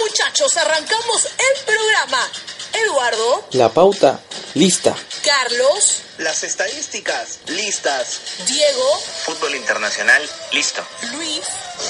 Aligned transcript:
muchachos, 0.00 0.56
arrancamos 0.56 1.24
el 1.26 1.64
programa. 1.64 2.30
Eduardo, 2.72 3.44
La 3.52 3.68
pauta, 3.68 4.20
lista. 4.54 4.94
Carlos, 5.24 5.98
Las 6.18 6.42
estadísticas, 6.44 7.38
listas. 7.46 8.20
Diego, 8.46 9.00
Fútbol 9.24 9.54
internacional, 9.56 10.28
listo. 10.52 10.82
Luis, 11.12 11.42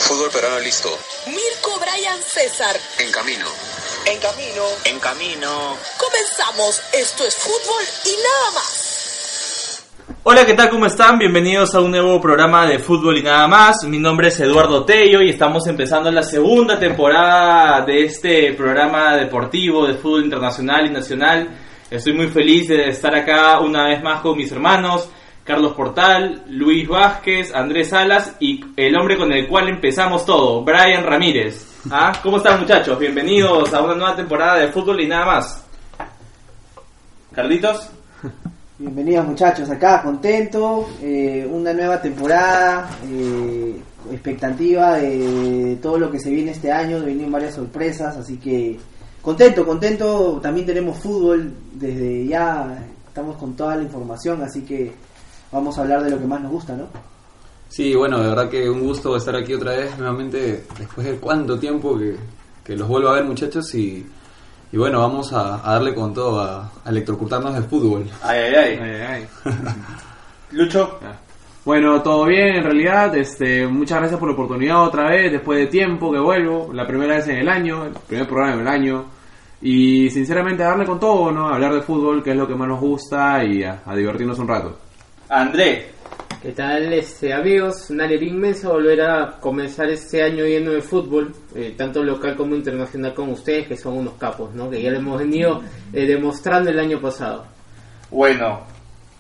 Fútbol 0.09 0.31
peruano 0.31 0.59
listo. 0.61 0.97
Mirko, 1.27 1.79
Brian, 1.81 2.19
César. 2.23 2.79
En 2.99 3.11
camino. 3.13 3.47
En 4.07 4.19
camino. 4.21 4.65
En 4.85 5.01
camino. 5.01 5.77
Comenzamos. 5.99 6.81
Esto 6.93 7.27
es 7.27 7.35
fútbol 7.35 7.85
y 8.05 8.17
nada 8.17 8.51
más. 8.53 8.80
Hola, 10.23 10.45
¿qué 10.45 10.53
tal? 10.53 10.69
¿Cómo 10.69 10.85
están? 10.85 11.19
Bienvenidos 11.19 11.75
a 11.75 11.81
un 11.81 11.93
nuevo 11.93 12.21
programa 12.21 12.67
de 12.67 12.79
fútbol 12.79 13.17
y 13.17 13.23
nada 13.23 13.49
más. 13.49 13.77
Mi 13.85 13.99
nombre 13.99 14.29
es 14.29 14.39
Eduardo 14.39 14.85
Tello 14.85 15.23
y 15.23 15.31
estamos 15.31 15.67
empezando 15.67 16.11
la 16.11 16.23
segunda 16.23 16.79
temporada 16.79 17.81
de 17.87 18.05
este 18.05 18.53
programa 18.53 19.17
deportivo 19.17 19.87
de 19.87 19.95
fútbol 19.95 20.25
internacional 20.25 20.85
y 20.85 20.91
nacional. 20.91 21.49
Estoy 21.91 22.13
muy 22.13 22.27
feliz 22.29 22.69
de 22.69 22.91
estar 22.91 23.15
acá 23.15 23.61
una 23.61 23.89
vez 23.89 24.03
más 24.03 24.21
con 24.21 24.37
mis 24.37 24.53
hermanos, 24.53 25.09
Carlos 25.43 25.73
Portal, 25.73 26.43
Luis 26.49 26.87
Vázquez, 26.87 27.55
Andrés 27.55 27.89
Salas 27.89 28.37
y 28.41 28.63
el 28.77 28.95
hombre 28.99 29.17
con 29.17 29.33
el 29.33 29.49
cual 29.49 29.71
empezamos 29.71 30.27
todo, 30.27 30.63
Brian 30.63 31.03
Ramírez. 31.03 31.81
¿Ah? 31.91 32.13
¿Cómo 32.23 32.37
están 32.37 32.61
muchachos? 32.61 32.99
Bienvenidos 32.99 33.73
a 33.73 33.81
una 33.81 33.95
nueva 33.95 34.17
temporada 34.17 34.59
de 34.59 34.69
fútbol 34.69 35.01
y 35.01 35.09
nada 35.09 35.25
más. 35.25 35.67
Carlitos. 37.33 37.91
Bienvenidos 38.81 39.27
muchachos, 39.27 39.69
acá 39.69 40.03
contento, 40.03 40.89
eh, 41.03 41.47
una 41.53 41.75
nueva 41.75 42.01
temporada, 42.01 42.89
eh, 43.13 43.77
expectativa 44.11 44.97
de 44.97 45.79
todo 45.83 45.99
lo 45.99 46.11
que 46.11 46.19
se 46.19 46.31
viene 46.31 46.53
este 46.53 46.73
año, 46.73 46.99
vienen 47.03 47.31
varias 47.31 47.57
sorpresas, 47.57 48.17
así 48.17 48.39
que 48.39 48.79
contento, 49.21 49.67
contento, 49.67 50.41
también 50.43 50.65
tenemos 50.65 50.97
fútbol 50.97 51.53
desde 51.75 52.27
ya, 52.27 52.83
estamos 53.07 53.37
con 53.37 53.55
toda 53.55 53.77
la 53.77 53.83
información, 53.83 54.41
así 54.41 54.63
que 54.63 54.91
vamos 55.53 55.77
a 55.77 55.83
hablar 55.83 56.03
de 56.03 56.13
lo 56.13 56.19
que 56.19 56.27
más 56.27 56.41
nos 56.41 56.53
gusta, 56.53 56.75
¿no? 56.75 56.87
Sí, 57.69 57.95
bueno, 57.95 58.19
de 58.19 58.31
verdad 58.31 58.49
que 58.49 58.71
un 58.71 58.81
gusto 58.81 59.15
estar 59.15 59.37
aquí 59.37 59.53
otra 59.53 59.73
vez 59.73 59.99
nuevamente 59.99 60.65
después 60.79 61.07
de 61.07 61.17
cuánto 61.17 61.59
tiempo 61.59 61.99
que, 61.99 62.17
que 62.65 62.77
los 62.77 62.89
vuelvo 62.89 63.11
a 63.11 63.17
ver 63.17 63.25
muchachos 63.25 63.75
y, 63.75 64.07
y 64.73 64.77
bueno, 64.77 65.01
vamos 65.01 65.33
a, 65.33 65.57
a 65.69 65.73
darle 65.75 65.95
con 65.95 66.15
todo, 66.15 66.41
a, 66.41 66.71
a 66.85 66.91
electrocutarnos 66.91 67.55
de 67.55 67.63
fútbol. 67.63 68.09
Ay, 68.23 68.39
ay, 68.55 68.79
ay. 68.81 69.29
Lucho. 70.53 70.99
Bueno, 71.65 72.03
todo 72.03 72.25
bien 72.27 72.57
en 72.57 72.65
realidad. 72.65 73.15
Este, 73.17 73.67
muchas 73.67 73.99
gracias 73.99 74.19
por 74.19 74.29
la 74.29 74.35
oportunidad 74.35 74.83
otra 74.85 75.09
vez, 75.11 75.31
después 75.31 75.59
de 75.59 75.67
tiempo 75.67 76.11
que 76.11 76.19
vuelvo, 76.19 76.71
la 76.73 76.87
primera 76.87 77.17
vez 77.17 77.29
en 77.29 77.39
el 77.39 77.49
año, 77.49 77.85
el 77.85 77.93
primer 77.93 78.27
programa 78.27 78.57
del 78.57 78.69
año. 78.69 79.05
Y 79.63 80.09
sinceramente 80.09 80.63
darle 80.63 80.87
con 80.87 80.99
todo, 80.99 81.31
¿no? 81.31 81.49
Hablar 81.49 81.75
de 81.75 81.83
fútbol, 81.83 82.23
que 82.23 82.31
es 82.31 82.37
lo 82.37 82.49
que 82.49 82.55
más 82.55 82.67
nos 82.67 82.81
gusta, 82.81 83.45
y 83.45 83.63
a, 83.63 83.83
a 83.85 83.95
divertirnos 83.95 84.39
un 84.39 84.49
rato. 84.49 84.79
André. 85.29 86.00
¿Qué 86.43 86.53
tal, 86.53 86.91
este, 86.95 87.35
amigos? 87.35 87.91
Una 87.91 88.05
alegría 88.05 88.31
inmensa 88.31 88.71
volver 88.71 89.03
a 89.03 89.39
comenzar 89.39 89.91
este 89.91 90.23
año 90.23 90.47
lleno 90.47 90.71
de 90.71 90.81
fútbol, 90.81 91.35
eh, 91.55 91.75
tanto 91.77 92.03
local 92.03 92.35
como 92.35 92.57
internacional 92.57 93.13
con 93.13 93.29
ustedes, 93.29 93.69
que 93.69 93.77
son 93.77 93.99
unos 93.99 94.15
capos, 94.15 94.55
¿no? 94.55 94.71
Que 94.71 94.81
ya 94.81 94.91
lo 94.91 94.97
hemos 94.97 95.19
venido 95.19 95.61
eh, 95.93 96.07
demostrando 96.07 96.71
el 96.71 96.79
año 96.79 96.99
pasado. 96.99 97.45
Bueno, 98.11 98.61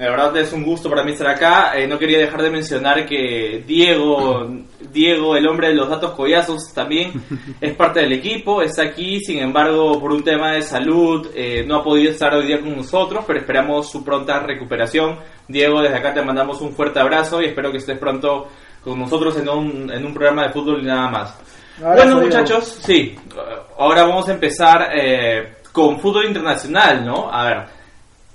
de 0.00 0.08
verdad 0.08 0.34
es 0.38 0.50
un 0.54 0.64
gusto 0.64 0.88
para 0.88 1.04
mí 1.04 1.12
estar 1.12 1.26
acá. 1.26 1.72
Eh, 1.74 1.86
no 1.86 1.98
quería 1.98 2.20
dejar 2.20 2.40
de 2.40 2.50
mencionar 2.50 3.04
que 3.04 3.62
Diego, 3.66 4.48
Diego, 4.90 5.36
el 5.36 5.46
hombre 5.46 5.68
de 5.68 5.74
los 5.74 5.90
datos 5.90 6.12
collazos, 6.12 6.72
también 6.72 7.12
es 7.60 7.74
parte 7.74 8.00
del 8.00 8.14
equipo. 8.14 8.62
Está 8.62 8.84
aquí, 8.84 9.20
sin 9.20 9.40
embargo, 9.40 10.00
por 10.00 10.12
un 10.12 10.24
tema 10.24 10.52
de 10.52 10.62
salud, 10.62 11.28
eh, 11.34 11.66
no 11.66 11.76
ha 11.76 11.84
podido 11.84 12.12
estar 12.12 12.32
hoy 12.32 12.46
día 12.46 12.62
con 12.62 12.74
nosotros, 12.74 13.24
pero 13.26 13.40
esperamos 13.40 13.90
su 13.90 14.02
pronta 14.02 14.40
recuperación. 14.40 15.18
Diego, 15.46 15.82
desde 15.82 15.96
acá 15.96 16.14
te 16.14 16.22
mandamos 16.22 16.62
un 16.62 16.72
fuerte 16.72 16.98
abrazo 16.98 17.42
y 17.42 17.46
espero 17.48 17.70
que 17.70 17.76
estés 17.76 17.98
pronto 17.98 18.48
con 18.82 18.98
nosotros 18.98 19.36
en 19.36 19.50
un, 19.50 19.92
en 19.92 20.06
un 20.06 20.14
programa 20.14 20.44
de 20.44 20.52
fútbol 20.54 20.80
y 20.80 20.86
nada 20.86 21.10
más. 21.10 21.38
Ahora 21.84 22.04
bueno, 22.04 22.20
muchachos, 22.22 22.78
sí, 22.82 23.14
ahora 23.78 24.04
vamos 24.04 24.26
a 24.30 24.32
empezar 24.32 24.92
eh, 24.94 25.56
con 25.72 26.00
fútbol 26.00 26.24
internacional, 26.24 27.04
¿no? 27.04 27.30
A 27.30 27.44
ver, 27.44 27.79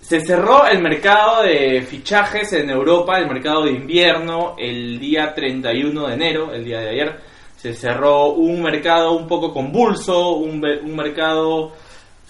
se 0.07 0.23
cerró 0.23 0.67
el 0.67 0.83
mercado 0.83 1.41
de 1.41 1.81
fichajes 1.81 2.53
en 2.53 2.69
Europa, 2.69 3.17
el 3.17 3.27
mercado 3.27 3.63
de 3.63 3.71
invierno, 3.71 4.55
el 4.55 4.99
día 4.99 5.33
31 5.33 6.07
de 6.07 6.13
enero, 6.13 6.53
el 6.53 6.63
día 6.63 6.79
de 6.79 6.89
ayer. 6.89 7.19
Se 7.57 7.73
cerró 7.73 8.27
un 8.33 8.61
mercado 8.61 9.13
un 9.13 9.27
poco 9.27 9.51
convulso, 9.51 10.35
un, 10.35 10.59
mercado 10.95 11.71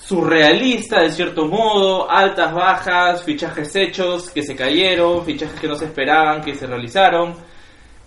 surrealista 0.01 1.01
de 1.01 1.11
cierto 1.11 1.47
modo, 1.47 2.09
altas, 2.09 2.53
bajas, 2.53 3.23
fichajes 3.23 3.75
hechos 3.75 4.29
que 4.29 4.41
se 4.41 4.55
cayeron, 4.55 5.25
fichajes 5.25 5.59
que 5.59 5.67
no 5.67 5.75
se 5.75 5.85
esperaban, 5.85 6.41
que 6.41 6.55
se 6.55 6.67
realizaron. 6.67 7.35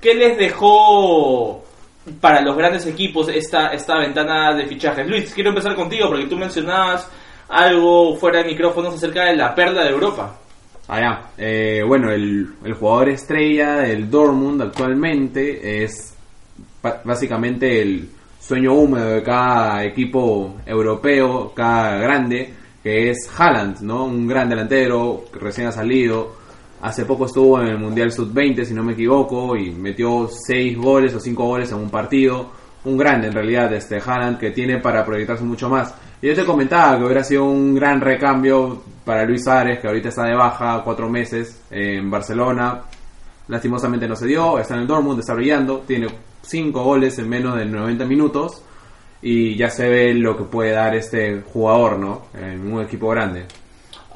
¿Qué 0.00 0.14
les 0.14 0.38
dejó 0.38 1.62
para 2.22 2.40
los 2.40 2.56
grandes 2.56 2.86
equipos 2.86 3.28
esta, 3.28 3.66
esta 3.74 3.98
ventana 3.98 4.54
de 4.54 4.66
fichajes? 4.66 5.06
Luis, 5.06 5.34
quiero 5.34 5.50
empezar 5.50 5.74
contigo 5.74 6.08
porque 6.08 6.24
tú 6.24 6.36
mencionabas 6.36 7.10
algo 7.48 8.16
fuera 8.16 8.38
de 8.38 8.44
micrófonos 8.44 8.94
acerca 8.94 9.24
de 9.24 9.36
la 9.36 9.54
perla 9.54 9.84
de 9.84 9.90
Europa. 9.90 10.38
Ah, 10.88 11.00
ya. 11.00 11.30
Eh, 11.36 11.82
bueno, 11.86 12.10
el, 12.10 12.48
el 12.64 12.74
jugador 12.74 13.10
estrella 13.10 13.76
del 13.76 14.10
Dortmund 14.10 14.62
actualmente 14.62 15.82
es 15.84 16.14
básicamente 17.04 17.82
el 17.82 18.08
sueño 18.40 18.72
húmedo 18.72 19.10
de 19.10 19.22
cada 19.22 19.84
equipo 19.84 20.56
europeo, 20.64 21.52
cada 21.54 21.98
grande, 21.98 22.54
que 22.82 23.10
es 23.10 23.28
Haaland, 23.36 23.80
¿no? 23.80 24.04
Un 24.04 24.26
gran 24.26 24.48
delantero 24.48 25.24
que 25.32 25.38
recién 25.38 25.66
ha 25.66 25.72
salido. 25.72 26.36
Hace 26.80 27.04
poco 27.04 27.26
estuvo 27.26 27.60
en 27.60 27.68
el 27.68 27.78
Mundial 27.78 28.12
Sub-20, 28.12 28.64
si 28.64 28.72
no 28.72 28.84
me 28.84 28.92
equivoco, 28.92 29.56
y 29.56 29.72
metió 29.72 30.28
6 30.30 30.78
goles 30.78 31.14
o 31.14 31.20
5 31.20 31.44
goles 31.44 31.72
en 31.72 31.78
un 31.78 31.90
partido. 31.90 32.50
Un 32.84 32.96
grande 32.96 33.26
en 33.26 33.34
realidad, 33.34 33.72
este 33.74 33.98
Haaland, 33.98 34.38
que 34.38 34.52
tiene 34.52 34.78
para 34.78 35.04
proyectarse 35.04 35.44
mucho 35.44 35.68
más. 35.68 35.94
Y 36.20 36.26
yo 36.26 36.34
te 36.34 36.44
comentaba 36.44 36.98
que 36.98 37.04
hubiera 37.04 37.22
sido 37.22 37.44
un 37.44 37.74
gran 37.74 38.00
recambio 38.00 38.82
para 39.04 39.24
Luis 39.24 39.44
Suárez, 39.44 39.78
que 39.78 39.86
ahorita 39.86 40.08
está 40.08 40.24
de 40.24 40.34
baja 40.34 40.82
cuatro 40.82 41.08
meses 41.08 41.62
en 41.70 42.10
Barcelona. 42.10 42.82
Lastimosamente 43.46 44.08
no 44.08 44.16
se 44.16 44.26
dio, 44.26 44.58
está 44.58 44.74
en 44.74 44.80
el 44.80 44.86
Dortmund, 44.86 45.20
está 45.20 45.34
brillando, 45.34 45.84
tiene 45.86 46.08
cinco 46.42 46.82
goles 46.82 47.18
en 47.18 47.28
menos 47.28 47.56
de 47.56 47.64
90 47.64 48.04
minutos 48.04 48.62
y 49.22 49.56
ya 49.56 49.70
se 49.70 49.88
ve 49.88 50.14
lo 50.14 50.36
que 50.36 50.44
puede 50.44 50.72
dar 50.72 50.94
este 50.94 51.42
jugador, 51.42 51.98
¿no? 51.98 52.22
En 52.34 52.72
un 52.72 52.82
equipo 52.82 53.08
grande. 53.08 53.46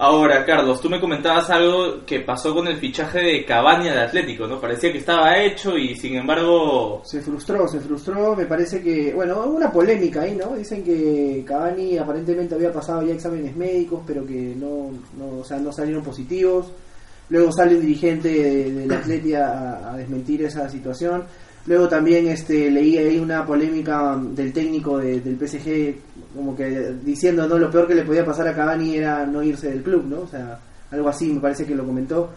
Ahora, 0.04 0.44
Carlos, 0.44 0.80
tú 0.80 0.90
me 0.90 0.98
comentabas 0.98 1.48
algo 1.50 2.04
que 2.04 2.18
pasó 2.18 2.52
con 2.52 2.66
el 2.66 2.76
fichaje 2.78 3.20
de 3.20 3.44
Cavani 3.44 3.88
al 3.88 4.00
Atlético, 4.00 4.48
¿no? 4.48 4.60
Parecía 4.60 4.90
que 4.90 4.98
estaba 4.98 5.38
hecho 5.38 5.78
y 5.78 5.94
sin 5.94 6.16
embargo... 6.16 7.02
Se 7.04 7.20
frustró, 7.20 7.68
se 7.68 7.78
frustró, 7.78 8.34
me 8.34 8.46
parece 8.46 8.82
que, 8.82 9.12
bueno, 9.14 9.36
hubo 9.46 9.54
una 9.54 9.70
polémica 9.70 10.22
ahí, 10.22 10.34
¿no? 10.34 10.56
Dicen 10.56 10.82
que 10.82 11.44
Cavani 11.46 11.98
aparentemente 11.98 12.56
había 12.56 12.72
pasado 12.72 13.02
ya 13.06 13.14
exámenes 13.14 13.54
médicos, 13.54 14.00
pero 14.04 14.26
que 14.26 14.56
no, 14.56 14.90
no, 15.16 15.38
o 15.40 15.44
sea, 15.44 15.58
no 15.58 15.72
salieron 15.72 16.02
positivos. 16.02 16.66
Luego 17.28 17.52
sale 17.52 17.76
un 17.76 17.82
dirigente 17.82 18.28
de- 18.28 18.72
del 18.72 18.92
Atleti 18.92 19.34
a, 19.34 19.92
a 19.92 19.96
desmentir 19.96 20.42
esa 20.42 20.68
situación. 20.68 21.22
Luego 21.66 21.88
también 21.88 22.26
este 22.26 22.70
leí 22.70 22.98
ahí 22.98 23.18
una 23.18 23.46
polémica 23.46 24.18
del 24.20 24.52
técnico 24.52 24.98
de- 24.98 25.20
del 25.20 25.36
PSG, 25.36 25.94
como 26.34 26.56
que 26.56 26.92
diciendo, 27.04 27.46
no, 27.46 27.56
lo 27.58 27.70
peor 27.70 27.86
que 27.86 27.94
le 27.94 28.02
podía 28.02 28.24
pasar 28.24 28.48
a 28.48 28.54
Cavani 28.54 28.96
era 28.96 29.24
no 29.26 29.42
irse 29.42 29.70
del 29.70 29.82
club, 29.82 30.04
¿no? 30.06 30.20
O 30.22 30.26
sea, 30.26 30.58
algo 30.90 31.08
así 31.08 31.32
me 31.32 31.40
parece 31.40 31.64
que 31.64 31.74
lo 31.74 31.84
comentó. 31.86 32.30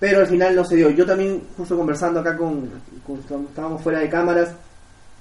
Pero 0.00 0.18
al 0.18 0.26
final 0.26 0.56
no 0.56 0.64
se 0.64 0.74
dio. 0.74 0.90
Yo 0.90 1.06
también, 1.06 1.40
justo 1.56 1.76
conversando 1.76 2.18
acá 2.20 2.36
con, 2.36 2.68
con- 3.06 3.44
estábamos 3.46 3.80
fuera 3.82 4.00
de 4.00 4.08
cámaras, 4.08 4.52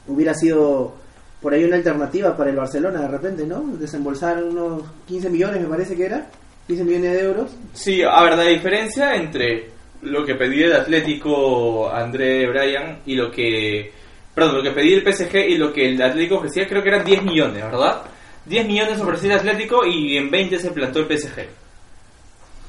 hubiera 0.08 0.34
sido 0.34 0.96
por 1.40 1.54
ahí 1.54 1.64
una 1.64 1.76
alternativa 1.76 2.36
para 2.36 2.50
el 2.50 2.56
Barcelona 2.56 3.02
de 3.02 3.08
repente, 3.08 3.46
¿no? 3.46 3.62
Desembolsar 3.80 4.44
unos 4.44 4.82
15 5.08 5.30
millones, 5.30 5.62
me 5.62 5.68
parece 5.68 5.96
que 5.96 6.06
era. 6.06 6.28
15 6.68 6.84
millones 6.84 7.12
de 7.14 7.24
euros. 7.24 7.52
Sí, 7.74 8.02
a 8.02 8.24
ver, 8.24 8.38
la 8.38 8.44
diferencia 8.46 9.14
entre 9.16 9.70
lo 10.04 10.26
que 10.26 10.36
pedía 10.36 10.68
el 10.68 10.74
Atlético 10.74 11.90
André 11.90 12.48
Bryan 12.48 13.00
y 13.06 13.16
lo 13.16 13.32
que... 13.32 13.92
Perdón, 14.34 14.58
lo 14.58 14.64
que 14.64 14.72
pedía 14.72 14.98
el 14.98 15.14
PSG 15.14 15.36
y 15.50 15.58
lo 15.58 15.74
que 15.74 15.90
el 15.90 16.02
Atlético 16.02 16.38
ofrecía 16.38 16.68
creo 16.68 16.82
que 16.82 16.90
eran 16.90 17.06
10 17.06 17.24
millones, 17.24 17.64
¿verdad? 17.64 18.02
10 18.46 18.66
millones 18.66 19.00
ofrecía 19.02 19.34
el 19.34 19.40
Atlético 19.40 19.86
y 19.86 20.18
en 20.18 20.32
20 20.32 20.58
se 20.58 20.72
plantó 20.72 21.00
el 21.00 21.18
PSG. 21.18 21.46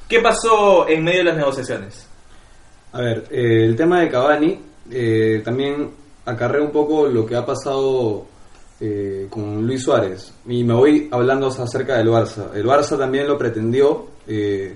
¿Qué 0.07 0.19
pasó 0.19 0.87
en 0.87 1.03
medio 1.03 1.19
de 1.19 1.23
las 1.25 1.37
negociaciones? 1.37 2.07
A 2.91 3.01
ver, 3.01 3.25
eh, 3.31 3.63
el 3.65 3.75
tema 3.75 4.01
de 4.01 4.09
Cavani 4.09 4.59
eh, 4.91 5.41
también 5.43 5.89
acarrea 6.25 6.61
un 6.61 6.71
poco 6.71 7.07
lo 7.07 7.25
que 7.25 7.35
ha 7.35 7.45
pasado 7.45 8.27
eh, 8.79 9.27
con 9.29 9.65
Luis 9.65 9.83
Suárez. 9.83 10.33
Y 10.47 10.63
me 10.63 10.73
voy 10.73 11.07
hablando 11.11 11.47
acerca 11.47 11.97
del 11.97 12.09
Barça. 12.09 12.53
El 12.53 12.65
Barça 12.65 12.97
también 12.97 13.27
lo 13.27 13.37
pretendió. 13.37 14.07
eh, 14.27 14.75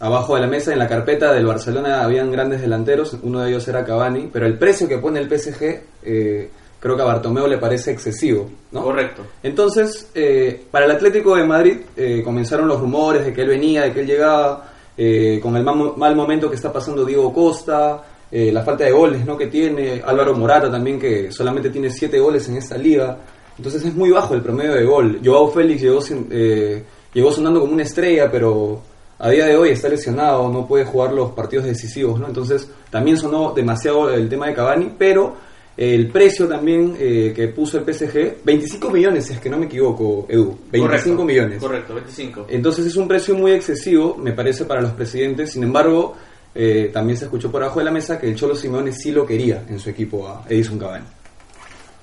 abajo 0.00 0.34
de 0.34 0.40
la 0.40 0.46
mesa, 0.48 0.72
en 0.72 0.78
la 0.78 0.88
carpeta 0.88 1.32
del 1.32 1.46
Barcelona, 1.46 2.02
habían 2.02 2.32
grandes 2.32 2.60
delanteros. 2.60 3.16
Uno 3.22 3.40
de 3.42 3.50
ellos 3.50 3.68
era 3.68 3.84
Cavani. 3.84 4.28
Pero 4.32 4.46
el 4.46 4.58
precio 4.58 4.88
que 4.88 4.98
pone 4.98 5.20
el 5.20 5.28
PSG 5.28 5.80
eh, 6.02 6.50
creo 6.80 6.96
que 6.96 7.02
a 7.02 7.04
Bartomeu 7.04 7.46
le 7.46 7.58
parece 7.58 7.90
excesivo, 7.92 8.48
¿no? 8.72 8.82
Correcto. 8.82 9.22
Entonces, 9.42 10.10
eh, 10.14 10.62
para 10.70 10.86
el 10.86 10.90
Atlético 10.92 11.36
de 11.36 11.44
Madrid 11.44 11.76
eh, 11.96 12.22
comenzaron 12.24 12.66
los 12.66 12.80
rumores 12.80 13.24
de 13.26 13.32
que 13.34 13.42
él 13.42 13.48
venía, 13.48 13.82
de 13.82 13.92
que 13.92 14.00
él 14.00 14.06
llegaba, 14.06 14.72
eh, 14.96 15.38
con 15.42 15.54
el 15.56 15.62
mal, 15.64 15.92
mal 15.96 16.16
momento 16.16 16.48
que 16.48 16.56
está 16.56 16.72
pasando 16.72 17.04
Diego 17.04 17.32
Costa, 17.32 18.02
eh, 18.32 18.50
la 18.52 18.62
falta 18.62 18.84
de 18.84 18.92
goles 18.92 19.26
¿no? 19.26 19.36
que 19.36 19.48
tiene, 19.48 20.00
Álvaro 20.04 20.34
Morata 20.34 20.70
también 20.70 20.98
que 20.98 21.30
solamente 21.32 21.68
tiene 21.68 21.90
7 21.90 22.18
goles 22.18 22.48
en 22.48 22.56
esta 22.56 22.78
liga, 22.78 23.18
entonces 23.58 23.84
es 23.84 23.94
muy 23.94 24.10
bajo 24.10 24.34
el 24.34 24.40
promedio 24.40 24.72
de 24.74 24.84
gol. 24.84 25.20
Joao 25.22 25.50
Félix 25.50 25.82
llegó, 25.82 26.00
sin- 26.00 26.28
eh, 26.30 26.82
llegó 27.12 27.30
sonando 27.32 27.60
como 27.60 27.72
una 27.74 27.82
estrella, 27.82 28.30
pero 28.30 28.80
a 29.20 29.28
día 29.28 29.46
de 29.46 29.56
hoy 29.56 29.68
está 29.70 29.88
lesionado, 29.88 30.48
no 30.48 30.66
puede 30.66 30.86
jugar 30.86 31.12
los 31.12 31.32
partidos 31.32 31.66
decisivos, 31.66 32.18
¿no? 32.18 32.26
Entonces 32.26 32.68
también 32.88 33.18
sonó 33.18 33.52
demasiado 33.52 34.10
el 34.10 34.30
tema 34.30 34.46
de 34.46 34.54
Cavani, 34.54 34.94
pero 34.98 35.36
el 35.76 36.08
precio 36.08 36.48
también 36.48 36.96
eh, 36.98 37.32
que 37.36 37.48
puso 37.48 37.78
el 37.78 37.84
PSG, 37.84 38.42
25 38.42 38.90
millones, 38.90 39.26
si 39.26 39.34
es 39.34 39.40
que 39.40 39.50
no 39.50 39.58
me 39.58 39.66
equivoco, 39.66 40.26
Edu, 40.26 40.58
25 40.70 40.86
Correcto, 40.86 41.24
millones. 41.24 41.58
Correcto, 41.62 41.94
25. 41.94 42.46
Entonces 42.48 42.86
es 42.86 42.96
un 42.96 43.06
precio 43.06 43.34
muy 43.34 43.52
excesivo, 43.52 44.16
me 44.16 44.32
parece, 44.32 44.64
para 44.64 44.80
los 44.80 44.92
presidentes. 44.92 45.52
Sin 45.52 45.64
embargo, 45.64 46.16
eh, 46.54 46.90
también 46.90 47.18
se 47.18 47.24
escuchó 47.26 47.50
por 47.50 47.62
abajo 47.62 47.78
de 47.78 47.84
la 47.84 47.92
mesa 47.92 48.18
que 48.18 48.26
el 48.26 48.36
Cholo 48.36 48.54
Simeone 48.54 48.92
sí 48.92 49.12
lo 49.12 49.26
quería 49.26 49.64
en 49.68 49.78
su 49.78 49.90
equipo 49.90 50.26
a 50.26 50.44
Edison 50.48 50.78
Cavani. 50.78 51.04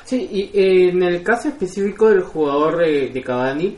Sí, 0.06 0.30
y 0.32 0.42
eh, 0.54 0.90
en 0.90 1.02
el 1.02 1.24
caso 1.24 1.50
específico 1.50 2.10
del 2.10 2.22
jugador 2.22 2.78
de, 2.78 3.10
de 3.10 3.22
Cavani, 3.24 3.78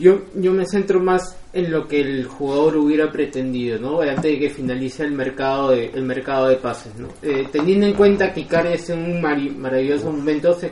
yo, 0.00 0.22
yo 0.34 0.52
me 0.52 0.66
centro 0.66 0.98
más 0.98 1.36
en 1.52 1.70
lo 1.70 1.86
que 1.86 2.00
el 2.00 2.26
jugador 2.26 2.76
hubiera 2.78 3.10
pretendido, 3.10 3.78
¿no? 3.78 4.00
Antes 4.00 4.22
de 4.22 4.38
que 4.38 4.50
finalice 4.50 5.04
el 5.04 5.12
mercado 5.12 5.70
de, 5.70 5.86
el 5.86 6.04
mercado 6.04 6.48
de 6.48 6.56
pases, 6.56 6.94
¿no? 6.96 7.08
Eh, 7.22 7.46
teniendo 7.52 7.86
en 7.86 7.94
cuenta 7.94 8.32
que 8.32 8.40
Icardi 8.40 8.74
en 8.88 8.98
un 8.98 9.20
maravilloso 9.60 10.10
momento 10.10 10.54
se, 10.54 10.70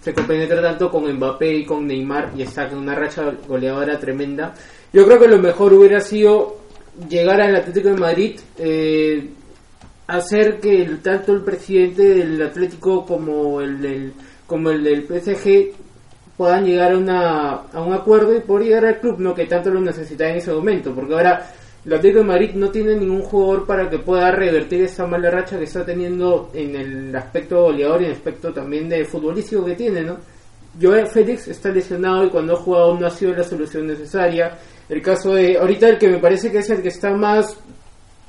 se 0.00 0.14
compenetra 0.14 0.60
tanto 0.60 0.90
con 0.90 1.10
Mbappé 1.12 1.54
y 1.58 1.64
con 1.64 1.86
Neymar 1.86 2.32
y 2.36 2.42
está 2.42 2.66
en 2.66 2.78
una 2.78 2.94
racha 2.94 3.32
goleadora 3.46 3.98
tremenda, 3.98 4.54
yo 4.92 5.06
creo 5.06 5.20
que 5.20 5.28
lo 5.28 5.38
mejor 5.38 5.72
hubiera 5.72 6.00
sido 6.00 6.56
llegar 7.08 7.40
al 7.40 7.54
Atlético 7.54 7.90
de 7.90 7.96
Madrid, 7.96 8.40
eh, 8.58 9.28
hacer 10.08 10.58
que 10.58 10.82
el, 10.82 11.00
tanto 11.00 11.32
el 11.32 11.42
presidente 11.42 12.02
del 12.02 12.42
Atlético 12.42 13.06
como 13.06 13.60
el 13.60 13.80
del, 13.80 14.12
como 14.46 14.70
el 14.70 14.82
del 14.82 15.04
PSG 15.04 15.72
puedan 16.40 16.64
llegar 16.64 16.92
a, 16.92 16.96
una, 16.96 17.50
a 17.70 17.82
un 17.82 17.92
acuerdo 17.92 18.34
y 18.34 18.40
poder 18.40 18.66
llegar 18.66 18.86
al 18.86 18.98
club, 18.98 19.18
no 19.18 19.34
que 19.34 19.44
tanto 19.44 19.68
lo 19.68 19.78
necesitaba 19.78 20.30
en 20.30 20.38
ese 20.38 20.50
momento, 20.50 20.94
porque 20.94 21.12
ahora 21.12 21.50
el 21.84 21.92
Atlético 21.92 22.20
de 22.20 22.24
Madrid 22.24 22.50
no 22.54 22.70
tiene 22.70 22.96
ningún 22.96 23.20
jugador 23.20 23.66
para 23.66 23.90
que 23.90 23.98
pueda 23.98 24.30
revertir 24.30 24.80
esa 24.80 25.06
mala 25.06 25.30
racha 25.30 25.58
que 25.58 25.64
está 25.64 25.84
teniendo 25.84 26.50
en 26.54 26.76
el 26.76 27.14
aspecto 27.14 27.64
goleador 27.64 28.00
y 28.00 28.04
en 28.04 28.10
el 28.12 28.16
aspecto 28.16 28.54
también 28.54 28.88
de 28.88 29.04
futbolístico 29.04 29.66
que 29.66 29.74
tiene, 29.74 30.00
¿no? 30.00 30.16
Joel 30.80 31.08
Félix 31.08 31.46
está 31.48 31.68
lesionado 31.68 32.24
y 32.24 32.30
cuando 32.30 32.54
ha 32.54 32.56
jugado 32.56 32.98
no 32.98 33.06
ha 33.06 33.10
sido 33.10 33.34
la 33.34 33.44
solución 33.44 33.86
necesaria. 33.86 34.56
El 34.88 35.02
caso 35.02 35.34
de, 35.34 35.58
ahorita 35.58 35.90
el 35.90 35.98
que 35.98 36.08
me 36.08 36.20
parece 36.20 36.50
que 36.50 36.60
es 36.60 36.70
el 36.70 36.80
que 36.80 36.88
está 36.88 37.10
más 37.10 37.54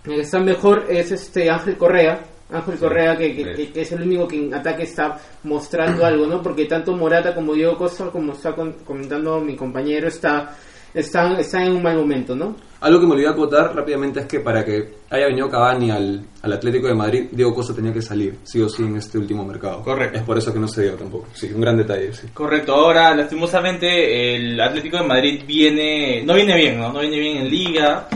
el 0.04 0.16
que 0.16 0.22
está 0.22 0.40
mejor 0.42 0.84
es 0.90 1.14
este 1.14 1.50
Ángel 1.50 1.78
Correa. 1.78 2.20
Ángel 2.52 2.78
Correa, 2.78 3.18
que, 3.18 3.36
que- 3.36 3.54
que- 3.54 3.72
que 3.72 3.82
es 3.82 3.92
el 3.94 4.02
único 4.04 4.28
que 4.28 4.38
en 4.38 4.54
ataque 4.54 4.84
está 4.84 5.18
mostrando 5.44 6.06
algo, 6.06 6.26
¿no? 6.28 6.42
Porque 6.42 6.66
tanto 6.66 6.96
Morata 6.96 7.34
como 7.34 7.54
Diego 7.54 7.78
Costa, 7.78 8.10
como 8.12 8.34
está 8.34 8.54
con- 8.54 8.74
comentando 8.86 9.40
mi 9.40 9.56
compañero, 9.56 10.08
está, 10.08 10.56
están, 10.94 11.38
están 11.40 11.64
en 11.64 11.74
un 11.74 11.84
mal 11.84 11.96
momento, 11.98 12.36
¿no? 12.36 12.56
Algo 12.82 13.00
que 13.00 13.06
me 13.06 13.14
olvidé 13.14 13.28
acotar 13.30 13.76
rápidamente 13.76 14.22
es 14.22 14.26
que 14.26 14.40
para 14.40 14.66
que 14.66 14.96
haya 15.12 15.28
venido 15.28 15.48
Cavani 15.48 15.92
al, 15.92 16.26
al 16.42 16.54
Atlético 16.54 16.88
de 16.88 16.96
Madrid, 16.96 17.26
Diego 17.32 17.54
Costa 17.54 17.76
tenía 17.76 17.94
que 17.94 18.02
salir, 18.02 18.38
sí 18.44 18.60
o 18.60 18.68
sí, 18.68 18.82
en 18.82 18.98
este 18.98 19.20
último 19.20 19.46
mercado. 19.46 19.84
Correcto. 19.84 20.18
Es 20.18 20.24
por 20.24 20.38
eso 20.40 20.52
que 20.52 20.60
no 20.60 20.68
se 20.68 20.84
dio 20.84 20.94
tampoco. 20.96 21.28
Sí, 21.34 21.52
un 21.54 21.62
gran 21.62 21.78
detalle, 21.78 22.12
sí. 22.12 22.28
Correcto, 22.34 22.74
ahora 22.74 23.14
lastimosamente 23.16 24.36
el 24.36 24.60
Atlético 24.60 24.98
de 24.98 25.04
Madrid 25.04 25.44
viene, 25.46 26.24
no 26.26 26.34
viene 26.34 26.56
bien, 26.58 26.80
¿no? 26.80 26.92
No 26.92 27.02
viene 27.02 27.20
bien 27.20 27.38
en 27.38 27.50
liga. 27.52 28.08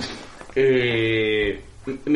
Eh, 0.55 1.61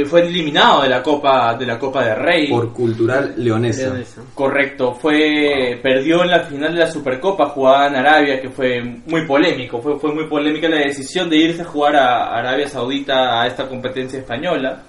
fue 0.06 0.22
eliminado 0.22 0.82
de 0.82 0.90
la 0.90 1.02
Copa 1.04 1.56
de 1.56 1.66
la 1.66 1.78
Copa 1.78 2.04
de 2.04 2.16
Rey. 2.16 2.48
Por 2.50 2.74
cultural 2.74 3.34
leonesa. 3.38 3.84
Leonesa. 3.90 4.22
Correcto, 4.34 4.94
fue 4.96 5.80
perdió 5.84 6.24
en 6.24 6.32
la 6.32 6.40
final 6.42 6.74
de 6.74 6.80
la 6.80 6.92
Supercopa 6.92 7.50
jugada 7.50 7.88
en 7.88 7.96
Arabia, 7.98 8.42
que 8.42 8.50
fue 8.50 8.82
muy 9.06 9.26
polémico, 9.28 9.80
fue, 9.82 10.00
fue 10.00 10.14
muy 10.14 10.28
polémica 10.28 10.68
la 10.70 10.78
decisión 10.78 11.30
de 11.30 11.38
irse 11.38 11.62
a 11.62 11.66
jugar 11.66 11.96
a 11.96 12.38
Arabia 12.38 12.68
Saudita 12.68 13.42
a 13.42 13.48
esta 13.48 13.68
competencia 13.68 14.20
española. 14.20 14.84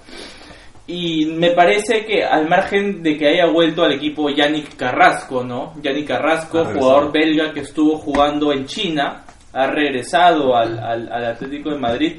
Y 0.87 1.25
me 1.27 1.51
parece 1.51 2.03
que 2.05 2.23
al 2.25 2.49
margen 2.49 3.01
de 3.03 3.15
que 3.17 3.27
haya 3.29 3.45
vuelto 3.45 3.83
al 3.83 3.93
equipo 3.93 4.29
Yannick 4.29 4.75
Carrasco, 4.75 5.43
¿no? 5.43 5.73
Yannick 5.81 6.07
Carrasco, 6.07 6.65
jugador 6.79 7.11
belga 7.13 7.53
que 7.53 7.61
estuvo 7.61 7.97
jugando 7.97 8.51
en 8.51 8.65
China, 8.65 9.23
ha 9.53 9.67
regresado 9.67 10.55
al, 10.57 10.77
al- 10.79 11.11
al 11.11 11.25
Atlético 11.25 11.69
de 11.69 11.77
Madrid. 11.77 12.13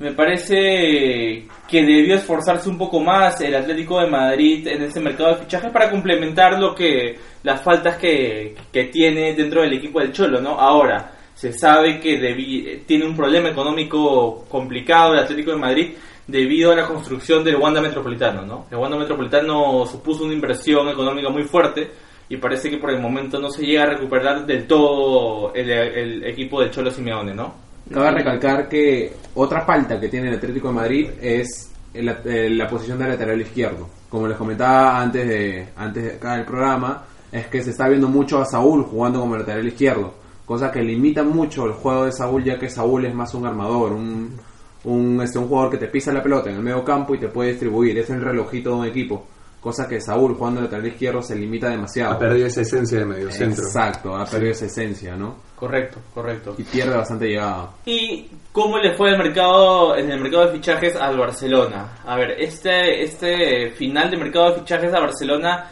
Me 0.00 0.12
parece 0.12 1.46
que 1.68 1.82
debió 1.82 2.14
esforzarse 2.14 2.70
un 2.70 2.78
poco 2.78 3.00
más 3.00 3.38
el 3.42 3.54
Atlético 3.54 4.00
de 4.00 4.08
Madrid 4.08 4.66
en 4.66 4.84
ese 4.84 4.98
mercado 4.98 5.34
de 5.34 5.42
fichajes 5.42 5.70
para 5.70 5.90
complementar 5.90 6.58
lo 6.58 6.74
que 6.74 7.18
las 7.42 7.60
faltas 7.60 7.98
que, 7.98 8.54
que 8.72 8.84
tiene 8.84 9.34
dentro 9.34 9.60
del 9.60 9.74
equipo 9.74 10.00
del 10.00 10.10
Cholo, 10.10 10.40
¿no? 10.40 10.58
Ahora, 10.58 11.12
se 11.34 11.52
sabe 11.52 12.00
que 12.00 12.82
tiene 12.86 13.04
un 13.04 13.14
problema 13.14 13.50
económico 13.50 14.46
complicado 14.48 15.12
el 15.12 15.18
Atlético 15.18 15.50
de 15.50 15.58
Madrid 15.58 15.90
debido 16.26 16.72
a 16.72 16.76
la 16.76 16.86
construcción 16.86 17.44
del 17.44 17.56
Wanda 17.56 17.82
Metropolitano, 17.82 18.40
¿no? 18.46 18.66
El 18.70 18.78
Wanda 18.78 18.96
Metropolitano 18.96 19.84
supuso 19.84 20.24
una 20.24 20.32
inversión 20.32 20.88
económica 20.88 21.28
muy 21.28 21.42
fuerte 21.42 21.90
y 22.26 22.38
parece 22.38 22.70
que 22.70 22.78
por 22.78 22.90
el 22.90 23.00
momento 23.00 23.38
no 23.38 23.50
se 23.50 23.66
llega 23.66 23.82
a 23.82 23.90
recuperar 23.90 24.46
del 24.46 24.66
todo 24.66 25.52
el, 25.54 25.70
el 25.70 26.24
equipo 26.24 26.62
del 26.62 26.70
Cholo 26.70 26.90
Simeone, 26.90 27.34
¿no? 27.34 27.69
Cabe 27.92 28.10
recalcar 28.12 28.68
que 28.68 29.12
otra 29.34 29.62
falta 29.62 29.98
que 29.98 30.08
tiene 30.08 30.28
el 30.28 30.34
Atlético 30.36 30.68
de 30.68 30.74
Madrid 30.74 31.10
es 31.20 31.72
el- 31.92 32.56
la 32.56 32.68
posición 32.68 32.98
de 32.98 33.08
lateral 33.08 33.40
izquierdo. 33.40 33.88
Como 34.08 34.28
les 34.28 34.36
comentaba 34.36 35.00
antes 35.00 35.26
de 35.26 35.68
antes 35.76 36.02
de 36.04 36.10
acá 36.12 36.36
del 36.36 36.44
programa, 36.44 37.04
es 37.32 37.46
que 37.48 37.62
se 37.62 37.70
está 37.70 37.88
viendo 37.88 38.08
mucho 38.08 38.40
a 38.40 38.44
Saúl 38.44 38.84
jugando 38.84 39.20
como 39.20 39.36
lateral 39.36 39.66
izquierdo, 39.66 40.14
cosa 40.46 40.70
que 40.70 40.82
limita 40.82 41.22
mucho 41.24 41.66
el 41.66 41.72
juego 41.72 42.04
de 42.06 42.12
Saúl, 42.12 42.44
ya 42.44 42.58
que 42.58 42.68
Saúl 42.68 43.06
es 43.06 43.14
más 43.14 43.34
un 43.34 43.46
armador, 43.46 43.92
un, 43.92 44.36
un, 44.84 45.20
este, 45.22 45.38
un 45.38 45.48
jugador 45.48 45.70
que 45.72 45.78
te 45.78 45.86
pisa 45.88 46.12
la 46.12 46.22
pelota 46.22 46.50
en 46.50 46.56
el 46.56 46.62
medio 46.62 46.84
campo 46.84 47.14
y 47.14 47.18
te 47.18 47.28
puede 47.28 47.50
distribuir, 47.50 47.98
es 47.98 48.10
el 48.10 48.20
relojito 48.20 48.70
de 48.70 48.76
un 48.76 48.86
equipo, 48.86 49.26
cosa 49.60 49.86
que 49.86 50.00
Saúl 50.00 50.34
jugando 50.34 50.62
lateral 50.62 50.86
izquierdo 50.86 51.22
se 51.22 51.36
limita 51.36 51.68
demasiado. 51.68 52.14
Ha 52.14 52.18
perdido 52.18 52.46
esa 52.46 52.62
esencia 52.62 52.98
de 52.98 53.04
medio 53.04 53.30
centro. 53.30 53.64
Exacto, 53.64 54.16
ha 54.16 54.24
perdido 54.24 54.52
esa 54.52 54.66
esencia, 54.66 55.14
¿no? 55.14 55.36
Correcto, 55.54 55.98
correcto. 56.14 56.54
Y 56.56 56.62
pierde 56.62 56.96
bastante 56.96 57.26
llegada. 57.26 57.70
¿Y 57.84 58.28
cómo 58.52 58.78
le 58.78 58.94
fue 58.94 59.10
el 59.10 59.18
mercado, 59.18 59.96
en 59.96 60.10
el 60.10 60.20
mercado 60.20 60.46
de 60.46 60.52
fichajes 60.52 60.96
al 60.96 61.18
Barcelona? 61.18 61.98
A 62.06 62.16
ver, 62.16 62.30
este, 62.38 63.02
este 63.02 63.70
final 63.72 64.10
de 64.10 64.16
mercado 64.16 64.52
de 64.52 64.60
fichajes 64.60 64.94
a 64.94 65.00
Barcelona 65.00 65.70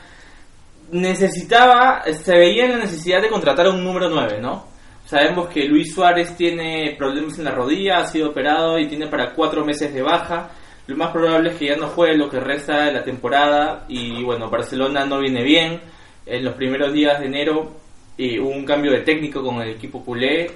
necesitaba, 0.90 2.02
se 2.12 2.32
veía 2.32 2.68
la 2.68 2.78
necesidad 2.78 3.22
de 3.22 3.28
contratar 3.28 3.66
a 3.66 3.70
un 3.70 3.82
número 3.82 4.10
9, 4.10 4.38
¿no? 4.40 4.66
Sabemos 5.06 5.48
que 5.48 5.64
Luis 5.64 5.94
Suárez 5.94 6.36
tiene 6.36 6.94
problemas 6.98 7.38
en 7.38 7.44
la 7.44 7.52
rodilla, 7.52 8.00
ha 8.00 8.06
sido 8.06 8.28
operado 8.28 8.78
y 8.78 8.86
tiene 8.88 9.06
para 9.06 9.32
cuatro 9.32 9.64
meses 9.64 9.94
de 9.94 10.02
baja. 10.02 10.50
Lo 10.88 10.96
más 10.96 11.12
probable 11.12 11.50
es 11.50 11.56
que 11.56 11.66
ya 11.66 11.76
no 11.76 11.86
juegue 11.88 12.16
lo 12.16 12.28
que 12.28 12.40
resta 12.40 12.86
de 12.86 12.92
la 12.92 13.04
temporada 13.04 13.84
y 13.88 14.22
bueno, 14.24 14.50
Barcelona 14.50 15.04
no 15.04 15.20
viene 15.20 15.42
bien. 15.44 15.80
En 16.26 16.44
los 16.44 16.54
primeros 16.54 16.92
días 16.92 17.20
de 17.20 17.26
enero 17.26 17.72
y 18.16 18.38
hubo 18.40 18.50
un 18.50 18.64
cambio 18.64 18.90
de 18.92 19.00
técnico 19.02 19.42
con 19.42 19.60
el 19.62 19.70
equipo 19.70 20.04
culé. 20.04 20.50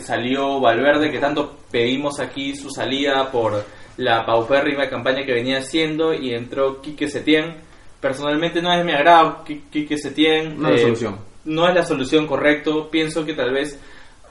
Salió 0.00 0.58
Valverde, 0.60 1.10
que 1.10 1.18
tanto 1.20 1.58
pedimos 1.70 2.18
aquí 2.18 2.56
su 2.56 2.68
salida 2.70 3.30
por 3.30 3.64
la 3.98 4.26
paupérrima 4.26 4.88
campaña 4.88 5.24
que 5.24 5.32
venía 5.32 5.58
haciendo, 5.58 6.12
y 6.12 6.34
entró 6.34 6.80
Quique 6.82 7.06
Setién. 7.08 7.54
Personalmente 8.00 8.60
no 8.60 8.72
es 8.72 8.78
de 8.78 8.84
mi 8.84 8.92
agrado 8.92 9.44
Qui- 9.46 9.62
Quique 9.70 9.96
Setién. 9.96 10.60
No 10.60 10.68
es 10.70 10.74
la 10.74 10.80
Eh, 10.80 10.82
solución. 10.82 11.18
No 11.44 11.68
es 11.68 11.74
la 11.74 11.84
solución 11.84 12.26
correcto. 12.26 12.88
Pienso 12.90 13.24
que 13.24 13.34
tal 13.34 13.52
vez 13.52 13.78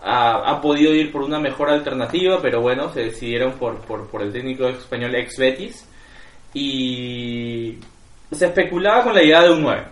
ha, 0.04 0.52
ha 0.52 0.62
podido 0.62 0.94
ir 0.94 1.12
por 1.12 1.22
una 1.22 1.40
mejor 1.40 1.70
alternativa, 1.70 2.40
pero 2.42 2.62
bueno, 2.62 2.92
se 2.94 3.02
decidieron 3.02 3.54
por, 3.54 3.78
por, 3.82 4.08
por 4.10 4.22
el 4.22 4.32
técnico 4.34 4.68
español 4.68 5.16
ex 5.16 5.38
Betis. 5.38 5.88
Y 6.54 7.78
se 8.32 8.46
especulaba 8.48 9.04
con 9.04 9.14
la 9.16 9.22
llegada 9.22 9.48
de 9.48 9.54
un 9.54 9.62
9 9.64 9.84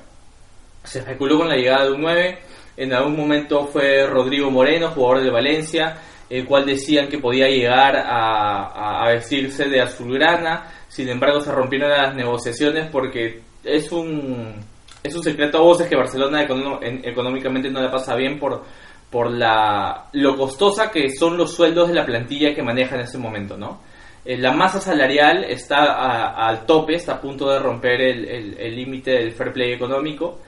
se 0.83 0.97
especuló 0.99 1.37
con 1.37 1.47
la 1.47 1.55
llegada 1.55 1.85
de 1.85 1.91
un 1.91 2.01
9. 2.01 2.39
En 2.77 2.91
algún 2.93 3.15
momento 3.15 3.67
fue 3.67 4.07
Rodrigo 4.07 4.49
Moreno, 4.49 4.89
jugador 4.89 5.23
de 5.23 5.29
Valencia, 5.29 5.97
el 6.27 6.43
cual 6.47 6.65
decían 6.65 7.07
que 7.07 7.19
podía 7.19 7.47
llegar 7.47 7.95
a, 7.97 9.03
a- 9.03 9.09
vestirse 9.09 9.65
de 9.69 9.79
azulgrana. 9.79 10.65
Sin 10.87 11.07
embargo, 11.09 11.39
se 11.41 11.51
rompieron 11.51 11.91
las 11.91 12.15
negociaciones 12.15 12.89
porque 12.91 13.41
es 13.63 13.91
un, 13.91 14.55
es 15.03 15.13
un 15.15 15.21
secreto 15.23 15.59
a 15.59 15.61
voces 15.61 15.87
que 15.87 15.95
Barcelona 15.95 16.47
en- 16.81 17.01
económicamente 17.07 17.69
no 17.69 17.79
le 17.79 17.89
pasa 17.89 18.15
bien 18.15 18.39
por, 18.39 18.63
por 19.11 19.29
la, 19.29 20.07
lo 20.13 20.37
costosa 20.37 20.89
que 20.89 21.09
son 21.09 21.37
los 21.37 21.53
sueldos 21.53 21.89
de 21.89 21.93
la 21.95 22.05
plantilla 22.05 22.55
que 22.55 22.63
maneja 22.63 22.95
en 22.95 23.01
ese 23.01 23.17
momento, 23.17 23.57
¿no? 23.57 23.81
Eh, 24.23 24.37
La 24.37 24.53
masa 24.53 24.79
salarial 24.79 25.43
está 25.43 26.31
al 26.47 26.65
tope, 26.65 26.95
está 26.95 27.13
a 27.15 27.21
punto 27.21 27.49
de 27.51 27.59
romper 27.59 28.01
el 28.01 28.75
límite 28.75 29.11
del 29.11 29.31
fair 29.33 29.51
play 29.51 29.73
económico. 29.73 30.39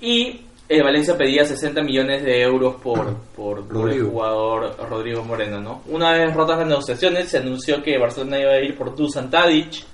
Y 0.00 0.40
El 0.68 0.82
Valencia 0.82 1.16
pedía 1.16 1.44
60 1.44 1.82
millones 1.82 2.24
de 2.24 2.42
euros 2.42 2.76
por, 2.82 3.16
por, 3.36 3.68
por 3.68 3.90
el 3.90 4.02
jugador 4.02 4.76
Rodrigo 4.88 5.22
Moreno, 5.22 5.60
¿no? 5.60 5.82
Una 5.88 6.12
vez 6.12 6.34
rotas 6.34 6.58
las 6.58 6.68
negociaciones, 6.68 7.28
se 7.28 7.38
anunció 7.38 7.82
que 7.82 7.98
Barcelona 7.98 8.38
iba 8.40 8.52
a 8.52 8.60
ir 8.60 8.76
por 8.76 8.96
Dusan 8.96 9.30
Tadic. 9.30 9.84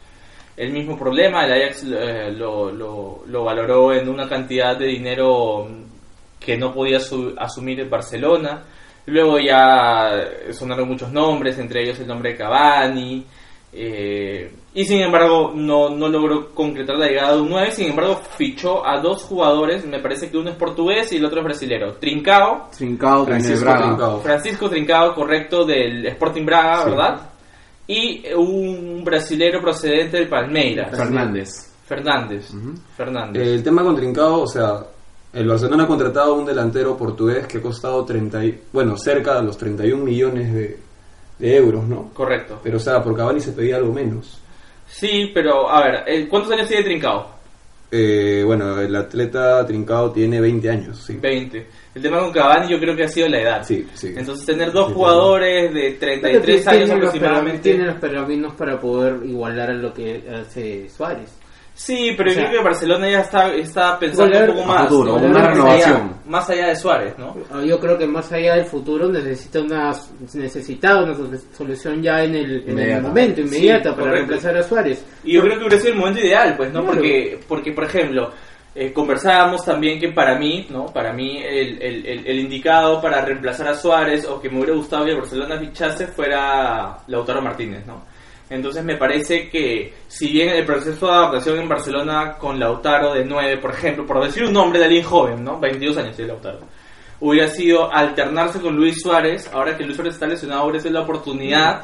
El 0.56 0.72
mismo 0.72 0.98
problema, 0.98 1.44
el 1.44 1.52
Ajax 1.52 1.84
eh, 1.84 2.32
lo, 2.32 2.70
lo, 2.70 3.24
lo 3.26 3.44
valoró 3.44 3.92
en 3.92 4.08
una 4.08 4.26
cantidad 4.26 4.74
de 4.78 4.86
dinero 4.86 5.68
que 6.46 6.56
no 6.56 6.72
podía 6.72 7.00
su- 7.00 7.34
asumir 7.36 7.80
el 7.80 7.88
Barcelona. 7.90 8.62
Luego 9.06 9.38
ya 9.40 10.10
sonaron 10.52 10.88
muchos 10.88 11.12
nombres, 11.12 11.58
entre 11.58 11.82
ellos 11.82 11.98
el 12.00 12.06
nombre 12.06 12.30
de 12.32 12.36
Cavani. 12.38 13.26
eh, 13.78 14.50
y 14.74 14.84
sin 14.84 15.00
embargo 15.02 15.52
no, 15.54 15.90
no 15.90 16.08
logró 16.08 16.50
concretar 16.54 16.96
la 16.96 17.06
llegada 17.08 17.34
de 17.34 17.42
un 17.42 17.50
9. 17.50 17.70
Sin 17.72 17.90
embargo 17.90 18.20
fichó 18.36 18.86
a 18.86 19.00
dos 19.00 19.24
jugadores, 19.24 19.84
me 19.86 19.98
parece 20.00 20.30
que 20.30 20.38
uno 20.38 20.50
es 20.50 20.56
portugués 20.56 21.12
y 21.12 21.16
el 21.16 21.24
otro 21.26 21.40
es 21.40 21.44
brasilero. 21.44 21.94
Trincao, 21.94 22.68
de 22.78 23.26
Francisco 23.26 23.64
Braga. 23.64 23.86
Trincao. 23.86 24.20
Francisco 24.20 24.68
Trincao, 24.70 25.14
correcto, 25.14 25.64
del 25.66 26.06
Sporting 26.06 26.44
Braga, 26.46 26.84
Sí. 26.84 26.90
¿verdad? 26.90 27.20
Y 27.88 28.32
un 28.34 29.02
brasilero 29.04 29.60
procedente 29.60 30.16
del 30.18 30.28
Palmeiras. 30.28 30.90
Fernández. 30.96 31.72
Fernández. 31.86 32.50
Fernández. 32.96 33.46
El 33.46 33.62
tema 33.62 33.82
con 33.82 33.94
Trincao, 33.96 34.42
o 34.42 34.46
sea, 34.46 34.80
el 35.32 35.46
Barcelona 35.48 35.84
ha 35.84 35.86
contratado 35.86 36.34
a 36.34 36.38
un 36.38 36.46
delantero 36.46 36.96
portugués 36.96 37.46
que 37.46 37.58
ha 37.58 37.62
costado 37.62 38.04
30, 38.04 38.44
y- 38.44 38.60
bueno, 38.72 38.96
cerca 38.96 39.34
de 39.36 39.42
los 39.42 39.56
31 39.58 40.02
millones 40.04 40.52
de, 40.54 40.78
de 41.38 41.56
euros, 41.56 41.84
¿no? 41.86 42.10
Correcto. 42.14 42.60
Pero, 42.62 42.76
o 42.78 42.80
sea, 42.80 43.02
por 43.02 43.14
Cavani 43.16 43.40
se 43.40 43.52
pedía 43.52 43.76
algo 43.76 43.92
menos. 43.92 44.40
Sí, 44.88 45.30
pero 45.34 45.68
a 45.68 45.82
ver, 45.82 46.04
eh, 46.06 46.26
¿cuántos 46.28 46.52
años 46.52 46.68
tiene 46.68 46.84
Trincao? 46.84 47.34
Eh, 47.90 48.42
bueno, 48.44 48.80
el 48.80 48.94
atleta 48.96 49.64
Trincao 49.64 50.10
tiene 50.10 50.40
20 50.40 50.70
años, 50.70 50.98
sí. 51.04 51.16
20. 51.20 51.66
El 51.94 52.02
tema 52.02 52.18
con 52.20 52.32
Cavani 52.32 52.68
yo 52.70 52.78
creo 52.80 52.96
que 52.96 53.04
ha 53.04 53.08
sido 53.08 53.28
la 53.28 53.40
edad. 53.40 53.62
Sí, 53.64 53.86
sí. 53.94 54.12
Entonces 54.16 54.44
tener 54.44 54.72
dos 54.72 54.88
Sí, 54.88 54.94
jugadores 54.94 55.72
de 55.72 55.92
33 55.92 56.66
años 56.68 56.90
aproximadamente. 56.90 57.60
tiene 57.70 57.86
los 57.86 57.96
pergaminos 57.96 58.54
para 58.54 58.78
poder 58.80 59.24
igualar 59.24 59.70
a 59.70 59.74
lo 59.74 59.94
que 59.94 60.22
hace 60.30 60.88
Suárez. 60.88 61.30
Sí, 61.78 62.14
pero 62.16 62.30
O 62.30 62.32
yo 62.32 62.40
sea, 62.40 62.48
creo 62.48 62.58
que 62.62 62.64
Barcelona 62.64 63.10
ya 63.10 63.20
está, 63.20 63.52
está 63.54 63.98
pensando 63.98 64.24
golear 64.32 64.48
un 64.48 64.56
poco 64.56 64.66
más. 64.68 64.82
futuro, 64.88 65.18
¿no? 65.20 65.26
una 65.26 65.40
allá- 65.40 65.50
renovación. 65.50 66.12
más 66.26 66.48
allá 66.50 66.66
de 66.68 66.76
Suárez, 66.76 67.18
¿no? 67.18 67.36
Ah, 67.52 67.62
Yo 67.62 67.78
creo 67.78 67.98
que 67.98 68.06
más 68.06 68.32
allá 68.32 68.54
del 68.54 68.64
futuro 68.64 69.08
necesita 69.10 69.60
una 69.60 69.92
necesita 70.32 71.02
una 71.02 71.14
sol- 71.14 71.38
solución 71.54 72.02
ya 72.02 72.24
en 72.24 72.34
el, 72.34 72.44
en 72.44 72.62
el 72.62 72.68
Inmediata. 72.70 73.08
momento, 73.08 73.40
inmediata, 73.42 73.90
Sí, 73.90 73.94
para 73.94 73.94
correcto. 73.96 74.14
reemplazar 74.16 74.56
a 74.56 74.62
Suárez. 74.62 75.04
Y 75.22 75.32
yo 75.34 75.42
creo 75.42 75.52
que 75.58 75.60
hubiera 75.66 75.78
sido 75.78 75.92
el 75.92 75.98
momento 75.98 76.20
ideal, 76.20 76.54
pues, 76.56 76.72
¿no? 76.72 76.80
Claro. 76.80 76.94
Porque, 76.96 77.38
porque 77.46 77.72
por 77.72 77.84
ejemplo, 77.84 78.30
eh, 78.74 78.92
conversábamos 78.92 79.62
también 79.64 80.00
que 80.00 80.08
para 80.08 80.38
mí, 80.38 80.66
¿no? 80.70 80.86
Para 80.86 81.12
mí 81.12 81.42
el, 81.42 81.80
el, 81.82 82.06
el- 82.06 82.26
el 82.26 82.38
indicado 82.40 83.02
para 83.02 83.22
reemplazar 83.22 83.68
a 83.68 83.74
Suárez 83.74 84.24
o 84.26 84.40
que 84.40 84.48
me 84.48 84.56
hubiera 84.58 84.74
gustado 84.74 85.04
que 85.04 85.10
el 85.10 85.18
Barcelona 85.18 85.58
fichase 85.58 86.06
fuera 86.06 86.96
Lautaro 87.06 87.42
Martínez, 87.42 87.86
¿no? 87.86 88.02
Entonces 88.48 88.84
me 88.84 88.96
parece 88.96 89.48
que 89.48 89.92
si 90.06 90.30
bien 90.30 90.50
el 90.50 90.64
proceso 90.64 91.06
de 91.06 91.12
adaptación 91.12 91.58
en 91.58 91.68
Barcelona 91.68 92.36
con 92.38 92.60
Lautaro 92.60 93.12
de 93.12 93.24
9, 93.24 93.58
por 93.58 93.72
ejemplo, 93.72 94.06
por 94.06 94.24
decir 94.24 94.44
un 94.44 94.52
nombre 94.52 94.78
de 94.78 94.84
alguien 94.84 95.02
joven, 95.02 95.42
¿no? 95.42 95.58
22 95.58 95.96
años 95.98 96.14
tiene 96.14 96.32
Lautaro. 96.32 96.60
Hubiera 97.18 97.48
sido 97.48 97.92
alternarse 97.92 98.60
con 98.60 98.76
Luis 98.76 99.00
Suárez, 99.02 99.50
ahora 99.52 99.76
que 99.76 99.84
Luis 99.84 99.96
Suárez 99.96 100.14
está 100.14 100.26
lesionado, 100.26 100.64
hubiera 100.64 100.80
sido 100.80 100.94
la 100.94 101.00
oportunidad 101.00 101.82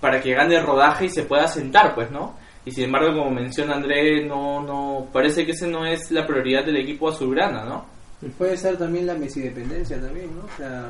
para 0.00 0.20
que 0.20 0.34
gane 0.34 0.60
rodaje 0.60 1.06
y 1.06 1.08
se 1.08 1.22
pueda 1.22 1.48
sentar, 1.48 1.94
pues, 1.94 2.10
¿no? 2.10 2.36
Y 2.64 2.70
sin 2.70 2.84
embargo, 2.84 3.16
como 3.16 3.30
menciona 3.30 3.74
André, 3.74 4.24
no, 4.24 4.62
no, 4.62 5.08
parece 5.12 5.44
que 5.44 5.52
ese 5.52 5.66
no 5.66 5.86
es 5.86 6.10
la 6.10 6.26
prioridad 6.26 6.64
del 6.64 6.76
equipo 6.76 7.08
azulgrana, 7.08 7.64
¿no? 7.64 7.86
Puede 8.36 8.56
ser 8.56 8.76
también 8.76 9.06
la 9.06 9.14
Messi 9.14 9.40
dependencia 9.40 10.00
también, 10.00 10.34
¿no? 10.36 10.44
O 10.44 10.56
sea, 10.56 10.88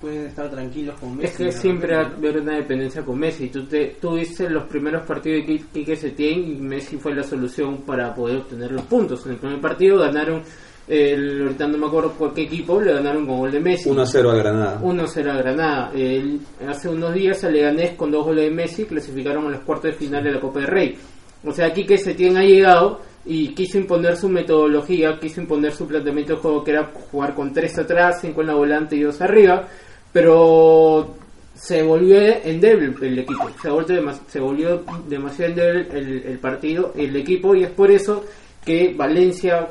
pueden 0.00 0.26
estar 0.26 0.50
tranquilos 0.50 0.98
con 1.00 1.16
Messi. 1.16 1.26
Es 1.26 1.36
que 1.36 1.52
siempre 1.52 1.96
va 1.96 2.02
a 2.02 2.06
haber 2.06 2.40
una 2.40 2.56
dependencia 2.56 3.02
con 3.04 3.18
Messi. 3.18 3.48
Tú, 3.48 3.64
te, 3.64 3.96
tú 4.00 4.14
viste 4.16 4.48
los 4.50 4.64
primeros 4.64 5.06
partidos 5.06 5.46
de 5.46 5.54
Qui- 5.54 5.64
Quique 5.72 5.96
Setién 5.96 6.40
y 6.50 6.54
Messi 6.56 6.96
fue 6.98 7.14
la 7.14 7.22
solución 7.22 7.82
para 7.82 8.14
poder 8.14 8.38
obtener 8.38 8.72
los 8.72 8.82
puntos. 8.82 9.24
En 9.26 9.32
el 9.32 9.38
primer 9.38 9.60
partido 9.60 9.98
ganaron, 9.98 10.42
el, 10.86 11.42
ahorita 11.42 11.66
no 11.68 11.78
me 11.78 11.86
acuerdo 11.86 12.12
por 12.12 12.34
qué 12.34 12.42
equipo, 12.42 12.80
le 12.80 12.92
ganaron 12.92 13.26
con 13.26 13.38
gol 13.38 13.50
de 13.52 13.60
Messi. 13.60 13.88
1-0 13.90 14.30
a 14.30 14.34
Granada. 14.36 14.80
1-0 14.82 15.30
a 15.30 15.36
Granada. 15.36 15.90
El- 15.94 16.40
hace 16.68 16.88
unos 16.90 17.14
días 17.14 17.42
a 17.44 17.50
Leganés 17.50 17.92
con 17.92 18.10
dos 18.10 18.24
goles 18.24 18.44
de 18.44 18.50
Messi 18.50 18.84
clasificaron 18.84 19.46
a 19.46 19.50
los 19.50 19.60
cuartos 19.60 19.92
de 19.92 19.96
final 19.96 20.22
de 20.22 20.32
la 20.32 20.40
Copa 20.40 20.60
del 20.60 20.68
Rey. 20.68 20.96
O 21.44 21.52
sea, 21.52 21.72
Quique 21.72 21.96
Setién 21.96 22.36
ha 22.36 22.42
llegado 22.42 23.00
y 23.24 23.48
quiso 23.54 23.78
imponer 23.78 24.16
su 24.16 24.28
metodología, 24.28 25.18
quiso 25.20 25.40
imponer 25.40 25.72
su 25.72 25.86
planteamiento 25.86 26.34
de 26.34 26.38
juego 26.40 26.62
que 26.62 26.70
era 26.72 26.90
jugar 27.10 27.34
con 27.34 27.52
tres 27.52 27.76
atrás, 27.78 28.18
cinco 28.20 28.40
en 28.42 28.46
la 28.48 28.54
volante 28.54 28.94
y 28.96 29.02
dos 29.02 29.20
arriba, 29.20 29.66
pero 30.16 31.14
se 31.54 31.82
volvió 31.82 32.16
endeble 32.42 32.94
el 33.02 33.18
equipo, 33.18 33.50
se 33.60 33.68
volvió, 33.68 33.96
demas- 34.00 34.22
se 34.28 34.40
volvió 34.40 34.82
demasiado 35.06 35.50
endeble 35.52 35.86
el, 35.92 36.22
el 36.26 36.38
partido, 36.38 36.94
el 36.96 37.14
equipo 37.16 37.54
y 37.54 37.64
es 37.64 37.70
por 37.70 37.90
eso 37.90 38.24
que 38.64 38.94
Valencia 38.96 39.68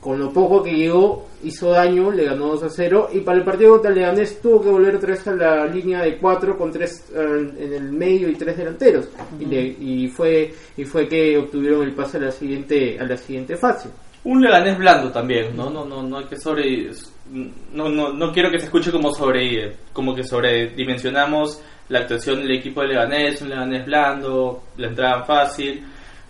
con 0.00 0.18
lo 0.18 0.32
poco 0.32 0.62
que 0.62 0.72
llegó 0.72 1.28
hizo 1.44 1.68
daño, 1.70 2.10
le 2.10 2.24
ganó 2.24 2.48
2 2.48 2.62
a 2.62 2.68
0 2.70 3.08
y 3.12 3.20
para 3.20 3.36
el 3.38 3.44
partido 3.44 3.72
contra 3.72 3.90
Leganés 3.90 4.40
tuvo 4.40 4.62
que 4.62 4.70
volver 4.70 4.96
otra 4.96 5.10
vez 5.10 5.26
a 5.28 5.32
la 5.34 5.66
línea 5.66 6.00
de 6.02 6.16
4 6.16 6.56
con 6.56 6.72
3 6.72 7.04
en 7.14 7.72
el 7.74 7.92
medio 7.92 8.28
y 8.30 8.34
3 8.36 8.56
delanteros 8.56 9.08
y, 9.38 9.44
le- 9.44 9.76
y 9.80 10.08
fue 10.08 10.52
y 10.78 10.84
fue 10.84 11.06
que 11.08 11.36
obtuvieron 11.36 11.82
el 11.82 11.92
pase 11.92 12.16
a 12.16 12.20
la 12.20 12.30
siguiente 12.32 12.98
a 12.98 13.04
la 13.04 13.16
siguiente 13.18 13.56
fase. 13.56 13.90
Un 14.24 14.40
Leganés 14.42 14.78
blando 14.78 15.10
también, 15.12 15.54
¿no? 15.54 15.68
No, 15.68 15.84
no, 15.84 16.02
no 16.02 16.18
hay 16.18 16.24
que 16.24 16.36
sobre... 16.38 16.90
No, 17.30 17.88
no, 17.88 18.12
no 18.12 18.32
quiero 18.32 18.50
que 18.50 18.58
se 18.58 18.66
escuche 18.66 18.90
como 18.90 19.12
sobre... 19.12 19.76
Como 19.92 20.14
que 20.14 20.22
sobredimensionamos 20.22 21.60
la 21.88 22.00
actuación 22.00 22.42
del 22.42 22.52
equipo 22.52 22.80
de 22.80 22.88
Leganés, 22.88 23.42
un 23.42 23.50
Leganés 23.50 23.86
blando, 23.86 24.64
la 24.76 24.88
entrada 24.88 25.24
fácil... 25.24 25.84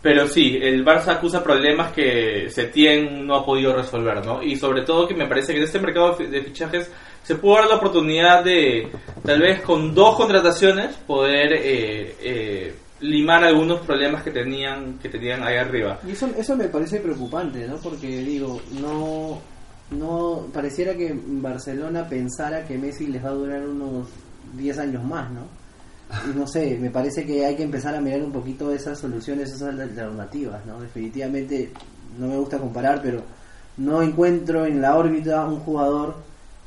Pero 0.04 0.28
sí, 0.28 0.58
el 0.60 0.84
Barça 0.84 1.12
acusa 1.12 1.42
problemas 1.42 1.90
que 1.92 2.50
Setien 2.50 3.26
no 3.26 3.36
ha 3.36 3.46
podido 3.46 3.74
resolver, 3.74 4.22
¿no? 4.22 4.42
Y 4.42 4.54
sobre 4.54 4.82
todo 4.82 5.08
que 5.08 5.14
me 5.14 5.26
parece 5.26 5.54
que 5.54 5.60
en 5.60 5.64
este 5.64 5.80
mercado 5.80 6.14
de 6.16 6.42
fichajes 6.42 6.92
se 7.22 7.36
pudo 7.36 7.54
dar 7.54 7.68
la 7.68 7.76
oportunidad 7.76 8.44
de, 8.44 8.86
tal 9.24 9.40
vez 9.40 9.62
con 9.62 9.94
dos 9.94 10.14
contrataciones, 10.14 10.94
poder 11.06 11.54
eh, 11.54 12.16
eh, 12.20 12.74
limar 13.00 13.44
algunos 13.44 13.80
problemas 13.80 14.22
que 14.22 14.30
tenían 14.30 14.98
que 14.98 15.08
tenían 15.08 15.42
ahí 15.42 15.56
arriba. 15.56 15.98
Y 16.06 16.10
eso, 16.10 16.28
eso 16.36 16.54
me 16.54 16.68
parece 16.68 17.00
preocupante, 17.00 17.66
¿no? 17.66 17.76
Porque 17.76 18.08
digo, 18.08 18.60
no, 18.72 19.40
no 19.90 20.46
pareciera 20.52 20.94
que 20.94 21.14
Barcelona 21.26 22.08
pensara 22.08 22.64
que 22.66 22.78
Messi 22.78 23.06
les 23.06 23.24
va 23.24 23.28
a 23.28 23.32
durar 23.34 23.66
unos 23.66 24.08
10 24.56 24.78
años 24.78 25.04
más, 25.04 25.30
¿no? 25.30 25.42
Y 26.30 26.36
no 26.36 26.46
sé, 26.46 26.76
me 26.80 26.90
parece 26.90 27.24
que 27.24 27.44
hay 27.44 27.56
que 27.56 27.62
empezar 27.64 27.94
a 27.94 28.00
mirar 28.00 28.22
un 28.22 28.32
poquito 28.32 28.72
esas 28.72 28.98
soluciones, 28.98 29.50
esas 29.50 29.78
alternativas, 29.78 30.64
¿no? 30.66 30.80
Definitivamente, 30.80 31.70
no 32.18 32.28
me 32.28 32.36
gusta 32.36 32.58
comparar, 32.58 33.00
pero 33.02 33.22
no 33.78 34.02
encuentro 34.02 34.64
en 34.66 34.80
la 34.80 34.96
órbita 34.96 35.46
un 35.46 35.60
jugador 35.60 36.16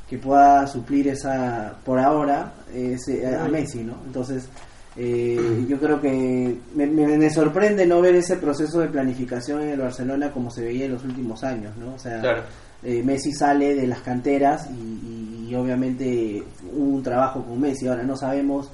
que 0.10 0.18
pueda 0.18 0.66
suplir 0.68 1.08
esa, 1.10 1.76
por 1.86 2.00
ahora, 2.00 2.54
ese, 2.74 3.26
a 3.36 3.48
Messi, 3.48 3.84
¿no? 3.84 3.94
Entonces, 4.06 4.48
eh, 4.96 5.66
yo 5.70 5.78
creo 5.80 6.02
que 6.02 6.58
me, 6.76 6.88
me- 6.88 7.18
me 7.18 7.30
sorprende 7.30 7.86
no 7.86 8.02
ver 8.02 8.16
ese 8.16 8.38
proceso 8.38 8.80
de 8.80 8.88
planificación 8.88 9.62
en 9.62 9.70
el 9.70 9.80
Barcelona 9.80 10.32
como 10.32 10.50
se 10.50 10.64
veía 10.64 10.86
en 10.86 10.94
los 10.94 11.04
últimos 11.04 11.44
años, 11.44 11.76
¿no? 11.78 11.94
O 11.94 12.00
sea, 12.00 12.20
Claro. 12.22 12.42
Eh, 12.84 13.02
Messi 13.04 13.32
sale 13.32 13.76
de 13.76 13.88
las 13.88 14.02
canteras 14.02 14.70
y, 14.70 15.56
obviamente 15.56 16.44
hubo 16.74 16.96
un 16.96 17.02
trabajo 17.02 17.42
con 17.42 17.60
Messi. 17.60 17.88
Ahora 17.88 18.04
no 18.04 18.18
sabemos 18.18 18.70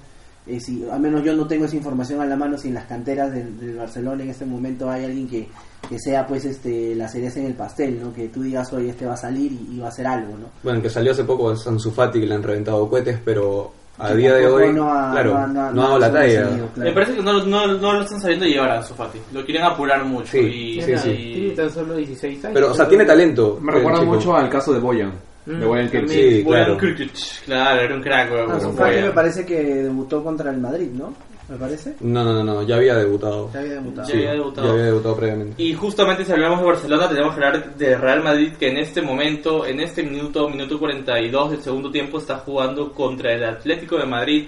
eh, 0.45 0.59
si, 0.59 0.83
al 0.89 0.99
menos 0.99 1.23
yo 1.23 1.33
no 1.35 1.47
tengo 1.47 1.65
esa 1.65 1.75
información 1.75 2.19
a 2.19 2.25
la 2.25 2.35
mano, 2.35 2.57
si 2.57 2.67
en 2.67 2.73
las 2.73 2.85
canteras 2.85 3.31
del, 3.31 3.77
Barcelona 3.77 4.23
en 4.23 4.31
este 4.31 4.45
momento 4.45 4.89
hay 4.89 5.05
alguien 5.05 5.27
que, 5.27 5.47
que 5.87 5.99
sea 5.99 6.25
pues 6.27 6.43
este 6.45 6.95
la 6.95 7.07
cereza 7.07 7.39
en 7.39 7.45
el 7.45 7.53
pastel, 7.53 8.01
¿no? 8.01 8.13
Que 8.13 8.27
tú 8.27 8.41
digas, 8.41 8.73
oye, 8.73 8.89
este 8.89 9.05
va 9.05 9.13
a 9.13 9.17
salir 9.17 9.51
y, 9.51 9.79
va 9.79 9.85
a 9.85 9.89
hacer 9.89 10.07
algo, 10.07 10.37
¿no? 10.37 10.47
Bueno, 10.63 10.81
que 10.81 10.89
salió 10.89 11.11
hace 11.11 11.23
poco 11.23 11.51
es 11.51 11.65
Ansu 11.65 11.91
Fati 11.91 12.19
que 12.19 12.25
le 12.25 12.35
han 12.35 12.43
reventado 12.43 12.89
cohetes, 12.89 13.19
pero 13.23 13.71
a 13.99 14.07
Que 14.15 14.23
dado 14.27 14.37
de 14.39 14.47
hoy, 14.47 14.73
no 14.73 14.91
ha- 14.91 15.11
claro, 15.11 15.31
no 15.31 15.37
ha- 15.37 15.47
no, 15.47 15.53
no 15.53 15.61
ha- 15.61 15.67
ha 15.67 15.71
no 15.71 15.81
dado 15.83 15.95
ha 15.95 15.99
la 15.99 16.11
talla. 16.11 16.41
claro. 16.49 16.69
Me 16.77 16.91
parece 16.91 17.13
que 17.15 17.21
no, 17.21 17.43
no, 17.45 17.67
no 17.67 17.93
lo 17.93 18.01
están 18.01 18.19
sabiendo 18.21 18.45
llevar 18.45 18.71
a 18.71 18.81
Sofati. 18.83 19.19
Lo 19.31 19.45
quieren 19.45 19.63
apurar 19.63 20.03
mucho. 20.03 20.31
Sí, 20.31 20.39
y, 20.39 20.81
sí, 20.81 20.97
sí. 20.97 21.09
y- 21.11 21.33
Tiene 21.35 21.49
tan 21.55 21.69
solo 21.71 21.95
16 21.95 22.43
años. 22.45 22.53
Pero, 22.55 22.71
o 22.71 22.73
sea, 22.73 22.87
tiene 22.89 23.05
talento. 23.05 23.59
Me 23.61 23.71
recuerda 23.71 24.01
mucho 24.01 24.35
al 24.35 24.49
caso 24.49 24.73
de 24.73 24.79
Boyan. 24.79 25.11
Mm, 25.45 25.59
de 25.59 25.65
Boyan 25.65 25.89
Kirch. 25.89 26.05
también. 26.07 26.31
Sí, 26.31 26.43
Boyan 26.43 26.63
claro. 26.65 26.77
Krkic, 26.79 27.11
claro, 27.45 27.81
era 27.81 27.95
un 27.95 28.01
crack. 28.01 28.31
Ah, 28.49 28.59
Sofati 28.59 28.89
Boyan. 28.91 29.05
me 29.07 29.11
parece 29.11 29.45
que 29.45 29.63
debutó 29.63 30.23
contra 30.23 30.49
el 30.51 30.57
Madrid, 30.57 30.89
¿no? 30.93 31.13
Me 31.49 31.57
parece. 31.57 31.95
No, 31.99 32.23
no, 32.23 32.33
no, 32.33 32.43
no, 32.43 32.63
ya 32.63 32.77
había 32.77 32.95
debutado. 32.95 33.49
Ya 33.53 33.59
había 33.59 33.73
debutado. 33.73 34.07
Ya 34.07 34.13
había 34.15 34.31
debutado. 34.31 34.67
Ya 34.67 34.73
había 34.73 34.85
debutado 34.85 35.15
previamente. 35.15 35.61
Y 35.63 35.73
justamente 35.73 36.25
si 36.25 36.31
hablamos 36.31 36.59
de 36.61 36.65
Barcelona, 36.65 37.09
tenemos 37.09 37.35
que 37.35 37.43
hablar 37.45 37.75
de 37.75 37.97
Real 37.97 38.23
Madrid, 38.23 38.53
que 38.57 38.69
en 38.69 38.77
este 38.77 39.01
momento, 39.01 39.65
en 39.65 39.79
este 39.81 40.03
minuto, 40.03 40.49
minuto 40.49 40.79
42 40.79 41.51
del 41.51 41.61
segundo 41.61 41.91
tiempo, 41.91 42.17
está 42.19 42.37
jugando 42.37 42.91
contra 42.91 43.33
el 43.33 43.43
Atlético 43.43 43.97
de 43.97 44.05
Madrid 44.05 44.47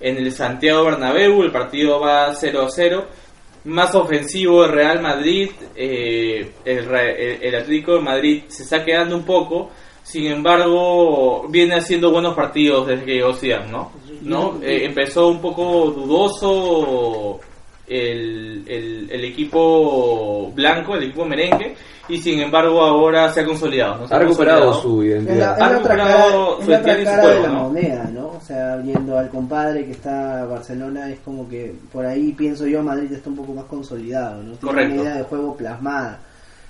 en 0.00 0.16
el 0.16 0.30
Santiago 0.32 0.84
Bernabéu. 0.84 1.42
El 1.42 1.50
partido 1.50 1.98
va 2.00 2.32
0 2.34 2.62
a 2.62 2.70
0. 2.70 3.04
más 3.64 3.94
ofensivo 3.96 4.64
el 4.64 4.70
Real 4.72 5.02
Madrid, 5.02 5.50
eh, 5.74 6.52
el, 6.64 6.84
Re- 6.86 7.34
el- 7.36 7.42
el 7.42 7.54
Atlético 7.56 7.94
de 7.96 8.00
Madrid 8.00 8.42
se 8.48 8.62
está 8.62 8.82
quedando 8.84 9.16
un 9.16 9.24
poco, 9.24 9.70
sin 10.04 10.26
embargo 10.28 11.46
viene 11.48 11.74
haciendo 11.74 12.10
buenos 12.10 12.34
partidos 12.34 12.86
desde 12.86 13.04
que 13.04 13.14
llegó 13.16 13.34
Zidane, 13.34 13.70
¿no? 13.70 13.92
¿No? 14.22 14.58
Eh, 14.62 14.84
empezó 14.84 15.28
un 15.28 15.40
poco 15.40 15.90
dudoso 15.90 17.40
el, 17.86 18.64
el, 18.66 19.10
el 19.10 19.24
equipo 19.24 20.50
blanco, 20.54 20.94
el 20.96 21.04
equipo 21.04 21.24
merengue, 21.24 21.74
y 22.08 22.18
sin 22.18 22.40
embargo 22.40 22.82
ahora 22.82 23.32
se 23.32 23.40
ha 23.40 23.44
consolidado. 23.46 23.98
¿no? 24.02 24.08
Se 24.08 24.14
Ha 24.14 24.18
recuperado 24.18 24.72
consolidado. 24.72 24.82
su 24.82 25.02
Es 25.02 25.24
la, 25.36 25.44
identidad. 25.44 25.46
la 25.48 25.52
Ha 25.54 25.56
cara, 25.58 25.72
recuperado 25.72 26.58
es 26.58 26.64
su 26.64 26.70
identidad 26.70 26.96
y 26.98 27.00
su 27.00 27.04
cara 27.06 27.22
juego, 27.22 27.36
de 27.36 27.42
la 27.48 27.52
¿no? 27.54 27.62
moneda, 27.62 28.10
¿no? 28.12 28.28
O 28.28 28.40
sea, 28.40 28.76
viendo 28.76 29.18
al 29.18 29.28
compadre 29.30 29.84
que 29.86 29.92
está 29.92 30.44
Barcelona, 30.46 31.10
es 31.10 31.18
como 31.20 31.48
que 31.48 31.74
por 31.92 32.04
ahí 32.06 32.32
pienso 32.32 32.66
yo 32.66 32.82
Madrid 32.82 33.12
está 33.12 33.30
un 33.30 33.36
poco 33.36 33.52
más 33.54 33.64
consolidado, 33.66 34.42
¿no? 34.42 34.52
Tiene 34.52 34.60
Correcto. 34.60 34.92
una 34.94 35.02
idea 35.02 35.14
de 35.16 35.22
juego 35.24 35.56
plasmada, 35.56 36.20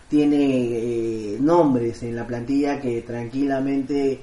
tiene 0.08 0.36
eh, 0.40 1.36
nombres 1.40 2.02
en 2.02 2.16
la 2.16 2.26
plantilla 2.26 2.80
que 2.80 3.02
tranquilamente 3.02 4.20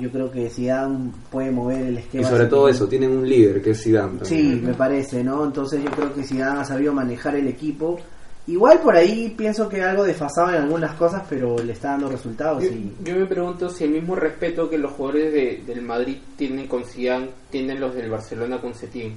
yo 0.00 0.10
creo 0.10 0.30
que 0.30 0.48
Zidane 0.50 1.10
puede 1.30 1.50
mover 1.50 1.82
el 1.82 1.94
Y 1.94 1.98
esquema. 1.98 2.28
sobre 2.28 2.42
sin 2.44 2.50
todo 2.50 2.68
eso, 2.68 2.88
tienen 2.88 3.10
un 3.16 3.28
líder 3.28 3.60
que 3.62 3.70
es 3.70 3.82
Zidane. 3.82 4.18
Sí, 4.24 4.36
también. 4.42 4.64
me 4.66 4.74
parece, 4.74 5.22
¿no? 5.24 5.44
Entonces 5.44 5.82
yo 5.82 5.90
creo 5.90 6.14
que 6.14 6.22
Zidane 6.24 6.60
ha 6.60 6.64
sabido 6.64 6.92
manejar 6.92 7.34
el 7.36 7.48
equipo. 7.48 7.98
Igual 8.46 8.80
por 8.80 8.96
ahí 8.96 9.34
pienso 9.36 9.68
que 9.68 9.82
algo 9.82 10.04
desfasado 10.04 10.48
en 10.50 10.62
algunas 10.62 10.94
cosas, 10.94 11.22
pero 11.28 11.58
le 11.58 11.72
está 11.74 11.88
dando 11.90 12.08
resultados. 12.08 12.62
Yo, 12.64 12.70
y... 12.70 12.94
yo 13.04 13.14
me 13.16 13.26
pregunto 13.26 13.68
si 13.68 13.84
el 13.84 13.90
mismo 13.90 14.14
respeto 14.16 14.70
que 14.70 14.78
los 14.78 14.92
jugadores 14.92 15.32
de- 15.34 15.62
del 15.66 15.82
Madrid 15.82 16.16
tienen 16.36 16.66
con 16.66 16.84
Zidane 16.84 17.28
tienen 17.50 17.78
los 17.78 17.94
del 17.94 18.08
Barcelona 18.10 18.58
con 18.58 18.74
Setién. 18.74 19.16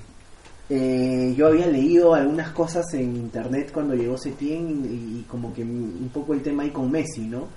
Eh, 0.69 1.33
yo 1.38 1.47
había 1.47 1.67
leído 1.67 2.13
algunas 2.13 2.51
cosas 2.51 2.85
en 2.93 3.15
internet 3.15 3.71
cuando 3.73 3.93
llegó 3.93 4.17
Setién 4.17 4.85
y, 4.85 5.19
y 5.19 5.25
como 5.27 5.53
que 5.53 5.63
un 5.63 6.09
poco 6.13 6.33
el 6.33 6.41
tema 6.41 6.63
ahí 6.63 6.69
con 6.69 6.89
Messi, 6.89 7.21
¿no? 7.27 7.47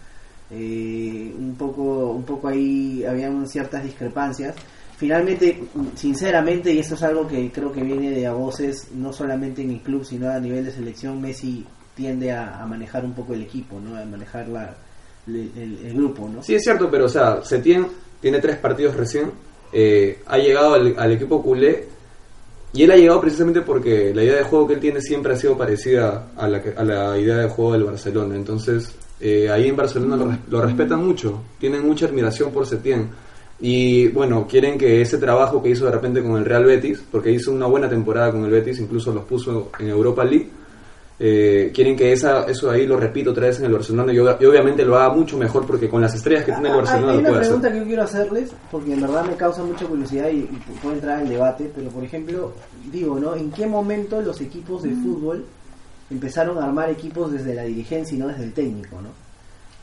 Eh, 0.57 1.35
un 1.37 1.57
poco 1.57 2.13
un 2.13 2.23
poco 2.23 2.49
ahí 2.49 3.05
habían 3.05 3.47
ciertas 3.49 3.83
discrepancias. 3.83 4.55
Finalmente, 4.97 5.65
sinceramente, 5.97 6.73
y 6.73 6.79
eso 6.79 6.95
es 6.95 7.03
algo 7.03 7.27
que 7.27 7.51
creo 7.51 7.73
que 7.73 7.83
viene 7.83 8.11
de 8.11 8.27
a 8.27 8.33
voces, 8.33 8.89
no 8.95 9.13
solamente 9.13 9.63
en 9.63 9.73
el 9.73 9.81
club, 9.81 10.05
sino 10.05 10.31
a 10.31 10.39
nivel 10.39 10.65
de 10.65 10.71
selección, 10.71 11.21
Messi 11.21 11.67
tiende 11.97 12.31
a, 12.33 12.65
manejar 12.69 13.05
un 13.05 13.13
poco 13.13 13.35
el 13.35 13.43
equipo, 13.43 13.81
¿no? 13.81 13.97
A 13.97 14.05
manejar 14.05 14.49
la, 14.49 14.75
el, 15.27 15.93
grupo, 15.95 16.29
¿no? 16.29 16.43
Sí, 16.43 16.55
es 16.55 16.63
cierto, 16.63 16.89
pero 16.91 17.07
o 17.07 17.09
sea, 17.09 17.43
Setién 17.43 17.89
tiene 18.21 18.39
tres 18.39 18.57
partidos 18.57 18.97
recién, 18.97 19.33
eh, 19.73 20.21
ha 20.27 20.39
llegado 20.39 20.75
al, 20.75 20.95
al 20.97 21.13
equipo 21.13 21.43
culé 21.43 21.89
y 22.73 22.83
él 22.85 22.91
ha 22.91 22.97
llegado 22.97 23.21
precisamente 23.21 23.63
porque 23.63 24.13
la 24.15 24.23
idea 24.23 24.37
de 24.37 24.45
juego 24.45 24.69
que 24.69 24.75
él 24.75 24.81
tiene 24.81 25.01
siempre 25.01 25.33
ha 25.33 25.37
sido 25.37 25.57
parecida 25.57 26.29
a 26.37 26.49
la, 26.49 26.63
a 26.77 26.85
la 26.85 27.19
idea 27.19 27.37
de 27.39 27.49
juego 27.49 27.73
del 27.73 27.85
Barcelona. 27.85 28.35
Entonces, 28.35 28.95
eh, 29.25 29.51
ahí 29.51 29.69
en 29.69 29.77
Barcelona 29.77 30.17
lo, 30.17 30.27
res- 30.29 30.39
lo 30.51 30.61
respetan 30.61 31.05
mucho, 31.05 31.41
tienen 31.59 31.85
mucha 31.87 32.07
admiración 32.07 32.53
por 32.53 32.67
Setién. 32.67 33.09
Y 33.61 34.09
bueno, 34.09 34.47
quieren 34.47 34.77
que 34.77 35.01
ese 35.01 35.17
trabajo 35.19 35.63
que 35.63 35.71
hizo 35.71 35.87
de 35.87 35.93
repente 35.93 36.23
con 36.23 36.37
el 36.37 36.45
Real 36.45 36.65
Betis, 36.65 37.03
porque 37.11 37.31
hizo 37.33 37.51
una 37.53 37.67
buena 37.67 37.89
temporada 37.89 38.31
con 38.33 38.45
el 38.45 38.51
Betis, 38.51 38.81
incluso 38.81 39.13
los 39.15 39.25
puso 39.25 39.71
en 39.79 39.89
Europa 39.89 40.25
League, 40.25 40.49
eh, 41.21 41.71
quieren 41.73 41.97
que 41.97 42.13
esa, 42.13 42.45
eso 42.45 42.69
ahí 42.71 42.87
lo 42.87 42.97
repito 42.97 43.31
otra 43.31 43.47
vez 43.47 43.61
en 43.61 43.67
el 43.67 43.73
Barcelona 43.73 44.13
y, 44.13 44.17
y 44.17 44.19
obviamente 44.47 44.85
lo 44.85 44.97
haga 44.97 45.15
mucho 45.15 45.39
mejor 45.39 45.65
porque 45.65 45.89
con 45.89 46.03
las 46.03 46.13
estrellas 46.17 46.45
que 46.45 46.51
tiene 46.53 46.69
el 46.69 46.75
Ah, 46.75 46.79
Barcelona 46.79 47.13
Hay 47.13 47.15
lo 47.15 47.21
una 47.21 47.29
puede 47.29 47.41
hacer. 47.41 47.51
pregunta 47.53 47.73
que 47.73 47.79
yo 47.79 47.85
quiero 47.85 48.03
hacerles, 48.03 48.51
porque 48.73 48.93
en 48.95 49.01
verdad 49.01 49.25
me 49.25 49.37
causa 49.37 49.63
mucha 49.63 49.87
curiosidad 49.87 50.29
y, 50.31 50.39
y 50.39 50.61
puedo 50.83 50.97
entrar 50.97 51.23
en 51.23 51.29
debate, 51.29 51.71
pero 51.75 51.89
por 51.91 52.03
ejemplo, 52.03 52.53
digo, 52.91 53.21
¿no? 53.21 53.37
¿En 53.37 53.53
qué 53.53 53.65
momento 53.67 54.21
los 54.21 54.41
equipos 54.41 54.83
de 54.83 54.91
fútbol 54.91 55.45
empezaron 56.11 56.59
a 56.59 56.65
armar 56.67 56.91
equipos 56.91 57.33
desde 57.33 57.55
la 57.55 57.63
dirigencia 57.65 58.15
y 58.17 58.19
no 58.19 58.29
desde 58.29 58.45
el 58.45 58.53
técnico, 58.53 59.01
¿no? 59.01 59.09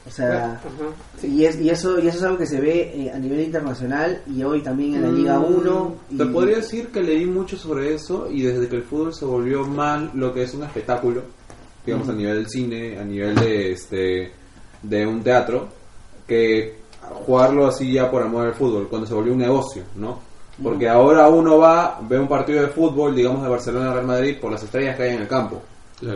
O 0.08 0.10
sea, 0.10 0.54
Ajá. 0.54 1.28
y, 1.28 1.46
es, 1.46 1.60
y, 1.62 1.70
eso, 1.70 2.00
y 2.00 2.08
eso 2.08 2.18
es 2.18 2.24
algo 2.24 2.38
que 2.40 2.48
se 2.48 2.60
ve 2.60 2.92
eh, 2.96 3.12
a 3.14 3.20
nivel 3.20 3.42
internacional 3.42 4.22
y 4.28 4.42
hoy 4.42 4.62
también 4.62 4.96
en 4.96 5.02
la 5.04 5.12
Liga 5.12 5.40
1. 5.40 5.96
y- 6.10 6.16
Mm, 6.16 6.18
Te 6.18 6.26
podría 6.26 6.56
decir 6.58 6.88
que 6.88 7.02
leí 7.04 7.26
mucho 7.28 7.56
sobre 7.56 7.94
eso 7.94 8.28
y 8.32 8.42
desde 8.42 8.68
que 8.68 8.78
el 8.78 8.84
fútbol 8.84 9.14
se 9.14 9.26
volvió 9.26 9.64
mal 9.68 10.10
lo 10.16 10.34
que 10.34 10.42
es 10.44 10.54
un 10.56 10.64
espectáculo, 10.64 11.22
digamos 11.86 12.10
a 12.10 12.14
nivel 12.14 12.36
del 12.38 12.48
cine, 12.50 12.98
a 12.98 13.04
nivel 13.04 13.36
de 13.36 13.72
este 13.74 14.32
de 14.82 15.06
un 15.06 15.22
teatro, 15.22 15.68
que 16.28 16.78
jugarlo 17.26 17.68
así 17.68 17.92
ya 17.94 18.10
por 18.10 18.24
amor 18.24 18.48
al 18.48 18.56
fútbol, 18.56 18.88
cuando 18.90 19.06
se 19.08 19.14
volvió 19.14 19.34
un 19.34 19.40
negocio, 19.40 19.84
¿no? 19.96 20.20
Porque 20.64 20.90
ahora 20.90 21.28
uno 21.30 21.60
va, 21.60 22.00
ve 22.10 22.20
un 22.20 22.28
partido 22.28 22.62
de 22.62 22.70
fútbol, 22.70 23.16
digamos 23.16 23.44
de 23.44 23.50
Barcelona 23.50 23.94
Real 23.94 24.06
Madrid, 24.08 24.38
por 24.42 24.52
las 24.52 24.64
estrellas 24.64 24.96
que 24.98 25.04
hay 25.04 25.16
en 25.16 25.22
el 25.22 25.28
campo, 25.28 25.62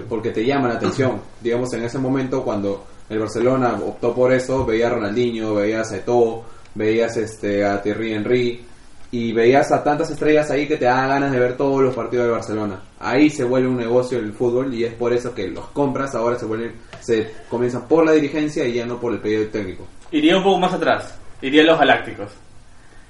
porque 0.08 0.32
te 0.32 0.46
llama 0.46 0.70
la 0.70 0.76
atención. 0.76 1.22
digamos 1.42 1.74
en 1.74 1.84
ese 1.84 1.98
momento 1.98 2.44
cuando 2.44 2.86
el 3.10 3.20
Barcelona 3.20 3.80
optó 3.86 4.14
por 4.14 4.34
eso, 4.34 4.66
veías 4.66 4.92
a 4.92 4.96
Ronaldinho, 4.96 5.54
veías 5.54 5.92
a 5.92 5.98
Eto'o, 5.98 6.44
veías 6.74 7.16
este, 7.18 7.64
a 7.64 7.82
Thierry 7.82 8.14
Henry 8.14 8.66
y 9.12 9.32
veías 9.32 9.72
a 9.72 9.84
tantas 9.84 10.10
estrellas 10.10 10.50
ahí 10.52 10.68
que 10.68 10.78
te 10.78 10.86
dan 10.86 11.08
ganas 11.08 11.32
de 11.32 11.40
ver 11.40 11.56
todos 11.56 11.82
los 11.82 11.96
partidos 11.96 12.26
de 12.26 12.32
Barcelona. 12.32 12.82
Ahí 13.00 13.30
se 13.30 13.44
vuelve 13.44 13.70
un 13.70 13.78
negocio 13.78 14.18
el 14.18 14.34
fútbol 14.34 14.74
y 14.74 14.84
es 14.84 14.94
por 14.94 15.14
eso 15.14 15.34
que 15.34 15.48
los 15.48 15.68
compras 15.68 16.16
ahora 16.16 16.38
se 16.38 16.46
vuelven, 16.46 16.74
se 17.00 17.32
comienzan 17.50 17.88
por 17.88 18.06
la 18.06 18.12
dirigencia 18.12 18.66
y 18.66 18.74
ya 18.74 18.86
no 18.86 19.00
por 19.00 19.14
el 19.14 19.20
pedido 19.20 19.48
técnico. 19.48 19.86
Iría 20.12 20.38
un 20.38 20.44
poco 20.44 20.60
más 20.60 20.74
atrás, 20.74 21.18
iría 21.42 21.62
a 21.62 21.66
los 21.66 21.80
Galácticos. 21.80 22.32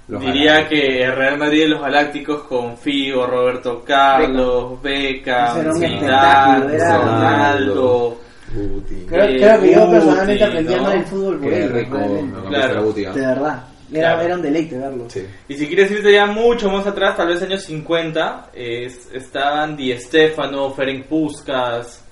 Los 0.08 0.22
Diría 0.22 0.54
Galácticos. 0.54 0.84
que 0.84 1.04
el 1.04 1.16
Real 1.16 1.38
Madrid 1.38 1.64
y 1.64 1.68
los 1.68 1.82
Galácticos 1.82 2.44
con 2.44 2.78
Figo, 2.78 3.26
Roberto 3.26 3.84
Carlos, 3.84 4.82
Beckham, 4.82 5.68
un 5.68 5.76
Zidane, 5.76 6.78
Ronaldo. 6.78 8.18
Guti. 8.54 9.06
Creo, 9.10 9.24
Eh, 9.26 9.38
creo 9.38 9.62
que 9.62 9.74
yo 9.74 9.90
personalmente 9.90 10.44
aprendí 10.44 10.74
a 10.74 10.78
¿no? 10.78 10.84
amar 10.84 10.96
el 10.98 11.06
fútbol 11.06 11.40
por 11.40 11.52
rico, 11.52 11.98
Claro. 12.50 12.94
De 12.94 13.04
verdad. 13.22 13.64
Era, 13.92 14.02
Claro. 14.14 14.22
era 14.22 14.36
un 14.36 14.42
deleite 14.42 14.78
verlo. 14.78 15.06
Sí. 15.10 15.26
Y 15.48 15.54
si 15.56 15.68
quieres 15.68 15.92
irte 15.92 16.12
ya 16.14 16.26
mucho 16.26 16.70
más 16.70 16.86
atrás, 16.88 17.18
tal 17.18 17.28
vez 17.28 17.42
años 17.42 17.64
50, 17.64 18.50
es, 18.54 19.10
estaban 19.14 19.76
Di 19.76 19.92
Stefano, 19.98 20.72
Ferenc 20.72 21.06
Puskas. 21.06 22.04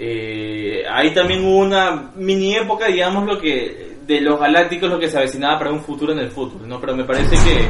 eh, 0.00 0.84
ahí 0.88 1.12
también 1.12 1.44
hubo 1.44 1.58
una 1.58 2.12
mini 2.14 2.54
época, 2.56 2.86
digamos, 2.86 3.26
lo 3.26 3.40
que 3.40 3.87
de 4.08 4.22
los 4.22 4.40
galácticos, 4.40 4.88
lo 4.88 4.98
que 4.98 5.10
se 5.10 5.18
avecinaba 5.18 5.58
para 5.58 5.70
un 5.70 5.82
futuro 5.82 6.12
en 6.14 6.18
el 6.20 6.30
fútbol, 6.30 6.66
¿no? 6.66 6.80
Pero 6.80 6.96
me 6.96 7.04
parece 7.04 7.36
que, 7.44 7.68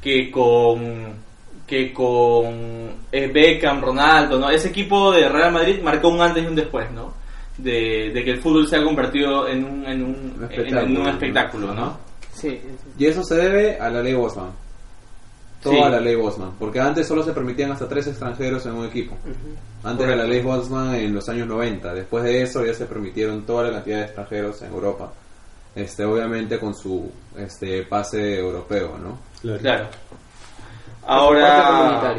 que 0.00 0.30
con 0.30 1.26
que 1.66 1.92
con 1.92 2.46
eh, 3.12 3.30
Beckham, 3.32 3.82
Ronaldo, 3.82 4.38
¿no? 4.38 4.48
Ese 4.48 4.68
equipo 4.68 5.12
de 5.12 5.28
Real 5.28 5.52
Madrid 5.52 5.82
marcó 5.82 6.08
un 6.08 6.20
antes 6.22 6.42
y 6.42 6.46
un 6.46 6.54
después, 6.54 6.90
¿no? 6.92 7.12
De, 7.58 8.10
de 8.14 8.24
que 8.24 8.30
el 8.30 8.40
fútbol 8.40 8.66
se 8.68 8.76
ha 8.76 8.84
convertido 8.84 9.46
en 9.48 9.64
un, 9.64 9.84
en 9.84 10.02
un, 10.02 10.48
espectáculo, 10.48 10.80
en 10.80 10.96
un 10.96 11.08
espectáculo, 11.08 11.74
¿no? 11.74 11.98
Sí, 12.32 12.58
Y 12.98 13.06
eso 13.06 13.22
se 13.22 13.34
debe 13.34 13.78
a 13.78 13.90
la 13.90 14.00
ley 14.02 14.14
Bosman. 14.14 14.50
Todo 15.62 15.72
Sí. 15.72 15.80
a 15.80 15.88
la 15.90 16.00
ley 16.00 16.14
Bosman. 16.14 16.52
Porque 16.58 16.80
antes 16.80 17.06
solo 17.06 17.22
se 17.22 17.32
permitían 17.32 17.72
hasta 17.72 17.88
tres 17.88 18.06
extranjeros 18.06 18.64
en 18.66 18.72
un 18.74 18.86
equipo. 18.86 19.16
Antes 19.82 20.06
de 20.06 20.16
la 20.16 20.24
ley 20.24 20.40
Bosman 20.40 20.94
en 20.94 21.14
los 21.14 21.28
años 21.28 21.48
90. 21.48 21.92
Después 21.94 22.24
de 22.24 22.42
eso 22.42 22.64
ya 22.64 22.74
se 22.74 22.86
permitieron 22.86 23.42
toda 23.44 23.64
la 23.64 23.72
cantidad 23.72 23.98
de 23.98 24.04
extranjeros 24.04 24.62
en 24.62 24.72
Europa. 24.72 25.12
Este, 25.76 26.04
obviamente 26.04 26.58
con 26.58 26.74
su 26.74 27.08
este 27.36 27.82
pase 27.84 28.38
europeo, 28.38 28.96
¿no? 28.98 29.18
Claro. 29.58 29.88
Ahora, 31.06 32.16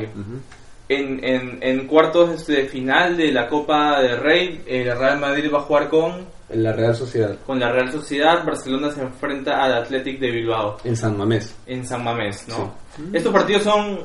en, 0.88 1.24
en, 1.26 1.58
en 1.62 1.88
cuartos 1.88 2.48
de 2.48 2.65
final 2.67 3.17
de 3.17 3.32
la 3.32 3.48
Copa 3.48 4.00
del 4.02 4.20
Rey, 4.20 4.63
el 4.65 4.98
Real 4.98 5.20
Madrid 5.20 5.52
va 5.54 5.58
a 5.58 5.62
jugar 5.63 5.89
con, 5.89 6.26
En 6.50 6.63
la 6.63 6.72
Real 6.72 6.96
Sociedad, 6.96 7.36
con 7.46 7.60
la 7.60 7.72
Real 7.72 7.91
Sociedad. 7.91 8.46
Barcelona 8.46 8.91
se 8.91 9.02
enfrenta 9.02 9.62
al 9.62 9.74
Athletic 9.74 10.20
de 10.20 10.32
Bilbao 10.32 10.78
en 10.86 10.96
San 10.96 11.17
Mamés. 11.17 11.54
en 11.65 11.86
San 11.86 12.04
Mamés, 12.04 12.48
¿no? 12.48 12.74
Estos 13.12 13.34
partidos 13.34 13.63
son. 13.63 14.00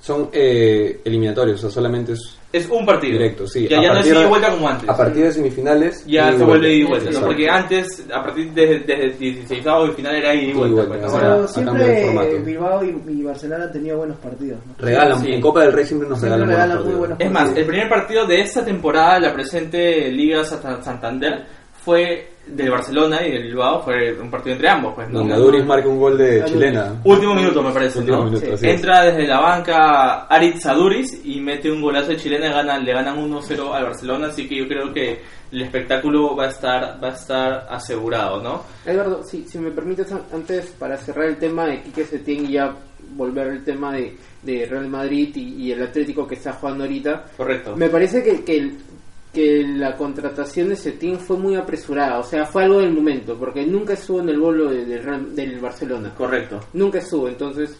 Son 0.00 0.30
eh, 0.32 1.02
eliminatorios, 1.04 1.58
o 1.58 1.60
sea, 1.62 1.70
solamente 1.70 2.12
es 2.12 2.38
Es 2.52 2.66
un 2.70 2.86
partido. 2.86 3.12
directo, 3.12 3.46
sí. 3.46 3.68
Ya, 3.68 3.82
ya 3.82 3.92
no 3.92 4.00
es 4.00 4.06
ida 4.06 4.24
y 4.24 4.28
vuelta 4.28 4.50
como 4.50 4.66
antes. 4.66 4.88
A 4.88 4.96
partir 4.96 5.24
de 5.24 5.32
semifinales. 5.32 6.04
ya 6.06 6.32
se 6.32 6.42
vuelve 6.42 6.68
ida 6.74 6.84
y 6.84 6.88
vuelta, 6.88 7.04
¿no? 7.04 7.10
Exacto. 7.10 7.26
Porque 7.26 7.48
antes, 7.50 8.06
a 8.10 8.22
partir 8.22 8.50
de, 8.52 8.66
desde 8.80 9.04
el 9.04 9.18
16 9.18 9.60
y 9.60 9.92
final 9.92 10.14
era 10.16 10.34
ida 10.34 10.50
y 10.50 10.52
vuelta. 10.54 10.84
pues, 10.88 11.00
¿no? 11.02 11.08
ahora- 11.08 11.46
siempre 11.48 12.04
formato. 12.06 12.44
Bilbao 12.46 12.84
y, 12.84 13.02
y 13.12 13.22
Barcelona 13.22 13.64
han 13.64 13.72
tenido 13.72 13.98
buenos 13.98 14.16
partidos. 14.18 14.58
¿no? 14.66 14.74
Regalan, 14.78 15.20
Sí. 15.20 15.32
en 15.32 15.40
Copa 15.42 15.60
del 15.64 15.72
Rey 15.74 15.84
siempre 15.84 16.08
nos 16.08 16.18
Siempre 16.18 16.38
regalan, 16.38 16.48
regalan 16.56 16.76
buenos 16.84 16.98
muy 17.00 17.08
partidos. 17.08 17.18
buenos 17.28 17.46
Es 17.46 17.50
más, 17.52 17.58
el 17.58 17.66
primer 17.66 17.88
partido 17.90 18.26
de 18.26 18.40
esta 18.40 18.64
temporada, 18.64 19.20
la 19.20 19.34
presente 19.34 20.10
Liga 20.10 20.42
Santa- 20.44 20.82
Santander, 20.82 21.44
fue 21.84 22.29
del 22.46 22.70
Barcelona 22.70 23.24
y 23.26 23.30
del 23.32 23.42
Bilbao 23.44 23.82
fue 23.82 24.12
un 24.20 24.30
partido 24.30 24.54
entre 24.56 24.68
ambos, 24.68 24.94
pues, 24.94 25.08
¿no? 25.10 25.24
Marca 25.64 25.88
un 25.88 25.98
gol 26.00 26.18
de 26.18 26.44
chilena. 26.46 26.94
Último 27.04 27.34
minuto 27.34 27.62
me 27.62 27.70
parece, 27.70 28.00
Último 28.00 28.16
¿no? 28.18 28.24
minuto, 28.24 28.56
Sí. 28.56 28.68
Entra 28.68 29.02
desde 29.04 29.26
la 29.26 29.40
banca 29.40 30.22
Aritz 30.26 30.66
Aduris 30.66 31.20
y 31.24 31.40
mete 31.40 31.70
un 31.70 31.80
golazo 31.80 32.08
de 32.08 32.16
chilena 32.16 32.46
y 32.46 32.50
ganan, 32.52 32.84
le 32.84 32.92
ganan 32.92 33.18
1-0 33.18 33.72
al 33.72 33.84
Barcelona, 33.84 34.26
así 34.28 34.48
que 34.48 34.56
yo 34.56 34.66
creo 34.66 34.92
que 34.92 35.20
el 35.52 35.62
espectáculo 35.62 36.34
va 36.34 36.46
a 36.46 36.48
estar, 36.48 36.98
va 37.02 37.08
a 37.08 37.12
estar 37.12 37.66
asegurado, 37.70 38.42
¿no? 38.42 38.62
Eduardo, 38.84 39.22
sí, 39.22 39.44
si 39.48 39.58
me 39.58 39.70
permites 39.70 40.10
an- 40.12 40.22
antes 40.32 40.66
para 40.78 40.96
cerrar 40.96 41.26
el 41.26 41.36
tema 41.36 41.66
de 41.66 41.82
Quique 41.82 42.04
Setién 42.04 42.46
y 42.46 42.52
ya 42.52 42.74
volver 43.16 43.48
al 43.48 43.64
tema 43.64 43.92
de, 43.92 44.16
de 44.42 44.66
Real 44.66 44.86
Madrid 44.88 45.30
y, 45.36 45.66
y 45.66 45.72
el 45.72 45.82
Atlético 45.82 46.26
que 46.26 46.36
está 46.36 46.52
jugando 46.52 46.84
ahorita, 46.84 47.24
Correcto. 47.36 47.76
me 47.76 47.88
parece 47.88 48.22
que, 48.22 48.42
que, 48.44 48.56
el- 48.56 48.78
que 49.32 49.62
la 49.64 49.96
contratación 49.96 50.70
de 50.70 50.76
Setién 50.76 51.18
fue 51.18 51.36
muy 51.36 51.54
apresurada, 51.54 52.18
o 52.18 52.22
sea, 52.24 52.46
fue 52.46 52.64
algo 52.64 52.80
del 52.80 52.92
momento, 52.92 53.36
porque 53.38 53.64
nunca 53.64 53.92
estuvo 53.92 54.20
en 54.20 54.28
el 54.28 54.40
bolo 54.40 54.70
de- 54.70 54.84
del 54.86 55.60
Barcelona. 55.60 56.12
Correcto. 56.16 56.60
Nunca 56.72 56.98
estuvo, 56.98 57.28
entonces 57.28 57.78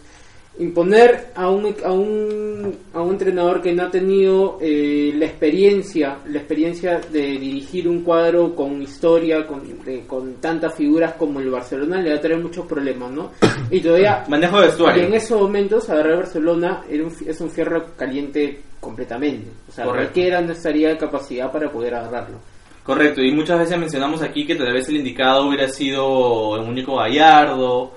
imponer 0.59 1.29
a 1.35 1.49
un, 1.49 1.73
a 1.83 1.91
un, 1.91 2.75
a 2.93 3.01
un 3.01 3.11
entrenador 3.11 3.61
que 3.61 3.73
no 3.73 3.83
ha 3.83 3.89
tenido 3.89 4.57
eh, 4.61 5.13
la 5.15 5.25
experiencia 5.25 6.17
la 6.27 6.39
experiencia 6.39 6.99
de 7.11 7.21
dirigir 7.39 7.87
un 7.87 8.01
cuadro 8.03 8.53
con 8.53 8.81
historia 8.81 9.47
con, 9.47 9.61
de- 9.83 10.01
con 10.05 10.35
tantas 10.35 10.75
figuras 10.75 11.13
como 11.13 11.39
el 11.39 11.49
Barcelona 11.49 12.01
le 12.01 12.11
va 12.11 12.17
a 12.17 12.21
traer 12.21 12.39
muchos 12.39 12.65
problemas 12.65 13.11
¿no? 13.11 13.31
y 13.71 13.79
todavía 13.79 14.23
Manejo 14.27 14.59
de 14.59 14.67
vestuario. 14.67 15.03
en 15.05 15.13
esos 15.13 15.39
momentos 15.41 15.89
agarrar 15.89 16.17
Barcelona 16.17 16.83
era 16.89 17.05
un 17.05 17.13
es 17.25 17.39
un 17.41 17.49
fierro 17.49 17.85
caliente 17.95 18.61
completamente 18.79 19.49
o 19.69 19.71
sea 19.71 19.85
Correcto. 19.85 20.11
cualquiera 20.13 20.41
no 20.41 20.51
estaría 20.51 20.91
en 20.91 20.97
capacidad 20.97 21.49
para 21.51 21.71
poder 21.71 21.95
agarrarlo 21.95 22.37
Correcto, 22.83 23.21
y 23.21 23.31
muchas 23.31 23.59
veces 23.59 23.77
mencionamos 23.77 24.21
aquí 24.23 24.45
que 24.45 24.55
tal 24.55 24.73
vez 24.73 24.89
el 24.89 24.97
indicado 24.97 25.47
hubiera 25.47 25.67
sido 25.67 26.55
el 26.55 26.67
único 26.67 26.95
Gallardo, 26.97 27.91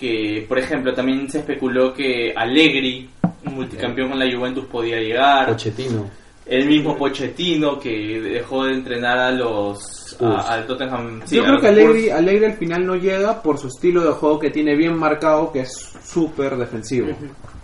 que 0.00 0.46
por 0.48 0.58
ejemplo 0.58 0.94
también 0.94 1.28
se 1.30 1.40
especuló 1.40 1.92
que 1.92 2.32
Allegri, 2.34 3.08
un 3.46 3.54
multicampeón 3.54 4.08
con 4.10 4.18
la 4.18 4.34
Juventus, 4.34 4.64
podía 4.64 4.98
llegar. 4.98 5.48
Pochettino. 5.48 6.08
El 6.46 6.66
mismo 6.66 6.96
Pochettino 6.96 7.78
que 7.78 8.20
dejó 8.20 8.64
de 8.64 8.72
entrenar 8.72 9.18
a 9.18 9.30
los 9.30 10.16
a- 10.20 10.54
al 10.54 10.66
Tottenham. 10.66 11.20
sí, 11.24 11.36
Yo 11.36 11.44
creo 11.44 11.60
que 11.60 11.68
Spurs. 11.68 12.10
Alegre 12.12 12.46
al 12.46 12.54
final 12.54 12.86
no 12.86 12.96
llega 12.96 13.40
por 13.42 13.58
su 13.58 13.68
estilo 13.68 14.02
de 14.02 14.10
juego 14.12 14.38
que 14.38 14.50
tiene 14.50 14.74
bien 14.74 14.96
marcado, 14.98 15.52
que 15.52 15.60
es 15.60 15.92
súper 16.02 16.56
defensivo. 16.56 17.08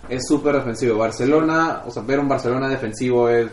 Es 0.07 0.25
súper 0.27 0.55
defensivo. 0.55 0.97
Barcelona, 0.97 1.81
o 1.85 1.91
sea, 1.91 2.01
ver 2.03 2.19
un 2.19 2.29
Barcelona 2.29 2.69
defensivo 2.69 3.27
es 3.29 3.47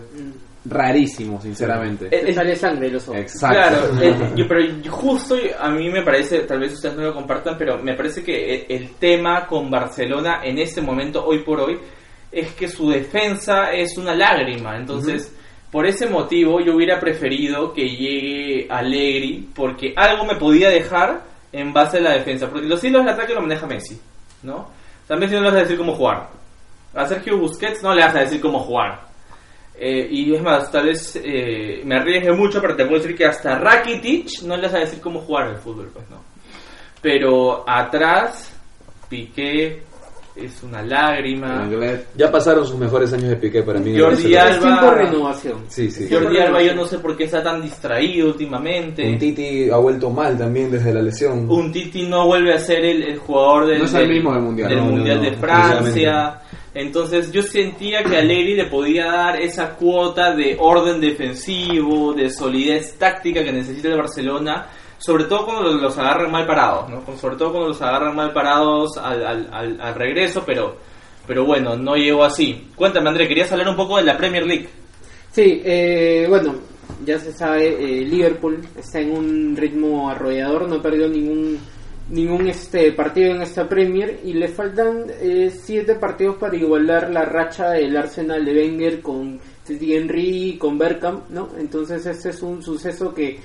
rarísimo, 0.67 1.41
sinceramente. 1.41 2.07
Eh, 2.11 2.25
Te 2.27 2.33
sale 2.35 2.57
sangre 2.57 2.91
los 2.91 3.07
ojos 3.09 3.21
Exacto. 3.21 3.57
Claro, 4.01 4.35
yo- 4.37 4.49
pero 4.49 4.63
justo 4.91 5.37
a 5.61 5.71
mí 5.71 5.89
me 5.91 6.03
parece, 6.03 6.41
tal 6.41 6.61
vez 6.61 6.73
ustedes 6.73 6.97
no 6.97 7.03
lo 7.03 7.15
compartan, 7.15 7.57
pero 7.59 7.79
me 7.79 7.95
parece 7.95 8.23
que 8.23 8.55
el, 8.55 8.67
el 8.69 8.91
tema 8.97 9.47
con 9.47 9.71
Barcelona 9.71 10.41
en 10.43 10.59
este 10.59 10.81
momento, 10.81 11.25
hoy 11.25 11.41
por 11.45 11.61
hoy, 11.61 11.79
es 12.33 12.53
que 12.55 12.67
su 12.69 12.91
defensa 12.91 13.73
es 13.73 13.97
una 13.99 14.15
lágrima. 14.15 14.77
Entonces, 14.77 15.33
por 15.71 15.87
ese 15.87 16.07
motivo, 16.09 16.61
yo 16.61 16.75
hubiera 16.77 16.99
preferido 16.99 17.73
que 17.73 17.89
llegue 17.89 18.67
Allegri, 18.71 19.49
porque 19.55 19.93
algo 19.97 20.25
me 20.25 20.37
podía 20.37 20.69
dejar 20.71 21.23
en 21.53 21.73
base 21.73 21.99
a 21.99 22.01
la 22.01 22.13
defensa. 22.15 22.49
Porque 22.51 22.67
los 22.67 22.83
hilos 22.83 23.05
del 23.05 23.15
ataque 23.15 23.35
lo 23.35 23.41
maneja 23.43 23.67
Messi, 23.67 24.01
¿no? 24.43 24.57
O 24.57 25.07
sea, 25.07 25.17
Messi 25.17 25.35
no 25.35 25.43
le 25.43 25.47
vas 25.49 25.57
a 25.57 25.61
decir 25.63 25.77
cómo 25.77 25.95
jugar. 25.95 26.29
A 26.95 27.07
Sergio 27.07 27.39
Busquets 27.39 27.83
no 27.83 27.93
le 27.95 28.03
vas 28.03 28.15
a 28.17 28.21
decir 28.21 28.41
cómo 28.41 28.59
jugar. 28.61 29.04
Eh, 29.77 30.07
y 30.11 30.33
es 30.35 30.41
más, 30.43 30.71
tal 30.71 30.87
vez 30.87 31.21
eh, 31.23 31.83
me 31.85 31.97
arriesgue 31.97 32.33
mucho, 32.33 32.61
pero 32.61 32.77
te 32.77 32.85
puedo 32.87 33.01
decir 33.01 33.17
que 33.17 33.25
hasta 33.27 33.59
Rakitic 33.59 34.43
no 34.43 34.57
le 34.57 34.63
vas 34.69 34.75
a 34.75 34.79
decir 34.79 35.01
cómo 35.01 35.21
jugar 35.21 35.49
el 35.49 35.57
fútbol, 35.57 35.91
pues 35.93 36.09
no. 36.11 36.23
Pero 37.03 37.69
atrás, 37.69 38.53
Piqué 39.09 39.83
es 40.37 40.63
una 40.63 40.83
lágrima. 40.83 41.69
Ya 42.17 42.31
pasaron 42.31 42.67
sus 42.67 42.77
mejores 42.79 43.13
años 43.13 43.29
de 43.31 43.37
Piqué 43.37 43.63
para 43.63 43.79
mí. 43.79 43.99
Jordi 43.99 44.35
Alba- 44.35 44.59
tiempo 44.61 44.85
de 44.87 44.91
renovación 45.05 45.59
Sí, 45.69 45.91
sí. 45.91 46.09
Jordi 46.11 46.39
Alba 46.39 46.63
yo 46.63 46.75
no 46.75 46.87
sé 46.87 46.99
por 46.99 47.17
qué 47.17 47.25
está 47.25 47.43
tan 47.43 47.61
distraído 47.63 48.29
últimamente. 48.29 49.07
Un 49.09 49.19
Titi 49.19 49.71
ha 49.71 49.77
vuelto 49.77 50.11
mal 50.11 50.37
también 50.39 50.71
desde 50.71 50.93
la 50.95 51.03
lesión. 51.03 51.49
Un 51.51 51.71
Titi 51.71 52.07
no 52.09 52.27
vuelve 52.27 52.55
a 52.55 52.59
ser 52.59 52.85
el, 52.85 53.03
el 53.03 53.19
jugador 53.19 53.67
del, 53.67 53.79
No 53.81 53.85
es 53.85 53.95
el 53.95 54.09
mismo 54.09 54.33
del 54.33 54.43
Mundial. 54.43 54.69
del 54.71 54.79
no, 54.79 54.85
Mundial 54.87 55.17
no, 55.19 55.23
de 55.25 55.33
Francia. 55.37 56.41
Entonces 56.75 57.31
yo 57.31 57.41
sentía 57.43 58.03
que 58.03 58.17
Allegri 58.17 58.55
le 58.55 58.67
podía 58.67 59.07
dar 59.07 59.41
esa 59.41 59.77
cuota 59.77 60.35
de 60.35 60.57
orden 60.59 61.01
defensivo, 61.01 62.13
de 62.13 62.29
solidez 62.29 62.99
táctica 62.99 63.45
que 63.45 63.53
necesita 63.53 63.89
el 63.89 63.97
Barcelona, 63.99 64.67
sobre 64.99 65.25
todo 65.25 65.45
cuando 65.45 65.71
los, 65.71 65.97
agarran 65.97 66.33
mal 66.33 66.47
parados, 66.47 66.89
¿no? 66.89 67.05
Sobre 67.17 67.37
todo 67.37 67.53
cuando 67.53 67.69
los 67.69 67.81
agarran 67.81 68.17
mal 68.17 68.33
parados 68.33 68.97
al, 68.97 69.95
regreso, 69.95 70.43
pero, 70.45 70.77
pero 71.27 71.45
bueno, 71.45 71.77
no 71.77 71.95
llegó 71.95 72.25
así. 72.25 72.71
Cuéntame 72.75 73.09
André, 73.09 73.29
querías 73.29 73.53
hablar 73.53 73.69
un 73.69 73.77
poco 73.77 73.99
de 73.99 74.05
la 74.05 74.17
Premier 74.17 74.45
League. 74.45 74.69
Sí, 75.31 75.63
eh, 75.65 76.27
bueno, 76.29 76.55
ya 77.05 77.21
se 77.21 77.33
sabe, 77.33 77.69
eh, 77.69 78.05
Liverpool 78.05 78.67
está 78.77 78.99
en 78.99 79.13
un 79.13 79.57
ritmo 79.57 80.11
arrollador, 80.11 80.69
no 80.69 80.77
ha 80.77 80.83
perdido 80.83 81.09
ningún 81.09 81.59
ningún 82.11 82.47
este 82.49 82.93
partido 82.93 83.35
en 83.35 83.43
esta 83.43 83.69
Premier 83.69 84.21
y 84.25 84.35
le 84.35 84.49
faltan 84.49 85.05
eh, 85.21 85.51
siete 85.51 85.95
partidos 85.95 86.37
para 86.37 86.55
igualar 86.57 87.11
la 87.11 87.25
racha 87.25 87.71
del 87.71 87.97
Arsenal 87.97 88.45
de 88.45 88.53
Wenger 88.55 89.01
con 89.01 89.41
Henry, 89.67 90.57
con 90.59 90.77
Bergkamp, 90.79 91.31
¿no? 91.31 91.49
Entonces 91.59 92.05
este 92.05 92.31
es 92.31 92.43
un 92.43 92.63
suceso 92.63 93.15
que 93.15 93.39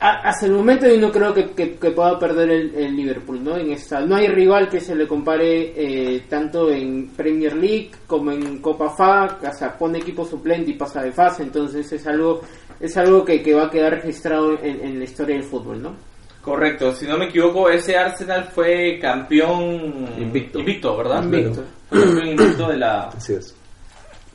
a- 0.00 0.28
hasta 0.30 0.46
el 0.46 0.52
momento 0.52 0.88
yo 0.88 0.98
no 0.98 1.12
creo 1.12 1.32
que, 1.34 1.50
que- 1.50 1.74
que 1.76 1.90
pueda 1.90 2.18
perder 2.18 2.50
el, 2.50 2.74
el 2.74 2.96
Liverpool, 2.96 3.44
¿no? 3.44 3.56
En 3.58 3.70
esta 3.70 4.00
no 4.00 4.16
hay 4.16 4.28
rival 4.28 4.68
que 4.70 4.80
se 4.80 4.94
le 4.94 5.06
compare 5.06 5.72
eh, 5.76 6.22
tanto 6.28 6.70
en 6.72 7.08
Premier 7.14 7.54
League 7.54 7.90
como 8.06 8.32
en 8.32 8.58
Copa 8.60 8.88
FA, 8.96 9.38
o 9.48 9.52
sea, 9.54 9.76
pone 9.78 9.98
equipo 9.98 10.24
suplente 10.24 10.70
y 10.70 10.74
pasa 10.74 11.02
de 11.02 11.12
fase, 11.12 11.42
entonces 11.42 11.92
es 11.92 12.06
algo 12.06 12.40
es 12.80 12.96
algo 12.96 13.24
que, 13.24 13.42
que 13.42 13.54
va 13.54 13.66
a 13.66 13.70
quedar 13.70 13.92
registrado 13.92 14.58
en, 14.60 14.80
en 14.80 14.98
la 14.98 15.04
historia 15.04 15.36
del 15.36 15.44
fútbol, 15.44 15.80
¿no? 15.82 15.94
Correcto, 16.42 16.92
si 16.92 17.06
no 17.06 17.16
me 17.16 17.26
equivoco, 17.26 17.70
ese 17.70 17.96
Arsenal 17.96 18.44
fue 18.52 18.98
campeón 19.00 20.08
Invicto. 20.18 20.58
invicto 20.58 20.96
¿verdad? 20.96 21.22
Invicto. 21.22 21.62
Fue 21.88 22.00
campeón 22.02 22.26
invicto 22.28 22.68
de 22.68 22.76
la, 22.78 23.02
Así 23.08 23.34
es. 23.34 23.54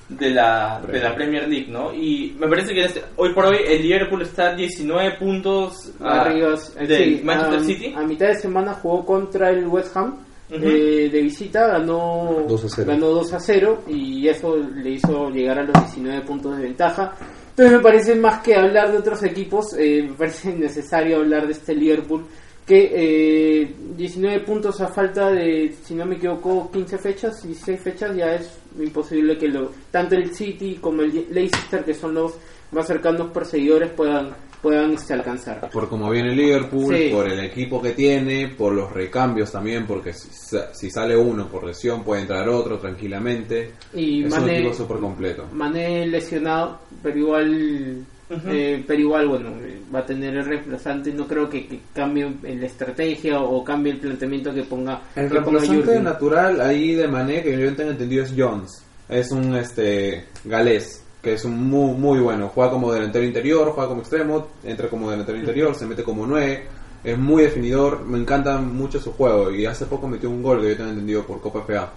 de 0.07 0.29
la, 0.29 0.81
de 0.89 0.99
la 1.01 1.13
Premier 1.13 1.47
League, 1.49 1.67
¿no? 1.69 1.93
Y 1.93 2.33
me 2.39 2.47
parece 2.47 2.73
que 2.73 2.85
este- 2.85 3.03
hoy 3.17 3.33
por 3.33 3.47
hoy 3.47 3.57
el 3.67 3.81
Liverpool 3.81 4.21
está 4.21 4.51
a 4.51 4.55
19 4.55 5.17
puntos 5.19 5.91
Arriba, 5.99 6.55
eh, 6.79 6.87
de 6.87 6.97
sí, 6.97 7.21
Manchester 7.25 7.59
a, 7.59 7.63
City. 7.63 7.93
A 7.97 8.01
mitad 8.03 8.27
de 8.27 8.35
semana 8.35 8.73
jugó 8.75 9.05
contra 9.05 9.49
el 9.49 9.67
West 9.67 9.95
Ham 9.97 10.15
eh, 10.49 11.09
de 11.11 11.21
visita, 11.21 11.67
ganó 11.67 12.45
2 12.47 12.63
a 12.63 12.69
0. 12.69 12.87
ganó 12.89 13.07
2 13.07 13.33
a 13.33 13.39
0 13.41 13.83
y 13.89 14.29
eso 14.29 14.55
le 14.55 14.91
hizo 14.91 15.29
llegar 15.29 15.59
a 15.59 15.63
los 15.63 15.73
19 15.73 16.21
puntos 16.21 16.55
de 16.55 16.63
ventaja. 16.63 17.13
Entonces 17.57 17.77
me 17.77 17.83
parece 17.83 18.15
más 18.15 18.43
que 18.43 18.55
hablar 18.55 18.91
de 18.91 18.99
otros 18.99 19.23
equipos, 19.23 19.73
eh, 19.79 20.03
me 20.07 20.13
parece 20.13 20.53
necesario 20.55 21.17
hablar 21.17 21.47
de 21.47 21.53
este 21.53 21.73
Liverpool 21.73 22.23
que 22.63 22.91
eh, 22.93 23.75
19 23.95 24.41
puntos 24.41 24.79
a 24.79 24.89
falta 24.89 25.31
de, 25.31 25.73
si 25.83 25.95
no 25.95 26.05
me 26.05 26.17
equivoco, 26.17 26.69
15 26.69 26.97
fechas, 26.99 27.41
16 27.41 27.81
fechas, 27.81 28.15
ya 28.15 28.35
es 28.35 28.59
imposible 28.77 29.39
que 29.39 29.47
lo, 29.47 29.71
tanto 29.89 30.13
el 30.13 30.35
City 30.35 30.77
como 30.79 31.01
el 31.01 31.29
Leicester, 31.31 31.83
que 31.83 31.95
son 31.95 32.13
los 32.13 32.35
más 32.73 32.85
cercanos 32.85 33.31
perseguidores, 33.31 33.89
puedan, 33.89 34.35
puedan 34.61 34.93
este, 34.93 35.13
alcanzar. 35.13 35.69
Por 35.71 35.87
cómo 35.89 36.09
viene 36.09 36.35
Liverpool, 36.35 36.95
Sí. 36.95 37.09
por 37.11 37.27
el 37.29 37.39
equipo 37.41 37.81
que 37.81 37.91
tiene, 37.91 38.49
por 38.49 38.73
los 38.73 38.91
recambios 38.91 39.51
también, 39.51 39.85
porque 39.85 40.13
si, 40.13 40.29
sa- 40.31 40.73
si 40.73 40.89
sale 40.89 41.15
uno 41.15 41.47
por 41.47 41.63
lesión 41.65 42.03
puede 42.03 42.21
entrar 42.21 42.47
otro 42.49 42.77
tranquilamente. 42.79 43.71
Y 43.93 44.23
es 44.25 44.33
un 44.33 44.39
Mané- 44.41 44.59
equipo 44.59 44.73
súper 44.73 44.97
completo. 44.97 45.45
Mané 45.53 46.05
lesionado, 46.07 46.79
pero 47.03 47.17
igual, 47.17 48.05
eh, 48.49 48.83
pero 48.85 48.99
igual 48.99 49.27
bueno, 49.27 49.49
eh, 49.61 49.79
va 49.93 49.99
a 49.99 50.05
tener 50.05 50.35
el 50.35 50.45
reemplazante. 50.45 51.13
No 51.13 51.27
creo 51.27 51.49
que, 51.49 51.67
que 51.67 51.79
cambie 51.93 52.29
la 52.43 52.65
estrategia 52.65 53.39
o, 53.39 53.63
cambie 53.63 53.93
el 53.93 53.99
planteamiento 53.99 54.53
que 54.53 54.63
ponga. 54.63 55.01
El 55.15 55.29
que 55.29 55.35
ponga 55.41 55.59
reemplazante 55.59 55.83
Jürgen. 55.85 56.03
natural 56.03 56.61
ahí 56.61 56.93
de 56.95 57.07
Mané, 57.07 57.43
que 57.43 57.57
yo 57.57 57.73
tengo 57.75 57.91
entendido, 57.91 58.23
es 58.23 58.33
Jones. 58.37 58.83
Es 59.07 59.31
un 59.31 59.55
este 59.55 60.25
galés, 60.43 61.01
que 61.27 61.33
es 61.33 61.43
un 61.43 61.69
muy, 61.69 61.93
muy 61.93 62.19
bueno. 62.19 62.49
Juega 62.55 62.71
como 62.71 62.93
delantero 62.93 63.25
interior, 63.25 63.69
juega 63.71 63.89
como 63.89 63.99
extremo, 63.99 64.47
entra 64.63 64.87
como 64.87 65.11
delantero 65.11 65.37
interior, 65.37 65.75
se 65.75 65.85
mete 65.85 66.01
como 66.01 66.25
nueve. 66.25 66.63
Es 67.03 67.17
muy 67.17 67.43
definidor, 67.43 68.05
me 68.05 68.17
encanta 68.17 68.57
mucho 68.59 68.97
su 68.97 69.11
juego. 69.11 69.51
Y 69.51 69.65
hace 69.65 69.85
poco 69.87 70.07
metió 70.07 70.29
un 70.29 70.41
gol 70.41 70.61
que 70.61 70.69
yo 70.69 70.77
tengo 70.77 70.91
entendido 70.91 71.25
por 71.25 71.41
Copa 71.41 71.63
FA. 71.67 71.91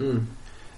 Mm. 0.00 0.18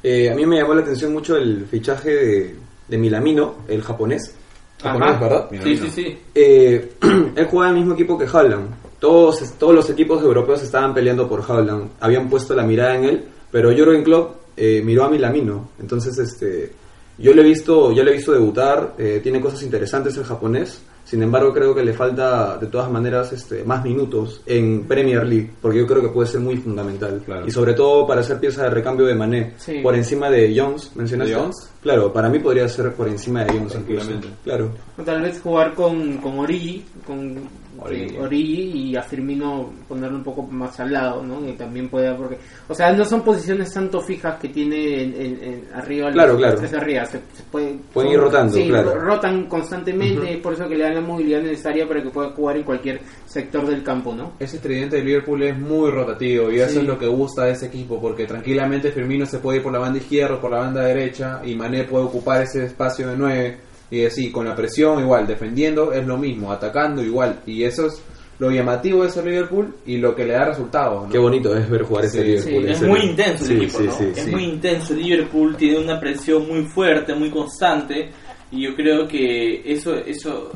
Eh, 0.05 0.31
a 0.31 0.35
mí 0.37 0.47
me 0.47 0.59
llamó 0.59 0.75
la 0.75 0.83
atención 0.83 1.13
mucho 1.13 1.37
el 1.37 1.67
fichaje 1.67 2.11
de, 2.11 2.57
de 2.87 2.99
Milamino, 2.99 3.57
el 3.67 3.83
japonés. 3.83 4.37
Japonés, 4.81 5.11
Ajá. 5.11 5.21
¿verdad? 5.21 5.47
Sí, 5.51 5.57
Milamino. 5.57 5.87
sí, 5.87 5.91
sí. 5.91 6.19
Eh, 6.33 6.93
él 7.35 7.47
juega 7.51 7.71
en 7.71 7.75
el 7.75 7.81
mismo 7.81 7.95
equipo 7.95 8.17
que 8.17 8.27
Haaland. 8.27 8.71
Todos, 9.01 9.53
todos 9.59 9.75
los 9.75 9.91
equipos 9.91 10.23
europeos 10.23 10.63
estaban 10.63 10.95
peleando 10.95 11.29
por 11.29 11.43
Haaland. 11.43 11.91
Habían 11.99 12.31
puesto 12.31 12.55
la 12.55 12.63
mirada 12.63 12.95
en 12.95 13.05
él, 13.05 13.25
pero 13.51 13.77
Jurgen 13.77 14.05
Klopp 14.05 14.37
eh, 14.57 14.81
miró 14.85 15.05
a 15.05 15.11
Milamino. 15.11 15.71
Entonces, 15.81 16.17
este, 16.19 16.80
yo 17.21 17.35
le 17.35 17.43
he 17.43 17.45
visto, 17.45 17.93
ya 17.93 18.03
le 18.03 18.11
he 18.11 18.15
visto 18.15 18.33
debutar. 18.33 18.95
eh, 18.99 19.21
tiene 19.23 19.41
cosas 19.41 19.63
interesantes 19.63 20.17
el 20.17 20.25
japonés. 20.25 20.83
Sin 21.05 21.23
embargo, 21.25 21.53
creo 21.53 21.75
que 21.75 21.83
le 21.83 21.93
falta 21.93 22.57
de 22.59 22.69
todas 22.69 22.89
maneras 22.89 23.33
este, 23.33 23.65
más 23.65 23.83
minutos 23.83 24.43
en 24.47 24.85
Premier 24.85 25.27
League, 25.27 25.51
porque 25.61 25.79
yo 25.79 25.87
creo 25.87 26.03
que 26.03 26.09
puede 26.11 26.29
ser 26.29 26.41
muy 26.41 26.57
fundamental. 26.59 27.21
Claro. 27.25 27.47
Y 27.49 27.51
sobre 27.51 27.75
todo 27.75 28.07
para 28.07 28.23
ser 28.23 28.39
pieza 28.39 28.63
de 28.65 28.71
recambio 28.71 29.07
de 29.07 29.15
Mané, 29.17 29.55
Sí. 29.57 29.81
por 29.83 29.95
encima 29.97 30.31
de 30.31 30.55
Jones, 30.57 30.93
¿mencionaste? 30.95 31.35
¿De 31.35 31.41
Jones? 31.41 31.71
Claro, 31.83 32.13
para 32.13 32.29
mí 32.29 32.39
podría 32.39 32.69
ser 32.69 32.93
por 32.93 33.09
encima 33.09 33.41
de 33.45 33.53
Jones 33.53 33.75
incluso. 33.75 33.85
Tranquilamente. 34.07 34.29
Claro. 34.45 34.71
O 34.99 35.03
Tal 35.03 35.23
vez 35.23 35.41
jugar 35.41 35.75
con, 35.75 36.19
con 36.19 36.39
Origi, 36.41 36.85
con 37.07 37.39
Origi. 37.79 38.15
eh, 38.17 38.21
Origi 38.21 38.63
y 38.91 38.97
a 38.97 39.03
Firmino 39.03 39.71
ponerlo 39.89 40.19
un 40.19 40.23
poco 40.25 40.43
más 40.43 40.79
al 40.79 40.93
lado, 40.93 41.23
¿no? 41.23 41.41
Que 41.41 41.55
también 41.55 41.89
pueda, 41.89 42.15
porque, 42.19 42.37
o 42.69 42.75
sea, 42.75 42.93
no 42.93 43.03
son 43.07 43.23
posiciones 43.23 43.73
tanto 43.73 43.99
fijas 44.03 44.39
que 44.39 44.49
tiene 44.49 45.05
en, 45.05 45.15
en- 45.15 45.43
en 45.43 45.65
arriba, 45.75 46.11
Claro, 46.13 46.33
los 46.33 46.39
claro. 46.43 46.59
tres 46.59 46.75
arriba, 46.75 47.05
se, 47.07 47.19
se 47.33 47.43
puede- 47.51 47.79
Pueden 47.95 48.11
son- 48.11 48.19
ir 48.19 48.21
rotando, 48.21 48.53
sí, 48.55 48.69
claro. 48.69 48.95
ro- 48.97 49.01
rotan 49.01 49.47
constantemente, 49.47 50.35
es 50.35 50.39
por 50.39 50.53
eso 50.53 50.69
que 50.69 50.77
le 50.77 50.85
dan 50.85 50.95
la 50.97 51.01
movilidad 51.01 51.41
necesaria 51.41 51.89
para 51.89 52.03
que 52.03 52.11
pueda 52.11 52.31
jugar 52.33 52.59
en 52.59 52.63
cualquier 52.65 53.01
sector 53.25 53.67
del 53.67 53.83
campo, 53.83 54.15
¿no? 54.15 54.33
Ese 54.39 54.59
tridente 54.59 54.97
de 54.97 55.05
Liverpool 55.05 55.43
es 55.45 55.59
muy 55.59 55.91
rotativo 55.91 56.51
y 56.51 56.61
eso 56.61 56.81
es 56.81 56.87
lo 56.87 56.99
que 56.99 57.07
gusta 57.07 57.45
de 57.47 57.53
ese 57.53 57.67
equipo 57.67 57.99
porque 57.99 58.27
tranquilamente 58.27 58.93
Firmino 58.93 59.25
se 59.25 59.39
puede 59.39 59.59
ir 59.59 59.63
por 59.63 59.73
la 59.73 59.79
banda 59.79 59.99
izquierda 59.99 60.35
o 60.35 60.41
por 60.41 60.51
la 60.51 60.59
banda 60.59 60.85
derecha 60.85 61.41
y 61.43 61.55
Mané 61.71 61.85
puede 61.85 62.05
ocupar 62.05 62.43
ese 62.43 62.65
espacio 62.65 63.09
de 63.09 63.17
9 63.17 63.57
y 63.91 64.05
así 64.05 64.31
con 64.31 64.47
la 64.47 64.55
presión 64.55 65.01
igual, 65.01 65.27
defendiendo 65.27 65.93
es 65.93 66.07
lo 66.07 66.17
mismo, 66.17 66.53
atacando 66.53 67.03
igual 67.03 67.41
y 67.47 67.63
eso 67.65 67.87
es 67.87 68.03
lo 68.39 68.51
llamativo 68.51 69.03
de 69.03 69.09
ese 69.09 69.23
Liverpool 69.23 69.75
y 69.85 69.99
lo 69.99 70.15
que 70.17 70.25
le 70.25 70.33
da 70.33 70.47
resultados. 70.47 71.05
¿no? 71.07 71.13
Qué 71.13 71.19
bonito 71.19 71.55
es 71.57 71.69
ver 71.69 71.83
jugar 71.83 72.05
ese 72.07 72.19
Sí, 72.19 72.25
Liverpool. 72.51 72.65
sí, 72.65 72.71
Es 72.73 72.83
muy 72.83 73.01
intenso 73.01 73.45
el 73.45 73.49
Sí, 73.51 73.57
equipo, 73.57 73.79
sí, 73.79 73.85
¿no? 73.85 73.93
sí, 73.93 74.05
es 74.17 74.25
sí. 74.25 74.31
muy 74.31 74.45
intenso. 74.45 74.95
Liverpool 74.95 75.57
tiene 75.57 75.79
una 75.79 76.01
presión 76.01 76.49
muy 76.49 76.63
fuerte, 76.65 77.15
muy 77.15 77.31
constante. 77.31 78.11
Y 78.51 78.63
yo 78.65 78.75
creo 78.75 79.07
que 79.07 79.61
eso, 79.71 79.95
eso, 79.95 80.53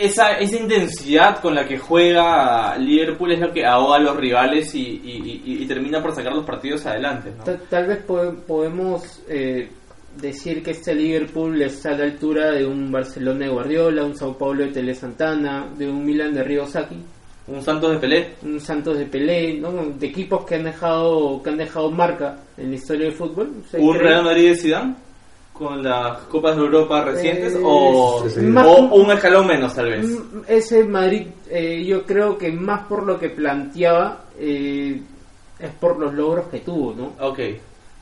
esa, 0.00 0.32
esa 0.32 0.56
intensidad 0.56 1.40
con 1.40 1.54
la 1.54 1.64
que 1.66 1.78
juega 1.78 2.76
Liverpool 2.76 3.32
es 3.32 3.40
lo 3.40 3.52
que 3.52 3.64
ahoga 3.64 3.96
a 3.96 4.00
los 4.00 4.16
rivales 4.16 4.74
y, 4.74 4.80
y- 4.80 5.42
y- 5.46 5.62
y 5.62 5.66
termina 5.66 6.02
por 6.02 6.12
sacar 6.14 6.32
los 6.34 6.44
partidos 6.44 6.84
adelante, 6.86 7.30
¿no? 7.38 7.44
Ta- 7.44 7.56
Tal 7.70 7.86
vez 7.86 7.98
po- 8.02 8.34
podemos 8.46 9.22
eh, 9.28 9.68
decir 10.20 10.62
que 10.62 10.72
este 10.72 10.94
Liverpool 10.94 11.60
está 11.62 11.90
a 11.90 11.98
la 11.98 12.04
altura 12.04 12.50
de 12.52 12.64
un 12.66 12.90
Barcelona 12.90 13.46
de 13.46 13.50
Guardiola, 13.52 14.04
un 14.04 14.16
Sao 14.16 14.36
Paulo 14.36 14.64
de 14.64 14.72
Tele 14.72 14.94
Santana, 14.94 15.66
de 15.76 15.88
un 15.88 16.04
Milan 16.04 16.34
de 16.34 16.42
Río 16.44 16.66
Saki, 16.66 16.96
Un 17.48 17.62
Santos 17.62 17.92
de 17.92 17.98
Pelé. 17.98 18.28
un 18.42 18.60
Santos 18.60 18.98
de 18.98 19.06
Pelé, 19.06 19.54
¿no? 19.60 19.70
de 19.98 20.06
equipos 20.06 20.44
que 20.44 20.56
han 20.56 20.64
dejado 20.64 21.40
que 21.42 21.50
han 21.50 21.56
dejado 21.58 21.90
marca 21.90 22.38
en 22.56 22.70
la 22.70 22.76
historia 22.76 23.04
del 23.06 23.14
fútbol. 23.14 23.50
Se 23.70 23.78
un 23.78 23.94
cree- 23.94 24.02
Real 24.02 24.24
Madrid 24.24 24.48
de 24.50 24.56
Zidane 24.56 24.94
con 25.52 25.82
las 25.82 26.18
Copas 26.24 26.54
de 26.56 26.62
Europa 26.62 27.02
recientes 27.04 27.54
Eh, 27.54 27.60
o, 27.64 28.22
sí, 28.28 28.40
sí. 28.40 28.46
o 28.54 28.94
un 28.96 29.10
escalón 29.10 29.46
menos 29.46 29.74
tal 29.74 29.88
vez. 29.90 30.04
Mm, 30.06 30.40
Ese 30.48 30.84
Madrid, 30.84 31.26
eh, 31.48 31.84
yo 31.84 32.04
creo 32.04 32.36
que 32.36 32.50
más 32.52 32.82
por 32.88 33.04
lo 33.06 33.18
que 33.18 33.30
planteaba, 33.30 34.24
eh, 34.38 35.00
es 35.58 35.70
por 35.80 35.98
los 35.98 36.12
logros 36.12 36.48
que 36.48 36.58
tuvo, 36.60 36.92
¿no? 36.94 37.12
Ok. 37.26 37.38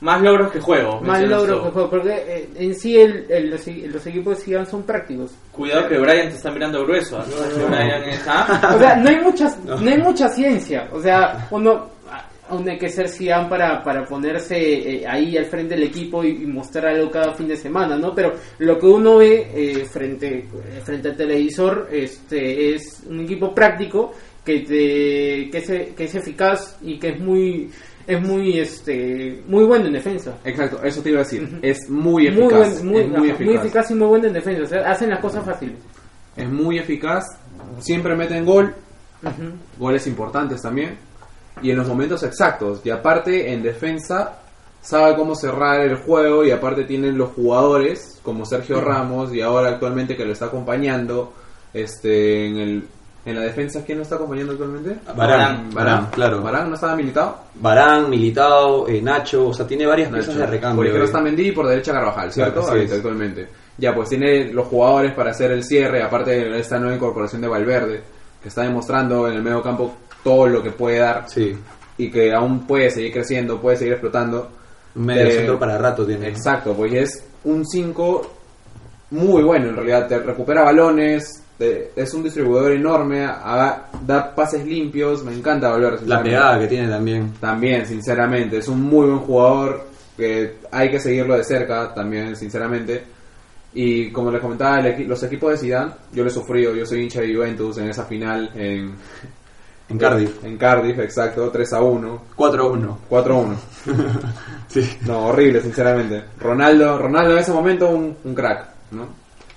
Más 0.01 0.21
logros 0.21 0.51
que 0.51 0.59
juego. 0.59 0.99
Más 1.01 1.21
logros 1.23 1.63
que 1.65 1.71
juego, 1.71 1.89
porque 1.89 2.13
eh, 2.27 2.49
en 2.55 2.75
sí 2.75 2.99
el, 2.99 3.25
el- 3.29 3.49
los, 3.49 3.65
los 3.67 4.05
equipos 4.07 4.37
de 4.37 4.43
Zidane 4.43 4.65
son 4.65 4.83
prácticos. 4.83 5.31
Cuidado 5.51 5.87
que 5.87 5.97
Brian 5.97 6.29
te 6.29 6.35
está 6.35 6.51
mirando 6.51 6.83
grueso. 6.83 7.17
¿ah? 7.17 7.25
Brian 7.69 8.03
¿ah? 8.27 8.73
O 8.75 8.79
sea, 8.79 8.95
no 8.97 9.09
hay 9.09 9.19
muchas, 9.21 9.57
no 9.63 9.89
hay 9.89 9.97
mucha 9.97 10.27
ciencia. 10.29 10.89
O 10.91 11.01
sea, 11.01 11.47
uno 11.51 11.89
aún 12.47 12.69
hay 12.69 12.77
que 12.77 12.89
ser 12.89 13.09
Zidane 13.09 13.49
para, 13.49 13.81
para 13.81 14.05
ponerse 14.05 14.55
eh, 14.57 15.07
ahí 15.07 15.35
al 15.37 15.45
frente 15.45 15.73
del 15.75 15.85
equipo 15.85 16.23
y, 16.23 16.43
y 16.43 16.45
mostrar 16.45 16.87
algo 16.87 17.09
cada 17.09 17.33
fin 17.33 17.47
de 17.47 17.57
semana, 17.57 17.95
¿no? 17.97 18.13
Pero 18.13 18.33
lo 18.59 18.77
que 18.77 18.85
uno 18.85 19.17
ve 19.17 19.49
eh, 19.55 19.85
frente 19.85 20.39
eh, 20.39 20.81
frente 20.83 21.09
al 21.09 21.15
televisor 21.17 21.87
este 21.91 22.75
es 22.75 23.01
un 23.09 23.21
equipo 23.21 23.51
práctico 23.55 24.11
que 24.43 24.59
te, 24.59 25.49
que 25.49 25.57
es, 25.57 25.95
que 25.95 26.03
es 26.03 26.13
eficaz 26.15 26.77
y 26.83 26.99
que 26.99 27.09
es 27.09 27.19
muy 27.19 27.71
es 28.07 28.21
muy 28.21 28.59
este 28.59 29.41
muy 29.47 29.63
bueno 29.65 29.85
en 29.87 29.93
defensa. 29.93 30.35
Exacto, 30.43 30.79
eso 30.83 31.01
te 31.01 31.09
iba 31.09 31.19
a 31.21 31.23
decir. 31.23 31.59
Es 31.61 31.89
muy 31.89 32.29
Muy, 32.29 32.43
eficaz. 32.45 32.83
buen- 32.83 32.87
muy, 32.87 33.01
es 33.01 33.07
muy 33.09 33.17
ajá, 33.17 33.25
eficaz. 33.27 33.45
muy 33.45 33.55
eficaz 33.55 33.91
y 33.91 33.95
muy 33.95 34.07
bueno 34.07 34.27
en 34.27 34.33
defensa. 34.33 34.63
O 34.63 34.67
sea, 34.67 34.91
hacen 34.91 35.09
las 35.09 35.19
cosas 35.19 35.43
fáciles. 35.45 35.75
Es 36.35 36.49
muy 36.49 36.77
eficaz. 36.77 37.25
Siempre 37.79 38.15
meten 38.15 38.45
gol. 38.45 38.73
Goles 39.79 40.05
importantes 40.07 40.61
también. 40.61 40.97
Y 41.61 41.71
en 41.71 41.77
los 41.77 41.87
momentos 41.87 42.21
exactos. 42.23 42.81
Y 42.83 42.89
aparte, 42.89 43.51
en 43.53 43.63
defensa, 43.63 44.39
sabe 44.81 45.15
cómo 45.15 45.35
cerrar 45.35 45.81
el 45.81 45.95
juego. 45.97 46.43
Y 46.45 46.51
aparte, 46.51 46.83
tienen 46.83 47.17
los 47.17 47.29
jugadores, 47.31 48.19
como 48.23 48.45
Sergio 48.45 48.81
Ramos. 48.81 49.33
Y 49.33 49.41
ahora, 49.41 49.69
actualmente, 49.69 50.15
que 50.15 50.25
lo 50.25 50.33
está 50.33 50.45
acompañando. 50.45 51.33
Este, 51.73 52.45
en 52.47 52.57
el. 52.57 52.87
En 53.25 53.35
la 53.35 53.41
defensa, 53.41 53.83
¿quién 53.83 53.97
lo 53.97 54.03
está 54.03 54.15
acompañando 54.15 54.51
actualmente? 54.51 54.97
Barán, 55.15 55.73
Barán, 55.73 56.11
claro. 56.11 56.43
Barán 56.43 56.69
no 56.69 56.75
estaba 56.75 56.95
militado. 56.95 57.37
Barán, 57.55 58.07
Militao, 58.07 58.87
eh, 58.87 59.01
Nacho, 59.01 59.47
o 59.47 59.53
sea, 59.53 59.65
tiene 59.65 59.87
varias 59.87 60.11
piezas 60.11 60.35
de 60.35 60.45
recambio. 60.45 60.77
Por 60.77 60.85
izquierda 60.85 61.05
eh. 61.05 61.07
está 61.07 61.21
Mendy 61.21 61.47
y 61.47 61.51
por 61.51 61.67
derecha 61.67 61.91
Carvajal, 61.91 62.31
¿cierto? 62.31 62.61
Claro, 62.61 62.75
Ahorita, 62.75 62.95
actualmente. 62.95 63.47
Ya, 63.79 63.95
pues 63.95 64.09
tiene 64.09 64.53
los 64.53 64.67
jugadores 64.67 65.13
para 65.13 65.31
hacer 65.31 65.51
el 65.51 65.63
cierre, 65.63 66.03
aparte 66.03 66.31
de 66.31 66.59
esta 66.59 66.77
nueva 66.77 66.95
incorporación 66.95 67.41
de 67.41 67.47
Valverde, 67.47 68.03
que 68.41 68.49
está 68.49 68.61
demostrando 68.61 69.27
en 69.27 69.37
el 69.37 69.41
medio 69.41 69.63
campo 69.63 69.95
todo 70.23 70.47
lo 70.47 70.61
que 70.61 70.71
puede 70.71 70.99
dar 70.99 71.27
Sí, 71.27 71.57
y 71.97 72.11
que 72.11 72.31
aún 72.31 72.67
puede 72.67 72.91
seguir 72.91 73.11
creciendo, 73.11 73.59
puede 73.59 73.77
seguir 73.77 73.93
explotando. 73.93 74.49
medio 74.93 75.25
Eh, 75.25 75.31
centro 75.31 75.57
para 75.57 75.79
rato 75.79 76.05
tiene. 76.05 76.27
Exacto, 76.27 76.75
pues 76.75 76.93
es 76.93 77.27
un 77.43 77.65
5 77.65 78.31
muy 79.11 79.43
bueno 79.43 79.69
en 79.69 79.75
realidad, 79.75 80.07
te 80.07 80.19
recupera 80.19 80.63
balones, 80.63 81.44
es 81.59 82.13
un 82.13 82.23
distribuidor 82.23 82.71
enorme, 82.73 83.21
da 83.21 84.33
pases 84.35 84.65
limpios, 84.65 85.23
me 85.23 85.33
encanta 85.33 85.69
Valverde. 85.69 86.05
La 86.05 86.21
pegada 86.21 86.59
que 86.59 86.67
tiene 86.67 86.89
también. 86.89 87.33
También, 87.39 87.85
sinceramente, 87.85 88.57
es 88.57 88.67
un 88.67 88.81
muy 88.81 89.07
buen 89.07 89.19
jugador 89.19 89.87
que 90.17 90.55
hay 90.71 90.89
que 90.89 90.99
seguirlo 90.99 91.37
de 91.37 91.43
cerca 91.43 91.93
también, 91.93 92.35
sinceramente. 92.35 93.03
Y 93.73 94.09
como 94.11 94.31
les 94.31 94.41
comentaba, 94.41 94.79
el 94.79 95.07
los 95.07 95.21
equipos 95.23 95.51
de 95.51 95.57
Zidane, 95.57 95.91
yo 96.13 96.23
lo 96.23 96.29
he 96.29 96.33
sufrido, 96.33 96.73
yo 96.73 96.85
soy 96.85 97.03
hincha 97.03 97.21
de 97.21 97.33
Juventus 97.33 97.77
en 97.77 97.89
esa 97.89 98.05
final 98.05 98.49
en, 98.55 98.95
En 99.87 99.99
Cardiff. 99.99 100.43
En 100.43 100.57
Cardiff, 100.57 100.97
exacto, 100.99 101.49
3 101.51 101.73
a 101.73 101.81
1, 101.81 102.21
4-1. 102.35 102.97
4 103.07 103.33
a 103.33 103.37
1. 103.37 103.57
Sí. 104.67 104.97
No, 105.05 105.27
horrible, 105.27 105.61
sinceramente. 105.61 106.21
Ronaldo, 106.39 106.97
Ronaldo 106.97 107.33
en 107.33 107.37
ese 107.37 107.53
momento 107.53 107.89
un, 107.89 108.17
un 108.25 108.35
crack, 108.35 108.67
¿no? 108.91 109.07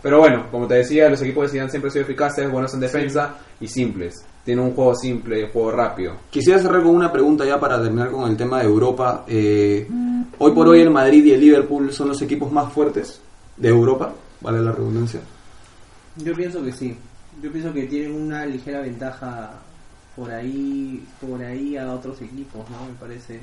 Pero 0.09 0.21
bueno, 0.21 0.47
como 0.51 0.67
te 0.67 0.77
decía, 0.77 1.11
los 1.11 1.21
equipos 1.21 1.43
de 1.43 1.49
Zidane 1.51 1.69
siempre 1.69 1.89
han 1.89 1.93
sido 1.93 2.05
eficaces, 2.07 2.51
buenos 2.51 2.73
en 2.73 2.81
defensa 2.81 3.35
y 3.61 3.69
simples. 3.69 4.25
Tienen 4.43 4.65
un 4.65 4.73
juego 4.73 4.95
simple, 4.95 5.45
un 5.45 5.51
juego 5.51 5.71
rápido. 5.73 6.17
Quisiera 6.31 6.59
cerrar 6.59 6.83
con 6.83 6.97
una 6.97 7.13
pregunta 7.13 7.45
ya 7.45 7.61
para 7.61 7.79
terminar 7.83 8.11
con 8.11 8.31
el 8.31 8.35
tema 8.35 8.61
de 8.61 8.65
Europa. 8.65 9.27
Eh, 9.29 9.87
hoy 10.39 10.53
por 10.53 10.67
hoy 10.67 10.81
el 10.81 10.89
Madrid 10.89 11.27
y 11.27 11.33
el 11.33 11.41
Liverpool 11.43 11.93
son 11.93 12.09
los 12.09 12.23
equipos 12.23 12.51
más 12.51 12.73
fuertes 12.73 13.21
de 13.55 13.69
Europa, 13.69 14.15
vale 14.41 14.63
la 14.63 14.73
redundancia. 14.73 15.21
Yo 16.17 16.35
pienso 16.35 16.65
que 16.65 16.73
sí. 16.73 16.97
Yo 17.43 17.53
pienso 17.53 17.71
que 17.75 17.83
tienen 17.83 18.15
una 18.15 18.47
ligera 18.47 18.81
ventaja 18.81 19.61
por 20.17 20.31
ahí, 20.31 21.05
por 21.21 21.45
ahí 21.45 21.77
a 21.77 21.93
otros 21.93 22.23
equipos, 22.23 22.65
¿no? 22.71 22.87
Me 22.87 22.95
parece. 22.99 23.41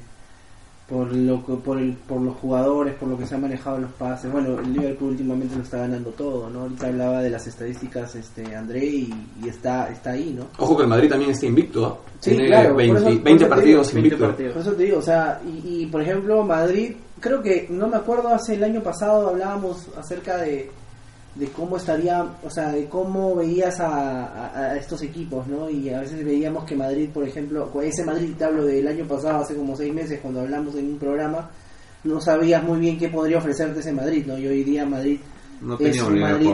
Por 0.87 1.11
lo 1.15 1.43
que, 1.43 1.53
por 1.53 1.79
el, 1.79 1.93
por 1.93 2.21
los 2.21 2.35
jugadores, 2.35 2.93
por 2.93 3.09
lo 3.09 3.17
que 3.17 3.25
se 3.25 3.33
han 3.33 3.41
manejado 3.41 3.79
los 3.79 3.91
pases. 3.93 4.31
Bueno, 4.31 4.59
el 4.59 4.71
Liverpool 4.71 5.09
últimamente 5.11 5.55
lo 5.55 5.63
está 5.63 5.79
ganando 5.79 6.11
todo, 6.11 6.47
¿no? 6.49 6.61
Ahorita 6.61 6.85
hablaba 6.87 7.21
de 7.23 7.31
las 7.31 7.47
estadísticas, 7.47 8.13
este, 8.15 8.55
André, 8.55 8.85
y, 8.85 9.13
y 9.43 9.49
está, 9.49 9.89
está 9.89 10.11
ahí, 10.11 10.35
¿no? 10.37 10.45
Ojo 10.59 10.77
que 10.77 10.83
el 10.83 10.89
Madrid 10.89 11.09
también 11.09 11.31
está 11.31 11.47
invicto, 11.47 11.85
¿ah? 11.87 11.97
Sí, 12.19 12.31
tiene 12.31 12.47
claro, 12.47 12.69
por 12.69 12.77
20, 12.77 12.97
eso- 12.97 13.05
por 13.05 13.13
20 13.15 13.31
eso 13.31 13.43
te 13.43 13.49
partidos 13.49 13.87
digo, 13.87 13.95
20 13.95 13.97
invicto. 14.15 14.25
partidos. 14.27 14.53
Por 14.53 14.61
eso 14.61 14.71
te 14.73 14.83
digo, 14.83 14.97
o 14.99 15.01
sea, 15.01 15.41
y, 15.43 15.81
y, 15.81 15.85
por 15.87 16.01
ejemplo, 16.03 16.43
Madrid, 16.43 16.91
creo 17.19 17.41
que, 17.41 17.65
no 17.71 17.87
me 17.87 17.97
acuerdo, 17.97 18.29
hace 18.29 18.53
el 18.53 18.63
año 18.63 18.81
pasado 18.83 19.29
hablábamos 19.29 19.87
acerca 19.97 20.37
de, 20.37 20.69
de 21.35 21.47
cómo 21.49 21.75
estaría, 21.77 22.23
o 22.43 22.49
sea, 22.49 22.71
de 22.71 22.85
cómo 22.85 23.35
veías 23.35 23.79
a, 23.81 24.25
a- 24.25 24.57
a 24.71 24.75
estos 24.77 25.01
equipos, 25.01 25.45
¿no? 25.47 25.69
Y 25.69 25.89
a 25.89 25.99
veces 25.99 26.23
veíamos 26.23 26.63
que 26.63 26.75
Madrid, 26.75 27.09
por 27.13 27.27
ejemplo, 27.27 27.69
ese 27.83 28.05
Madrid, 28.05 28.31
te 28.37 28.45
hablo 28.45 28.63
del 28.65 28.87
año 28.87 29.05
pasado, 29.05 29.39
hace 29.43 29.55
como 29.55 29.75
seis 29.75 29.93
meses, 29.93 30.19
cuando 30.21 30.39
hablamos 30.41 30.75
en 30.75 30.85
un 30.93 30.97
programa, 30.97 31.49
no 32.05 32.21
sabías 32.21 32.63
muy 32.63 32.79
bien 32.79 32.97
qué 32.97 33.09
podría 33.09 33.37
ofrecerte 33.39 33.79
ese 33.81 33.91
Madrid, 33.91 34.25
¿no? 34.25 34.37
Y 34.37 34.47
hoy 34.47 34.63
día 34.63 34.85
Madrid 34.85 35.19
No 35.61 35.73
es 35.73 35.79
tenía 35.79 36.03
un 36.05 36.07
Madrid. 36.31 36.47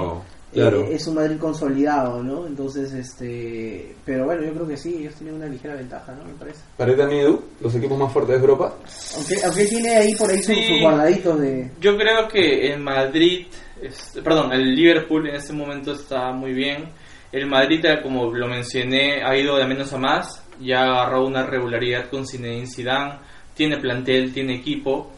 Claro. 0.54 0.82
eh, 0.82 0.96
es 0.96 1.08
un 1.08 1.16
Madrid 1.16 1.38
consolidado, 1.38 2.22
¿no? 2.24 2.46
Entonces, 2.46 2.92
este, 2.94 3.96
pero 4.06 4.26
bueno, 4.26 4.44
yo 4.44 4.54
creo 4.54 4.68
que 4.68 4.78
sí, 4.78 4.96
ellos 5.00 5.16
tienen 5.16 5.36
una 5.36 5.46
ligera 5.48 5.76
ventaja, 5.76 6.12
¿no? 6.14 6.26
Me 6.26 6.34
parece. 6.34 6.60
¿Para 6.78 6.96
también, 6.96 7.22
Edu? 7.22 7.42
¿Los 7.62 7.76
equipos 7.76 7.98
más 7.98 8.12
fuertes 8.12 8.36
de 8.36 8.42
Europa? 8.42 8.76
Aunque, 9.18 9.36
aunque 9.46 9.66
tiene 9.66 9.96
ahí 9.96 10.16
por 10.16 10.30
ahí 10.30 10.38
sus, 10.38 10.56
Sí. 10.56 10.68
sus 10.68 10.82
guardaditos 10.82 11.40
de... 11.40 11.72
Yo 11.80 11.96
creo 11.98 12.28
que 12.28 12.74
el 12.74 12.80
Madrid, 12.82 13.48
es- 13.82 14.20
perdón, 14.24 14.52
el 14.54 14.76
Liverpool 14.76 15.30
en 15.30 15.36
este 15.36 15.54
momento 15.54 15.94
está 15.94 16.32
muy 16.34 16.54
bien. 16.54 16.90
El 17.32 17.48
Madrid, 17.48 17.86
como 18.04 18.34
lo 18.34 18.48
mencioné, 18.48 19.24
ha 19.24 19.38
ido 19.38 19.56
de 19.58 19.66
menos 19.66 19.94
a 19.94 19.98
más. 19.98 20.44
Ya 20.60 20.82
agarró 20.84 21.26
una 21.26 21.46
regularidad 21.46 22.10
con 22.10 22.28
Zinedine 22.28 22.68
Zidane. 22.68 23.20
Tiene 23.56 23.78
plantel, 23.78 24.34
tiene 24.34 24.56
equipo. 24.56 25.12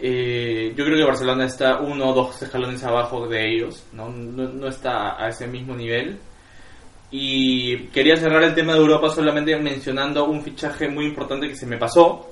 Eh, 0.00 0.72
yo 0.76 0.84
creo 0.84 0.96
que 0.96 1.04
Barcelona 1.04 1.46
está 1.46 1.80
uno 1.80 2.10
o 2.10 2.14
dos 2.14 2.40
escalones 2.42 2.82
abajo 2.84 3.26
de 3.26 3.48
ellos, 3.54 3.84
¿no? 3.92 4.08
No, 4.10 4.48
no 4.48 4.68
está 4.68 5.22
a 5.22 5.28
ese 5.28 5.46
mismo 5.46 5.74
nivel. 5.74 6.18
Y 7.10 7.86
quería 7.88 8.16
cerrar 8.16 8.42
el 8.44 8.54
tema 8.54 8.74
de 8.74 8.80
Europa 8.80 9.08
solamente 9.10 9.56
mencionando 9.56 10.26
un 10.26 10.42
fichaje 10.42 10.88
muy 10.88 11.06
importante 11.06 11.48
que 11.48 11.56
se 11.56 11.66
me 11.66 11.78
pasó, 11.78 12.30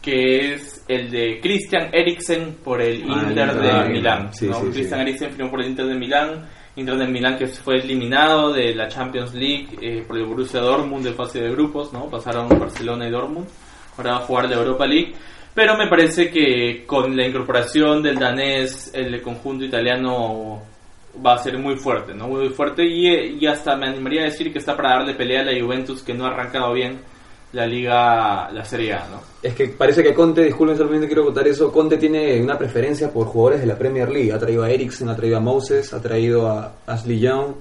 que 0.00 0.54
es 0.54 0.84
el 0.88 1.10
de 1.10 1.40
Christian 1.42 1.90
Eriksen 1.92 2.56
por 2.64 2.80
el 2.80 3.02
Ah, 3.08 3.26
Inter 3.28 3.54
de 3.54 3.88
Milán. 3.90 4.32
sí, 4.32 4.46
¿no? 4.48 4.54
sí, 4.60 4.66
sí. 4.66 4.72
Christian 4.72 5.00
Eriksen 5.02 5.30
firmó 5.32 5.50
por 5.50 5.60
el 5.60 5.68
Inter 5.68 5.86
de 5.86 5.94
Milán. 5.94 6.48
Inter 6.76 6.96
de 6.96 7.06
Milán 7.08 7.36
que 7.36 7.48
fue 7.48 7.76
eliminado 7.80 8.52
de 8.52 8.74
la 8.74 8.88
Champions 8.88 9.34
League 9.34 9.68
eh, 9.82 10.04
por 10.06 10.16
el 10.16 10.24
Borussia 10.24 10.60
Dortmund 10.60 11.04
de 11.04 11.12
fase 11.12 11.40
de 11.42 11.50
grupos, 11.50 11.92
¿no? 11.92 12.08
Pasaron 12.08 12.48
Barcelona 12.48 13.06
y 13.06 13.10
Dortmund. 13.10 13.48
Ahora 13.96 14.12
va 14.12 14.18
a 14.18 14.20
jugar 14.20 14.48
la 14.48 14.56
Europa 14.56 14.86
League. 14.86 15.12
Pero 15.58 15.76
me 15.76 15.88
parece 15.88 16.30
que 16.30 16.84
con 16.86 17.16
la 17.16 17.26
incorporación 17.26 18.00
del 18.00 18.16
danés, 18.16 18.92
el 18.94 19.20
conjunto 19.20 19.64
italiano 19.64 20.62
va 21.26 21.34
a 21.34 21.38
ser 21.38 21.58
muy 21.58 21.74
fuerte, 21.74 22.14
¿no? 22.14 22.28
Muy 22.28 22.50
fuerte 22.50 22.84
y, 22.86 23.36
y 23.40 23.44
hasta 23.48 23.74
me 23.74 23.88
animaría 23.88 24.20
a 24.20 24.26
decir 24.26 24.52
que 24.52 24.60
está 24.60 24.76
para 24.76 24.90
darle 24.90 25.14
pelea 25.14 25.40
a 25.40 25.46
la 25.46 25.60
Juventus 25.60 26.04
que 26.04 26.14
no 26.14 26.26
ha 26.26 26.28
arrancado 26.28 26.72
bien 26.74 27.00
la 27.54 27.66
liga, 27.66 28.48
la 28.52 28.64
Serie 28.64 28.92
A, 28.92 29.08
¿no? 29.08 29.20
Es 29.42 29.52
que 29.52 29.66
parece 29.66 30.00
que 30.04 30.14
Conte, 30.14 30.44
disculpen 30.44 30.76
solamente 30.76 31.08
quiero 31.08 31.24
contar 31.24 31.48
eso, 31.48 31.72
Conte 31.72 31.96
tiene 31.96 32.40
una 32.40 32.56
preferencia 32.56 33.12
por 33.12 33.26
jugadores 33.26 33.60
de 33.60 33.66
la 33.66 33.76
Premier 33.76 34.08
League. 34.08 34.32
Ha 34.32 34.38
traído 34.38 34.62
a 34.62 34.70
Eriksen, 34.70 35.08
ha 35.08 35.16
traído 35.16 35.38
a 35.38 35.40
Moses, 35.40 35.92
ha 35.92 36.00
traído 36.00 36.46
a 36.46 36.72
Ashley 36.86 37.18
Young. 37.18 37.54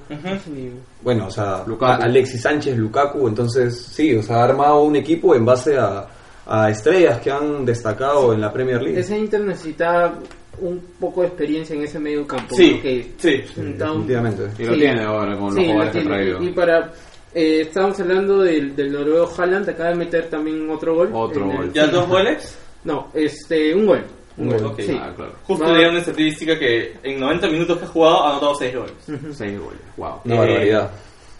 Bueno, 1.01 1.25
o 1.25 1.31
sea, 1.31 1.63
Lukaku. 1.65 2.03
Alexis 2.03 2.43
Sánchez, 2.43 2.77
Lukaku. 2.77 3.27
Entonces, 3.27 3.75
sí, 3.75 4.13
o 4.13 4.21
sea, 4.21 4.35
ha 4.37 4.43
armado 4.43 4.83
un 4.83 4.95
equipo 4.97 5.33
en 5.33 5.43
base 5.43 5.75
a, 5.77 6.05
a 6.47 6.69
estrellas 6.69 7.19
que 7.19 7.29
han 7.31 7.65
destacado 7.65 8.33
en 8.33 8.41
la 8.41 8.51
Premier 8.51 8.81
League. 8.81 8.99
Ese 8.99 9.17
Inter 9.17 9.41
necesita 9.41 10.13
un 10.59 10.81
poco 10.99 11.21
de 11.21 11.27
experiencia 11.27 11.75
en 11.75 11.83
ese 11.83 11.99
medio 11.99 12.25
campo. 12.25 12.55
Sí, 12.55 12.73
¿no? 12.75 12.81
Que 12.81 13.11
sí. 13.17 13.31
Definitivamente. 13.37 14.43
Y 14.57 14.65
lo 14.65 14.73
Sí. 14.73 14.79
tiene 14.79 15.03
ahora 15.03 15.35
con 15.37 15.45
los 15.47 15.55
Sí, 15.55 15.61
lo 15.61 15.67
jugadores 15.67 15.91
que 15.91 15.97
ha 15.99 16.01
tiene. 16.01 16.15
traído. 16.17 16.43
Y 16.43 16.49
para. 16.51 16.91
Eh, 17.33 17.61
estábamos 17.61 17.99
hablando 17.99 18.39
del, 18.41 18.75
del 18.75 18.91
noruego 18.91 19.29
Haaland, 19.37 19.69
acaba 19.69 19.89
de 19.89 19.95
meter 19.95 20.27
también 20.29 20.67
otro 20.71 20.95
gol. 20.95 21.09
Otro 21.13 21.43
En 21.45 21.51
el- 21.51 21.57
gol. 21.57 21.73
¿Ya 21.73 21.87
dos 21.87 22.07
goles? 22.07 22.57
No, 22.85 23.09
este, 23.13 23.75
un 23.75 23.85
gol. 23.85 24.03
Un 24.37 24.49
gol. 24.49 24.65
Ok. 24.65 24.79
Sí. 24.81 24.97
Ah, 24.99 25.11
claro. 25.15 25.33
Justo 25.43 25.71
leí 25.73 25.85
una 25.85 25.99
estadística 25.99 26.57
que 26.57 26.93
en 27.03 27.19
90 27.19 27.47
minutos 27.47 27.77
que 27.77 27.85
ha 27.85 27.87
jugado 27.87 28.23
ha 28.23 28.29
anotado 28.31 28.55
6 28.55 28.75
goles. 28.75 28.93
Seis 29.33 29.59
goles. 29.59 29.79
Wow. 29.97 30.21
Una 30.25 30.35
Eh, 30.35 30.37
barbaridad. 30.37 30.91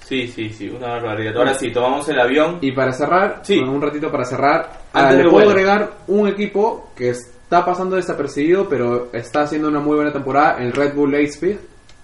Sí, 0.08 0.28
sí, 0.28 0.50
sí, 0.50 0.70
una 0.70 0.88
barbaridad. 0.88 1.36
Ahora 1.36 1.54
sí, 1.54 1.72
tomamos 1.72 2.08
el 2.08 2.20
avión. 2.20 2.60
Y 2.62 2.72
para 2.72 2.94
cerrar, 2.94 3.42
Sí. 3.44 3.58
bueno, 3.58 3.74
un 3.74 3.82
ratito 3.82 4.10
para 4.10 4.24
cerrar, 4.24 4.70
ah, 4.94 5.00
Antes 5.02 5.18
le 5.18 5.24
del 5.24 5.30
puedo 5.32 5.46
vuelo. 5.46 5.52
agregar 5.52 5.92
un 6.08 6.28
equipo 6.30 6.92
que 6.96 7.10
está 7.10 7.66
pasando 7.66 7.98
desapercibido, 7.98 8.70
pero 8.70 9.10
está 9.12 9.42
haciendo 9.42 9.68
una 9.68 9.80
muy 9.82 9.96
buena 9.96 10.14
temporada, 10.14 10.58
el 10.64 10.72
Red 10.72 10.94
Bull 10.96 11.12
Leipzig, 11.12 11.60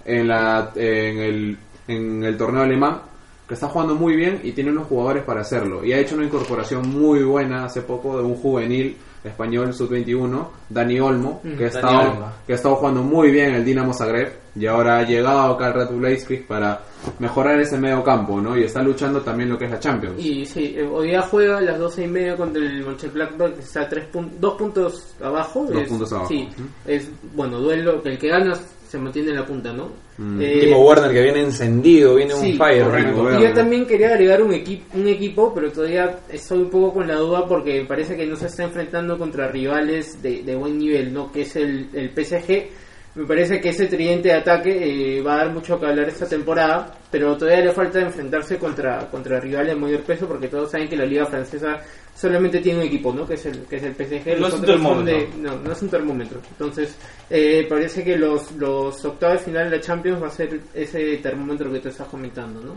en, 0.06 0.28
la, 0.28 0.72
en, 0.76 1.18
el, 1.20 1.58
en 1.88 2.24
el 2.26 2.36
torneo 2.38 2.63
alemán, 2.63 3.02
que 3.48 3.54
está 3.54 3.68
jugando 3.70 3.96
muy 3.96 4.18
bien 4.18 4.42
y 4.44 4.52
tiene 4.52 4.72
unos 4.72 4.88
jugadores 4.88 5.24
para 5.24 5.39
hacerlo. 5.42 5.86
Y 5.86 5.94
ha 5.94 5.98
hecho 6.00 6.16
una 6.16 6.26
incorporación 6.26 6.88
muy 6.89 7.24
buena 7.24 7.63
hace 7.66 7.82
poco 7.84 8.18
de 8.18 8.24
un 8.24 8.36
juvenil 8.36 8.98
español 9.24 9.74
sub-21, 9.74 10.48
Dani 10.68 11.00
Olmo, 11.00 11.42
que, 11.42 11.48
ha 11.48 11.54
Dani 11.54 11.66
estado, 11.68 12.00
Olmo. 12.12 12.32
que 12.46 12.52
ha 12.52 12.56
estado 12.56 12.76
jugando 12.76 13.02
muy 13.04 13.32
bien 13.32 13.50
en 13.52 13.56
el 13.56 13.63
Dinamo 13.66 13.94
Zagreb 13.94 14.34
y 14.58 14.66
ahora 14.66 14.98
ha 14.98 15.04
llegado 15.04 15.54
acá 15.54 15.68
al 15.68 15.74
Red 15.74 15.88
Bull 15.92 16.02
Leipzig 16.02 16.46
para 16.46 16.82
mejorar 17.20 17.60
ese 17.60 17.78
medio 17.78 18.04
campo, 18.04 18.39
¿no? 18.42 18.58
Y 18.58 18.63
está 18.63 18.82
luchando 18.82 19.22
también 19.22 19.50
lo 19.50 19.58
que 19.58 19.66
es 19.66 19.72
la 19.72 19.80
Champions. 19.80 20.24
Y 20.24 20.46
sí, 20.46 20.76
eh, 20.78 20.84
hoy 20.84 21.10
día 21.10 21.22
juega 21.22 21.58
a 21.58 21.62
las 21.62 21.80
12 21.80 22.04
y 22.04 22.08
media 22.08 22.36
contra 22.36 22.62
el 22.62 22.86
Mönchengladbach, 22.86 23.54
que 23.56 23.62
está 23.62 23.88
tres 23.88 24.06
pun- 24.12 24.32
dos 24.39 24.56
puntos 24.56 25.16
abajo. 25.22 25.66
Dos 25.72 25.82
Es- 25.84 25.89
puntos 25.89 26.12
abajo. 26.13 26.28
Sí, 26.30 26.48
Ujú. 26.54 26.63
es 26.88 27.10
bueno, 27.36 27.60
duelo, 27.60 28.02
que 28.02 28.10
el 28.10 28.18
que 28.18 28.28
gana 28.30 28.54
se 28.88 28.98
mantiene 29.00 29.30
en 29.32 29.38
la 29.38 29.46
punta, 29.46 29.74
¿no? 29.74 29.89
Mm. 30.20 30.39
Eh, 30.39 30.60
Timo 30.62 30.86
Werner 30.88 31.12
que 31.12 31.24
viene 31.24 31.42
encendido, 31.42 32.13
viene 32.13 32.34
Sí, 32.36 32.52
un 32.52 32.58
fire. 32.60 32.84
correcto. 32.84 33.24
¿no? 33.24 33.39
Y 33.39 33.44
yo 33.44 33.54
también 33.54 33.86
quería 33.88 34.10
agregar 34.10 34.44
un, 34.44 34.52
equi- 34.52 34.84
un 34.94 35.08
equipo, 35.08 35.52
pero 35.52 35.72
todavía 35.72 36.20
estoy 36.30 36.60
un 36.60 36.70
poco 36.70 36.94
con 36.94 37.08
la 37.08 37.16
duda 37.16 37.48
porque 37.48 37.84
parece 37.88 38.16
que 38.16 38.28
no 38.28 38.36
se 38.36 38.46
está 38.46 38.66
enfrentando 38.66 39.18
contra 39.18 39.48
rivales 39.48 40.22
de, 40.22 40.44
de 40.44 40.56
buen 40.56 40.78
nivel, 40.78 41.12
¿no? 41.12 41.32
Que 41.32 41.42
es 41.42 41.56
el, 41.56 41.89
el 41.94 42.12
PSG. 42.12 42.68
Me 43.15 43.26
parece 43.26 43.62
que 43.62 43.69
ese 43.69 43.86
tridente 43.86 44.30
de 44.30 44.36
ataque 44.36 45.17
eh, 45.17 45.21
va 45.21 45.36
a 45.36 45.38
dar 45.45 45.52
mucho 45.54 45.80
que 45.80 45.86
hablar 45.86 46.08
esta 46.10 46.28
temporada, 46.28 46.91
pero 47.12 47.38
todavía 47.38 47.65
le 47.65 47.71
falta 47.71 47.99
enfrentarse 47.99 48.58
contra, 48.58 49.08
contra 49.12 49.39
rivales 49.39 49.76
de 49.76 49.80
mayor 49.80 50.02
peso 50.02 50.28
porque 50.28 50.47
todos 50.47 50.71
saben 50.71 50.88
que 50.89 50.97
la 50.97 51.06
liga 51.06 51.26
francesa 51.28 51.80
solamente 52.15 52.60
tiene 52.60 52.80
un 52.80 52.86
equipo, 52.88 53.13
¿no? 53.13 53.28
Que 53.28 53.36
es 53.36 53.45
el, 53.45 53.65
que 53.65 53.76
es 53.76 53.84
el 53.84 53.93
PSG. 53.93 54.39
No 54.39 54.47
es 54.47 54.54
un 54.56 54.62
termómetro. 54.65 55.15
de- 55.19 55.30
no, 55.38 55.56
no 55.60 55.71
es 55.71 55.82
un 55.84 55.89
termómetro. 55.89 56.39
Entonces, 56.52 56.97
eh, 57.30 57.67
parece 57.69 58.04
que 58.04 58.17
los, 58.17 58.52
los 58.54 59.06
octavos 59.06 59.38
de 59.39 59.45
final 59.45 59.69
de 59.69 59.78
la 59.78 59.82
Champions 59.84 60.21
va 60.23 60.28
a 60.28 60.32
ser 60.32 60.60
ese 60.73 61.17
termómetro 61.17 61.71
que 61.71 61.80
tú 61.82 61.89
estás 61.89 62.08
comentando, 62.08 62.62
¿no? 62.62 62.73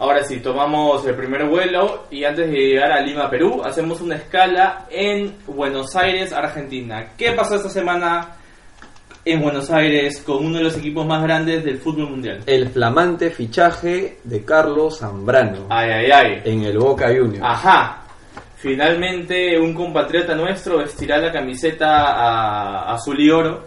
Ahora 0.00 0.24
sí, 0.24 0.38
tomamos 0.40 1.06
el 1.06 1.14
primer 1.14 1.44
vuelo 1.48 2.04
y 2.10 2.24
antes 2.24 2.48
de 2.50 2.56
llegar 2.56 2.90
a 2.90 3.00
Lima, 3.00 3.30
Perú, 3.30 3.62
hacemos 3.64 4.00
una 4.00 4.16
escala 4.16 4.86
en 4.90 5.36
Buenos 5.46 5.94
Aires, 5.94 6.32
Argentina. 6.32 7.12
¿Qué 7.16 7.32
pasó 7.32 7.56
esta 7.56 7.68
semana 7.68 8.34
en 9.32 9.40
Buenos 9.42 9.70
Aires 9.70 10.22
con 10.24 10.44
uno 10.44 10.58
de 10.58 10.64
los 10.64 10.76
equipos 10.76 11.06
más 11.06 11.22
grandes 11.22 11.64
del 11.64 11.78
fútbol 11.78 12.10
mundial? 12.10 12.40
El 12.46 12.68
flamante 12.68 13.30
fichaje 13.30 14.18
de 14.24 14.44
Carlos 14.44 14.98
Zambrano 14.98 15.66
Ay, 15.68 15.90
ay, 15.90 16.10
ay. 16.10 16.40
en 16.44 16.62
el 16.64 16.78
Boca 16.78 17.06
Juniors. 17.08 17.40
Ajá. 17.42 18.02
Finalmente 18.56 19.58
un 19.58 19.72
compatriota 19.72 20.34
nuestro 20.34 20.78
vestirá 20.78 21.16
la 21.18 21.32
camiseta 21.32 21.88
a- 22.12 22.92
azul 22.92 23.18
y 23.20 23.30
oro, 23.30 23.64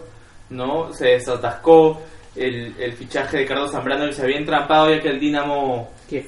¿no? 0.50 0.92
Se 0.92 1.06
desatascó 1.06 2.02
el, 2.36 2.74
el 2.78 2.92
fichaje 2.92 3.38
de 3.38 3.46
Carlos 3.46 3.72
Zambrano 3.72 4.06
y 4.06 4.12
se 4.12 4.22
había 4.22 4.36
entrampado 4.38 4.90
ya 4.94 5.00
que 5.00 5.08
el 5.08 5.18
Dinamo 5.18 5.90
¿Qué? 6.08 6.26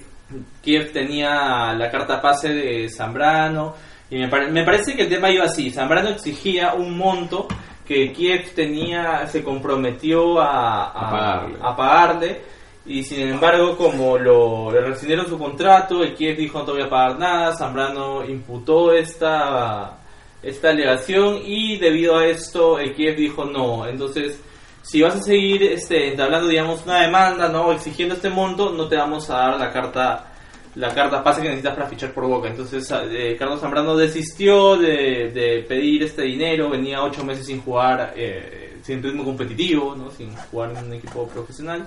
Kiev 0.63 0.93
tenía 0.93 1.75
la 1.75 1.91
carta 1.91 2.21
pase 2.21 2.49
de 2.55 2.89
Zambrano 2.89 3.75
y 4.11 4.17
me, 4.19 4.29
pare- 4.29 4.51
me 4.51 4.65
parece 4.65 4.97
que 4.97 5.03
el 5.03 5.09
tema 5.09 5.31
iba 5.31 5.45
así. 5.45 5.71
Zambrano 5.71 6.09
exigía 6.09 6.75
un 6.75 6.97
monto 6.97 7.47
que 7.87 8.13
Kiev 8.13 8.55
tenía, 8.55 9.27
se 9.27 9.43
comprometió 9.45 10.41
a, 10.41 10.85
a- 10.87 11.09
A 11.09 11.11
pagarle. 11.11 11.59
a 11.61 11.77
pagarle, 11.77 12.43
y 12.87 13.03
sin 13.03 13.29
embargo 13.29 13.77
como 13.77 14.19
lo, 14.19 14.71
le 14.71 14.81
rescindieron 14.81 15.27
su 15.27 15.39
contrato, 15.39 16.03
el 16.03 16.15
Kiev 16.15 16.37
dijo 16.37 16.59
no 16.59 16.65
te 16.65 16.73
voy 16.73 16.83
a 16.83 16.89
pagar 16.91 17.19
nada, 17.19 17.55
Zambrano 17.57 18.25
imputó 18.25 18.93
esta, 18.93 19.99
esta 20.43 20.71
alegación 20.71 21.39
y 21.45 21.77
debido 21.79 22.17
a 22.19 22.27
esto 22.27 22.79
el 22.79 22.95
Kiev 22.95 23.17
dijo 23.17 23.45
no, 23.45 23.87
entonces 23.87 24.41
si 24.83 25.01
vas 25.01 25.15
a 25.17 25.23
seguir 25.23 25.63
este, 25.63 26.09
entablando 26.09 26.47
digamos 26.49 26.85
una 26.85 27.01
demanda 27.01 27.49
no 27.49 27.73
exigiendo 27.73 28.15
este 28.17 28.29
monto 28.29 28.71
no 28.71 28.87
te 28.87 28.97
vamos 28.97 29.31
a 29.31 29.37
dar 29.39 29.59
la 29.59 29.71
carta 29.73 30.31
la 30.77 30.93
carta 30.93 31.23
pase 31.23 31.41
que 31.43 31.49
necesitas 31.49 31.75
para 31.77 31.89
fichar 31.89 32.13
por 32.13 32.27
Boca 32.27 32.49
entonces 32.49 32.89
eh, 33.11 33.37
Carlos 33.39 33.61
Zambrano 33.61 33.97
desistió 33.97 34.77
de, 34.77 35.31
de 35.33 35.65
pedir 35.69 36.03
este 36.03 36.23
dinero 36.23 36.71
venía 36.71 37.03
ocho 37.03 37.25
meses 37.25 37.47
sin 37.47 37.61
jugar 37.61 38.13
eh, 38.17 38.79
sin 38.83 39.03
ritmo 39.03 39.25
competitivo 39.25 39.95
no 39.95 40.11
sin 40.11 40.35
jugar 40.51 40.73
en 40.77 40.85
un 40.87 40.93
equipo 40.95 41.27
profesional 41.29 41.87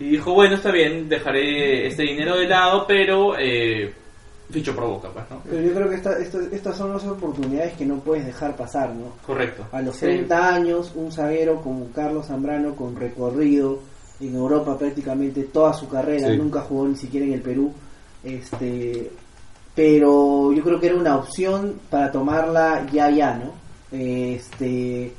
y 0.00 0.08
dijo 0.10 0.32
bueno 0.34 0.56
está 0.56 0.70
bien 0.72 1.08
dejaré 1.08 1.86
este 1.86 2.02
dinero 2.02 2.36
de 2.36 2.48
lado 2.48 2.84
pero 2.88 3.38
eh, 3.38 3.92
ficho 4.50 4.74
por 4.74 4.86
Boca 4.88 5.10
pues 5.12 5.24
no 5.30 5.42
Pero 5.48 5.62
yo 5.62 5.74
creo 5.74 5.88
que 5.88 5.94
esta- 5.96 6.18
esto- 6.18 6.40
estas 6.50 6.76
son 6.76 6.92
las 6.92 7.04
oportunidades 7.04 7.74
que 7.74 7.84
no 7.86 8.00
puedes 8.00 8.24
dejar 8.26 8.56
pasar, 8.56 8.94
¿no? 8.94 9.12
correcto 9.26 9.66
A 9.72 9.82
los 9.82 9.94
Sí. 9.94 10.06
30 10.06 10.54
años, 10.54 10.90
un 10.94 11.12
zaguero 11.12 11.60
como 11.60 11.92
Carlos 11.92 12.26
Zambrano 12.26 12.74
con 12.74 12.96
recorrido 12.96 13.78
en 14.20 14.34
Europa 14.34 14.76
prácticamente 14.78 15.44
toda 15.44 15.72
su 15.74 15.86
carrera, 15.88 16.28
Sí. 16.30 16.36
nunca 16.38 16.62
jugó 16.62 16.88
ni 16.88 16.96
siquiera 16.96 17.26
en 17.26 17.34
el 17.34 17.42
Perú. 17.42 17.72
Este, 18.22 19.10
pero 19.74 20.52
yo 20.52 20.62
creo 20.62 20.80
que 20.80 20.86
era 20.88 20.96
una 20.96 21.16
opción 21.16 21.80
para 21.90 22.10
tomarla 22.10 22.86
ya 22.92 23.10
ya, 23.10 23.34
¿no? 23.34 23.52
Este, 23.90 25.12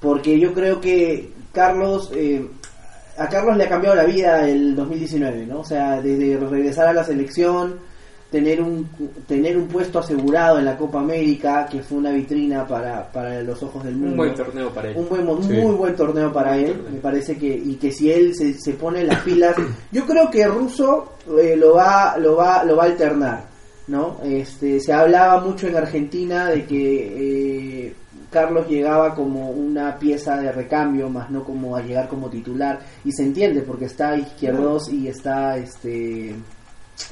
porque 0.00 0.38
yo 0.38 0.52
creo 0.52 0.80
que 0.80 1.30
Carlos 1.52 2.10
eh, 2.14 2.46
a 3.16 3.28
Carlos 3.28 3.56
le 3.56 3.64
ha 3.64 3.68
cambiado 3.68 3.96
la 3.96 4.04
vida 4.04 4.48
el 4.48 4.74
2019, 4.74 5.46
¿no? 5.46 5.60
O 5.60 5.64
sea, 5.64 6.00
desde 6.00 6.36
regresar 6.36 6.88
a 6.88 6.92
la 6.92 7.04
selección, 7.04 7.78
tener 8.34 8.60
un 8.60 8.88
tener 9.28 9.56
un 9.56 9.68
puesto 9.68 10.00
asegurado 10.00 10.58
en 10.58 10.64
la 10.64 10.76
Copa 10.76 10.98
América, 10.98 11.68
que 11.70 11.80
fue 11.84 11.98
una 11.98 12.10
vitrina 12.10 12.66
para, 12.66 13.12
para 13.12 13.40
los 13.42 13.62
ojos 13.62 13.84
del 13.84 13.94
mundo. 13.94 14.10
Un 14.10 14.16
buen 14.16 14.34
torneo 14.34 14.70
para 14.70 14.90
él. 14.90 14.96
Un 14.96 15.08
buen, 15.08 15.42
Sí. 15.44 15.52
muy 15.52 15.74
buen 15.76 15.94
torneo 15.94 16.32
para 16.32 16.56
él, 16.58 16.82
me 16.92 16.98
parece 16.98 17.36
que 17.38 17.46
y 17.46 17.76
que 17.76 17.92
si 17.92 18.10
él 18.10 18.34
se, 18.34 18.54
se 18.54 18.72
pone 18.72 19.04
las 19.04 19.20
pilas, 19.22 19.54
yo 19.92 20.04
creo 20.04 20.28
que 20.32 20.44
Russo 20.48 21.12
eh, 21.40 21.54
lo 21.56 21.74
va 21.76 22.18
lo 22.18 22.34
va 22.34 22.64
lo 22.64 22.74
va 22.76 22.82
a 22.82 22.86
alternar, 22.86 23.44
¿no? 23.86 24.16
Este 24.24 24.80
se 24.80 24.92
hablaba 24.92 25.40
mucho 25.40 25.68
en 25.68 25.76
Argentina 25.76 26.48
de 26.50 26.64
que 26.64 27.86
eh, 27.86 27.94
Carlos 28.32 28.66
llegaba 28.68 29.14
como 29.14 29.50
una 29.50 29.96
pieza 29.96 30.36
de 30.38 30.50
recambio, 30.50 31.08
más 31.08 31.30
no 31.30 31.44
como 31.44 31.76
a 31.76 31.82
llegar 31.82 32.08
como 32.08 32.28
titular 32.28 32.80
y 33.04 33.12
se 33.12 33.22
entiende 33.22 33.62
porque 33.62 33.84
está 33.84 34.16
Izquierdos 34.16 34.92
y 34.92 35.06
está 35.06 35.56
este 35.56 36.34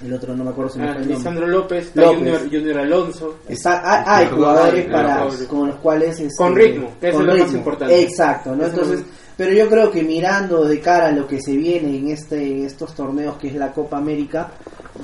el 0.04 0.12
otro 0.12 0.34
no 0.36 0.44
me 0.44 0.50
acuerdo 0.50 0.72
si 0.72 0.78
me 0.78 0.84
Ah, 0.86 0.92
fue 0.94 1.02
el 1.02 1.08
nombre. 1.08 1.16
Lisandro 1.18 1.46
López, 1.48 1.90
López. 1.94 2.18
Junior, 2.18 2.40
Junior 2.50 2.78
Alonso. 2.78 3.38
Está- 3.48 3.80
ha- 3.80 4.18
hay 4.18 4.26
jugadores 4.28 4.86
para, 4.86 5.26
con 5.48 5.68
los 5.68 5.76
cuales 5.76 6.20
este, 6.20 6.36
Con 6.36 6.54
ritmo, 6.54 6.92
que 7.00 7.08
eso 7.08 7.18
con 7.18 7.30
es 7.30 7.36
lo 7.36 7.44
más 7.44 7.54
importante. 7.54 8.02
exacto 8.02 8.54
no 8.56 8.64
entonces 8.66 9.02
pero 9.36 9.52
yo 9.54 9.66
creo 9.68 9.90
que 9.90 10.02
mirando 10.02 10.64
de 10.66 10.78
cara 10.78 11.08
a 11.08 11.12
lo 11.12 11.26
que 11.26 11.40
se 11.40 11.56
viene 11.56 11.96
en 11.98 12.08
este 12.10 12.36
en 12.58 12.64
estos 12.66 12.94
torneos 12.94 13.36
que 13.38 13.48
es 13.48 13.54
la 13.54 13.72
Copa 13.72 13.96
América 13.96 14.52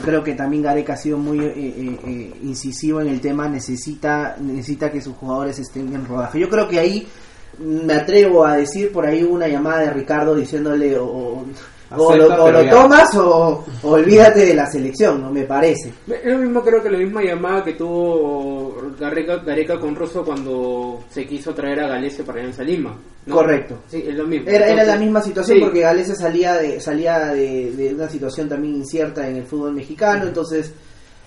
creo 0.05 0.22
que 0.22 0.35
también 0.35 0.62
Gareca 0.62 0.93
ha 0.93 0.97
sido 0.97 1.16
muy 1.18 1.41
eh, 1.41 1.53
eh, 1.57 1.99
eh, 2.07 2.33
incisivo 2.43 3.01
en 3.01 3.09
el 3.09 3.20
tema 3.20 3.49
necesita 3.49 4.37
necesita 4.39 4.93
que 4.93 5.01
sus 5.01 5.16
jugadores 5.16 5.59
estén 5.59 5.93
en 5.95 6.07
rodaje 6.07 6.39
yo 6.39 6.49
creo 6.49 6.68
que 6.68 6.79
ahí 6.79 7.09
me 7.59 7.95
atrevo 7.95 8.45
a 8.45 8.57
decir 8.57 8.93
por 8.93 9.07
ahí 9.07 9.24
hubo 9.24 9.35
una 9.35 9.49
llamada 9.49 9.81
de 9.81 9.91
Ricardo 9.91 10.35
diciéndole 10.35 10.97
o, 10.99 11.07
o- 11.07 11.45
o 11.97 12.12
Acepta, 12.12 12.36
lo, 12.36 12.61
o 12.61 12.64
tomas 12.68 13.14
o, 13.16 13.64
o 13.82 13.89
olvídate 13.91 14.45
de 14.45 14.55
la 14.55 14.66
selección 14.66 15.22
no 15.22 15.30
me 15.30 15.45
parece 15.45 15.93
Es 16.07 16.24
lo 16.24 16.39
mismo, 16.39 16.62
creo 16.62 16.82
que 16.82 16.91
la 16.91 16.99
misma 16.99 17.22
llamada 17.22 17.64
que 17.64 17.72
tuvo 17.74 18.76
Gareca, 18.99 19.36
Gareca 19.39 19.78
con 19.78 19.95
Russo 19.97 20.24
cuando 20.24 21.05
se 21.09 21.26
quiso 21.26 21.55
traer 21.55 21.80
a 21.80 21.89
Galese 21.89 22.24
para 22.24 22.41
Alianza 22.41 22.62
Lima. 22.62 22.97
¿no? 23.26 23.34
Correcto. 23.34 23.78
Sí, 23.89 24.05
es 24.07 24.14
lo 24.14 24.26
mismo. 24.26 24.49
Era, 24.49 24.66
era 24.66 24.84
la 24.84 24.97
misma 24.97 25.22
situación 25.22 25.59
sí, 25.59 25.64
porque 25.64 25.80
Galese 25.80 26.14
salía 26.14 26.55
de 26.57 26.80
salía 26.80 27.26
de, 27.28 27.72
de 27.72 27.95
una 27.95 28.09
situación 28.09 28.49
también 28.49 28.76
incierta 28.76 29.26
en 29.28 29.36
el 29.36 29.45
fútbol 29.45 29.72
mexicano, 29.72 30.24
entonces 30.26 30.72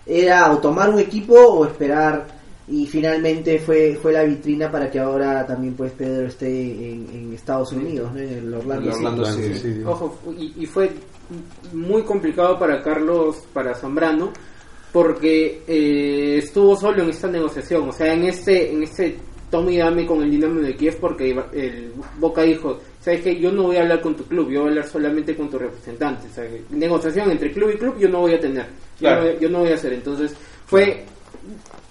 era 0.05 0.51
o 0.51 0.57
tomar 0.59 0.89
un 0.89 0.99
equipo 0.99 1.35
o 1.35 1.65
esperar 1.65 2.40
y 2.67 2.85
finalmente 2.85 3.59
fue 3.59 3.95
fue 4.01 4.13
la 4.13 4.23
vitrina 4.23 4.71
para 4.71 4.89
que 4.89 4.99
ahora 4.99 5.45
también 5.45 5.73
pues 5.73 5.91
Pedro 5.93 6.27
esté 6.27 6.47
en, 6.47 7.07
en 7.13 7.33
Estados 7.33 7.71
Unidos, 7.73 8.13
¿no? 8.13 8.19
en 8.19 8.29
el 8.29 8.53
Orlando. 8.53 8.89
El 8.89 8.95
Orlando 8.95 9.25
City. 9.25 9.43
City. 9.43 9.59
Sí, 9.59 9.73
sí. 9.75 9.81
Ojo, 9.85 10.17
y, 10.37 10.53
y 10.63 10.65
fue 10.65 10.89
muy 11.73 12.03
complicado 12.03 12.57
para 12.59 12.81
Carlos, 12.81 13.43
para 13.53 13.73
Zambrano, 13.73 14.31
porque 14.91 15.63
eh, 15.67 16.37
estuvo 16.37 16.75
solo 16.75 17.03
en 17.03 17.09
esta 17.09 17.27
negociación, 17.27 17.89
o 17.89 17.91
sea, 17.91 18.13
en 18.13 18.25
este, 18.25 18.71
en 18.71 18.83
este 18.83 19.17
tome 19.49 19.73
y 19.73 19.77
dame 19.77 20.05
con 20.05 20.21
el 20.21 20.31
Dinamo 20.31 20.59
de 20.61 20.75
Kiev, 20.75 20.97
porque 20.99 21.31
el 21.53 21.91
Boca 22.19 22.41
dijo, 22.43 22.79
sabes 23.01 23.21
que 23.21 23.39
yo 23.39 23.51
no 23.51 23.63
voy 23.63 23.77
a 23.77 23.81
hablar 23.81 24.01
con 24.01 24.15
tu 24.15 24.23
club, 24.25 24.49
yo 24.49 24.59
voy 24.61 24.67
a 24.67 24.71
hablar 24.71 24.87
solamente 24.87 25.35
con 25.35 25.49
tu 25.49 25.57
representante, 25.57 26.27
o 26.29 26.33
sea, 26.33 26.43
que 26.47 26.61
negociación 26.75 27.31
entre 27.31 27.51
club 27.51 27.71
y 27.73 27.77
club 27.77 27.95
yo 27.99 28.09
no 28.09 28.19
voy 28.19 28.33
a 28.33 28.39
tener, 28.39 28.65
yo, 28.65 28.69
Claro. 28.99 29.23
no, 29.23 29.39
yo 29.39 29.49
no 29.49 29.59
voy 29.59 29.71
a 29.71 29.75
hacer, 29.75 29.93
entonces 29.93 30.33
fue 30.65 31.05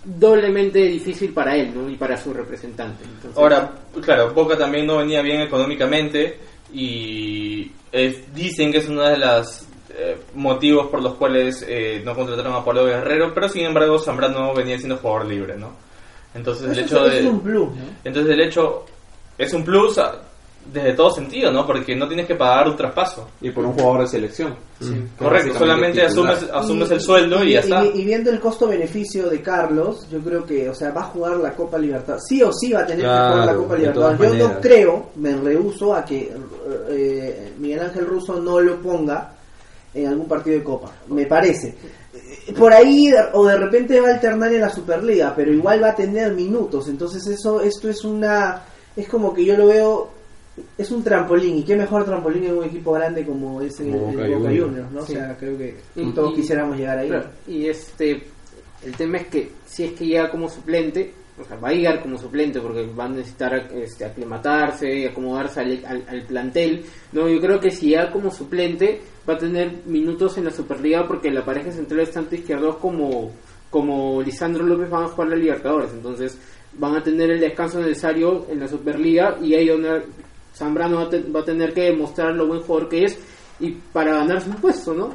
doblemente 0.05 0.79
difícil 0.81 1.33
para 1.33 1.57
él, 1.57 1.73
¿no? 1.75 1.89
Y 1.89 1.97
para 1.97 2.17
su 2.17 2.33
representante. 2.33 3.05
Entonces, 3.05 3.37
Ahora, 3.39 3.73
claro, 4.03 4.33
Boca 4.33 4.57
también 4.57 4.87
no 4.87 4.99
venía 4.99 5.21
bien 5.23 5.41
económicamente 5.43 6.39
y 6.73 7.71
es- 7.93 8.33
dicen 8.35 8.73
que 8.73 8.79
es 8.79 8.89
uno 8.89 9.03
de 9.03 9.19
los 9.19 9.67
motivos 10.35 10.87
por 10.89 11.03
los 11.03 11.15
cuales 11.15 11.65
eh, 11.69 12.01
no 12.05 12.15
contrataron 12.15 12.55
a 12.55 12.65
Pablo 12.65 12.87
Guerrero, 12.87 13.33
pero 13.35 13.49
sin 13.49 13.67
embargo 13.67 13.99
Zambrano 13.99 14.55
venía 14.55 14.79
siendo 14.79 14.97
jugador 14.97 15.27
libre, 15.27 15.57
¿no? 15.57 15.73
Entonces 16.35 16.71
el 16.71 16.85
hecho 16.85 17.05
es- 17.07 17.13
de... 17.13 17.19
es 17.21 17.27
un 17.27 17.41
plus, 17.41 17.69
¿no? 17.77 17.83
Entonces 18.05 18.33
el 18.33 18.41
hecho 18.41 18.87
es 19.37 19.53
un 19.53 19.65
plus 19.65 19.99
ah, 19.99 20.23
desde 20.73 20.93
todo 20.95 21.11
sentido, 21.11 21.51
¿no? 21.51 21.67
Porque 21.67 21.97
no 21.97 22.07
tienes 22.07 22.27
que 22.27 22.35
pagar 22.35 22.69
un 22.69 22.77
traspaso. 22.77 23.29
Y 23.41 23.51
por 23.51 23.65
un 23.65 23.73
jugador 23.73 24.03
de 24.03 24.07
selección. 24.09 24.57
Correcto, 25.19 25.59
solamente 25.59 26.03
asumes, 26.03 26.49
asumes 26.53 26.91
el 26.91 27.01
sueldo 27.01 27.45
y, 27.45 27.53
ya 27.53 27.61
está. 27.61 27.85
Y, 27.85 28.05
viendo 28.05 28.31
el 28.31 28.41
costo-beneficio 28.41 29.29
de 29.29 29.43
Carlos, 29.43 30.09
yo 30.11 30.21
creo 30.21 30.45
que, 30.47 30.69
o 30.69 30.75
sea, 30.75 30.91
va 30.91 31.03
a 31.03 31.05
jugar 31.05 31.37
la 31.37 31.53
Copa 31.53 31.79
Libertadores. 31.79 32.25
Sí 32.27 32.43
o 32.43 32.53
sí 32.53 32.73
va 32.73 32.81
a 32.81 32.87
tener 32.87 33.05
que 33.05 33.11
jugar 33.11 33.47
la 33.47 33.55
Copa 33.55 33.77
todas 33.93 34.19
Yo 34.19 34.35
no 34.35 34.61
creo, 34.61 35.11
me 35.17 35.37
rehuso 35.37 35.95
a 35.95 36.05
que 36.05 36.33
eh, 36.89 37.53
Miguel 37.59 37.81
Ángel 37.81 38.07
Russo 38.07 38.41
no 38.41 38.61
lo 38.61 38.81
ponga 38.81 39.35
en 39.95 40.07
algún 40.07 40.29
partido 40.29 40.59
de 40.59 40.65
Copa. 40.65 40.91
Me 41.09 41.27
parece. 41.27 41.75
Eh, 42.15 42.53
Por 42.57 42.73
ahí, 42.73 43.13
o 43.33 43.47
de 43.47 43.57
repente 43.57 44.01
va 44.01 44.09
a 44.09 44.15
alternar 44.15 44.53
en 44.53 44.61
la 44.61 44.71
Superliga, 44.71 45.35
pero 45.35 45.53
igual 45.53 45.83
va 45.83 45.91
a 45.91 45.95
tener 45.95 46.33
minutos. 46.33 46.89
Entonces, 46.89 47.27
eso 47.27 47.61
esto 47.61 47.89
es 47.89 48.05
una. 48.05 48.63
Es 48.97 49.09
como 49.09 49.35
que 49.35 49.45
yo 49.45 49.57
lo 49.57 49.67
veo. 49.67 50.20
Es 50.77 50.91
un 50.91 51.03
trampolín, 51.03 51.59
y 51.59 51.63
qué 51.65 51.77
mejor 51.77 52.05
trampolín 52.05 52.45
en 52.45 52.57
un 52.59 52.65
equipo 52.65 52.93
grande 52.93 53.25
como 53.25 53.61
es 53.63 53.79
el, 53.81 53.93
Como 53.93 54.11
el 54.11 54.17
Boca 54.17 54.29
Boca 54.39 54.49
Juniors. 54.51 54.91
¿no? 54.93 55.03
Sí. 55.07 55.13
O 55.13 55.17
sea, 55.17 55.37
creo 55.39 55.57
que 55.57 55.77
Y- 55.97 56.13
todos 56.13 56.33
y- 56.33 56.37
quisiéramos 56.37 56.77
llegar 56.77 56.99
ahí. 56.99 57.09
Claro, 57.09 57.29
y 57.47 57.67
este, 57.67 58.23
el 58.85 58.97
tema 58.97 59.19
es 59.19 59.27
que 59.29 59.51
si 59.67 59.85
es 59.85 59.93
que 59.93 60.07
llega 60.07 60.31
como 60.31 60.49
suplente, 60.51 61.13
o 61.41 61.45
sea, 61.45 61.57
va 61.57 61.69
a 61.69 61.73
llegar 61.73 62.03
como 62.03 62.19
suplente 62.19 62.61
porque 62.61 62.85
va 62.87 63.05
a 63.05 63.09
necesitar 63.09 63.55
este, 63.75 64.05
aclimatarse 64.05 64.93
y 64.99 65.07
acomodarse 65.07 65.61
al, 65.61 65.83
al- 65.87 66.05
al 66.09 66.23
plantel. 66.25 66.85
No, 67.13 67.27
yo 67.29 67.41
creo 67.41 67.59
que 67.59 67.71
si 67.71 67.89
llega 67.91 68.11
como 68.11 68.31
suplente 68.31 69.01
va 69.29 69.35
a 69.35 69.39
tener 69.39 69.73
minutos 69.87 70.37
en 70.37 70.45
la 70.47 70.51
Superliga 70.51 71.07
porque 71.09 71.31
la 71.31 71.45
pareja 71.45 71.71
central 71.73 72.01
es 72.01 72.11
tanto 72.11 72.35
izquierdos 72.35 72.77
como 72.77 73.31
como 73.71 74.21
Lisandro 74.21 74.65
López 74.67 74.91
van 74.91 75.05
a 75.05 75.09
jugar 75.09 75.29
la 75.31 75.37
Libertadores, 75.37 75.93
entonces 75.93 76.37
van 76.75 76.97
a 76.97 77.03
tener 77.05 77.31
el 77.31 77.39
descanso 77.41 77.79
necesario 77.81 78.47
en 78.51 78.59
la 78.59 78.67
Superliga 78.67 79.39
y 79.41 79.55
ahí 79.55 79.69
donde 79.69 80.03
Zambrano 80.61 80.97
va 80.99 81.03
a, 81.05 81.09
te- 81.09 81.23
va 81.23 81.41
a 81.41 81.45
tener 81.45 81.73
que 81.75 81.83
demostrar 81.85 82.33
lo 82.35 82.47
buen 82.47 82.61
jugador 82.61 82.89
que 82.91 83.05
es 83.07 83.19
y 83.61 83.71
para 83.71 84.13
ganarse 84.15 84.49
un 84.51 84.57
puesto, 84.57 84.93
¿no? 84.95 85.11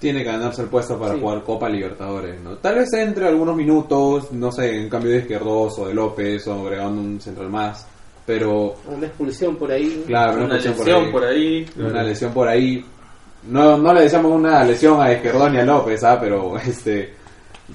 Tiene 0.00 0.20
que 0.24 0.30
ganarse 0.30 0.62
el 0.62 0.68
puesto 0.68 0.98
para 0.98 1.14
Sí. 1.14 1.20
jugar 1.20 1.42
Copa 1.44 1.68
Libertadores, 1.68 2.40
¿no? 2.40 2.56
Tal 2.58 2.74
vez 2.76 2.92
entre 2.94 3.26
algunos 3.28 3.56
minutos, 3.56 4.30
no 4.32 4.50
sé, 4.52 4.76
en 4.80 4.88
cambio 4.88 5.12
de 5.12 5.18
Izquierdos 5.18 5.78
o 5.78 5.86
de 5.88 5.94
López 5.94 6.46
o 6.48 6.54
agregando 6.66 7.00
un 7.00 7.20
central 7.20 7.48
más, 7.50 7.86
pero 8.26 8.76
una 8.86 9.06
expulsión 9.06 9.56
por 9.56 9.70
ahí. 9.72 10.04
claro, 10.06 10.44
Una 10.44 10.54
lesión 10.54 10.74
por 11.10 11.24
ahí. 11.24 11.66
una 11.78 12.02
lesión 12.02 12.32
por 12.32 12.48
ahí. 12.48 12.84
No, 13.48 13.76
no 13.78 13.92
le 13.94 14.02
decíamos 14.02 14.32
una 14.32 14.62
lesión 14.64 15.00
a 15.00 15.12
Izquierdos 15.12 15.50
ni 15.52 15.58
a 15.58 15.64
López, 15.64 16.02
¿ah? 16.04 16.18
Pero 16.20 16.56
este, 16.66 17.14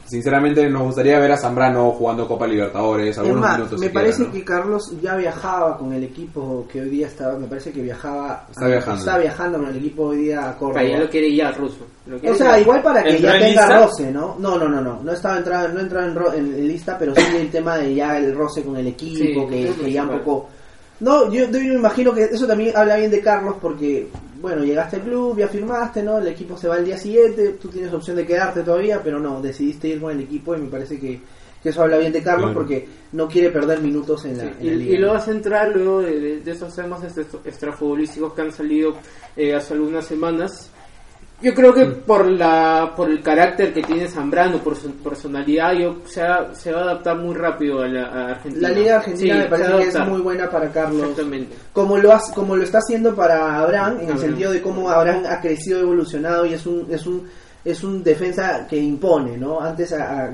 sinceramente 0.05 0.69
nos 0.69 0.83
gustaría 0.83 1.19
ver 1.19 1.31
a 1.31 1.37
Zambrano 1.37 1.91
jugando 1.91 2.27
Copa 2.27 2.47
Libertadores, 2.47 3.09
Es 3.09 3.17
algunos 3.17 3.41
más, 3.41 3.57
minutos 3.57 3.79
me 3.79 3.85
siquiera, 3.87 4.05
parece 4.05 4.23
¿no? 4.23 4.31
que 4.31 4.43
Carlos 4.45 4.93
ya 5.01 5.15
viajaba 5.15 5.77
con 5.77 5.93
el 5.93 6.03
equipo 6.03 6.65
que 6.71 6.81
hoy 6.81 6.89
día 6.89 7.07
estaba, 7.07 7.37
me 7.37 7.47
parece 7.47 7.71
que 7.71 7.81
viajaba, 7.81 8.47
Está 8.49 8.67
viajando. 8.67 8.99
está 8.99 9.17
viajando 9.17 9.57
con 9.59 9.67
el 9.69 9.77
equipo 9.77 10.03
hoy 10.03 10.17
día 10.17 10.49
a 10.49 10.57
Córdoba. 10.57 10.83
Ya 10.83 10.99
lo 10.99 11.09
quiere 11.09 11.35
ya 11.35 11.51
ruso. 11.51 11.85
O 12.27 12.33
sea, 12.35 12.51
ya. 12.51 12.59
igual 12.59 12.81
para 12.81 13.03
que 13.03 13.11
¿Entró 13.11 13.29
ya 13.29 13.33
en 13.35 13.39
tenga 13.41 13.61
lista? 13.67 13.77
roce, 13.85 14.11
¿no? 14.11 14.35
No, 14.39 14.57
no, 14.57 14.67
no, 14.67 14.81
no, 14.81 15.01
no 15.03 15.11
estaba 15.11 15.37
entrado, 15.37 15.69
no 15.69 15.79
entraba 15.79 16.05
en, 16.07 16.15
ro- 16.15 16.33
en- 16.33 16.53
en 16.53 16.67
lista, 16.67 16.97
pero 16.97 17.15
sí 17.15 17.21
el 17.37 17.49
tema 17.49 17.77
de 17.77 17.95
ya 17.95 18.17
el 18.17 18.35
roce 18.35 18.63
con 18.63 18.75
el 18.77 18.87
equipo, 18.87 19.17
Sí, 19.17 19.47
que, 19.49 19.73
que 19.83 19.91
ya 19.91 20.03
un 20.03 20.19
poco... 20.19 20.49
No, 20.99 21.29
yo, 21.31 21.45
yo 21.45 21.59
me 21.59 21.73
imagino 21.73 22.13
que 22.13 22.23
eso 22.25 22.47
también 22.47 22.75
habla 22.77 22.95
bien 22.95 23.11
de 23.11 23.19
Carlos 23.19 23.55
porque, 23.61 24.07
bueno, 24.43 24.63
llegaste 24.63 24.97
al 24.97 25.01
club, 25.03 25.37
ya 25.39 25.47
firmaste, 25.47 26.03
¿no? 26.03 26.19
El 26.19 26.27
equipo 26.27 26.55
se 26.57 26.67
va 26.67 26.75
al 26.75 26.85
día 26.85 26.97
siguiente, 26.97 27.55
tú 27.59 27.69
tienes 27.69 27.91
opción 27.93 28.17
de 28.17 28.25
quedarte 28.27 28.61
todavía, 28.61 29.01
pero 29.03 29.17
no, 29.19 29.41
decidiste 29.41 29.87
ir 29.87 29.99
con 30.01 30.11
el 30.11 30.19
equipo 30.19 30.53
y 30.53 30.59
me 30.59 30.69
parece 30.69 30.99
que, 30.99 31.19
que 31.63 31.69
eso 31.69 31.81
habla 31.81 31.97
bien 31.97 32.11
de 32.11 32.21
Carlos 32.21 32.47
Claro. 32.51 32.59
porque 32.59 32.85
no 33.13 33.27
quiere 33.27 33.49
perder 33.49 33.79
minutos 33.81 34.25
en 34.25 34.37
la, 34.37 34.43
en 34.43 34.55
y, 34.59 34.65
la 34.65 34.73
y 34.73 34.77
liga. 34.79 34.99
lo 34.99 35.13
vas 35.13 35.27
a 35.27 35.31
entrar 35.31 35.69
luego 35.73 36.01
de, 36.01 36.19
de- 36.19 36.39
de 36.41 36.51
esos 36.51 36.75
temas 36.75 37.01
extrafutbolísticos 37.45 38.33
que 38.33 38.41
han 38.41 38.51
salido 38.51 38.93
eh, 39.35 39.55
hace 39.55 39.73
algunas 39.73 40.05
semanas. 40.05 40.69
Yo 41.43 41.53
creo 41.53 41.73
que 41.73 41.85
por 41.85 42.25
la 42.25 42.93
por 42.95 43.09
el 43.09 43.21
carácter 43.21 43.73
que 43.73 43.83
tiene 43.83 44.07
Zambrano, 44.07 44.59
por 44.59 44.75
su 44.77 44.89
personalidad, 44.95 45.73
yo, 45.73 45.97
se, 46.05 46.23
va- 46.23 46.55
se 46.55 46.71
va 46.71 46.79
a 46.79 46.83
adaptar 46.83 47.17
muy 47.17 47.35
rápido 47.35 47.81
a 47.81 47.87
la 47.87 48.05
a 48.07 48.27
Argentina. 48.31 48.69
La 48.69 48.73
Liga 48.73 48.95
Argentina 48.97 49.33
Sí, 49.35 49.39
me 49.41 49.45
parece 49.47 49.71
que 49.77 49.87
es 49.89 50.07
muy 50.07 50.21
buena 50.21 50.49
para 50.49 50.69
Carlos. 50.71 51.01
Exactamente. 51.01 51.55
Como 51.73 51.97
lo, 51.97 52.11
hace- 52.13 52.33
como 52.33 52.55
lo 52.55 52.63
está 52.63 52.77
haciendo 52.77 53.13
para 53.13 53.59
Abraham, 53.59 53.97
en 54.01 54.09
el 54.09 54.17
sentido 54.19 54.51
de 54.53 54.61
cómo 54.61 54.89
Abraham 54.89 55.23
ha 55.29 55.41
crecido, 55.41 55.79
evolucionado 55.81 56.45
y 56.45 56.53
es 56.53 56.65
un, 56.65 56.87
es 56.89 57.05
un, 57.05 57.27
es 57.65 57.83
un 57.83 58.03
defensa 58.03 58.65
que 58.69 58.77
impone, 58.77 59.37
¿no? 59.37 59.59
Antes 59.59 59.91
a- 59.93 60.25
a- 60.25 60.33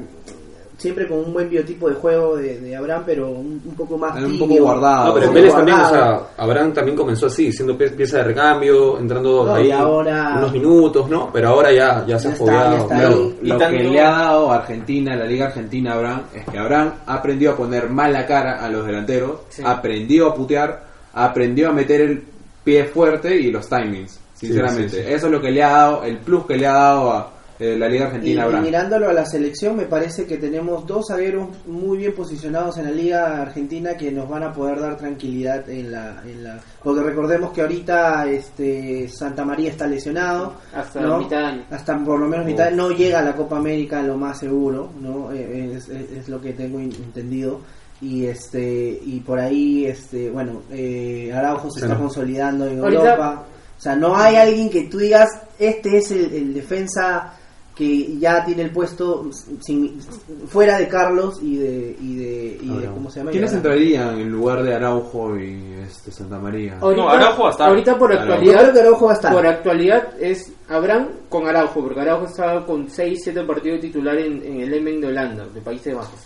siempre 0.80 1.08
con 1.08 1.20
un 1.20 1.34
buen 1.34 1.48
biotipo 1.50 1.90
de 1.90 1.96
juego 1.96 2.38
de, 2.38 2.60
de 2.60 2.76
Abraham, 2.76 3.04
pero 3.06 3.30
un, 3.30 3.62
un 3.64 3.76
poco 3.76 3.98
más 3.98 4.16
Un 4.24 4.40
poco 4.40 4.56
guardado. 4.56 5.08
No, 5.10 5.14
pero 5.14 5.32
Vélez 5.32 5.54
también, 5.54 5.78
o 5.78 5.90
sea, 5.90 6.22
Abraham 6.38 6.74
también 6.74 6.98
comenzó 6.98 7.28
así, 7.28 7.52
siendo 7.52 7.78
pie- 7.78 7.92
pieza 7.96 8.18
de 8.18 8.24
recambio, 8.24 8.98
entrando 8.98 9.46
No, 9.46 9.54
ahí 9.54 9.70
ahora- 9.72 10.36
unos 10.38 10.52
minutos, 10.54 11.10
¿no? 11.10 11.30
Pero 11.32 11.50
ahora 11.50 11.72
ya, 11.72 12.06
ya 12.08 12.18
se 12.18 12.30
ha 12.30 12.32
fogueado. 12.32 12.88
claro. 12.88 13.32
Lo 13.42 13.58
tanto- 13.58 13.78
que 13.78 13.84
le 13.84 14.00
ha 14.02 14.10
dado 14.10 14.52
a 14.52 14.56
Argentina, 14.56 15.16
la 15.16 15.26
Liga 15.26 15.46
Argentina, 15.48 15.94
Abraham, 15.94 16.22
es 16.34 16.46
que 16.46 16.58
Abraham 16.58 16.94
aprendió 17.06 17.52
a 17.52 17.56
poner 17.58 17.90
mal 17.90 18.12
la 18.14 18.26
cara 18.26 18.64
a 18.64 18.70
los 18.70 18.86
delanteros, 18.86 19.42
Sí. 19.50 19.62
aprendió 19.66 20.28
a 20.30 20.34
putear, 20.34 20.84
aprendió 21.14 21.70
a 21.70 21.74
meter 21.74 22.02
el 22.02 22.24
pie 22.64 22.86
fuerte 22.86 23.36
y 23.36 23.52
los 23.52 23.68
timings, 23.68 24.20
sinceramente. 24.34 24.90
Sí, 24.90 24.96
sí, 24.98 25.04
sí. 25.04 25.14
Eso 25.14 25.26
es 25.26 25.32
lo 25.32 25.42
que 25.42 25.52
le 25.52 25.62
ha 25.64 25.70
dado, 25.72 26.04
el 26.04 26.18
plus 26.20 26.46
que 26.46 26.56
le 26.56 26.68
ha 26.68 26.74
dado 26.74 27.12
a 27.12 27.32
eh, 27.60 27.76
la 27.78 27.88
Liga 27.90 28.06
Y, 28.06 28.08
Argentina 28.08 28.48
y 28.52 28.62
mirándolo 28.62 29.10
a 29.10 29.14
la 29.14 29.26
selección, 29.26 29.76
me 29.76 29.84
parece 29.86 30.26
que 30.26 30.38
tenemos 30.38 30.88
dos 30.88 31.08
zagueros 31.10 31.50
muy 31.68 31.98
bien 31.98 32.14
posicionados 32.14 32.78
en 32.78 32.86
la 32.86 32.92
Liga 32.92 33.42
Argentina 33.42 33.98
que 33.98 34.12
nos 34.12 34.30
van 34.30 34.44
a 34.44 34.54
poder 34.54 34.80
dar 34.80 34.96
tranquilidad 34.98 35.70
en 35.70 35.92
la, 35.92 36.22
en 36.26 36.44
la 36.44 36.60
porque 36.84 37.02
recordemos 37.02 37.52
que 37.52 37.62
ahorita 37.62 38.30
este 38.30 39.10
Santa 39.10 39.44
María 39.44 39.70
está 39.72 39.86
lesionado, 39.88 40.54
Hasta 40.74 41.02
¿no? 41.02 41.18
mitad 41.20 41.40
de 41.40 41.46
año. 41.46 41.64
hasta 41.70 41.98
por 42.04 42.20
lo 42.20 42.28
menos 42.28 42.46
mitad 42.46 42.72
no 42.72 42.92
llega 42.92 43.20
a 43.20 43.24
la 43.24 43.36
Copa 43.36 43.58
América 43.58 44.02
lo 44.02 44.18
más 44.18 44.40
seguro, 44.40 44.90
¿no? 45.02 45.32
Eh, 45.34 45.74
Es, 45.76 45.90
es- 45.90 46.12
es 46.20 46.30
lo 46.30 46.40
que 46.40 46.54
tengo 46.54 46.80
entendido 46.80 47.60
y 48.02 48.26
este 48.28 48.98
y 49.04 49.20
por 49.20 49.38
ahí 49.40 49.86
este 49.86 50.30
bueno 50.30 50.62
eh, 50.72 51.34
Araujo 51.36 51.70
se 51.70 51.82
Sí, 51.82 51.86
está 51.86 51.96
no. 51.96 52.02
consolidando 52.06 52.66
en 52.66 52.80
Ahorita- 52.80 53.02
Europa 53.02 53.44
o 53.78 53.82
sea 53.82 53.96
no 53.98 54.16
hay 54.16 54.38
alguien 54.38 54.70
que 54.70 54.84
tú 54.84 55.00
digas 55.00 55.28
este 55.60 55.98
es 55.98 56.10
el, 56.12 56.34
el 56.34 56.54
defensa 56.54 57.34
que 57.80 58.18
ya 58.20 58.44
tiene 58.44 58.64
el 58.64 58.72
puesto 58.72 59.26
sin- 59.62 60.02
fuera 60.48 60.78
de 60.78 60.90
Carlos 60.90 61.40
y 61.42 61.56
de, 61.56 61.96
y 62.02 62.16
de, 62.18 62.60
y 62.62 62.68
de 62.78 62.88
¿cómo 62.88 63.10
se 63.10 63.20
llama? 63.20 63.32
¿Quiénes 63.32 63.54
entrarían 63.54 64.20
en 64.20 64.30
lugar 64.30 64.62
de 64.64 64.76
Araujo 64.76 65.40
y 65.40 65.76
este 65.82 66.12
Santa 66.12 66.38
María? 66.40 66.78
Ahorita, 66.82 67.10
Araujo 67.10 67.44
va 67.44 67.48
a 67.48 67.52
estar. 67.52 67.70
ahorita 67.70 67.98
por 67.98 68.12
Araujo. 68.12 68.34
Actualidad, 68.34 68.60
creo 68.62 68.74
que 68.74 68.80
Araujo 68.82 69.06
va 69.06 69.12
a 69.12 69.16
estar. 69.16 69.34
por 69.34 69.48
actualidad 69.48 70.08
es 70.20 70.52
Abraham 70.68 71.08
con 71.30 71.48
Araujo, 71.48 71.82
porque 71.82 72.02
Araujo 72.02 72.26
estaba 72.26 72.66
con 72.66 72.90
6, 72.90 73.22
7 73.24 73.44
partidos 73.44 73.80
titular 73.80 74.18
en, 74.18 74.44
en 74.46 74.60
el 74.60 74.74
Emen 74.74 75.00
de 75.00 75.08
Holanda, 75.08 75.48
de 75.48 75.62
Países 75.62 75.96
Bajos. 75.96 76.20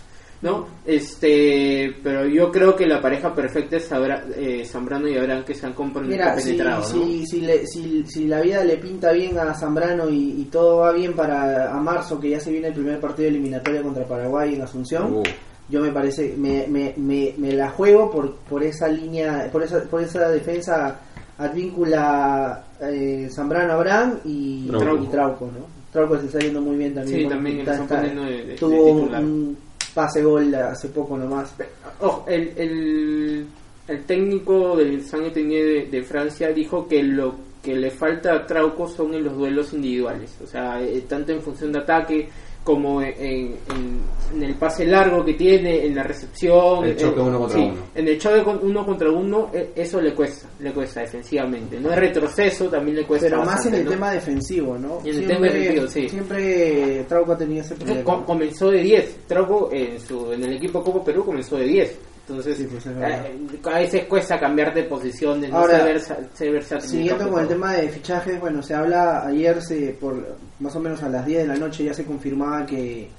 ¿No? 0.44 0.66
Este, 0.84 1.92
pero 2.02 2.26
yo 2.26 2.52
creo 2.52 2.76
que 2.76 2.86
la 2.86 3.00
pareja 3.00 3.34
perfecta 3.34 3.76
es 3.78 3.90
eh, 4.36 4.64
Zambrano 4.64 5.08
y 5.08 5.16
Abraham 5.16 5.42
que 5.44 5.54
se 5.54 5.66
han 5.66 5.74
Mira, 6.04 6.38
si, 6.38 6.50
compenetrado, 6.56 6.80
¿no? 6.80 6.86
si, 6.86 7.26
si, 7.26 7.40
le- 7.40 7.66
si- 7.66 8.04
si 8.06 8.26
la 8.28 8.40
vida 8.40 8.62
le 8.62 8.76
pinta 8.76 9.10
bien 9.12 9.36
a 9.38 9.54
Zambrano 9.54 10.08
y, 10.08 10.42
y 10.42 10.44
todo 10.52 10.76
va 10.78 10.92
bien 10.92 11.14
para 11.14 11.72
a 11.74 11.80
marzo, 11.80 12.20
que 12.20 12.30
ya 12.30 12.38
se 12.40 12.52
viene 12.52 12.68
el 12.68 12.74
primer 12.74 13.00
partido 13.00 13.28
eliminatorio 13.28 13.82
contra 13.82 14.04
Paraguay 14.06 14.54
en 14.54 14.62
Asunción, 14.62 15.14
Uh, 15.14 15.22
yo 15.70 15.80
me 15.80 15.90
parece, 15.90 16.34
me, 16.36 16.66
me, 16.68 16.92
me, 16.98 17.32
me 17.38 17.52
la 17.52 17.70
juego 17.70 18.10
por, 18.10 18.34
por 18.36 18.62
esa 18.62 18.86
línea, 18.86 19.48
por 19.50 19.62
esa, 19.62 19.82
por 19.84 20.02
esa 20.02 20.28
defensa 20.28 21.00
advíncula 21.38 22.64
eh, 22.82 23.28
Zambrano 23.34 23.72
Abraham 23.72 24.18
y 24.24 24.66
Trauco. 24.68 25.02
y 25.02 25.06
Trauco, 25.06 25.46
¿no? 25.46 25.66
Trauco 25.92 26.18
se 26.18 26.26
está 26.26 26.38
yendo 26.40 26.60
muy 26.60 26.76
bien 26.76 26.94
también. 26.94 27.20
Sí, 27.22 27.28
también 27.28 27.60
está- 27.60 27.82
está- 27.82 28.00
de- 28.02 28.44
de- 28.44 28.54
tuvo 28.56 28.84
un 28.86 29.56
pase 29.94 30.22
gol 30.22 30.54
hace 30.54 30.88
poco 30.88 31.16
nomás. 31.16 31.54
Ojo, 32.00 32.24
el, 32.28 32.52
el, 32.56 33.46
el 33.88 34.04
técnico 34.04 34.76
del 34.76 35.02
San 35.04 35.32
de, 35.32 35.88
de 35.90 36.02
Francia 36.02 36.48
dijo 36.48 36.86
que 36.88 37.02
lo 37.02 37.36
que 37.62 37.74
le 37.74 37.90
falta 37.90 38.34
a 38.34 38.46
Trauco 38.46 38.86
son 38.86 39.14
en 39.14 39.24
los 39.24 39.36
duelos 39.36 39.72
individuales, 39.72 40.36
o 40.42 40.46
sea, 40.46 40.82
eh, 40.82 41.02
tanto 41.08 41.32
en 41.32 41.40
función 41.40 41.72
de 41.72 41.78
ataque 41.78 42.28
como 42.64 43.02
en, 43.02 43.14
en- 43.18 44.14
en 44.34 44.42
el 44.42 44.54
pase 44.56 44.84
largo 44.86 45.24
que 45.24 45.34
tiene, 45.34 45.84
en 45.86 45.94
la 45.94 46.02
recepción, 46.02 46.84
El 46.84 46.96
choque 46.96 47.20
en- 47.20 47.26
uno 47.26 47.38
contra 47.38 47.58
sí, 47.58 47.64
uno. 47.70 47.80
En 47.94 48.08
el 48.08 48.18
choque 48.18 48.42
con- 48.42 48.58
uno 48.62 48.84
contra 48.86 49.10
uno, 49.10 49.50
eh, 49.52 49.70
eso 49.76 50.00
le 50.00 50.12
cuesta, 50.14 50.48
le 50.58 50.72
cuesta 50.72 51.00
defensivamente. 51.02 51.78
No 51.78 51.90
es 51.92 51.98
retroceso, 51.98 52.68
también 52.68 52.96
le 52.96 53.04
cuesta. 53.06 53.28
Pero 53.28 53.44
más 53.44 53.64
en 53.66 53.74
el 53.74 53.84
¿no? 53.84 53.90
tema 53.90 54.10
defensivo, 54.12 54.76
¿no? 54.78 54.98
Y 55.04 55.10
en 55.10 55.16
el 55.18 55.26
tema 55.28 55.46
defensivo, 55.46 55.86
sí. 55.88 56.08
Siempre 56.08 57.04
Trauco 57.08 57.32
ha 57.32 57.38
tenido 57.38 57.60
ese 57.62 57.74
problema. 57.76 58.02
com- 58.02 58.24
comenzó 58.24 58.70
de 58.70 58.82
10. 58.82 59.16
Trauco 59.28 59.68
en, 59.72 60.00
su, 60.00 60.32
en 60.32 60.42
el 60.42 60.54
equipo 60.54 60.82
Copa 60.82 61.04
Perú 61.04 61.24
comenzó 61.24 61.56
de 61.58 61.64
10. 61.66 61.98
Entonces, 62.26 62.56
Sí, 62.56 62.66
pues, 62.70 62.86
eh, 62.86 63.36
a 63.64 63.78
veces 63.78 64.04
cuesta 64.06 64.40
cambiar 64.40 64.72
de 64.72 64.84
posiciones, 64.84 65.50
no 65.50 65.58
Ahora, 65.58 65.76
ser 65.78 65.84
versa- 65.86 66.18
ser 66.32 66.52
versátil. 66.52 66.88
Siguiendo 66.88 67.28
con 67.28 67.42
el 67.42 67.48
tema 67.48 67.74
de 67.74 67.88
fichajes, 67.90 68.40
bueno, 68.40 68.62
se 68.62 68.74
habla 68.74 69.26
ayer, 69.26 69.60
se, 69.62 69.90
por 70.00 70.36
más 70.60 70.74
o 70.74 70.80
menos 70.80 71.02
a 71.02 71.08
las 71.10 71.26
10 71.26 71.42
de 71.42 71.48
la 71.48 71.56
noche 71.56 71.84
ya 71.84 71.92
se 71.92 72.04
confirmaba 72.04 72.64
que, 72.64 73.10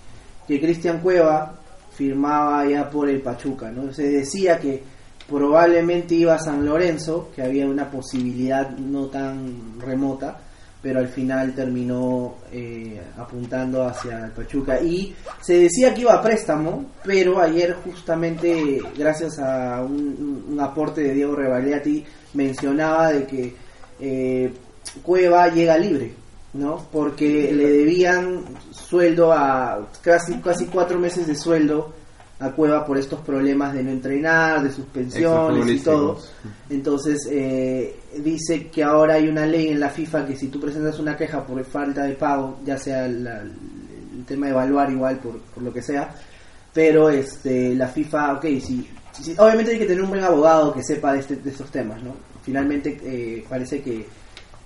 que 0.47 0.59
Cristian 0.59 1.01
Cueva 1.01 1.53
firmaba 1.93 2.65
ya 2.67 2.89
por 2.89 3.07
el 3.07 3.21
Pachuca, 3.21 3.69
¿no? 3.71 3.93
Se 3.93 4.09
decía 4.09 4.57
que 4.59 4.81
probablemente 5.29 6.15
iba 6.15 6.35
a 6.35 6.39
San 6.39 6.65
Lorenzo, 6.65 7.29
que 7.35 7.41
había 7.43 7.65
una 7.67 7.89
posibilidad 7.89 8.69
no 8.77 9.05
tan 9.07 9.79
remota, 9.79 10.37
pero 10.85 10.99
al 10.99 11.07
final 11.07 11.55
terminó 11.55 12.35
eh, 12.51 13.01
apuntando 13.17 13.87
hacia 13.87 14.25
el 14.25 14.31
Pachuca. 14.33 14.79
Y 14.79 15.15
se 15.41 15.61
decía 15.61 15.91
que 15.91 16.01
iba 16.01 16.13
a 16.13 16.21
préstamo, 16.21 16.91
pero 17.03 17.41
ayer 17.41 17.73
justamente, 17.83 18.79
gracias 18.95 19.39
a 19.39 19.81
un, 19.81 20.55
aporte 20.61 21.01
de 21.01 21.15
Diego 21.15 21.35
Revaliati, 21.35 22.05
mencionaba 22.35 23.11
de 23.13 23.25
que 23.25 23.55
eh, 23.99 24.53
Cueva 25.01 25.47
llega 25.49 25.75
libre, 25.75 26.13
¿no? 26.53 26.85
Porque 26.91 27.51
le 27.51 27.67
debían 27.67 28.43
sueldo 28.69 29.33
a 29.33 29.87
casi, 30.03 30.35
casi 30.35 30.67
cuatro 30.67 30.99
meses 30.99 31.25
de 31.25 31.35
sueldo 31.35 31.95
a 32.39 32.51
Cueva 32.51 32.85
por 32.85 32.97
estos 32.97 33.21
problemas 33.21 33.73
de 33.73 33.81
no 33.83 33.91
entrenar, 33.91 34.61
de 34.61 34.69
suspensiones 34.71 35.65
y 35.71 35.79
todo. 35.83 36.19
Entonces 36.69 37.27
eh, 37.31 37.95
dice 38.17 38.67
que 38.67 38.83
ahora 38.83 39.13
hay 39.15 39.27
una 39.29 39.45
ley 39.45 39.69
en 39.69 39.79
la 39.79 39.89
FIFA 39.89 40.25
que 40.25 40.35
si 40.35 40.47
tú 40.47 40.59
presentas 40.59 40.99
una 40.99 41.15
queja 41.15 41.45
por 41.45 41.63
falta 41.63 42.03
de 42.03 42.13
pago, 42.15 42.59
ya 42.65 42.77
sea 42.77 43.07
la- 43.07 43.41
el 43.41 44.25
tema 44.25 44.47
de 44.47 44.51
evaluar 44.53 44.91
igual 44.91 45.17
por, 45.19 45.37
por 45.39 45.63
lo 45.63 45.71
que 45.73 45.81
sea, 45.81 46.13
pero 46.73 47.09
este 47.09 47.73
la 47.75 47.87
FIFA, 47.87 48.33
ok, 48.33 48.43
si, 48.61 48.89
si- 49.13 49.35
obviamente 49.37 49.71
hay 49.71 49.79
que 49.79 49.85
tener 49.85 50.03
un 50.03 50.09
buen 50.09 50.23
abogado 50.23 50.73
que 50.73 50.83
sepa 50.83 51.13
de, 51.13 51.19
este- 51.19 51.35
de 51.37 51.49
estos 51.51 51.71
temas, 51.71 52.01
¿no? 52.03 52.15
Finalmente 52.43 52.97
eh, 53.03 53.45
parece 53.47 53.81
que, 53.81 54.05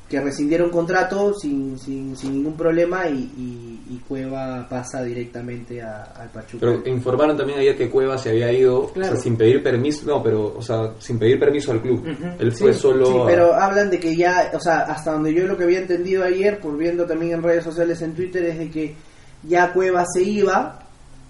que 0.10 0.20
rescindieron 0.20 0.72
contrato 0.72 1.34
sin, 1.36 1.78
sin, 1.78 2.18
sin 2.18 2.34
ningún 2.34 2.55
problema 2.57 3.07
y, 3.07 3.32
y- 3.38 3.93
y 3.93 3.97
Cueva 4.07 4.68
pasa 4.68 5.03
directamente 5.03 5.82
a- 5.84 6.01
al 6.16 6.30
Pachuca. 6.30 6.57
Pero 6.62 6.82
informaron 6.88 7.38
también 7.38 7.60
ayer 7.60 7.78
que 7.78 7.89
Cueva 7.89 8.18
se 8.18 8.30
había 8.32 8.51
ido 8.51 8.80
o 8.86 8.91
Claro. 8.91 9.14
sea, 9.14 9.22
sin 9.22 9.38
pedir 9.38 9.62
permiso, 9.62 10.05
no, 10.07 10.24
pero, 10.24 10.55
o 10.57 10.62
sea, 10.64 10.93
sin 10.99 11.20
pedir 11.20 11.39
permiso 11.39 11.72
al 11.72 11.82
club. 11.82 12.03
Él 12.39 12.51
fue 12.51 12.74
Sí, 12.74 12.80
solo. 12.80 13.05
Sí, 13.05 13.18
a- 13.22 13.26
pero 13.28 13.53
hablan 13.53 13.91
de 13.91 13.99
que 13.99 14.16
ya, 14.16 14.51
o 14.55 14.60
sea, 14.60 14.80
hasta 14.80 15.12
donde 15.12 15.34
yo 15.34 15.45
lo 15.45 15.55
que 15.55 15.66
había 15.66 15.80
entendido 15.80 16.24
ayer, 16.24 16.60
por 16.60 16.76
viendo 16.76 17.05
también 17.05 17.34
en 17.34 17.43
redes 17.43 17.64
sociales, 17.64 18.01
en 18.01 18.16
Twitter, 18.16 18.43
es 18.45 18.57
de 18.57 18.72
que 18.72 18.95
ya 19.43 19.72
Cueva 19.74 20.03
se 20.12 20.24
iba 20.24 20.80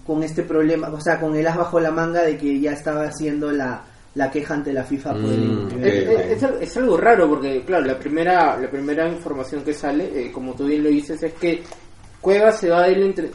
con 0.06 0.22
este 0.22 0.42
problema, 0.42 0.88
o 0.88 1.00
sea, 1.00 1.20
con 1.20 1.36
el 1.36 1.46
as 1.46 1.56
bajo 1.56 1.78
la 1.80 1.90
manga 1.90 2.22
de 2.22 2.36
que 2.38 2.58
ya 2.58 2.72
estaba 2.72 3.04
haciendo 3.04 3.52
la, 3.52 3.82
la 4.14 4.30
queja 4.30 4.54
ante 4.54 4.72
la 4.72 4.82
FIFA 4.84 5.12
por 5.12 5.30
el 5.30 5.40
Mm, 5.40 5.84
Es, 6.62 6.76
algo 6.76 6.96
raro 6.96 7.28
porque, 7.28 7.62
claro, 7.64 7.84
la 7.86 7.98
primera 7.98 8.58
la 8.58 8.68
primera 8.70 9.08
información 9.08 9.62
que 9.62 9.72
sale, 9.72 10.04
eh, 10.26 10.32
como 10.32 10.54
tú 10.54 10.66
bien 10.66 10.82
lo 10.82 10.88
dices, 10.90 11.22
es 11.22 11.32
que 11.34 11.62
Cueva 12.20 12.52
se 12.52 12.68
va 12.68 12.86
del 12.88 13.02
entre, 13.04 13.30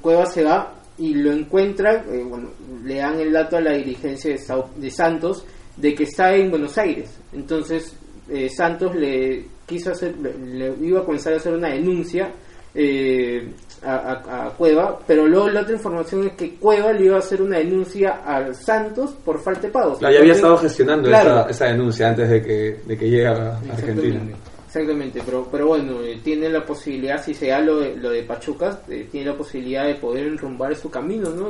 Cueva 0.00 0.26
se 0.26 0.44
va 0.44 0.74
y 0.98 1.14
lo 1.14 1.32
encuentra, 1.32 2.04
eh, 2.12 2.22
bueno, 2.28 2.50
le 2.84 2.96
dan 2.96 3.18
el 3.20 3.32
dato 3.32 3.56
a 3.56 3.60
la 3.60 3.72
dirigencia 3.72 4.32
de, 4.32 4.38
Sao- 4.38 4.68
de 4.76 4.90
Santos 4.90 5.44
de 5.76 5.94
que 5.94 6.02
está 6.04 6.34
en 6.34 6.50
Buenos 6.50 6.76
Aires. 6.76 7.08
Entonces, 7.32 7.96
eh, 8.28 8.50
Santos 8.50 8.94
le 8.96 9.46
quiso 9.64 9.92
hacer, 9.92 10.14
le 10.18 10.74
iba 10.82 11.00
a 11.00 11.04
comenzar 11.04 11.32
a 11.32 11.36
hacer 11.36 11.54
una 11.54 11.68
denuncia 11.70 12.30
eh, 12.74 13.48
a, 13.82 13.94
a- 13.94 14.46
a 14.46 14.50
Cueva, 14.50 14.98
pero 15.06 15.26
luego 15.26 15.48
la 15.48 15.62
otra 15.62 15.72
información 15.74 16.26
es 16.26 16.32
que 16.34 16.54
Cueva 16.56 16.92
le 16.92 17.06
iba 17.06 17.16
a 17.16 17.20
hacer 17.20 17.40
una 17.42 17.58
denuncia 17.58 18.20
a 18.26 18.52
Santos 18.54 19.12
por 19.24 19.38
falta 19.40 19.62
de 19.62 19.68
pagos. 19.70 19.98
Claro, 19.98 20.14
ya 20.14 20.20
había 20.20 20.32
estado 20.34 20.56
gestionando 20.58 21.08
claro. 21.08 21.30
esa, 21.40 21.50
esa 21.50 21.64
denuncia 21.66 22.08
antes 22.10 22.28
de 22.28 22.42
que, 22.42 22.80
de 22.84 22.98
que 22.98 23.08
llegue 23.10 23.26
a 23.26 23.58
Argentina. 23.72 24.20
Exactamente, 24.66 25.20
pero, 25.26 25.48
pero 25.50 25.66
bueno, 25.66 26.00
eh, 26.02 26.20
tiene 26.22 26.48
la 26.48 26.64
posibilidad, 26.64 27.20
si 27.24 27.34
se 27.34 27.48
da 27.48 27.58
lo 27.60 27.78
de, 27.80 27.96
lo 27.96 28.10
de 28.10 28.22
Pachuca, 28.22 28.80
eh, 28.88 29.08
tiene 29.10 29.30
la 29.30 29.36
posibilidad 29.36 29.84
de 29.86 29.96
poder 29.96 30.28
enrumbar 30.28 30.76
su 30.76 30.88
camino, 30.88 31.30
¿no? 31.30 31.48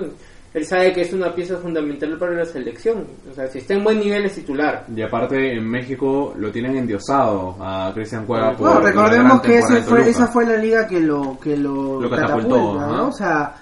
Él 0.53 0.65
sabe 0.67 0.93
que 0.93 1.03
es 1.03 1.13
una 1.13 1.33
pieza 1.33 1.57
fundamental 1.59 2.19
para 2.19 2.33
la 2.33 2.45
selección, 2.45 3.07
o 3.31 3.35
sea, 3.35 3.47
si 3.47 3.59
está 3.59 3.75
en 3.75 3.85
buen 3.85 4.01
nivel 4.01 4.25
es 4.25 4.35
titular. 4.35 4.85
Y 4.95 5.01
aparte 5.01 5.53
en 5.57 5.65
México 5.69 6.35
lo 6.37 6.51
tienen 6.51 6.77
endiosado 6.77 7.57
a 7.61 7.93
Cristian 7.95 8.27
Cueva 8.27 8.57
por 8.57 8.83
recordemos 8.83 9.41
que 9.43 9.59
ese 9.59 9.83
fue, 9.83 10.09
esa 10.11 10.27
fue 10.27 10.45
la 10.45 10.57
liga 10.57 10.89
que 10.89 10.99
lo 11.01 11.39
que 11.41 11.57
lo, 11.57 12.01
Lo 12.01 12.11
catapultó. 12.11 13.07
O 13.07 13.13
sea, 13.13 13.55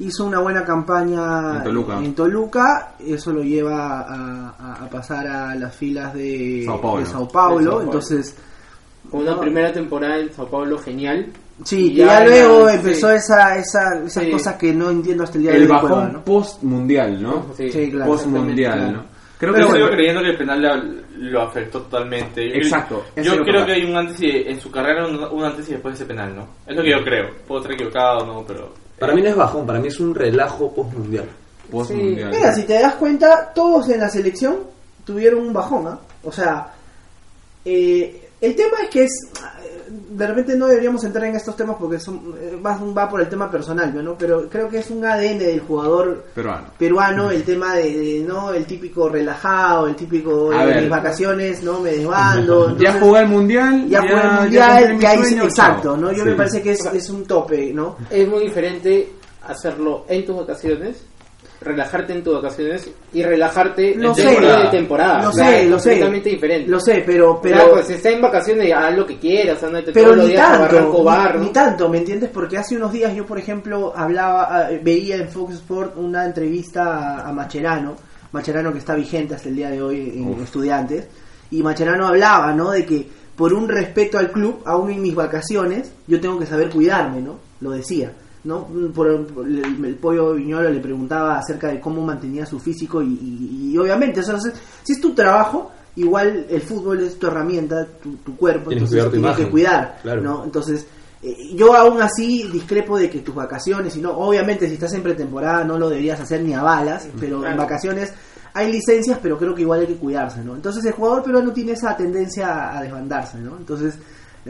hizo 0.00 0.26
una 0.26 0.40
buena 0.40 0.64
campaña 0.66 1.56
En 1.58 1.64
Toluca. 1.64 1.98
en 1.98 2.14
Toluca, 2.14 2.92
eso 3.00 3.32
lo 3.32 3.42
lleva 3.42 4.00
a, 4.00 4.48
a- 4.58 4.84
a 4.84 4.90
pasar 4.90 5.26
a 5.26 5.54
las 5.54 5.74
filas 5.74 6.12
de 6.12 6.62
Sao 6.66 6.78
Paulo. 6.80 7.00
de 7.00 7.06
Sao 7.06 7.26
Paulo, 7.28 7.58
De 7.58 7.64
Sao 7.64 7.70
Paulo. 7.72 7.84
entonces 7.86 8.36
Con 9.10 9.20
una 9.20 9.30
No. 9.32 9.40
primera 9.40 9.72
temporada 9.72 10.18
en 10.18 10.32
Sao 10.32 10.46
Paulo 10.48 10.76
genial. 10.78 11.26
Sí, 11.62 11.92
Y 11.92 11.94
ya, 11.96 12.06
ya 12.20 12.24
luego 12.26 12.68
sí. 12.68 12.74
empezó 12.76 13.10
esa, 13.12 13.56
esa 13.56 13.98
esas 14.04 14.24
Sí. 14.24 14.30
cosas 14.30 14.56
que 14.56 14.72
no 14.72 14.90
entiendo 14.90 15.24
hasta 15.24 15.36
el 15.38 15.42
día 15.42 15.50
de 15.52 15.56
El 15.58 15.62
hoy 15.64 15.68
de 15.74 15.80
Cueva, 15.80 15.96
bajón 15.96 16.12
¿no? 16.14 16.24
post 16.24 16.62
mundial, 16.62 17.22
¿no? 17.22 17.46
Sí, 17.56 17.70
Sí, 17.70 17.90
claro, 17.90 18.10
post 18.10 18.26
mundial, 18.26 18.72
exactamente, 18.72 18.98
¿no? 19.08 19.14
Creo 19.38 19.52
Pero 19.52 19.66
que 19.66 19.72
sigo 19.72 19.84
bueno, 19.84 19.96
creyendo 19.96 20.20
que 20.22 20.28
el 20.30 20.36
penal 20.38 20.62
lo, 20.62 21.28
lo 21.30 21.42
afectó 21.42 21.82
totalmente. 21.82 22.48
Yo- 22.48 22.54
Exacto, 22.54 23.04
Yo 23.16 23.36
creo 23.42 23.66
que 23.66 23.72
hay 23.72 23.84
un 23.84 23.96
antes 23.96 24.20
y 24.22 24.30
en 24.30 24.60
su 24.60 24.70
carrera 24.70 25.06
un, 25.06 25.16
un 25.22 25.44
antes 25.44 25.68
y 25.68 25.72
después 25.72 25.98
de 25.98 26.04
ese 26.04 26.06
penal, 26.06 26.34
¿no? 26.34 26.48
Es 26.66 26.76
lo 26.76 26.82
que 26.82 26.90
yo 26.90 27.04
creo. 27.04 27.30
Puedo 27.46 27.60
estar 27.60 27.74
equivocado, 27.74 28.24
¿no? 28.24 28.44
Pero 28.46 28.72
Para 28.98 29.12
mí 29.14 29.20
no 29.22 29.28
es 29.28 29.36
bajón, 29.36 29.66
para 29.66 29.80
mí 29.80 29.88
es 29.88 29.98
un 30.00 30.14
relajo 30.14 30.72
post 30.72 30.92
mundial. 30.94 31.24
post 31.70 31.90
Sí. 31.90 31.96
mundial. 31.96 32.30
Mira, 32.30 32.52
si 32.54 32.62
te 32.62 32.74
das 32.80 32.94
cuenta, 32.94 33.52
todos 33.54 33.88
en 33.90 34.00
la 34.00 34.08
selección 34.08 34.56
tuvieron 35.04 35.40
un 35.40 35.52
bajón, 35.52 35.88
¿ah? 35.88 35.98
O 36.22 36.30
sea, 36.32 36.72
eh, 37.64 38.20
el 38.40 38.54
tema 38.56 38.76
es 38.84 38.90
que 38.90 39.04
es. 39.04 39.12
De 40.10 40.26
repente 40.26 40.56
no 40.56 40.66
deberíamos 40.66 41.04
entrar 41.04 41.24
en 41.26 41.36
estos 41.36 41.56
temas 41.56 41.76
porque 41.78 41.98
son, 42.00 42.34
eh, 42.40 42.58
va, 42.64 42.76
va 42.76 43.08
por 43.08 43.20
el 43.20 43.28
tema 43.28 43.50
personal, 43.50 43.92
¿no? 44.04 44.16
Pero 44.18 44.48
creo 44.48 44.68
que 44.68 44.78
es 44.78 44.90
un 44.90 45.04
ADN 45.04 45.38
del 45.38 45.60
jugador 45.60 46.24
Peruano. 46.34 46.68
peruano 46.78 47.30
el 47.30 47.42
tema 47.44 47.74
de, 47.76 47.96
de, 47.96 48.20
no 48.26 48.52
el 48.52 48.64
típico 48.66 49.08
relajado 49.08 49.86
el 49.86 49.94
típico 49.94 50.50
A 50.52 50.60
de 50.62 50.66
ver. 50.66 50.80
mis 50.82 50.90
vacaciones 50.90 51.62
no 51.62 51.80
me 51.80 51.90
desbando 51.92 52.66
ya 52.78 52.90
entonces- 52.90 53.02
jugué 53.02 53.20
el 53.20 53.28
mundial, 53.28 53.88
ya 53.88 53.98
el 54.00 54.08
ya 54.08 54.40
mundial 54.40 54.78
cumplí 54.80 54.96
mi 54.96 55.02
ya 55.02 55.14
sueño, 55.22 55.44
exacto 55.44 55.96
no 55.96 56.12
yo 56.12 56.24
Sí. 56.24 56.30
me 56.30 56.36
parece 56.36 56.62
que 56.62 56.72
es, 56.72 56.84
es 56.86 57.10
un 57.10 57.24
tope 57.24 57.72
no 57.72 57.96
Es 58.10 58.28
muy 58.28 58.44
diferente 58.44 59.08
hacerlo 59.46 60.04
en 60.08 60.24
tus 60.24 60.36
vacaciones 60.36 61.04
relajarte 61.64 62.12
en 62.12 62.22
tus 62.22 62.34
vacaciones 62.34 62.90
y 63.12 63.22
relajarte 63.22 63.94
Lo 63.96 64.10
en 64.10 64.14
sé, 64.14 64.22
temporada 64.24 64.62
de 64.62 64.68
temporada. 64.70 65.22
Lo 65.22 65.32
sé, 65.32 65.68
lo 65.68 65.78
sé. 65.78 65.90
completamente 65.90 66.30
diferente. 66.30 66.70
Lo 66.70 66.80
sé, 66.80 67.02
pero... 67.04 67.40
Pero, 67.42 67.58
pero 67.58 67.72
pues 67.72 67.86
si 67.86 67.94
estás 67.94 68.12
en 68.12 68.20
vacaciones, 68.20 68.72
haz 68.72 68.96
lo 68.96 69.06
que 69.06 69.18
quieras, 69.18 69.62
andate 69.62 69.92
pero 69.92 70.06
todos 70.06 70.16
los 70.18 70.26
ni 70.26 70.32
días 70.32 70.48
a 70.48 70.58
tanto, 70.58 70.76
Barranco 70.76 71.04
Bar, 71.04 71.40
ni, 71.40 71.52
tanto, 71.52 71.88
¿me 71.88 71.98
entiendes? 71.98 72.30
Porque 72.30 72.58
hace 72.58 72.76
unos 72.76 72.92
días 72.92 73.14
yo, 73.14 73.24
por 73.24 73.38
ejemplo, 73.38 73.92
hablaba, 73.96 74.70
eh, 74.70 74.80
veía 74.82 75.16
en 75.16 75.28
Fox 75.28 75.54
Sport 75.54 75.96
una 75.96 76.24
entrevista 76.24 77.18
a, 77.18 77.28
a 77.28 77.32
Macherano, 77.32 77.96
Macherano 78.32 78.72
que 78.72 78.78
está 78.78 78.94
vigente 78.94 79.34
hasta 79.34 79.48
el 79.48 79.56
día 79.56 79.70
de 79.70 79.80
hoy 79.80 80.12
en 80.16 80.42
Estudiantes, 80.42 81.08
y 81.50 81.62
Macherano 81.62 82.06
hablaba, 82.06 82.52
¿no? 82.52 82.70
De 82.70 82.84
que 82.84 83.06
por 83.36 83.52
un 83.52 83.68
respeto 83.68 84.18
al 84.18 84.30
club, 84.30 84.62
aún 84.64 84.90
en 84.90 85.02
mis 85.02 85.14
vacaciones, 85.14 85.92
yo 86.06 86.20
tengo 86.20 86.38
que 86.38 86.46
saber 86.46 86.70
cuidarme, 86.70 87.20
¿no? 87.20 87.38
Lo 87.60 87.70
decía. 87.70 88.12
¿No? 88.44 88.66
Por, 88.94 89.08
el, 89.08 89.84
el 89.84 89.94
pollo 89.96 90.34
Viñolo 90.34 90.70
le 90.70 90.80
preguntaba 90.80 91.38
acerca 91.38 91.68
de 91.68 91.80
cómo 91.80 92.02
mantenía 92.02 92.46
su 92.46 92.58
físico 92.60 93.02
y, 93.02 93.06
y- 93.08 93.70
y 93.72 93.78
obviamente, 93.78 94.20
o 94.20 94.22
sea, 94.22 94.38
si 94.82 94.92
es 94.92 95.00
tu 95.00 95.14
trabajo, 95.14 95.70
igual 95.96 96.46
el 96.48 96.60
fútbol 96.60 97.00
es 97.02 97.18
tu 97.18 97.26
herramienta, 97.26 97.86
tu, 98.02 98.16
tu 98.16 98.36
cuerpo, 98.36 98.70
Tienes 98.70 98.90
que 98.90 98.96
entonces 98.96 99.10
cuidar 99.10 99.10
tu 99.10 99.20
tienes 99.20 99.36
que 99.36 99.50
cuidar, 99.50 99.98
claro. 100.02 100.20
¿no? 100.22 100.44
Entonces, 100.44 100.86
eh, 101.22 101.36
yo 101.54 101.74
aún 101.74 102.02
así 102.02 102.48
discrepo 102.52 102.98
de 102.98 103.08
que 103.08 103.20
tus 103.20 103.34
vacaciones, 103.34 103.96
y 103.96 104.00
no, 104.00 104.10
obviamente 104.12 104.66
si 104.68 104.74
estás 104.74 104.92
en 104.92 105.02
pretemporada 105.02 105.64
no 105.64 105.78
lo 105.78 105.88
deberías 105.88 106.20
hacer 106.20 106.42
ni 106.42 106.52
a 106.52 106.62
balas, 106.62 107.08
pero 107.18 107.46
en 107.46 107.56
vacaciones 107.56 108.12
hay 108.52 108.70
licencias, 108.70 109.18
pero 109.22 109.36
creo 109.38 109.54
que 109.54 109.62
igual 109.62 109.80
hay 109.80 109.86
que 109.86 109.96
cuidarse, 109.96 110.44
¿no? 110.44 110.54
Entonces 110.54 110.84
el 110.84 110.92
jugador 110.92 111.22
peruano 111.24 111.52
tiene 111.52 111.72
esa 111.72 111.96
tendencia 111.96 112.76
a, 112.76 112.82
desbandarse, 112.82 113.38
¿no? 113.38 113.56
Entonces, 113.56 113.98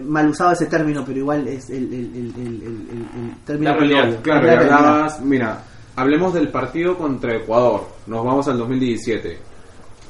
mal 0.03 0.28
usado 0.28 0.53
ese 0.53 0.66
término, 0.66 1.05
pero 1.07 1.18
igual 1.18 1.47
es 1.49 1.70
el, 1.70 1.84
el, 1.84 1.92
el, 1.92 2.14
el, 2.14 2.36
el- 2.36 2.62
el- 2.62 3.09
el 3.30 3.36
término 3.45 3.70
La 3.72 3.76
realidad, 3.76 4.01
criollo. 4.03 4.22
Claro, 4.22 4.40
La 4.47 4.55
realidad. 4.55 4.78
hablabas, 4.78 5.20
mira, 5.20 5.62
hablemos 5.97 6.34
del 6.34 6.49
partido 6.49 6.97
contra 6.99 7.36
Ecuador. 7.36 7.82
Nos 8.07 8.24
vamos 8.24 8.49
al 8.49 8.59
2017. 8.59 9.38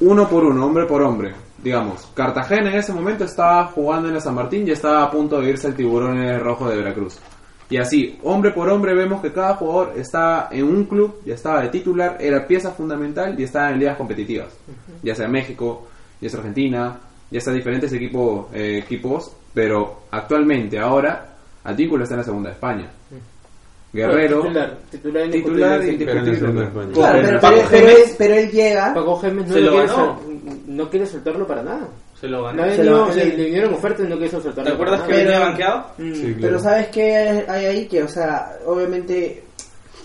Uno 0.01 0.27
por 0.27 0.43
uno, 0.43 0.65
hombre 0.65 0.85
por 0.85 1.01
hombre. 1.01 1.33
Digamos, 1.63 2.11
Cartagena 2.13 2.69
en 2.69 2.77
ese 2.77 2.93
momento 2.93 3.23
estaba 3.23 3.65
jugando 3.67 4.07
en 4.09 4.15
la 4.15 4.19
San 4.21 4.35
Martín 4.35 4.67
y 4.67 4.71
estaba 4.71 5.03
a 5.03 5.09
punto 5.11 5.39
de 5.41 5.49
irse 5.49 5.67
al 5.67 5.75
tiburón 5.75 6.17
rojo 6.39 6.69
de 6.69 6.77
Veracruz. 6.77 7.17
Y 7.69 7.77
así, 7.77 8.19
hombre 8.23 8.51
por 8.51 8.69
hombre, 8.69 8.93
vemos 8.93 9.21
que 9.21 9.31
cada 9.33 9.55
jugador 9.55 9.93
está 9.97 10.49
en 10.51 10.65
un 10.65 10.83
club, 10.85 11.21
ya 11.25 11.33
estaba 11.33 11.61
de 11.61 11.69
titular, 11.69 12.17
era 12.19 12.45
pieza 12.45 12.69
fundamental 12.71 13.39
y 13.39 13.43
estaba 13.43 13.71
en 13.71 13.79
ligas 13.79 13.97
competitivas. 13.97 14.49
Ya 15.01 15.15
sea 15.15 15.27
México, 15.27 15.87
ya 16.21 16.29
sea 16.29 16.39
Argentina, 16.41 16.99
ya 17.31 17.39
sea 17.41 17.53
diferentes 17.53 17.91
equipos, 17.93 18.47
eh, 18.53 18.79
equipos 18.83 19.31
pero 19.53 20.01
actualmente, 20.11 20.77
ahora, 20.79 21.33
Atículo 21.63 22.03
está 22.03 22.15
en 22.15 22.19
la 22.19 22.25
segunda 22.25 22.49
de 22.49 22.55
España. 22.55 22.91
Guerrero, 23.93 24.41
Titular, 24.41 24.77
titular 24.91 25.31
titular 25.31 25.79
indiscutible. 25.79 26.69
Pero 26.93 27.39
pero, 27.71 27.87
él, 27.89 28.03
pero 28.17 28.33
él 28.35 28.51
llega. 28.51 28.93
Paco 28.93 29.19
Gémez 29.19 29.47
no, 29.47 29.53
Se 29.53 29.61
lo 29.61 29.71
quiere 29.71 29.87
ganó. 29.87 30.21
no 30.67 30.89
quiere 30.89 31.05
soltarlo 31.05 31.47
para 31.47 31.63
nada. 31.63 31.87
Se 32.19 32.27
lo 32.27 32.43
ganó. 32.43 32.69
Se 32.75 32.83
lo- 32.83 33.13
le, 33.13 33.25
vinieron 33.29 33.73
ofertas 33.73 34.05
y 34.05 34.09
no 34.09 34.19
quiso 34.19 34.41
soltarlo. 34.41 34.69
¿Te 34.71 34.73
acuerdas 34.75 34.99
para 35.01 35.13
que 35.13 35.23
venía 35.23 35.39
banqueado? 35.39 35.85
Mm. 35.97 36.13
Sí, 36.13 36.21
claro. 36.21 36.37
Pero 36.41 36.59
¿sabes 36.59 36.87
qué 36.89 37.45
hay 37.47 37.65
ahí? 37.65 37.87
Que, 37.87 38.03
o 38.03 38.07
sea, 38.09 38.57
obviamente 38.65 39.43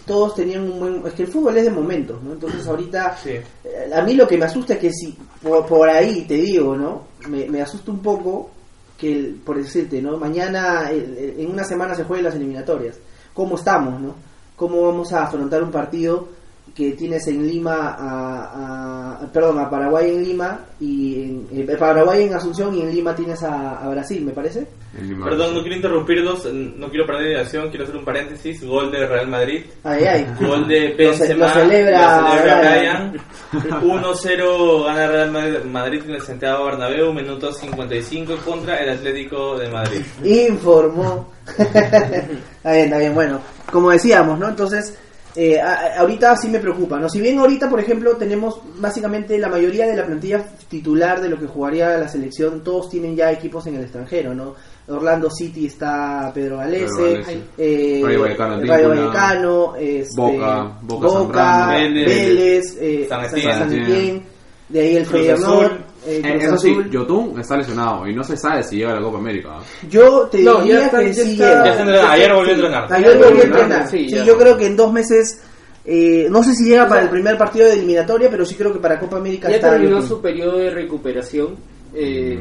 todos 0.06 0.36
tenían 0.36 0.62
un 0.70 0.78
buen... 0.80 1.02
Es 1.06 1.12
que 1.14 1.22
el 1.22 1.28
fútbol 1.28 1.56
es 1.56 1.64
de 1.64 1.70
momentos, 1.70 2.22
¿no? 2.22 2.32
Entonces 2.34 2.64
ahorita... 2.66 3.16
Sí. 3.16 3.30
eh, 3.30 3.90
A 3.92 4.02
mí 4.02 4.14
lo 4.14 4.26
que 4.28 4.38
me 4.38 4.44
asusta 4.44 4.74
es 4.74 4.78
que 4.80 4.92
si 4.92 5.16
por, 5.42 5.66
por 5.66 5.88
ahí 5.90 6.24
te 6.28 6.34
digo, 6.34 6.76
¿no? 6.76 7.09
Me, 7.28 7.48
me 7.48 7.60
asusta 7.62 7.90
un 7.90 8.00
poco 8.00 8.50
que, 8.98 9.12
el- 9.12 9.34
por 9.44 9.56
decirte, 9.56 10.00
¿no? 10.02 10.16
Mañana, 10.16 10.90
en 10.90 11.50
una 11.50 11.64
semana 11.64 11.94
se 11.94 12.04
jueguen 12.04 12.24
las 12.26 12.34
eliminatorias. 12.34 12.96
¿Cómo 13.34 13.56
estamos, 13.56 14.00
no? 14.00 14.14
¿Cómo 14.56 14.82
vamos 14.82 15.12
a 15.12 15.22
afrontar 15.24 15.62
un 15.62 15.70
partido 15.70 16.28
que 16.74 16.92
tienes 16.92 17.26
en 17.28 17.46
Lima 17.46 17.96
a, 17.98 19.20
a- 19.22 19.32
perdón, 19.32 19.58
a 19.58 19.68
Paraguay 19.70 20.10
en 20.10 20.24
Lima 20.24 20.60
y 20.80 21.22
en, 21.22 21.48
eh, 21.52 21.76
Paraguay 21.78 22.22
en 22.24 22.34
Asunción 22.34 22.74
y 22.74 22.80
en 22.82 22.94
Lima 22.94 23.14
tienes 23.14 23.42
a, 23.42 23.78
a 23.80 23.88
Brasil, 23.88 24.24
me 24.24 24.32
parece? 24.32 24.66
Lima. 25.00 25.26
Perdón, 25.26 25.54
no 25.54 25.60
quiero 25.60 25.76
interrumpirlos, 25.76 26.44
no 26.52 26.88
quiero 26.90 27.06
perder 27.06 27.34
la 27.36 27.40
acción, 27.42 27.68
quiero 27.70 27.84
hacer 27.84 27.96
un 27.96 28.04
paréntesis. 28.04 28.64
Gol 28.64 28.90
de 28.90 29.06
Real 29.06 29.28
Madrid. 29.28 29.64
Ay, 29.84 30.04
ay. 30.04 30.26
Gol 30.40 30.66
de 30.66 30.88
Lo 30.90 30.96
ce- 30.96 30.96
Benzema. 31.28 31.46
lo 31.46 31.52
celebra 31.52 32.20
lo 32.20 32.28
celebra 32.28 32.60
Brian. 32.60 33.12
Brian. 33.52 33.80
1-0 33.82 34.84
gana 34.84 35.06
Real 35.08 35.30
Madrid- 35.30 35.64
Madrid 35.64 36.02
en 36.06 36.14
el 36.14 36.22
Santiago 36.22 36.64
Bernabéu, 36.66 37.12
minuto 37.12 37.52
55 37.52 38.36
contra 38.44 38.76
el 38.78 38.90
Atlético 38.90 39.58
de 39.58 39.68
Madrid. 39.68 40.02
Informó. 40.24 41.30
está 41.58 42.72
bien, 42.72 42.84
está 42.84 42.98
bien. 42.98 43.14
Bueno, 43.14 43.40
como 43.70 43.90
decíamos, 43.90 44.38
¿no? 44.38 44.48
Entonces, 44.48 44.98
eh, 45.36 45.60
a- 45.60 45.98
ahorita 46.00 46.36
sí 46.36 46.48
me 46.48 46.58
preocupa, 46.58 46.98
¿no? 46.98 47.08
Si 47.08 47.20
bien 47.20 47.38
ahorita, 47.38 47.68
por 47.70 47.78
ejemplo, 47.80 48.16
tenemos 48.16 48.60
básicamente 48.78 49.38
la 49.38 49.48
mayoría 49.48 49.86
de 49.86 49.96
la 49.96 50.04
plantilla 50.06 50.44
titular 50.68 51.20
de 51.20 51.28
lo 51.28 51.38
que 51.38 51.46
jugaría 51.46 51.96
la 51.98 52.08
selección, 52.08 52.62
todos 52.64 52.88
tienen 52.90 53.14
ya 53.16 53.30
equipos 53.30 53.66
en 53.66 53.76
el 53.76 53.82
extranjero, 53.82 54.34
¿no? 54.34 54.54
Orlando 54.88 55.30
City 55.30 55.66
está 55.66 56.32
Pedro 56.34 56.56
Galese, 56.58 57.20
eh, 57.56 58.00
Rayo 58.04 58.22
Vallecano, 58.22 58.56
Rayo 58.60 58.72
Advíncula, 58.72 58.88
Vallecano, 58.88 59.76
este, 59.76 60.20
Boca, 60.20 60.78
Boca 60.82 61.06
Boca, 61.06 61.18
Zambrano, 61.18 61.72
Vélez, 61.78 62.06
Vélez, 62.06 62.76
eh, 62.80 63.06
San 63.08 63.20
San, 63.30 63.38
Etienne. 63.38 63.58
San 63.58 63.72
Etienne, 63.72 64.22
de 64.68 64.80
ahí 64.80 64.96
el 64.96 65.06
Feyenoord. 65.06 65.72
Eh, 66.06 66.20
Eh, 66.24 66.38
eso 66.40 66.56
sí. 66.58 66.74
Yotun 66.90 67.38
está 67.40 67.56
lesionado 67.56 68.06
y 68.08 68.14
no 68.14 68.24
se 68.24 68.36
sabe 68.36 68.62
si 68.62 68.76
llega 68.76 68.92
a 68.92 68.94
la 68.96 69.02
Copa 69.02 69.18
América. 69.18 69.58
Yo 69.88 70.28
te 70.30 70.42
No, 70.42 70.58
diría 70.60 70.80
ya 70.80 70.86
está- 70.86 70.98
que 71.00 71.12
ya 71.12 71.22
sí 71.24 71.30
está-. 71.32 71.64
Ya 71.64 71.72
entrena- 71.82 72.10
ayer 72.12 72.32
volvió 72.34 72.50
a 72.50 72.54
entrenar. 72.54 72.92
Ayer 72.92 73.18
volvió 73.18 73.40
a 73.40 73.44
entrenar. 73.44 73.88
sí, 73.88 74.06
yo 74.08 74.38
creo 74.38 74.56
que 74.56 74.66
en 74.66 74.76
dos 74.76 74.92
meses, 74.92 75.42
eh, 75.84 76.26
no 76.30 76.42
sé 76.42 76.54
si 76.54 76.64
llega 76.64 76.84
O 76.84 76.88
para 76.88 77.02
el 77.02 77.08
primer 77.10 77.36
partido 77.38 77.66
de 77.66 77.74
eliminatoria, 77.74 78.28
pero 78.30 78.44
sí 78.44 78.54
creo 78.54 78.72
que 78.72 78.78
para 78.78 78.98
Copa 78.98 79.16
América 79.18 79.48
Ya 79.50 79.56
está. 79.56 79.70
terminó 79.70 80.00
su 80.02 80.20
periodo 80.20 80.58
de 80.58 80.70
recuperación. 80.70 81.56
eh, 81.94 82.38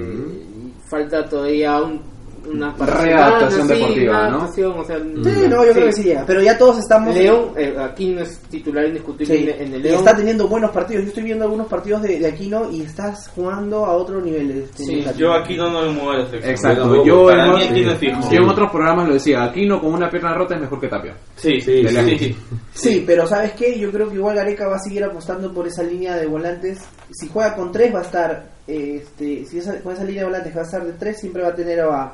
Falta 0.90 1.28
todavía 1.30 1.82
un, 1.82 2.02
una 2.48 2.74
Readaptación 2.78 3.68
sí, 3.68 3.74
deportiva, 3.74 4.12
una 4.20 4.30
¿no? 4.30 4.38
adaptación, 4.38 4.80
o 4.80 4.84
sea, 4.86 4.98
Sí, 4.98 5.48
no, 5.50 5.66
yo 5.66 5.72
creo 5.74 5.86
que 5.88 5.94
sí 5.94 6.04
llega. 6.04 6.24
Pero 6.26 6.42
ya 6.42 6.58
todos 6.58 6.78
estamos. 6.80 7.14
León, 7.16 7.52
eh, 7.58 7.76
Aquino 7.80 8.22
es 8.22 8.40
titular 8.50 8.86
indiscutible 8.86 9.36
Sí, 9.36 9.50
en 9.64 9.74
el 9.74 9.80
y 9.80 9.84
León. 9.84 9.96
está 10.00 10.16
teniendo 10.16 10.48
buenos 10.48 10.72
partidos. 10.72 11.04
Yo 11.04 11.10
estoy 11.10 11.24
viendo 11.24 11.46
algunos 11.46 11.68
partidos 11.68 12.02
de, 12.02 12.20
de 12.20 12.28
Aquino 12.28 12.70
y 12.72 12.82
estás 12.82 13.30
jugando 13.36 13.86
a 13.86 13.92
otro 13.94 14.22
nivel. 14.22 14.52
este, 14.52 14.84
Sí. 14.84 15.06
Yo 15.18 15.34
aquí 15.34 15.56
no, 15.58 15.70
no 15.72 15.82
me 15.84 15.90
muevo 15.92 16.12
a 16.12 16.18
la 16.20 16.26
selección. 16.26 16.52
Exacto. 16.52 17.06
Yo 17.06 17.26
Para 17.26 17.46
en, 17.64 17.74
mí 17.74 17.82
es 17.82 17.98
fijo. 17.98 18.20
yo 18.32 18.38
en 18.44 18.50
otros 18.50 18.72
programas 18.72 19.08
lo 19.08 19.14
decía, 19.16 19.44
Aquino 19.44 19.80
con 19.80 19.94
una 19.94 20.10
pierna 20.10 20.34
rota 20.34 20.56
es 20.56 20.62
mejor 20.62 20.80
que 20.80 20.88
Tapia. 20.88 21.16
Sí, 21.36 21.60
Sí, 21.62 21.84
sí, 21.88 22.36
sí. 22.82 23.04
pero 23.06 23.28
¿sabes 23.28 23.54
qué? 23.54 23.78
Yo 23.80 23.92
creo 23.92 24.10
que 24.10 24.16
igual 24.16 24.36
Gareca 24.36 24.68
va 24.68 24.76
a 24.78 24.80
seguir 24.80 25.04
apostando 25.04 25.54
por 25.54 25.68
esa 25.68 25.84
línea 25.84 26.16
de 26.16 26.26
volantes. 26.28 26.80
Si 27.12 27.28
juega 27.28 27.56
con 27.56 27.72
tres 27.72 27.94
va 27.94 28.00
a 28.00 28.04
estar, 28.04 28.46
este, 28.68 29.46
si 29.46 29.58
esa, 29.60 29.80
con 29.82 29.94
esa 29.94 30.04
línea 30.04 30.22
de 30.24 30.30
volantes 30.30 30.56
va 30.56 30.62
a 30.62 30.66
estar 30.66 30.86
de 30.86 30.94
tres, 30.94 31.20
siempre 31.20 31.42
va 31.44 31.50
a 31.50 31.56
tener 31.56 31.80
o 31.82 31.92
a... 31.94 32.14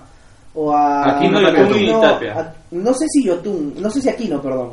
O 0.57 0.71
a 0.73 1.17
Aquino, 1.17 1.39
a 1.39 1.41
Yotun 1.51 1.67
y 1.67 1.83
Aquino, 1.83 2.01
Tapia. 2.01 2.39
a- 2.39 2.55
no 2.71 2.93
sé 2.93 3.05
si 3.09 3.25
Yotun, 3.25 3.73
no 3.77 3.89
sé 3.89 4.01
si 4.01 4.07
Aquino, 4.09 4.41
perdón. 4.41 4.71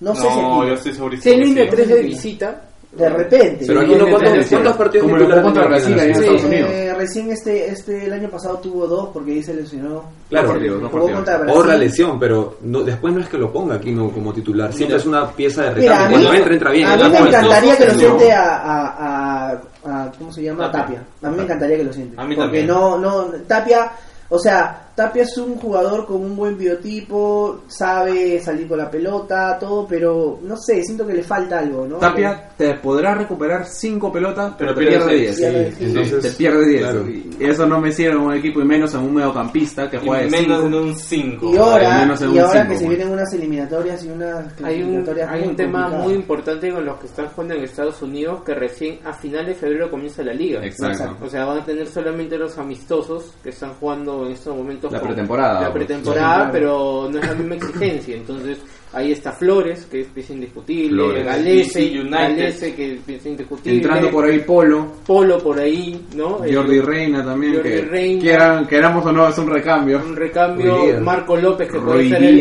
No, 0.00 0.14
sé 0.14 0.22
si 0.22 0.26
No, 0.28 0.32
Aquino. 0.62 0.66
yo 0.68 0.74
estoy 0.74 0.94
segurísimo. 0.94 1.34
Si 1.34 1.40
línea 1.40 1.64
sí. 1.64 1.70
3 1.70 1.88
de 1.88 2.02
visita, 2.02 2.62
De 2.90 3.06
repente. 3.08 3.64
Pero 3.66 3.80
aquí 3.82 3.94
no, 3.94 4.08
¿cuántos. 4.08 4.46
¿cuántos 4.48 4.76
partidos 4.76 5.04
Como 5.06 5.18
titulares 5.18 5.44
contra 5.44 5.66
Brasil 5.66 5.98
en? 5.98 6.10
Estados 6.10 6.42
Eh, 6.42 6.46
Unidos. 6.46 6.96
recién 6.98 7.30
este, 7.30 7.70
este 7.70 8.06
el 8.06 8.12
año 8.14 8.28
pasado 8.30 8.56
tuvo 8.58 8.86
dos 8.86 9.10
porque 9.12 9.32
ahí 9.32 9.42
se 9.42 9.52
lesionó. 9.54 10.04
Claro, 10.30 10.46
Dos 10.48 10.56
partidos, 10.56 10.80
dos 10.80 10.90
Jugó 10.90 11.02
partidos. 11.02 11.18
contra 11.18 11.38
Brasil. 11.38 11.56
Ahorra 11.56 11.76
lesión, 11.76 12.18
pero 12.18 12.56
no, 12.62 12.82
después 12.82 13.12
no 13.14 13.20
es 13.20 13.28
que 13.28 13.36
lo 13.38 13.52
ponga 13.52 13.74
aquí 13.74 13.92
no 13.92 14.10
como 14.10 14.32
titular. 14.32 14.72
Siempre 14.72 14.96
Mira. 14.96 15.00
es 15.00 15.06
una 15.06 15.30
pieza 15.30 15.64
de 15.64 15.70
recambio. 15.74 16.06
mí, 16.18 16.24
Cuando 16.24 16.34
entra, 16.38 16.54
entra 16.54 16.70
bien. 16.72 16.86
a 16.88 16.96
mí 16.96 17.02
me 17.02 17.18
encantaría 17.18 17.76
que 17.76 17.84
lo 17.86 17.92
No. 17.92 17.98
siente 17.98 18.32
a, 18.32 18.56
a, 18.56 18.86
a, 18.86 19.52
a- 19.84 20.12
¿cómo 20.18 20.32
se 20.32 20.42
llama? 20.42 20.70
Tapia. 20.72 20.82
Tapia. 20.82 21.02
A 21.22 21.30
mí 21.30 21.36
me 21.36 21.42
encantaría 21.42 21.76
que 21.76 21.84
lo 21.84 21.92
siente. 21.92 22.14
A 22.18 22.24
mí 22.24 22.34
porque 22.34 22.46
también. 22.46 22.66
no, 22.66 22.98
no, 22.98 23.24
Tapia, 23.46 23.92
o 24.30 24.38
sea, 24.38 24.87
Tapia 24.98 25.22
es 25.22 25.38
un 25.38 25.54
jugador 25.54 26.06
con 26.06 26.16
un 26.20 26.34
buen 26.34 26.58
biotipo, 26.58 27.60
sabe 27.68 28.40
salir 28.40 28.66
con 28.66 28.78
la 28.78 28.90
pelota, 28.90 29.56
todo, 29.56 29.86
pero 29.86 30.40
no 30.42 30.56
sé, 30.56 30.82
siento 30.82 31.06
que 31.06 31.14
le 31.14 31.22
falta 31.22 31.60
algo, 31.60 31.86
¿no? 31.86 31.98
Tapia 31.98 32.48
te 32.56 32.74
podrá 32.74 33.14
recuperar 33.14 33.64
5 33.64 34.10
pelotas, 34.12 34.54
pero, 34.58 34.74
Pero 34.74 34.80
te 34.80 34.96
pierde 34.96 35.06
pierde 35.14 35.32
seis. 35.32 35.38
10. 35.38 35.74
Sí, 35.78 35.84
entonces- 35.84 36.22
te 36.22 36.30
pierde 36.36 36.66
10. 36.66 36.80
claro. 36.82 37.08
Y 37.08 37.36
eso 37.38 37.66
no 37.66 37.80
me 37.80 37.92
sirve 37.92 38.10
en 38.14 38.18
un 38.18 38.34
equipo 38.34 38.60
y 38.60 38.64
menos 38.64 38.92
en 38.94 39.00
un 39.02 39.14
mediocampista 39.14 39.88
que 39.88 39.98
Y 39.98 40.00
juega 40.00 40.24
de 40.24 40.30
menos 40.30 40.64
en 40.64 40.72
cinco. 40.72 40.78
un 40.80 40.96
5. 40.96 41.54
Y 41.54 41.56
ahora, 41.58 41.98
menos 42.00 42.20
en 42.22 42.28
y 42.30 42.32
un 42.32 42.38
ahora 42.40 42.52
cinco, 42.62 42.68
que 42.72 42.78
se 42.78 42.88
vienen 42.88 43.08
unas 43.10 43.32
eliminatorias 43.32 44.04
y 44.04 44.08
unas 44.08 44.62
hay 44.64 44.82
un, 44.82 45.08
hay 45.28 45.40
muy 45.42 45.48
un 45.50 45.56
tema 45.56 45.88
muy 45.90 46.14
importante 46.14 46.72
con 46.72 46.84
los 46.84 46.98
que 46.98 47.06
están 47.06 47.28
jugando 47.28 47.54
en 47.54 47.62
Estados 47.62 48.02
Unidos 48.02 48.42
que 48.44 48.52
recién 48.54 48.98
a 49.04 49.12
finales 49.12 49.46
de 49.46 49.54
febrero 49.54 49.88
comienza 49.92 50.24
la 50.24 50.34
liga. 50.34 50.60
Exacto. 50.64 51.24
O 51.24 51.28
sea, 51.28 51.44
van 51.44 51.58
a 51.58 51.64
tener 51.64 51.86
solamente 51.86 52.36
los 52.36 52.58
amistosos 52.58 53.32
que 53.44 53.50
están 53.50 53.74
jugando 53.74 54.26
en 54.26 54.32
estos 54.32 54.56
momentos 54.56 54.87
minutos. 54.90 55.02
La 55.08 55.14
pretemporada, 55.14 55.60
La 55.60 55.72
pues. 55.72 55.84
pretemporada, 55.86 56.50
pero 56.52 57.08
no 57.10 57.18
es 57.18 57.26
la 57.28 57.34
misma 57.34 57.54
exigencia. 57.56 58.16
Entonces, 58.16 58.58
ahí 58.92 59.12
está 59.12 59.32
Flores, 59.32 59.86
que 59.86 60.00
es, 60.00 60.08
es 60.16 60.30
indiscutible. 60.30 61.22
Galese. 61.22 61.90
Galese, 62.08 62.74
que 62.74 62.94
es 63.06 63.26
indiscutible. 63.26 63.76
Entrando 63.78 64.10
por 64.10 64.24
ahí 64.24 64.38
Polo, 64.40 64.86
Polo 65.06 65.38
por 65.38 65.58
ahí, 65.60 66.00
Jordi 66.16 66.80
Reina 66.80 67.24
también, 67.24 67.54
Jordi 67.56 67.68
que 67.68 67.80
Reina. 67.82 68.20
quieran- 68.22 68.66
queramos 68.66 69.04
o 69.06 69.12
no, 69.12 69.28
es 69.28 69.38
un 69.38 69.48
recambio. 69.50 69.98
un 70.04 70.16
recambio. 70.16 71.00
Marco 71.00 71.36
López 71.36 71.70
que 71.70 71.78
puede 71.80 72.08
ser 72.08 72.22
el, 72.24 72.36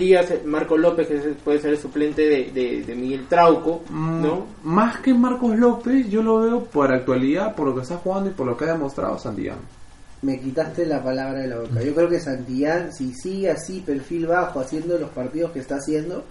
Díaz, 0.00 0.32
Marco 0.46 0.76
López 0.76 1.08
que 1.08 1.14
puede 1.44 1.58
ser 1.58 1.70
el 1.72 1.78
suplente 1.78 2.22
de, 2.22 2.50
de, 2.52 2.82
de 2.82 2.94
Miguel 2.94 3.26
Trauco 3.28 3.82
Mm, 3.90 4.22
no 4.22 4.46
Más 4.64 4.98
que 4.98 5.12
Marcos 5.14 5.56
López, 5.56 6.08
yo 6.08 6.22
lo 6.22 6.40
veo 6.40 6.64
por 6.64 6.92
actualidad, 6.92 7.54
por 7.54 7.66
lo 7.68 7.74
que 7.74 7.82
está 7.82 7.96
jugando 7.96 8.30
y 8.30 8.32
por 8.32 8.46
lo 8.46 8.56
que 8.56 8.64
ha 8.64 8.72
demostrado 8.72 9.18
Santillán. 9.18 9.58
Me 10.22 10.38
quitaste 10.40 10.86
la 10.86 11.02
palabra 11.02 11.40
de 11.40 11.48
la 11.48 11.58
boca. 11.58 11.82
Yo 11.82 11.94
creo 11.94 12.08
que 12.08 12.20
Santillán, 12.20 12.92
si 12.92 13.12
sigue 13.12 13.50
así, 13.50 13.80
perfil 13.80 14.26
bajo, 14.28 14.60
haciendo 14.60 14.96
los 14.98 15.10
partidos 15.10 15.50
que 15.52 15.58
está 15.58 15.76
haciendo, 15.76 16.24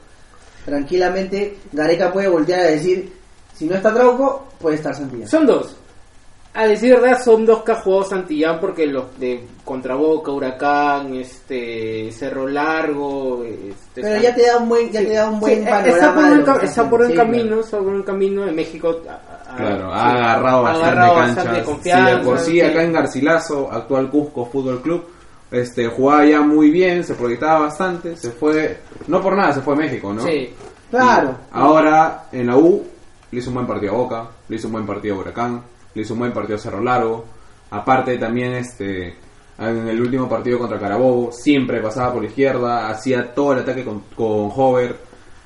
tranquilamente 0.66 1.58
Gareca 1.72 2.12
puede 2.12 2.28
voltear 2.30 2.62
a 2.62 2.66
decir, 2.68 3.12
si 3.54 3.66
no 3.66 3.76
está 3.76 3.94
Trauco, 3.94 4.48
puede 4.60 4.78
estar 4.78 4.96
Santillán. 4.96 5.28
son 5.28 5.46
dos 5.46 5.76
a 6.54 6.66
decir 6.66 6.94
verdad 7.00 7.22
son 7.24 7.46
dos 7.46 7.64
que 7.64 7.72
ha 7.72 7.76
jugado 7.76 8.04
Santillán 8.04 8.60
porque 8.60 8.86
los 8.86 9.18
de 9.18 9.46
contra 9.64 9.96
Boca 9.96 10.32
Huracán 10.34 11.16
este 11.16 12.12
Cerro 12.12 12.46
Largo 12.46 13.44
este, 13.46 14.02
Pero 14.02 14.22
ya 14.22 14.36
te 14.36 14.46
da 14.48 14.58
un 14.58 14.68
buen, 14.68 14.92
ya 14.92 15.00
te 15.00 15.14
da 15.14 15.30
un 15.30 15.40
buen 15.40 15.60
Sí, 15.60 15.66
panorama. 15.66 15.88
está 15.88 16.90
por 16.90 17.02
está. 17.02 17.08
Sí, 17.08 17.16
camino 17.16 17.44
claro. 17.46 17.62
está 17.62 17.78
por 17.78 17.88
buen 17.92 18.04
camino 18.04 18.48
en 18.48 18.56
México 18.56 19.02
Claro, 19.62 19.88
sí, 19.88 19.94
ha 19.94 20.10
agarrado 20.12 20.64
bastante 20.64 20.88
agarrado 20.90 21.16
canchas. 21.16 21.36
bastante 21.36 21.90
Sí, 21.92 22.02
de 22.06 22.18
por 22.18 22.40
sí, 22.40 22.52
sí. 22.52 22.62
acá 22.62 22.84
en 22.84 22.94
Garcilaso, 22.94 23.72
actual 23.72 24.10
Cusco 24.10 24.46
Fútbol 24.46 24.82
Club, 24.82 25.06
este, 25.52 25.88
jugaba 25.88 26.26
ya 26.26 26.42
muy 26.42 26.70
bien, 26.72 27.04
se 27.04 27.16
proyectaba 27.16 27.60
bastante, 27.62 28.16
se 28.16 28.32
fue, 28.32 28.80
no 29.08 29.22
por 29.22 29.36
nada, 29.36 29.54
se 29.54 29.62
fue 29.62 29.74
a 29.74 29.78
México, 29.78 30.14
¿no? 30.14 30.22
Sí. 30.24 30.54
Claro. 30.90 31.30
Y 31.30 31.58
ahora, 31.58 32.26
en 32.32 32.48
la 32.48 32.58
U, 32.58 32.86
le 33.32 33.40
hizo 33.40 33.50
un 33.50 33.56
buen 33.56 33.68
partido 33.68 33.94
a 33.94 33.98
Boca, 33.98 34.28
le 34.50 34.56
hizo 34.58 34.68
un 34.68 34.74
buen 34.74 34.86
partido 34.86 35.16
a 35.16 35.20
Huracán, 35.20 35.62
le 35.94 36.02
hizo 36.02 36.14
un 36.14 36.20
buen 36.20 36.34
partido 36.34 36.58
a 36.58 36.60
Cerro 36.60 36.82
Largo. 36.82 37.26
Aparte 37.70 38.18
también, 38.18 38.54
este, 38.56 39.16
en 39.58 39.88
el 39.88 40.02
último 40.02 40.28
partido 40.28 40.60
contra 40.60 40.80
Carabobo, 40.80 41.32
siempre 41.32 41.80
pasaba 41.82 42.12
por 42.12 42.22
la 42.24 42.28
izquierda, 42.28 42.90
hacía 42.90 43.34
todo 43.34 43.54
el 43.54 43.60
ataque 43.60 43.86
con, 43.86 44.02
con 44.16 44.52
Hover. 44.54 44.98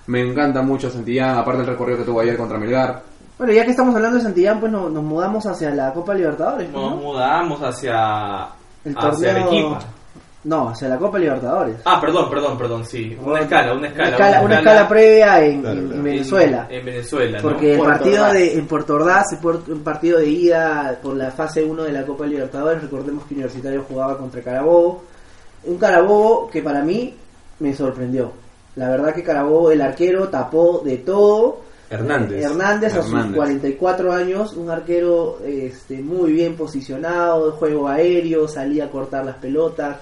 Me 0.08 0.22
encanta 0.22 0.62
mucho 0.62 0.90
Santillán, 0.90 1.38
aparte 1.38 1.62
el 1.62 1.68
recorrido 1.68 2.00
que 2.00 2.04
tuvo 2.06 2.22
ayer 2.22 2.38
contra 2.38 2.58
Melgar. 2.58 3.04
Bueno, 3.38 3.52
ya 3.54 3.66
que 3.66 3.72
estamos 3.72 3.94
hablando 3.96 4.18
de 4.18 4.24
Santillán, 4.24 4.60
pues 4.60 4.72
no- 4.72 4.90
nos 4.90 5.04
mudamos 5.04 5.46
hacia 5.46 5.70
la 5.72 5.92
Copa 5.94 6.14
Libertadores, 6.14 6.70
Nos 6.72 6.92
¿no? 6.92 6.98
mudamos 6.98 7.62
hacia, 7.62 8.48
El 8.86 8.98
hacia 8.98 9.10
torneo... 9.12 9.32
Arequipa. 9.48 9.80
No, 10.46 10.70
hacia 10.70 10.88
la 10.90 10.98
Copa 10.98 11.18
Libertadores. 11.18 11.78
Ah, 11.86 12.00
perdón, 12.00 12.30
perdón, 12.30 12.56
perdón, 12.56 12.86
sí. 12.86 13.18
Una 13.20 13.40
escala, 13.42 13.74
una 13.74 13.90
Una 13.92 14.10
escala. 14.10 14.42
una 14.44 14.56
escala 14.60 14.88
previa 14.88 15.44
en, 15.44 15.62
Claro, 15.62 15.76
en- 15.80 15.84
claro. 15.86 15.96
en 15.98 16.04
Venezuela. 16.04 16.68
En, 16.70 16.80
en 16.80 16.86
Venezuela, 16.86 17.38
¿no? 17.42 17.50
Porque 17.50 17.72
el 17.72 17.78
Puerto 17.80 17.98
partido 17.98 18.22
Ordaz. 18.22 18.34
de, 18.34 18.54
en 18.60 18.68
Puerto 18.68 18.94
Ordaz, 18.96 19.26
un 19.70 19.84
partido 19.84 20.20
de 20.20 20.28
ida 20.30 21.00
por 21.02 21.16
la 21.18 21.32
fase 21.32 21.64
1 21.64 21.84
de 21.84 21.92
la 21.92 22.06
Copa 22.06 22.28
Libertadores, 22.28 22.80
recordemos 22.84 23.26
que 23.26 23.34
Universitario 23.34 23.84
jugaba 23.90 24.18
contra 24.20 24.42
Carabobo. 24.44 25.04
Un 25.64 25.78
Carabobo 25.80 26.48
que 26.52 26.62
para 26.62 26.84
mí 26.84 27.16
me 27.60 27.74
sorprendió. 27.74 28.32
La 28.76 28.88
verdad 28.90 29.16
que 29.16 29.24
Carabobo, 29.24 29.72
el 29.72 29.82
arquero, 29.82 30.28
tapó 30.30 30.84
de 30.86 30.98
todo. 30.98 31.65
Hernández. 31.90 32.44
Hernández 32.44 32.94
a 32.94 33.04
sus 33.04 33.12
Hernández. 33.12 33.36
44 33.36 34.14
años, 34.14 34.54
un 34.54 34.70
arquero 34.70 35.40
este, 35.46 36.02
muy 36.02 36.32
bien 36.32 36.56
posicionado, 36.56 37.52
juego 37.54 37.88
aéreo, 37.88 38.48
salía 38.48 38.86
a 38.86 38.90
cortar 38.90 39.26
las 39.26 39.38
pelotas. 39.38 39.98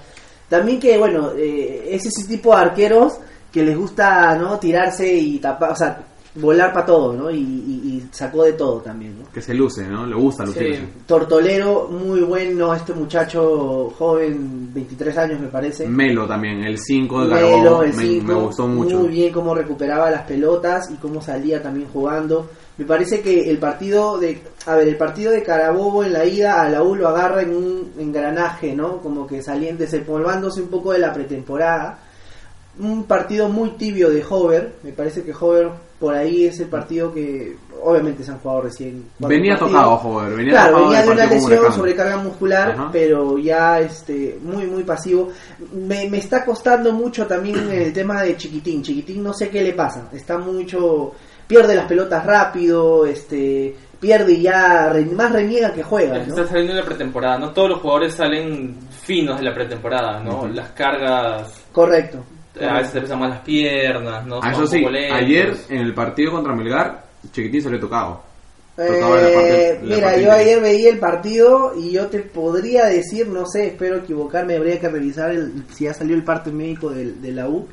También 0.48 0.80
que, 0.80 0.96
bueno, 0.98 1.32
eh, 1.36 1.88
es 1.90 2.06
ese 2.06 2.26
tipo 2.26 2.54
de 2.54 2.62
arqueros 2.62 3.18
que 3.52 3.62
les 3.62 3.76
gusta 3.76 4.36
no 4.36 4.58
tirarse 4.58 5.12
y 5.12 5.38
tapar, 5.38 5.72
o 5.72 5.76
sea, 5.76 5.98
volar 6.36 6.72
para 6.72 6.86
todo, 6.86 7.12
¿no? 7.12 7.30
Y, 7.30 7.36
y- 7.38 7.80
y 7.94 8.08
sacó 8.10 8.42
de 8.44 8.54
todo 8.54 8.80
también, 8.80 9.18
¿no? 9.20 9.30
Que 9.32 9.40
se 9.40 9.54
luce, 9.54 9.86
¿no? 9.86 10.04
Le 10.06 10.16
gusta 10.16 10.44
lucirse. 10.44 10.80
Sí. 10.80 10.88
Tortolero, 11.06 11.88
muy 11.88 12.20
bueno, 12.22 12.74
este 12.74 12.92
muchacho 12.92 13.90
joven, 13.96 14.72
23 14.74 15.16
años 15.18 15.40
me 15.40 15.46
parece. 15.48 15.86
Melo 15.86 16.26
también, 16.26 16.64
el 16.64 16.78
5 16.78 17.26
de 17.26 17.34
Melo, 17.34 17.46
Carabobo, 17.48 17.82
el 17.84 17.94
me, 17.94 18.02
cinco, 18.02 18.26
me 18.26 18.34
gustó 18.34 18.66
mucho. 18.66 18.98
Muy 18.98 19.08
bien 19.08 19.32
cómo 19.32 19.54
recuperaba 19.54 20.10
las 20.10 20.22
pelotas 20.22 20.90
y 20.90 20.94
cómo 20.96 21.22
salía 21.22 21.62
también 21.62 21.88
jugando. 21.92 22.48
Me 22.76 22.84
parece 22.84 23.20
que 23.20 23.48
el 23.48 23.58
partido 23.58 24.18
de, 24.18 24.42
a 24.66 24.74
ver, 24.74 24.88
el 24.88 24.96
partido 24.96 25.30
de 25.30 25.44
Carabobo 25.44 26.02
en 26.02 26.12
la 26.12 26.24
ida 26.24 26.60
a 26.62 26.68
la 26.68 26.82
U 26.82 26.96
lo 26.96 27.06
agarra 27.08 27.42
en 27.42 27.54
un 27.54 27.92
engranaje, 27.96 28.74
¿no? 28.74 28.98
Como 28.98 29.28
que 29.28 29.40
saliendo, 29.40 29.84
desempolvándose 29.84 30.60
un 30.62 30.68
poco 30.68 30.92
de 30.92 30.98
la 30.98 31.12
pretemporada. 31.12 32.00
Un 32.80 33.04
partido 33.04 33.48
muy 33.48 33.70
tibio 33.76 34.10
de 34.10 34.24
Hover. 34.28 34.72
Me 34.82 34.90
parece 34.90 35.22
que 35.22 35.32
Hover 35.32 35.70
por 35.98 36.14
ahí 36.14 36.44
es 36.46 36.60
el 36.60 36.68
partido 36.68 37.12
que, 37.12 37.56
obviamente 37.82 38.24
se 38.24 38.30
han 38.32 38.38
jugado 38.38 38.62
recién. 38.62 39.04
Venía 39.18 39.52
partidos. 39.58 39.72
tocado, 39.72 39.96
joder. 39.98 40.34
Venía 40.36 40.52
Claro, 40.52 40.68
tocado 40.72 40.84
venía 40.90 41.02
de 41.02 41.10
una 41.10 41.26
lesión, 41.26 41.72
sobrecarga 41.72 42.16
muscular, 42.18 42.70
Ajá. 42.72 42.88
pero 42.92 43.38
ya 43.38 43.80
este 43.80 44.38
muy 44.42 44.66
muy 44.66 44.82
pasivo. 44.84 45.28
Me, 45.72 46.08
me 46.08 46.18
está 46.18 46.44
costando 46.44 46.92
mucho 46.92 47.26
también 47.26 47.70
el 47.70 47.92
tema 47.92 48.22
de 48.22 48.36
Chiquitín. 48.36 48.82
Chiquitín 48.82 49.22
no 49.22 49.32
sé 49.32 49.48
qué 49.50 49.62
le 49.62 49.72
pasa. 49.72 50.08
Está 50.12 50.38
mucho 50.38 51.12
pierde 51.46 51.74
las 51.74 51.86
pelotas 51.86 52.24
rápido, 52.24 53.04
este 53.06 53.76
pierde 54.00 54.32
y 54.32 54.42
ya 54.42 54.88
re- 54.90 55.04
más 55.06 55.30
reniega 55.32 55.72
que 55.72 55.82
juega, 55.82 56.14
¿no? 56.18 56.22
Está 56.24 56.46
saliendo 56.46 56.74
de 56.74 56.80
la 56.80 56.86
pretemporada, 56.86 57.38
no 57.38 57.52
todos 57.52 57.68
los 57.70 57.80
jugadores 57.80 58.14
salen 58.14 58.76
finos 58.90 59.38
de 59.38 59.44
la 59.44 59.54
pretemporada, 59.54 60.22
¿no? 60.22 60.46
Las 60.48 60.70
cargas 60.72 61.64
Correcto. 61.72 62.18
A 62.60 62.74
veces 62.78 62.92
te 62.92 63.00
pesan 63.00 63.18
más 63.18 63.30
las 63.30 63.40
piernas, 63.40 64.24
¿no? 64.26 64.40
Ah, 64.42 64.52
eso 64.52 64.66
sí, 64.66 64.84
ayer 64.86 65.56
en 65.68 65.78
el 65.80 65.94
partido 65.94 66.32
contra 66.32 66.54
Melgar, 66.54 67.04
Chiquitín 67.32 67.62
se 67.62 67.70
le 67.70 67.78
tocado. 67.78 68.22
Eh, 68.76 68.98
la 69.00 69.08
parte- 69.08 69.80
la 69.84 69.94
mira, 69.96 70.16
yo 70.18 70.32
ayer 70.32 70.60
veía 70.60 70.90
el 70.90 70.98
partido 70.98 71.72
y 71.76 71.92
yo 71.92 72.06
te 72.08 72.18
podría 72.20 72.86
decir, 72.86 73.28
no 73.28 73.46
sé, 73.46 73.68
espero 73.68 73.98
equivocarme, 73.98 74.56
habría 74.56 74.80
que 74.80 74.88
revisar 74.88 75.30
el, 75.30 75.64
si 75.72 75.84
ya 75.84 75.94
salió 75.94 76.16
el 76.16 76.24
parte 76.24 76.50
médico 76.50 76.90
del- 76.90 77.20
de, 77.22 77.30
la 77.32 77.48
U, 77.48 77.68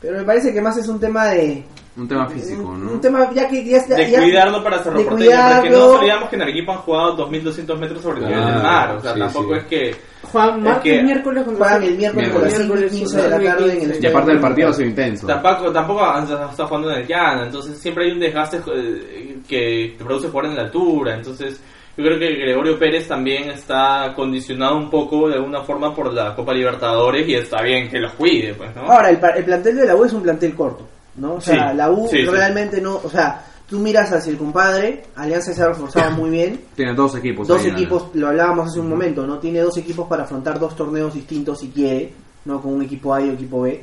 pero 0.00 0.18
me 0.18 0.24
parece 0.24 0.52
que 0.52 0.60
más 0.60 0.76
es 0.76 0.88
un 0.88 0.98
tema 0.98 1.26
de... 1.28 1.62
Un 1.96 2.08
tema 2.08 2.26
físico, 2.26 2.62
un, 2.70 2.86
¿no? 2.86 2.92
un 2.92 3.00
tema 3.00 3.30
ya 3.32 3.46
que 3.48 3.64
ya, 3.64 3.86
ya- 3.86 3.96
de 3.96 4.12
cuidarlo 4.14 4.64
para 4.64 4.82
Cerro 4.82 4.98
de 4.98 5.04
Porteño, 5.04 5.30
porque 5.54 5.70
no 5.70 5.84
olvidamos 5.92 6.28
que 6.30 6.36
en 6.36 6.42
Arequipa 6.42 6.72
han 6.72 6.78
jugado 6.80 7.12
2200 7.16 7.78
metros 7.78 8.02
sobre 8.02 8.18
el 8.20 8.26
nivel 8.26 8.44
del 8.44 8.54
Claro, 8.54 8.64
mar, 8.64 8.96
o 8.96 9.00
sea, 9.00 9.12
sí, 9.14 9.18
tampoco 9.20 9.52
sí. 9.54 9.58
es 9.60 9.64
que 9.66 9.94
Juan, 10.32 10.62
martes, 10.62 10.82
que 10.92 11.02
miércoles 11.02 11.44
contra- 11.44 11.64
Juegan 11.68 11.82
el 11.84 11.96
miércoles 11.96 12.28
a 12.28 12.32
las 12.32 12.42
Miércoles. 12.58 12.86
5 12.90 12.96
y 12.96 12.98
15 12.98 13.16
de 13.22 13.28
la 13.28 13.40
tarde 13.40 13.82
en 13.82 13.90
el 13.90 14.02
Y 14.02 14.06
aparte 14.06 14.30
del 14.32 14.40
partido 14.40 14.68
ha 14.68 14.72
sido 14.72 14.88
intenso. 14.88 15.26
tampoco 15.26 15.72
tampoco 15.72 16.04
han- 16.04 16.22
está 16.50 16.66
jugando 16.66 16.90
en 16.92 17.00
el 17.00 17.06
llano, 17.06 17.44
entonces 17.44 17.78
siempre 17.78 18.04
hay 18.06 18.12
un 18.12 18.20
desgaste 18.20 18.60
eh, 18.74 19.38
que 19.48 19.94
te 19.98 20.04
produce 20.04 20.28
jugar 20.28 20.46
en 20.46 20.56
la 20.56 20.62
altura, 20.62 21.14
entonces 21.16 21.60
yo 21.96 22.04
creo 22.04 22.18
que 22.18 22.26
Gregorio 22.36 22.78
Pérez 22.78 23.06
también 23.06 23.50
está 23.50 24.12
condicionado 24.16 24.76
un 24.78 24.88
poco 24.88 25.28
de 25.28 25.34
alguna 25.34 25.60
forma 25.62 25.94
por 25.94 26.12
la 26.12 26.34
Copa 26.34 26.54
Libertadores 26.54 27.28
y 27.28 27.34
está 27.34 27.62
bien 27.62 27.88
que 27.90 27.98
los 27.98 28.12
cuide, 28.14 28.54
pues, 28.54 28.74
¿no? 28.74 28.82
Ahora, 28.90 29.10
el, 29.10 29.18
el 29.36 29.44
plantel 29.44 29.76
de 29.76 29.86
la 29.86 29.94
U 29.94 30.04
es 30.04 30.12
un 30.14 30.22
plantel 30.22 30.54
corto, 30.54 30.88
¿no? 31.16 31.34
O 31.34 31.40
sea, 31.42 31.70
Sí, 31.70 31.76
la 31.76 31.90
U 31.90 32.08
sí, 32.08 32.16
sí. 32.18 32.24
realmente 32.24 32.80
no, 32.80 32.94
o 33.04 33.10
sea, 33.10 33.44
tú 33.72 33.78
miras 33.78 34.12
hacia 34.12 34.30
el 34.30 34.36
compadre, 34.36 35.02
Alianza 35.16 35.54
se 35.54 35.62
ha 35.62 35.68
reforzado 35.68 36.10
muy 36.12 36.28
bien, 36.28 36.60
Tiene 36.76 36.92
dos 36.94 37.16
equipos. 37.16 37.48
dos 37.48 37.58
ahí, 37.62 37.68
¿no? 37.70 37.78
equipos, 37.78 38.08
lo 38.12 38.28
hablábamos 38.28 38.68
hace 38.68 38.80
un 38.80 38.90
momento, 38.90 39.26
¿no? 39.26 39.38
Tiene 39.38 39.60
dos 39.60 39.78
equipos 39.78 40.06
para 40.06 40.24
afrontar 40.24 40.60
dos 40.60 40.76
torneos 40.76 41.14
distintos 41.14 41.60
si 41.60 41.68
quiere, 41.68 42.12
¿no? 42.44 42.60
Con 42.60 42.74
un 42.74 42.82
equipo 42.82 43.14
A 43.14 43.22
y 43.22 43.30
un 43.30 43.34
equipo 43.34 43.62
B. 43.62 43.82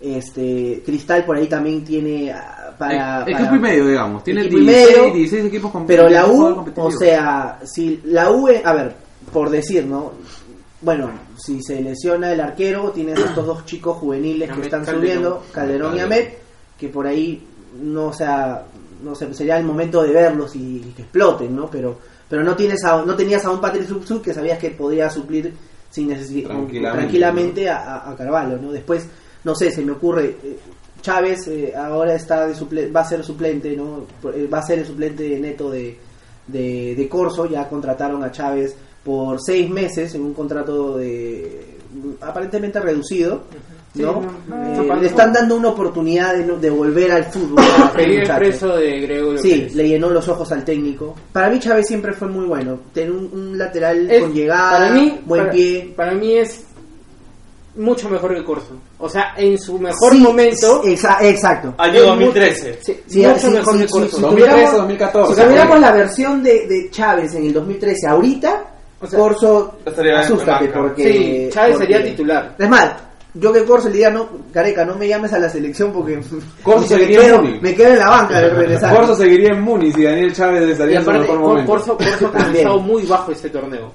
Este, 0.00 0.82
Cristal 0.84 1.24
por 1.24 1.36
ahí 1.36 1.46
también 1.46 1.82
tiene 1.82 2.30
ah, 2.30 2.74
para... 2.78 3.22
Eh, 3.22 3.24
para- 3.32 3.38
equipo 3.38 3.56
y 3.56 3.58
medio, 3.60 3.86
digamos. 3.88 4.22
Tiene 4.22 4.42
Equipo 4.42 4.58
y 4.58 4.64
16, 4.66 4.88
medio, 4.98 5.14
16 5.14 5.44
equipos 5.46 5.70
con 5.70 5.86
Pero 5.86 6.08
la 6.10 6.26
U, 6.26 6.44
o 6.44 6.54
competitivos. 6.56 6.98
sea, 6.98 7.58
si 7.64 8.00
la 8.04 8.30
U, 8.30 8.48
a 8.64 8.72
ver, 8.74 8.94
por 9.32 9.48
decir, 9.48 9.86
¿no? 9.86 10.12
Bueno, 10.82 11.10
si 11.38 11.62
se 11.62 11.80
lesiona 11.80 12.32
el 12.32 12.40
arquero, 12.40 12.90
tienes 12.90 13.18
estos 13.18 13.46
dos 13.46 13.64
chicos 13.64 13.96
juveniles 13.98 14.50
que 14.50 14.60
están 14.62 14.84
Calderón. 14.84 15.00
subiendo, 15.00 15.42
Calderón 15.52 15.96
y 15.96 16.00
Ahmed, 16.00 16.28
que 16.76 16.88
por 16.88 17.06
ahí 17.06 17.46
no, 17.80 18.06
o 18.08 18.12
sea, 18.12 18.64
no 19.02 19.14
sé, 19.14 19.32
sería 19.34 19.56
el 19.58 19.64
momento 19.64 20.02
de 20.02 20.12
verlos 20.12 20.54
y, 20.56 20.76
y 20.76 20.92
que 20.96 21.02
exploten, 21.02 21.54
¿no? 21.54 21.68
Pero 21.70 21.98
pero 22.28 22.42
no 22.42 22.56
tienes 22.56 22.82
a- 22.84 23.04
no 23.04 23.14
tenías 23.14 23.44
a 23.44 23.50
un 23.50 23.60
Patrick 23.60 23.86
Subsub 23.86 24.22
que 24.22 24.32
sabías 24.32 24.58
que 24.58 24.70
podía 24.70 25.10
suplir 25.10 25.52
sin 25.90 26.08
necesidad 26.08 26.48
Tranquilamente, 26.48 26.98
tranquilamente 26.98 27.68
a, 27.68 27.76
a- 27.96 28.10
a 28.10 28.16
Carvalho, 28.16 28.56
¿no? 28.58 28.72
Después, 28.72 29.06
no 29.44 29.54
sé, 29.54 29.70
se 29.70 29.82
me 29.84 29.92
ocurre 29.92 30.36
eh, 30.42 30.58
Chávez 31.02 31.46
eh, 31.48 31.74
ahora 31.76 32.14
está 32.14 32.46
de 32.46 32.54
suple- 32.54 32.94
va 32.94 33.00
a 33.00 33.04
ser 33.08 33.22
suplente, 33.24 33.76
¿no? 33.76 34.06
Eh, 34.32 34.48
Va 34.50 34.58
a 34.58 34.62
ser 34.62 34.78
el 34.78 34.86
suplente 34.86 35.38
neto 35.38 35.70
de, 35.70 35.98
de, 36.46 36.94
de 36.96 37.08
Corso, 37.08 37.46
ya 37.46 37.68
contrataron 37.68 38.22
a 38.24 38.30
Chávez 38.30 38.74
por 39.04 39.38
seis 39.42 39.68
meses 39.68 40.14
en 40.14 40.22
un 40.22 40.32
contrato 40.32 40.96
de 40.96 41.66
aparentemente 42.20 42.80
reducido, 42.80 43.42
¿no? 43.94 44.20
Sí, 44.22 44.28
no, 44.48 44.94
Eh, 44.94 45.00
le 45.00 45.06
están 45.06 45.32
dando 45.32 45.56
una 45.56 45.68
oportunidad 45.68 46.34
de, 46.36 46.44
no- 46.46 46.56
de 46.56 46.70
volver 46.70 47.12
al 47.12 47.24
fútbol. 47.24 47.62
muchacho. 47.62 47.98
expreso 47.98 48.76
de 48.76 49.00
Gregorio 49.00 49.38
Sí, 49.40 49.50
Pérez. 49.50 49.74
le 49.74 49.88
llenó 49.88 50.08
los 50.10 50.26
ojos 50.28 50.50
al 50.52 50.64
técnico. 50.64 51.14
Para 51.32 51.50
mí 51.50 51.58
Chávez 51.58 51.86
siempre 51.86 52.12
fue 52.12 52.28
muy 52.28 52.46
bueno. 52.46 52.78
Tener 52.94 53.10
un, 53.12 53.30
un 53.32 53.58
lateral 53.58 54.10
Es- 54.10 54.20
con 54.22 54.32
llegada, 54.32 54.78
para 54.78 54.90
mí, 54.92 55.20
buen 55.26 55.42
para, 55.42 55.52
pie. 55.52 55.92
para 55.96 56.12
mí 56.14 56.34
es 56.38 56.64
mucho 57.74 58.08
mejor 58.10 58.34
que 58.34 58.44
Corso. 58.44 58.76
O 58.98 59.08
sea, 59.08 59.34
en 59.36 59.58
su 59.58 59.78
mejor 59.78 60.14
momento. 60.16 60.82
Exa- 60.84 61.18
exacto. 61.22 61.74
Año 61.78 62.00
Es 62.00 62.06
2013. 62.06 62.78
Sí, 62.82 63.00
Sí, 63.06 63.26
mucho 63.26 63.38
sí, 63.38 63.48
mejor 63.50 63.72
sí, 63.74 63.80
que 63.80 63.86
sí, 63.86 63.92
Corso. 63.92 64.16
sí. 64.16 64.22
2013, 64.22 64.76
2014. 64.76 65.34
Si 65.34 65.42
tuviéramos 65.42 65.80
la 65.80 65.92
versión 65.92 66.42
de, 66.42 66.66
de 66.66 66.90
Chávez 66.90 67.34
en 67.34 67.46
el 67.46 67.52
2013 67.54 68.06
ahorita, 68.08 68.64
O 69.00 69.06
sea, 69.06 69.18
Corso, 69.18 69.78
asústate 69.86 70.68
porque... 70.68 71.02
Sí, 71.12 71.48
Chávez 71.50 71.72
porque- 71.78 71.92
sería 71.92 72.04
titular. 72.10 72.54
Es 72.58 72.68
más, 72.68 72.92
yo 73.34 73.52
que 73.52 73.64
Corso 73.64 73.88
le 73.88 73.94
diría, 73.94 74.10
no, 74.10 74.28
Careca, 74.52 74.84
no 74.84 74.94
me 74.96 75.08
llames 75.08 75.32
a 75.32 75.38
la 75.38 75.48
selección 75.48 75.90
porque 75.92 76.20
Corso 76.62 76.80
me, 76.82 76.86
seguiría 76.88 77.20
quedo, 77.20 77.36
en 77.36 77.42
Muni. 77.44 77.60
me 77.60 77.74
quedo 77.74 77.92
en 77.92 77.98
la 77.98 78.08
banca 78.10 78.40
de 78.40 78.50
regresar. 78.50 78.94
Corso 78.96 79.14
seguiría 79.16 79.48
en 79.54 79.62
Muniz 79.62 79.96
y 79.96 80.02
Daniel 80.04 80.32
Chávez 80.34 80.68
Y 80.68 80.72
estaría 80.72 80.98
en 80.98 81.04
su 81.04 81.10
mejor 81.12 81.38
momento. 81.40 81.72
Corso, 81.72 81.96
Corso 81.96 82.26
ha 82.26 82.32
comenzado 82.44 82.78
muy 82.80 83.02
bajo 83.04 83.32
este 83.32 83.48
torneo. 83.50 83.92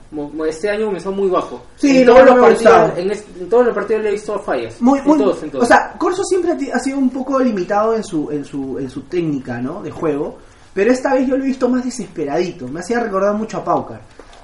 Este 0.48 0.70
año 0.70 0.86
comenzó 0.88 1.12
muy 1.12 1.30
bajo. 1.30 1.62
Sí, 1.76 2.00
en 2.00 2.06
no, 2.08 2.14
todos 2.14 2.26
no 2.26 2.36
los 2.36 2.46
partidos, 2.48 2.92
en, 2.98 3.12
es- 3.12 3.26
en 3.40 3.50
todos 3.50 3.66
los 3.68 3.76
partidos 3.76 4.04
le 4.04 4.10
he 4.10 4.12
visto 4.14 4.40
fallas. 4.40 4.82
Muy, 4.82 5.02
muy, 5.02 5.12
en 5.14 5.18
todos, 5.26 5.44
en 5.44 5.52
todos. 5.52 5.64
O 5.64 5.68
sea, 5.68 5.94
Corso 5.98 6.24
siempre 6.24 6.52
ha 6.74 6.80
sido 6.80 6.98
un 6.98 7.10
poco 7.10 7.40
limitado 7.40 7.96
en 7.96 8.04
su, 8.04 8.32
en 8.32 8.44
su, 8.44 8.80
en 8.80 8.90
su 8.90 9.02
técnica, 9.04 9.60
¿no? 9.62 9.82
De 9.84 9.92
juego. 9.92 10.38
Pero 10.74 10.92
esta 10.92 11.14
vez 11.16 11.28
yo 11.28 11.36
lo 11.38 11.44
he 11.44 11.48
visto 11.48 11.68
más 11.70 11.84
desesperadito. 11.84 12.68
Me 12.68 12.80
hacía 12.82 13.00
recordar 13.00 13.34
mucho 13.34 13.58
a 13.58 13.64
Paucar. 13.64 14.00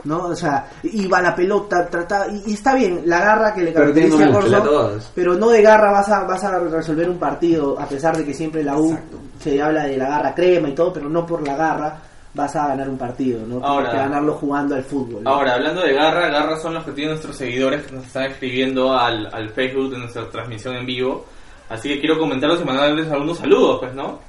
¿No? 0.05 0.25
O 0.27 0.35
sea, 0.35 0.69
iba 0.83 1.19
a 1.19 1.21
la 1.21 1.35
pelota, 1.35 1.87
trataba. 1.89 2.27
Y, 2.27 2.43
y 2.47 2.53
está 2.55 2.75
bien, 2.75 3.03
la 3.05 3.19
garra 3.19 3.53
que 3.53 3.61
le 3.63 3.73
caracteriza 3.73 4.25
a 4.25 4.31
Corso. 4.31 4.99
Pero 5.15 5.35
no 5.35 5.49
de 5.49 5.61
garra 5.61 5.91
vas 5.91 6.09
a, 6.09 6.23
vas 6.25 6.43
a 6.43 6.59
resolver 6.59 7.09
un 7.09 7.17
partido, 7.17 7.79
a 7.79 7.85
pesar 7.87 8.17
de 8.17 8.25
que 8.25 8.33
siempre 8.33 8.63
la 8.63 8.77
U 8.77 8.97
se 9.39 9.61
habla 9.61 9.83
de 9.85 9.97
la 9.97 10.09
garra 10.09 10.35
crema 10.35 10.69
y 10.69 10.75
todo, 10.75 10.91
pero 10.91 11.07
no 11.09 11.25
por 11.25 11.45
la 11.47 11.55
garra 11.55 11.97
vas 12.33 12.55
a 12.55 12.67
ganar 12.69 12.89
un 12.89 12.97
partido, 12.97 13.39
¿no? 13.41 13.45
Tienes 13.59 13.63
Ahora- 13.69 13.91
que 13.91 13.97
ganarlo 13.97 14.33
jugando 14.33 14.75
al 14.75 14.83
fútbol. 14.83 15.23
¿no? 15.23 15.29
Ahora, 15.29 15.53
hablando 15.53 15.81
de 15.81 15.93
Garra, 15.93 16.29
Garra 16.29 16.57
son 16.59 16.73
los 16.73 16.83
que 16.83 16.91
tienen 16.91 17.11
nuestros 17.11 17.35
seguidores 17.37 17.85
que 17.85 17.95
nos 17.95 18.05
están 18.07 18.23
escribiendo 18.23 18.91
al, 18.97 19.29
al 19.31 19.49
Facebook 19.51 19.91
de 19.91 19.99
nuestra 19.99 20.27
transmisión 20.29 20.75
en 20.75 20.85
vivo. 20.85 21.25
Así 21.69 21.89
que 21.89 21.99
quiero 21.99 22.17
comentarlos 22.17 22.59
y 22.61 22.65
mandarles 22.65 23.09
algunos 23.11 23.37
saludos, 23.37 23.77
pues, 23.81 23.93
¿no? 23.93 24.19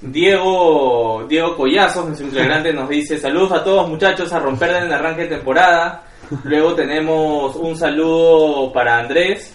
Diego 0.00 1.26
Diego 1.28 1.56
Collazos, 1.56 2.06
nuestro 2.06 2.28
integrante, 2.28 2.72
nos 2.72 2.88
dice 2.88 3.18
saludos 3.18 3.52
a 3.52 3.64
todos 3.64 3.88
muchachos 3.88 4.32
a 4.32 4.38
romper 4.38 4.70
en 4.70 4.84
el 4.84 4.92
arranque 4.92 5.22
de 5.22 5.36
temporada. 5.36 6.04
Luego 6.44 6.74
tenemos 6.74 7.56
un 7.56 7.76
saludo 7.76 8.72
para 8.72 8.98
Andrés. 8.98 9.54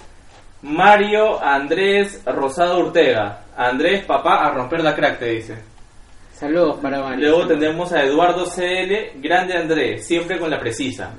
Mario 0.63 1.41
Andrés 1.43 2.21
Rosado 2.25 2.79
Ortega. 2.79 3.43
Andrés, 3.55 4.05
papá, 4.05 4.45
a 4.45 4.51
romper 4.51 4.81
la 4.81 4.95
crack, 4.95 5.19
te 5.19 5.25
dice. 5.29 5.57
Saludos 6.33 6.77
para 6.81 6.99
varios. 6.99 7.21
Luego 7.21 7.47
tenemos 7.47 7.91
a 7.93 8.03
Eduardo 8.03 8.45
CL, 8.45 9.21
grande 9.21 9.55
Andrés, 9.55 10.05
siempre 10.05 10.39
con 10.39 10.49
la 10.49 10.59
precisa. 10.59 11.11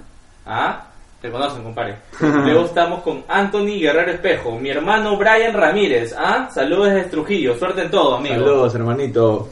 ¿Ah? 0.44 0.88
Te 1.24 1.30
conocen, 1.30 1.62
compadre. 1.62 1.96
Luego 2.20 2.66
estamos 2.66 3.02
con 3.02 3.24
Anthony 3.26 3.78
Guerrero 3.80 4.10
Espejo, 4.12 4.58
mi 4.58 4.68
hermano 4.68 5.16
Brian 5.16 5.54
Ramírez. 5.54 6.14
¿Ah? 6.18 6.50
Saludos 6.52 6.90
desde 6.92 7.08
Trujillo, 7.08 7.58
suerte 7.58 7.80
en 7.80 7.90
todo, 7.90 8.16
amigo. 8.16 8.34
Saludos, 8.34 8.74
hermanito. 8.74 9.48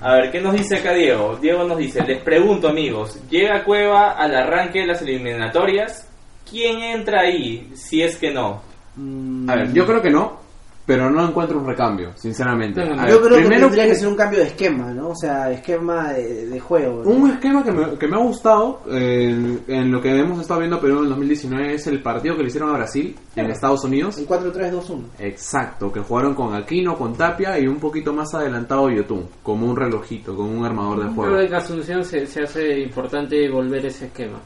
A 0.00 0.14
ver, 0.14 0.32
¿qué 0.32 0.40
nos 0.40 0.52
dice 0.52 0.78
acá 0.78 0.92
Diego? 0.92 1.38
Diego 1.40 1.62
nos 1.62 1.78
dice, 1.78 2.02
les 2.02 2.20
pregunto 2.20 2.66
amigos, 2.66 3.20
¿llega 3.30 3.62
Cueva 3.62 4.14
al 4.18 4.34
arranque 4.34 4.80
de 4.80 4.86
las 4.88 5.00
eliminatorias? 5.02 6.08
¿Quién 6.50 6.82
entra 6.82 7.20
ahí 7.20 7.70
si 7.76 8.02
es 8.02 8.16
que 8.16 8.32
no? 8.32 8.60
Mm, 8.96 9.48
A 9.48 9.54
ver, 9.54 9.72
yo 9.72 9.86
creo 9.86 10.02
que 10.02 10.10
no, 10.10 10.40
pero 10.86 11.10
no 11.10 11.26
encuentro 11.28 11.58
un 11.58 11.66
recambio, 11.66 12.12
sinceramente. 12.14 12.84
No, 12.84 12.94
no, 12.94 13.02
A 13.02 13.08
yo 13.08 13.14
ver, 13.14 13.22
creo 13.24 13.36
que 13.36 13.42
primero, 13.44 13.66
tendría 13.68 13.86
que 13.86 13.94
ser 13.94 14.08
un 14.08 14.16
cambio 14.16 14.40
de 14.40 14.46
esquema, 14.46 14.92
¿no? 14.92 15.08
O 15.08 15.14
sea, 15.16 15.50
esquema 15.50 16.12
de, 16.12 16.46
de 16.46 16.60
juego. 16.60 17.02
¿no? 17.04 17.10
un 17.10 17.30
esquema 17.30 17.64
que 17.64 17.72
me, 17.72 17.98
que 17.98 18.06
me 18.06 18.16
ha 18.16 18.20
gustado 18.20 18.82
en, 18.90 19.62
en 19.66 19.90
lo 19.90 20.00
que 20.00 20.10
hemos 20.18 20.40
estado 20.40 20.60
viendo 20.60 20.78
Perú 20.80 20.98
en 20.98 21.04
el 21.04 21.08
2019 21.10 21.74
es 21.74 21.86
el 21.86 22.02
partido 22.02 22.36
que 22.36 22.42
le 22.42 22.48
hicieron 22.48 22.70
a 22.70 22.74
Brasil 22.74 23.16
en 23.36 23.46
Estados 23.50 23.84
Unidos. 23.84 24.18
El 24.18 24.26
4-3-2-1. 24.28 25.02
Exacto, 25.20 25.90
que 25.90 26.00
jugaron 26.00 26.34
con 26.34 26.54
Aquino, 26.54 26.94
con 26.96 27.14
Tapia 27.16 27.58
y 27.58 27.66
un 27.66 27.78
poquito 27.78 28.12
más 28.12 28.34
adelantado 28.34 28.90
Yotun, 28.90 29.26
como 29.42 29.66
un 29.66 29.76
relojito, 29.76 30.36
como 30.36 30.50
un 30.58 30.64
armador 30.64 30.98
de 30.98 31.02
Creo 31.04 31.14
juego. 31.14 31.36
que 31.38 31.44
en 31.46 31.54
Asunción 31.54 32.04
se, 32.04 32.26
se 32.26 32.42
hace 32.42 32.80
importante 32.80 33.48
volver 33.50 33.86
ese 33.86 34.06
esquema. 34.06 34.38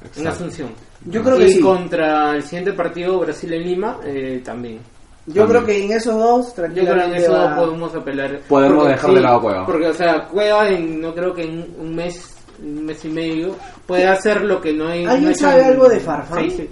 En 0.00 0.06
Exacto. 0.08 0.30
Asunción. 0.30 0.68
Yo 1.06 1.22
creo 1.22 1.36
y 1.36 1.40
que 1.40 1.48
sí. 1.48 1.60
contra 1.60 2.34
el 2.34 2.42
siguiente 2.42 2.72
partido 2.72 3.18
Brasil 3.20 3.52
en 3.52 3.62
Lima 3.62 3.98
eh, 4.04 4.40
también. 4.44 4.78
Yo 5.26 5.42
También. 5.46 5.48
creo 5.48 5.66
que 5.66 5.84
en 5.86 5.92
esos 5.92 6.14
dos, 6.18 6.46
Yo 6.48 6.54
creo 6.54 6.66
que 6.66 6.74
tranquilamente 6.74 7.16
en 7.16 7.22
eso 7.22 7.32
va- 7.32 7.56
podemos 7.56 7.94
apelar. 7.94 8.40
Podemos 8.48 8.88
dejar 8.88 9.14
de 9.14 9.20
lado 9.20 9.36
a 9.36 9.40
Cueva. 9.40 9.66
Porque, 9.66 9.86
o 9.86 9.94
sea, 9.94 10.24
Cueva, 10.26 10.68
en, 10.68 11.00
no 11.00 11.14
creo 11.14 11.32
que 11.34 11.42
en 11.44 11.74
un 11.78 11.94
mes, 11.94 12.34
un 12.62 12.84
mes 12.84 13.04
y 13.04 13.08
medio, 13.08 13.56
puede 13.86 14.06
hacer 14.06 14.42
lo 14.42 14.60
que 14.60 14.72
no 14.74 14.88
hay. 14.88 15.04
¿Alguien 15.06 15.30
no 15.30 15.36
sabe 15.36 15.64
algo 15.64 15.88
de 15.88 16.00
Farfán? 16.00 16.44
Sí, 16.44 16.50
sí. 16.50 16.70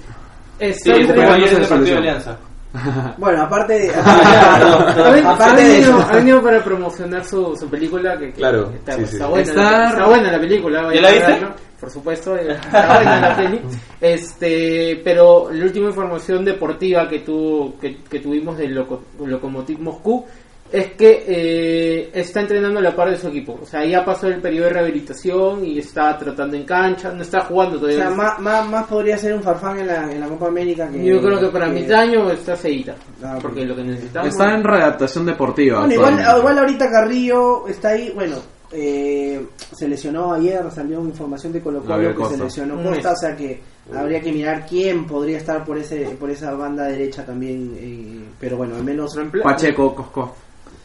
Está 0.59 0.95
Sí, 0.95 1.01
en 1.03 1.11
el 1.11 1.15
partido 1.17 1.61
de. 1.85 1.97
Alianza. 1.97 2.39
Bueno, 3.19 3.43
aparte 3.43 3.73
de... 3.75 3.91
Ha 3.95 5.11
venido- 5.11 5.29
aparte 5.31 5.45
ha 5.45 5.57
de 5.57 5.63
venido- 5.69 5.99
eso. 5.99 6.09
ha 6.11 6.17
venido 6.17 6.43
para 6.43 6.65
promocionar 6.65 7.25
su, 7.25 7.57
su 7.57 7.69
película 7.69 8.17
que, 8.19 8.27
que 8.29 8.33
Claro, 8.33 8.71
está, 8.75 8.93
sí, 8.97 9.07
sí. 9.07 9.15
está 9.15 9.27
buena, 9.29 9.43
Está- 9.91 10.07
buena 10.07 10.33
la 10.33 10.41
película 10.41 10.95
¿Ya 10.95 11.01
la 11.01 11.11
viste? 11.11 11.47
por 11.81 11.91
supuesto 11.91 12.37
eh, 12.37 12.53
está 12.53 12.95
buena 12.95 13.21
la 13.21 13.37
peli 13.37 13.61
este 14.01 15.01
pero 15.05 15.49
la 15.51 15.65
última 15.65 15.89
información 15.89 16.45
deportiva 16.45 17.09
que 17.09 17.21
tu, 17.21 17.75
que, 17.81 17.97
que 18.09 18.21
tuvimos 18.21 18.57
del 18.57 18.75
Loco- 18.75 19.03
Lokomotiv 19.25 19.81
Moscú 19.81 20.25
es 20.73 20.93
que 20.95 21.25
eh, 21.27 22.11
está 22.15 22.41
entrenando 22.41 22.79
a 22.79 22.83
la 22.83 22.97
par 22.97 23.11
de 23.11 23.17
su 23.17 23.29
equipo 23.29 23.59
o 23.63 23.67
sea 23.67 23.85
ya 23.85 24.05
pasó 24.05 24.29
el 24.29 24.41
periodo 24.41 24.69
de 24.69 24.73
rehabilitación 24.75 25.65
y 25.65 25.79
está 25.79 26.17
tratando 26.17 26.57
en 26.57 26.65
cancha 26.65 27.13
no 27.13 27.23
está 27.23 27.43
jugando 27.43 27.77
O 27.77 27.81
todavía 27.81 28.07
sea, 28.07 28.11
más, 28.11 28.39
más, 28.41 28.69
más 28.69 28.87
podría 28.87 29.19
ser 29.19 29.35
un 29.35 29.43
farfán 29.43 29.81
en 29.81 29.87
la, 29.87 30.11
en 30.11 30.21
la 30.21 30.29
Copa 30.29 30.49
América 30.49 30.89
que... 30.89 31.05
yo 31.05 31.21
creo 31.21 31.39
que 31.39 31.49
para 31.49 31.69
mitad 31.69 31.89
de 31.89 31.95
año 31.97 32.31
está 32.31 32.57
seguida 32.57 32.97
Ah, 33.23 33.39
porque 33.41 33.65
lo 33.65 33.77
que 33.77 33.85
necesitamos 33.85 34.29
Está 34.29 34.55
en 34.55 34.65
readaptación 34.65 35.27
deportiva. 35.27 35.81
Bueno, 35.81 35.95
igual, 35.95 36.59
ahorita 36.59 36.91
Carrillo 36.91 37.69
está 37.69 37.91
ahí, 37.91 38.11
bueno, 38.15 38.37
eh, 38.73 39.47
se 39.73 39.89
lesionó 39.89 40.33
ayer, 40.33 40.63
salió 40.71 41.01
información 41.01 41.53
de 41.53 41.61
Colo 41.61 41.81
Colo 41.83 41.99
que 41.99 42.07
se 42.09 42.15
Costa. 42.15 42.45
lesionó 42.45 42.75
Un 42.77 42.85
Costa, 42.85 43.13
o 43.13 43.17
sea 43.17 43.37
que 43.37 43.61
habría 43.95 44.21
que 44.21 44.33
mirar 44.33 44.67
quién 44.67 45.07
podría 45.07 45.39
estar 45.39 45.65
por 45.65 45.79
ese 45.79 46.17
por 46.19 46.31
esa 46.31 46.55
banda 46.55 46.85
derecha 46.85 47.25
también, 47.25 47.75
eh, 47.79 48.25
pero 48.41 48.57
bueno, 48.57 48.77
al 48.77 48.85
menos 48.85 49.17
Pacheco, 49.43 49.95
Cosco. 49.95 50.35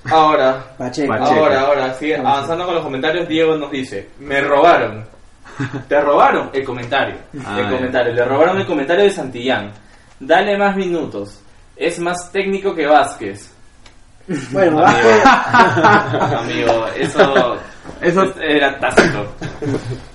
Ahora, 0.09 0.63
Pacheco. 0.77 1.07
Pacheco. 1.13 1.39
ahora, 1.39 1.61
ahora, 1.61 1.93
sigue 1.93 2.15
avanzando 2.17 2.65
con 2.65 2.75
los 2.75 2.83
comentarios, 2.83 3.27
Diego 3.27 3.55
nos 3.55 3.71
dice, 3.71 4.09
me 4.19 4.41
robaron. 4.41 5.05
Te 5.87 5.99
robaron 6.01 6.49
el 6.53 6.63
comentario. 6.63 7.15
Ah, 7.45 7.59
el 7.59 7.69
comentario. 7.75 8.13
Le 8.13 8.23
robaron 8.25 8.57
el 8.59 8.65
comentario 8.67 9.03
de 9.05 9.11
Santillán. 9.11 9.71
Dale 10.19 10.57
más 10.57 10.75
minutos. 10.75 11.41
Es 11.75 11.99
más 11.99 12.31
técnico 12.31 12.73
que 12.75 12.85
Vázquez. 12.87 13.53
Bueno, 14.51 14.79
Amigo, 14.85 15.09
Vázquez, 15.23 16.33
amigo 16.37 16.87
eso, 16.97 17.55
Eso 18.01 18.33
era 18.41 18.77
tácito. 18.77 19.25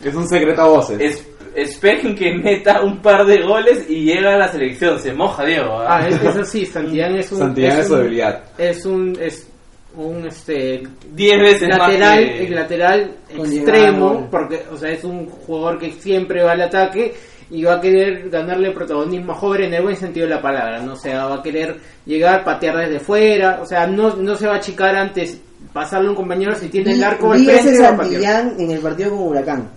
es 0.05 0.15
un 0.15 0.29
secreto 0.29 0.61
a 0.63 0.67
voces. 0.69 1.01
Es, 1.01 1.29
esperen 1.55 2.15
que 2.15 2.35
meta 2.35 2.83
un 2.83 3.01
par 3.01 3.25
de 3.25 3.43
goles 3.43 3.89
y 3.89 4.05
llega 4.05 4.35
a 4.35 4.39
la 4.39 4.49
selección. 4.49 4.99
Se 5.01 5.13
moja, 5.15 5.45
Diego. 5.45 5.81
¿ah? 5.81 5.87
ah 5.99 6.09
es, 6.09 6.23
eso 6.23 6.45
sí 6.45 6.67
Santillán 6.67 7.17
es 7.17 7.33
un 7.33 7.39
Santillán 7.39 7.79
es 7.81 7.87
su 7.89 7.95
un- 7.95 7.99
debilidad. 8.01 8.43
es 8.59 8.85
un 8.85 9.17
es 9.21 9.49
un 9.97 10.27
este 10.27 10.83
Diez 11.15 11.39
veces 11.41 11.69
lateral 11.69 12.01
más 12.01 12.19
que- 12.19 12.47
el 12.47 12.55
lateral 12.55 13.17
Con 13.37 13.47
extremo 13.53 14.29
porque 14.31 14.63
o 14.73 14.77
sea 14.77 14.91
es 14.91 15.05
un 15.05 15.27
jugador 15.27 15.79
que 15.79 15.93
siempre 15.93 16.43
va 16.43 16.53
al 16.53 16.63
ataque 16.63 17.15
y 17.51 17.65
va 17.65 17.75
a 17.75 17.81
querer 17.81 18.31
ganarle 18.31 18.71
protagonismo 18.71 19.33
a 19.33 19.35
joven 19.35 19.65
en 19.65 19.75
el 19.75 19.83
buen 19.83 19.97
sentido 19.97 20.27
de 20.27 20.35
la 20.35 20.41
palabra 20.41 20.81
no 20.81 20.95
o 20.95 20.97
sea 20.97 21.27
va 21.27 21.35
a 21.37 21.43
querer 21.43 21.77
llegar 22.07 22.43
patear 22.45 22.77
desde 22.79 23.01
fuera 23.01 23.61
o 23.63 23.67
sea 23.67 23.87
no 23.87 24.17
no 24.17 24.35
se 24.37 24.47
va 24.47 24.55
a 24.55 24.57
achicar 24.57 24.97
antes 24.97 25.39
pasarle 25.73 26.09
a 26.09 26.11
un 26.11 26.17
compañero 26.17 26.55
si 26.55 26.69
tiene 26.69 26.93
vi, 26.93 26.99
el 26.99 27.05
arco 27.05 27.31
vi 27.31 27.45
frente 27.45 27.71
ese 27.71 27.85
a. 27.85 27.97
Santillán 27.97 28.55
en 28.59 28.71
el 28.71 28.81
partido 28.81 29.11
con 29.11 29.21
Huracán. 29.29 29.71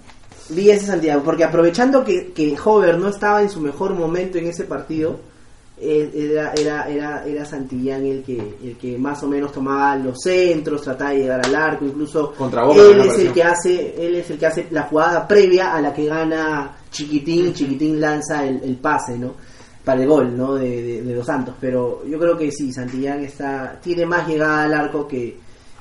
Vi 0.49 0.69
ese 0.69 0.85
Santillán, 0.87 1.21
porque 1.21 1.43
aprovechando 1.43 2.03
que, 2.03 2.31
que 2.33 2.55
Hover 2.63 2.97
no 2.97 3.09
estaba 3.09 3.41
en 3.41 3.49
su 3.49 3.59
mejor 3.61 3.93
momento 3.93 4.37
en 4.37 4.47
ese 4.47 4.63
partido, 4.65 5.19
era, 5.77 6.53
era, 6.53 6.89
era, 6.89 7.25
era 7.25 7.45
Santillán 7.45 8.05
el 8.05 8.23
que, 8.23 8.37
el 8.63 8.77
que 8.77 8.97
más 8.97 9.21
o 9.23 9.27
menos 9.27 9.51
tomaba 9.51 9.95
los 9.97 10.21
centros, 10.21 10.81
trataba 10.81 11.11
de 11.11 11.17
llegar 11.19 11.45
al 11.45 11.55
arco, 11.55 11.85
incluso 11.85 12.33
Contra 12.33 12.63
Boca 12.63 12.81
él 12.81 12.99
es 13.01 13.19
el 13.19 13.33
que 13.33 13.43
hace, 13.43 13.95
él 13.97 14.15
es 14.15 14.29
el 14.29 14.37
que 14.37 14.45
hace 14.45 14.67
la 14.71 14.83
jugada 14.83 15.27
previa 15.27 15.75
a 15.75 15.81
la 15.81 15.93
que 15.93 16.05
gana 16.05 16.77
Chiquitín, 16.89 17.53
Chiquitín 17.53 17.99
lanza 17.99 18.45
el, 18.45 18.63
el 18.63 18.77
pase, 18.77 19.17
¿no? 19.17 19.33
para 19.85 20.01
el 20.01 20.07
gol, 20.07 20.35
¿no? 20.35 20.55
De, 20.55 20.81
de, 20.81 21.01
de 21.03 21.15
los 21.15 21.25
Santos, 21.25 21.55
pero 21.61 22.03
yo 22.05 22.17
creo 22.17 22.35
que 22.35 22.51
sí, 22.51 22.73
Santillán 22.73 23.23
está, 23.23 23.79
tiene 23.81 24.05
más 24.05 24.27
llegada 24.27 24.63
al 24.63 24.73
arco 24.73 25.07
que, 25.07 25.37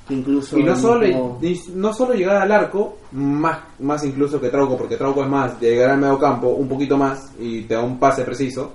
que 0.07 0.15
incluso 0.15 0.59
Y 0.59 0.63
no 0.63 0.77
solo, 0.77 1.07
y 1.07 1.61
no 1.75 1.95
solo 1.95 2.13
llegar 2.13 2.43
al 2.43 2.53
arco, 2.53 2.99
más, 3.13 3.61
más 3.79 4.05
incluso 4.05 4.39
que 4.39 4.51
Trauco, 4.51 4.77
porque 4.77 4.97
Trauco 4.97 5.23
es 5.23 5.29
más 5.31 5.59
de 5.59 5.71
llegar 5.71 5.91
al 5.91 5.99
medio 5.99 6.19
campo 6.19 6.49
un 6.49 6.69
poquito 6.69 6.99
más 6.99 7.33
y 7.39 7.63
te 7.63 7.75
da 7.75 7.83
un 7.83 7.99
pase 7.99 8.25
preciso, 8.25 8.73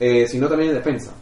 eh, 0.00 0.26
sino 0.26 0.48
también 0.48 0.70
en 0.70 0.76
defensa. 0.76 1.12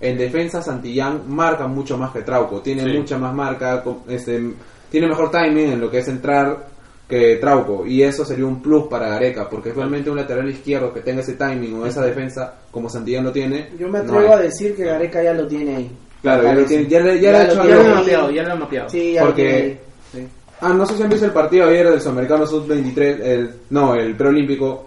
En 0.00 0.16
defensa 0.18 0.62
Santillán 0.62 1.22
marca 1.28 1.66
mucho 1.66 1.96
más 1.98 2.12
que 2.12 2.22
Trauco, 2.22 2.60
tiene 2.60 2.84
Sí. 2.84 2.98
mucha 2.98 3.18
más 3.18 3.34
marca, 3.34 3.82
este, 4.08 4.52
tiene 4.90 5.08
mejor 5.08 5.30
timing 5.30 5.72
en 5.72 5.80
lo 5.80 5.90
que 5.90 5.98
es 5.98 6.08
entrar 6.08 6.66
que 7.08 7.36
Trauco. 7.36 7.84
Y 7.86 8.02
eso 8.02 8.24
sería 8.24 8.46
un 8.46 8.62
plus 8.62 8.86
para 8.88 9.08
Gareca, 9.08 9.48
porque 9.48 9.72
realmente 9.72 10.08
un 10.10 10.16
lateral 10.16 10.48
izquierdo 10.50 10.92
que 10.92 11.00
tenga 11.00 11.20
ese 11.22 11.34
timing 11.34 11.74
o 11.80 11.86
esa 11.86 12.02
defensa, 12.04 12.54
como 12.70 12.88
Santillán 12.88 13.24
lo 13.24 13.32
tiene. 13.32 13.70
Yo 13.78 13.88
me 13.88 13.98
no 13.98 14.04
atrevo 14.04 14.34
hay. 14.34 14.38
a 14.40 14.42
decir 14.42 14.76
que 14.76 14.84
Gareca 14.84 15.22
ya 15.22 15.32
lo 15.34 15.46
tiene 15.46 15.76
ahí. 15.76 15.90
Claro, 16.22 16.42
ya 16.44 16.54
lo 16.54 16.64
tiene, 16.64 16.86
ya, 16.86 16.98
ya 17.14 17.30
ha 17.30 17.44
lo 17.44 17.52
hecho 17.52 17.68
Ya 17.68 17.76
lo 17.76 17.94
mapeado, 17.94 18.30
ya 18.30 18.42
lo 18.44 18.52
han 18.52 18.58
mapeado. 18.60 18.88
Sí, 18.90 19.12
ya 19.14 19.22
Porque- 19.22 19.42
lo 19.44 19.48
tiene 19.50 19.66
ahí. 19.66 19.80
Sí. 20.12 20.28
Ah, 20.60 20.72
no 20.74 20.84
sé 20.86 20.96
si 20.96 21.02
han 21.02 21.08
visto 21.08 21.26
el 21.26 21.32
partido 21.32 21.66
ayer 21.68 21.88
del 21.90 22.00
Sudamericano 22.00 22.46
Sub-23, 22.46 23.20
el, 23.20 23.50
no, 23.70 23.94
el 23.94 24.16
preolímpico, 24.16 24.86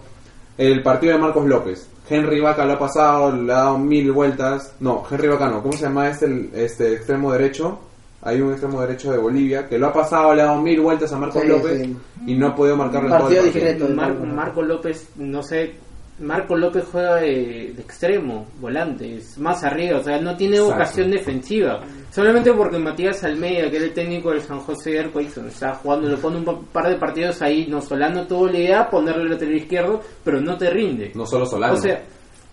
el 0.58 0.82
partido 0.82 1.14
de 1.14 1.18
Marcos 1.18 1.46
López. 1.46 1.88
Henry 2.08 2.40
Vaca 2.40 2.64
lo 2.64 2.74
ha 2.74 2.78
pasado, 2.78 3.32
le 3.32 3.52
ha 3.52 3.56
dado 3.56 3.78
mil 3.78 4.10
vueltas. 4.12 4.74
No, 4.80 5.04
Henry 5.10 5.28
Vaca 5.28 5.48
no, 5.48 5.62
¿cómo 5.62 5.72
se 5.74 5.82
llama 5.84 6.08
este, 6.08 6.26
el- 6.26 6.50
este 6.54 6.92
extremo 6.94 7.32
derecho? 7.32 7.78
Hay 8.24 8.40
un 8.40 8.50
extremo 8.52 8.80
derecho 8.80 9.10
de 9.10 9.18
Bolivia 9.18 9.68
que 9.68 9.78
lo 9.78 9.88
ha 9.88 9.92
pasado, 9.92 10.32
le 10.34 10.42
ha 10.42 10.46
dado 10.46 10.60
mil 10.62 10.80
vueltas 10.80 11.12
a 11.12 11.18
Marcos 11.18 11.42
Sí, 11.42 11.48
López 11.48 11.80
sí. 11.82 11.96
y 12.26 12.34
no 12.36 12.48
ha 12.48 12.54
podido 12.54 12.76
marcarlo 12.76 13.08
en 13.08 13.12
todo 13.14 13.20
Partido 13.22 13.42
el 13.44 13.50
partido. 13.50 13.70
discreto. 13.74 13.94
Mar- 13.94 14.26
Marco 14.34 14.62
López, 14.62 15.08
no 15.16 15.42
sé, 15.42 15.74
Marco 16.20 16.56
López 16.56 16.84
juega 16.92 17.16
de, 17.16 17.72
de 17.74 17.82
extremo, 17.82 18.46
volante, 18.60 19.16
es 19.16 19.38
más 19.38 19.64
arriba, 19.64 19.98
o 19.98 20.04
sea, 20.04 20.20
no 20.20 20.36
tiene 20.36 20.56
Exacto. 20.56 20.74
vocación 20.74 21.10
defensiva. 21.10 21.80
Solamente 22.10 22.52
porque 22.52 22.78
Matías 22.78 23.24
Almeida, 23.24 23.70
que 23.70 23.76
era 23.76 23.86
el 23.86 23.92
técnico 23.94 24.30
del 24.30 24.42
San 24.42 24.60
José 24.60 24.90
de 24.90 25.02
donde 25.04 25.50
estaba 25.50 25.74
jugando, 25.76 26.08
le 26.08 26.16
pone 26.18 26.36
un 26.36 26.44
pa- 26.44 26.60
par 26.72 26.90
de 26.90 26.96
partidos 26.96 27.40
ahí, 27.42 27.66
no 27.68 27.80
Solano 27.80 28.26
tuvo 28.26 28.46
la 28.48 28.58
idea, 28.58 28.90
ponerle 28.90 29.22
el 29.24 29.30
lateral 29.30 29.54
izquierdo, 29.56 30.00
pero 30.22 30.40
no 30.40 30.56
te 30.56 30.70
rinde. 30.70 31.12
No 31.14 31.26
solo 31.26 31.46
Solano. 31.46 31.74
O 31.74 31.76
sea, 31.78 32.02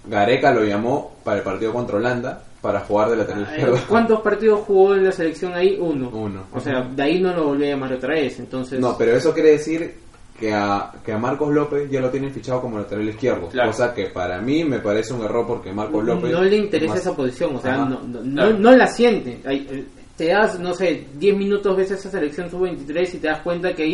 Gareca 0.05 0.51
lo 0.53 0.63
llamó 0.63 1.17
para 1.23 1.37
el 1.39 1.43
partido 1.43 1.73
contra 1.73 1.97
Holanda 1.97 2.41
para 2.61 2.79
jugar 2.79 3.09
de 3.09 3.17
lateral 3.17 3.43
izquierdo. 3.43 3.77
¿cuántos 3.87 4.21
partidos 4.21 4.61
jugó 4.61 4.95
en 4.95 5.03
la 5.05 5.11
selección 5.11 5.53
ahí? 5.53 5.77
Uno. 5.79 6.09
Uno. 6.09 6.45
O 6.53 6.59
sea, 6.59 6.81
de 6.81 7.03
ahí 7.03 7.19
no 7.21 7.33
lo 7.33 7.43
volví 7.45 7.65
a 7.67 7.71
llamar 7.71 7.93
otra 7.93 8.15
vez, 8.15 8.39
entonces... 8.39 8.79
No, 8.79 8.97
pero 8.97 9.11
eso 9.15 9.33
quiere 9.33 9.51
decir 9.51 9.93
que 10.39 10.53
a, 10.53 10.91
que 11.03 11.11
a 11.11 11.17
Marcos 11.17 11.53
López 11.53 11.89
ya 11.91 11.99
lo 11.99 12.09
tienen 12.09 12.31
fichado 12.31 12.61
como 12.61 12.77
lateral 12.77 13.09
izquierdo. 13.09 13.47
Claro. 13.49 13.71
Cosa 13.71 13.93
que 13.93 14.05
para 14.05 14.39
mí 14.41 14.63
me 14.63 14.79
parece 14.79 15.13
un 15.13 15.23
error 15.23 15.45
porque 15.45 15.71
Marcos 15.73 16.03
López... 16.05 16.31
no 16.31 16.41
le 16.43 16.55
interesa 16.55 16.93
más- 16.93 17.01
esa 17.01 17.15
posición, 17.15 17.55
o 17.57 17.59
sea, 17.61 17.77
no, 17.77 17.85
no, 18.01 18.21
Claro. 18.21 18.51
no, 18.53 18.57
no 18.59 18.71
la 18.77 18.87
siente. 18.87 19.39
Hay- 19.45 19.67
eh, 19.69 19.85
te 20.15 20.27
das, 20.27 20.59
no 20.59 20.73
sé, 20.73 21.07
10 21.17 21.37
minutos 21.37 21.75
ves 21.77 21.91
esa 21.91 22.09
selección 22.09 22.49
sub-23 22.49 23.15
y 23.15 23.17
te 23.19 23.27
das 23.27 23.41
cuenta 23.41 23.73
que 23.73 23.83
hay, 23.83 23.93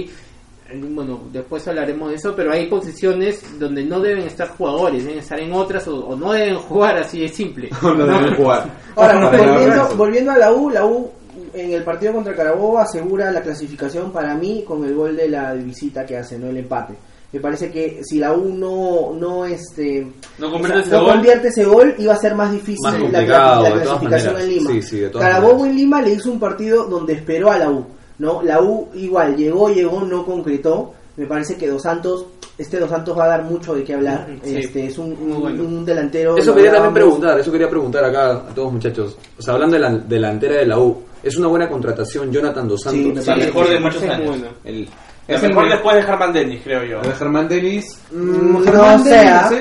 eh, 0.71 0.81
bueno, 0.89 1.21
después 1.31 1.67
hablaremos 1.67 2.09
de 2.09 2.15
eso, 2.15 2.33
pero 2.35 2.51
hay 2.51 2.67
posiciones 2.67 3.59
donde 3.59 3.83
no 3.85 3.99
deben 3.99 4.23
estar 4.25 4.47
jugadores, 4.49 5.03
deben 5.03 5.19
estar 5.19 5.39
en 5.39 5.53
otras 5.53 5.87
o, 5.87 5.95
o 6.07 6.15
no 6.15 6.31
deben 6.33 6.55
jugar, 6.57 6.97
así 6.97 7.19
de 7.21 7.27
simple. 7.27 7.69
no 7.81 7.95
deben 8.07 8.35
jugar. 8.35 8.69
Ahora, 8.95 9.29
volviendo, 9.29 9.95
volviendo 9.95 10.31
a 10.31 10.37
la 10.39 10.51
U, 10.51 10.69
la 10.71 10.85
U 10.85 11.11
en 11.55 11.71
el 11.73 11.83
partido 11.83 12.13
contra 12.13 12.35
Carabobo 12.35 12.79
asegura 12.79 13.31
la 13.31 13.41
clasificación 13.41 14.11
para 14.11 14.35
mí 14.35 14.63
con 14.67 14.85
el 14.85 14.93
gol 14.93 15.15
de 15.15 15.29
la 15.29 15.53
visita 15.53 16.05
que 16.05 16.17
hace, 16.17 16.37
no 16.37 16.47
el 16.47 16.57
empate. 16.57 16.93
Me 17.31 17.39
parece 17.39 17.69
que 17.69 18.01
si 18.03 18.17
la 18.19 18.33
U 18.33 18.53
no, 18.53 19.13
no, 19.13 19.45
este, 19.45 20.07
No 20.37 20.47
o 20.47 20.51
convierte 20.51 20.77
sea, 20.77 20.85
ese 20.87 20.91
no 20.95 21.03
gol. 21.03 21.11
convierte 21.13 21.47
ese 21.49 21.63
gol, 21.65 21.95
iba 21.97 22.13
a 22.13 22.17
ser 22.17 22.35
más 22.35 22.51
difícil 22.51 22.81
Más 22.83 22.99
la, 23.11 23.71
clasificación 23.81 24.39
en 24.39 24.49
Lima. 24.49 24.71
Sí, 24.71 24.81
sí, 24.81 25.01
Carabobo 25.11 25.59
maneras. 25.59 25.69
en 25.71 25.75
Lima 25.75 26.01
le 26.01 26.11
hizo 26.11 26.31
un 26.31 26.39
partido 26.39 26.85
donde 26.85 27.13
esperó 27.13 27.51
a 27.51 27.57
la 27.57 27.69
U. 27.69 27.85
¿no? 28.19 28.41
La 28.41 28.61
U 28.61 28.89
igual 28.93 29.35
llegó, 29.35 29.69
llegó, 29.69 30.01
no 30.01 30.25
concretó. 30.25 30.93
Me 31.17 31.25
parece 31.25 31.55
que 31.55 31.67
Dos 31.67 31.81
Santos, 31.83 32.25
este 32.57 32.79
Dos 32.79 32.89
Santos 32.89 33.17
va 33.17 33.25
a 33.25 33.27
dar 33.27 33.43
mucho 33.43 33.73
de 33.75 33.83
qué 33.83 33.93
hablar. 33.95 34.27
Sí. 34.43 34.57
Este 34.57 34.85
es 34.85 34.97
un, 34.97 35.11
un- 35.13 35.41
bueno. 35.41 35.63
un 35.63 35.85
delantero. 35.85 36.37
Eso 36.37 36.53
quería 36.55 36.71
también 36.71 36.93
preguntar, 36.93 37.39
eso 37.39 37.51
quería 37.51 37.69
preguntar 37.69 38.03
acá 38.05 38.31
a 38.31 38.39
todos 38.55 38.71
muchachos. 38.73 39.17
O 39.37 39.41
sea, 39.41 39.53
hablando 39.55 39.75
de 39.75 39.81
la 39.81 39.89
delantera 39.97 40.55
de 40.55 40.65
la 40.65 40.79
U, 40.79 41.03
¿es 41.21 41.35
una 41.37 41.47
buena 41.47 41.67
contratación 41.69 42.31
Jonathan 42.31 42.67
Dos 42.67 42.81
Sí, 42.83 43.03
Santos? 43.13 43.27
La 43.27 43.35
mejor 43.35 43.69
de 43.69 43.79
muchos 43.79 44.03
años. 44.03 44.27
bueno. 44.27 44.47
El, 44.63 44.87
es 45.27 45.41
el 45.43 45.49
mejor 45.49 45.63
me- 45.65 45.69
después 45.71 45.95
de 45.97 46.03
Germán 46.03 46.33
Dennis, 46.33 46.61
creo 46.63 46.83
yo. 46.85 47.01
el 47.01 47.07
de 47.07 47.13
Germán 47.15 47.47
Denis. 47.47 47.99
Mm, 48.11 48.17
mm, 48.17 48.53
no 48.53 48.99
sé, 49.03 49.09
Denis, 49.09 49.31
¿ah? 49.31 49.51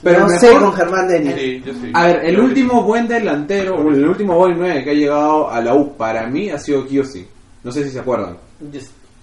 Pero 0.00 0.20
no 0.20 0.32
el 0.32 0.38
sé 0.38 0.46
mejor- 0.46 0.62
con 0.62 0.72
Germán 0.74 1.08
Denis. 1.08 1.34
Sí, 1.36 1.62
yo 1.66 1.72
sí. 1.74 1.90
A 1.92 2.06
ver, 2.06 2.24
el 2.24 2.34
Yo 2.36 2.40
sí. 2.42 2.46
último 2.46 2.82
buen 2.84 3.08
delantero, 3.08 3.80
el 3.90 4.08
último 4.08 4.36
gol 4.36 4.54
9 4.56 4.84
que 4.84 4.90
ha 4.90 4.94
llegado 4.94 5.50
a 5.50 5.60
la 5.60 5.74
U 5.74 5.96
para 5.96 6.26
mí 6.28 6.48
ha 6.50 6.58
sido 6.58 6.86
Kiyoshi. 6.86 7.26
No 7.64 7.72
sé 7.72 7.82
si 7.84 7.90
se 7.90 7.98
acuerdan. 7.98 8.36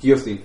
Kiyoshi. 0.05 0.41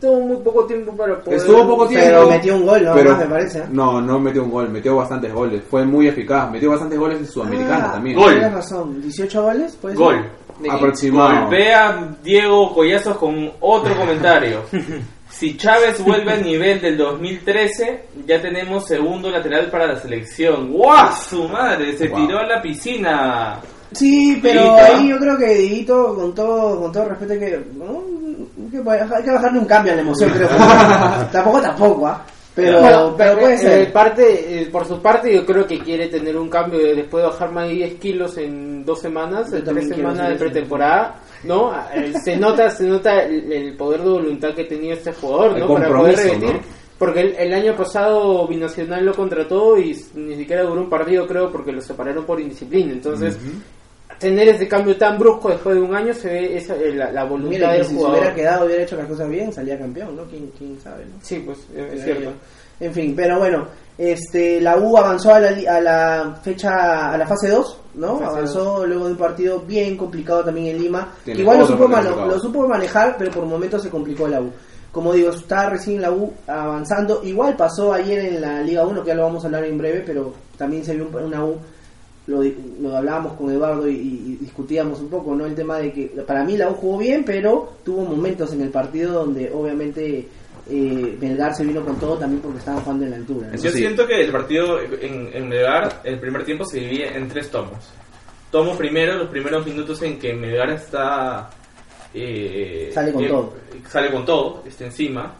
Tuvo 0.00 0.20
muy 0.20 0.36
poco 0.38 0.64
tiempo 0.64 0.96
para 0.96 1.18
poder... 1.20 1.38
Estuvo 1.38 1.66
poco 1.66 1.86
tiempo. 1.88 2.06
Pero 2.06 2.28
metió 2.30 2.56
un 2.56 2.66
gol, 2.66 2.84
¿no? 2.84 2.94
pero- 2.94 3.10
Más, 3.10 3.18
me 3.20 3.26
parece. 3.26 3.64
No, 3.70 4.00
no 4.00 4.18
metió 4.18 4.42
un 4.44 4.50
gol, 4.50 4.68
metió 4.70 4.96
bastantes 4.96 5.32
goles. 5.32 5.62
Fue 5.70 5.84
muy 5.84 6.08
eficaz. 6.08 6.50
Metió 6.50 6.70
bastantes 6.70 6.98
goles 6.98 7.18
en 7.18 7.26
Sudamericana 7.26 7.88
Ah, 7.88 7.92
también. 7.92 8.16
Gol. 8.16 8.32
Tienes 8.32 8.52
razón. 8.52 9.02
¿18 9.02 9.42
goles? 9.42 9.76
¿Puede 9.80 9.96
ser? 9.96 10.04
Gol. 10.04 10.30
Aproximado. 10.70 11.40
Golpea 11.42 12.08
Diego 12.22 12.72
Collazos 12.74 13.16
con 13.16 13.52
otro 13.60 13.94
comentario. 13.96 14.60
Si 15.32 15.56
Chávez 15.56 16.04
vuelve 16.04 16.30
al 16.30 16.42
nivel 16.44 16.78
del 16.78 16.98
2013, 16.98 18.04
ya 18.26 18.38
tenemos 18.42 18.86
segundo 18.86 19.30
lateral 19.30 19.70
para 19.70 19.86
la 19.86 19.96
selección. 19.98 20.70
¡Guau! 20.70 21.08
Su 21.26 21.48
madre, 21.48 21.96
se 21.96 22.08
Guau. 22.08 22.26
tiró 22.26 22.38
a 22.38 22.46
la 22.46 22.60
piscina. 22.60 23.58
Sí, 23.94 24.38
pero 24.42 24.74
ahí 24.76 25.08
yo 25.08 25.18
creo 25.18 25.36
que 25.38 25.54
Dieguito, 25.54 26.14
con 26.14 26.34
todo, 26.34 26.80
con 26.80 26.92
todo 26.92 27.04
respeto, 27.10 27.32
hay 27.34 27.38
que, 27.40 27.64
¿no? 27.76 28.02
que 28.70 28.76
hay 28.90 29.22
que 29.24 29.30
bajarle 29.30 29.58
un 29.58 29.64
cambio 29.66 29.92
a 29.92 29.96
la 29.96 30.02
emoción, 30.02 30.30
creo. 30.30 30.48
tampoco, 31.32 31.60
tampoco, 31.60 32.06
¿ah? 32.06 32.24
Pero, 32.54 32.80
Bueno, 32.82 33.14
pero 33.16 33.38
puede 33.38 33.54
eh, 33.54 33.58
ser. 33.58 33.92
parte, 33.94 34.60
eh, 34.62 34.66
por 34.70 34.86
su 34.86 35.00
parte, 35.00 35.34
yo 35.34 35.46
creo 35.46 35.66
que 35.66 35.78
quiere 35.78 36.08
tener 36.08 36.36
un 36.36 36.50
cambio 36.50 36.78
de- 36.80 36.94
después 36.96 37.22
de 37.24 37.30
bajar 37.30 37.50
más 37.50 37.66
de 37.66 37.74
10 37.76 37.94
kilos 37.94 38.36
en 38.36 38.84
dos 38.84 39.00
semanas, 39.00 39.50
Yo 39.50 39.56
en 39.56 39.64
tres 39.64 39.88
semanas 39.88 40.28
de 40.28 40.34
pretemporada. 40.34 41.18
¿no? 41.44 41.72
Eh, 41.94 42.12
Se 42.22 42.36
nota, 42.36 42.68
se 42.70 42.84
nota 42.86 43.22
el, 43.22 43.50
el 43.50 43.74
poder 43.76 44.02
de 44.02 44.10
voluntad 44.10 44.50
que 44.54 44.64
tenía 44.64 44.92
este 44.92 45.14
jugador, 45.14 45.58
¿no? 45.58 45.66
Para 45.72 45.88
poder 45.88 46.14
repetir. 46.16 46.52
¿no? 46.54 46.60
Porque 46.98 47.20
el, 47.22 47.34
el 47.36 47.54
año 47.54 47.74
pasado 47.74 48.46
Binacional 48.46 49.04
lo 49.06 49.14
contrató 49.14 49.78
y 49.78 49.98
ni 50.14 50.36
siquiera 50.36 50.62
duró 50.62 50.82
un 50.82 50.90
partido, 50.90 51.26
creo, 51.26 51.50
porque 51.50 51.72
lo 51.72 51.80
separaron 51.80 52.24
por 52.26 52.38
indisciplina. 52.38 52.92
Entonces, 52.92 53.38
tener 54.22 54.48
ese 54.48 54.66
cambio 54.66 54.96
tan 54.96 55.18
brusco 55.18 55.50
después 55.50 55.76
de 55.76 55.82
un 55.82 55.94
año 55.94 56.14
se 56.14 56.28
ve 56.28 56.56
esa, 56.56 56.74
eh, 56.76 56.94
la, 56.94 57.12
la 57.12 57.24
voluntad 57.24 57.50
Mira, 57.50 57.72
del 57.72 57.84
si 57.84 57.90
se 57.90 57.96
jugador. 57.96 58.18
hubiera 58.18 58.34
quedado, 58.34 58.64
hubiera 58.66 58.82
hecho 58.82 58.96
las 58.96 59.06
cosas 59.06 59.28
bien, 59.28 59.52
salía 59.52 59.78
campeón, 59.78 60.16
¿no? 60.16 60.24
¿Quién, 60.24 60.50
quién 60.56 60.80
sabe, 60.80 61.04
no? 61.04 61.12
Sí, 61.20 61.42
pues, 61.44 61.58
es 61.76 62.02
cierto. 62.04 62.30
En 62.80 62.92
fin, 62.92 63.14
pero 63.14 63.38
bueno, 63.38 63.68
este, 63.98 64.60
la 64.60 64.76
U 64.78 64.96
avanzó 64.96 65.34
a 65.34 65.38
la, 65.40 65.50
li- 65.52 65.66
a 65.66 65.80
la 65.80 66.40
fecha, 66.42 67.12
a 67.12 67.16
la 67.18 67.26
fase 67.26 67.48
2, 67.48 67.80
¿no? 67.94 68.18
Fase 68.18 68.24
avanzó 68.24 68.86
luego 68.86 69.04
de 69.06 69.12
un 69.12 69.18
partido 69.18 69.60
bien 69.60 69.96
complicado 69.96 70.42
también 70.44 70.68
en 70.74 70.82
Lima. 70.82 71.12
Que 71.24 71.32
igual 71.32 71.58
lo 71.58 71.66
supo, 71.66 71.86
mano- 71.86 72.26
lo 72.26 72.40
supo 72.40 72.66
manejar, 72.66 73.16
pero 73.18 73.30
por 73.30 73.44
momentos 73.44 73.82
se 73.82 73.90
complicó 73.90 74.26
la 74.26 74.40
U. 74.40 74.50
Como 74.90 75.12
digo, 75.12 75.30
está 75.30 75.70
recién 75.70 76.02
la 76.02 76.10
U 76.10 76.32
avanzando. 76.46 77.22
Igual 77.24 77.56
pasó 77.56 77.92
ayer 77.92 78.18
en 78.26 78.40
la 78.40 78.60
Liga 78.62 78.84
1, 78.86 79.02
que 79.02 79.08
ya 79.08 79.14
lo 79.14 79.22
vamos 79.22 79.44
a 79.44 79.46
hablar 79.46 79.64
en 79.64 79.78
breve, 79.78 80.02
pero 80.04 80.34
también 80.58 80.84
se 80.84 80.94
vio 80.94 81.06
un- 81.06 81.14
una 81.14 81.44
U 81.44 81.56
lo, 82.26 82.40
di- 82.40 82.56
lo 82.80 82.96
hablábamos 82.96 83.32
con 83.34 83.50
Eduardo 83.50 83.88
y, 83.88 83.94
y 83.94 84.36
discutíamos 84.40 85.00
un 85.00 85.08
poco, 85.10 85.34
¿no? 85.34 85.44
El 85.46 85.54
tema 85.54 85.78
de 85.78 85.92
que 85.92 86.06
para 86.26 86.44
mí 86.44 86.56
la 86.56 86.70
U 86.70 86.74
jugó 86.74 86.98
bien, 86.98 87.24
pero 87.24 87.74
tuvo 87.84 88.04
momentos 88.04 88.52
en 88.52 88.62
el 88.62 88.68
partido 88.70 89.12
donde 89.24 89.50
obviamente 89.52 90.28
eh, 90.70 91.18
Melgar 91.20 91.54
se 91.56 91.64
vino 91.64 91.84
con 91.84 91.96
todo 91.96 92.16
también 92.18 92.40
porque 92.40 92.58
estaban 92.58 92.80
jugando 92.82 93.04
en 93.06 93.10
la 93.10 93.16
altura. 93.16 93.50
Yo 93.56 93.70
sí. 93.70 93.78
siento 93.78 94.06
que 94.06 94.20
el 94.22 94.30
partido 94.30 94.80
en, 94.80 95.30
en 95.32 95.48
Melgar, 95.48 96.00
el 96.04 96.20
primer 96.20 96.44
tiempo 96.44 96.64
se 96.64 96.78
divide 96.78 97.16
en 97.16 97.26
tres 97.28 97.50
tomos. 97.50 97.78
Tomo 98.52 98.76
primero, 98.76 99.16
los 99.18 99.28
primeros 99.28 99.66
minutos 99.66 100.00
en 100.02 100.18
que 100.18 100.32
Melgar 100.34 100.70
está... 100.70 101.50
eh, 102.14 102.90
Sale 102.92 103.12
con 103.12 103.24
eh, 103.24 103.28
todo. 103.28 103.54
Sale 103.88 104.10
con 104.12 104.24
todo, 104.24 104.62
está 104.66 104.84
encima. 104.84 105.34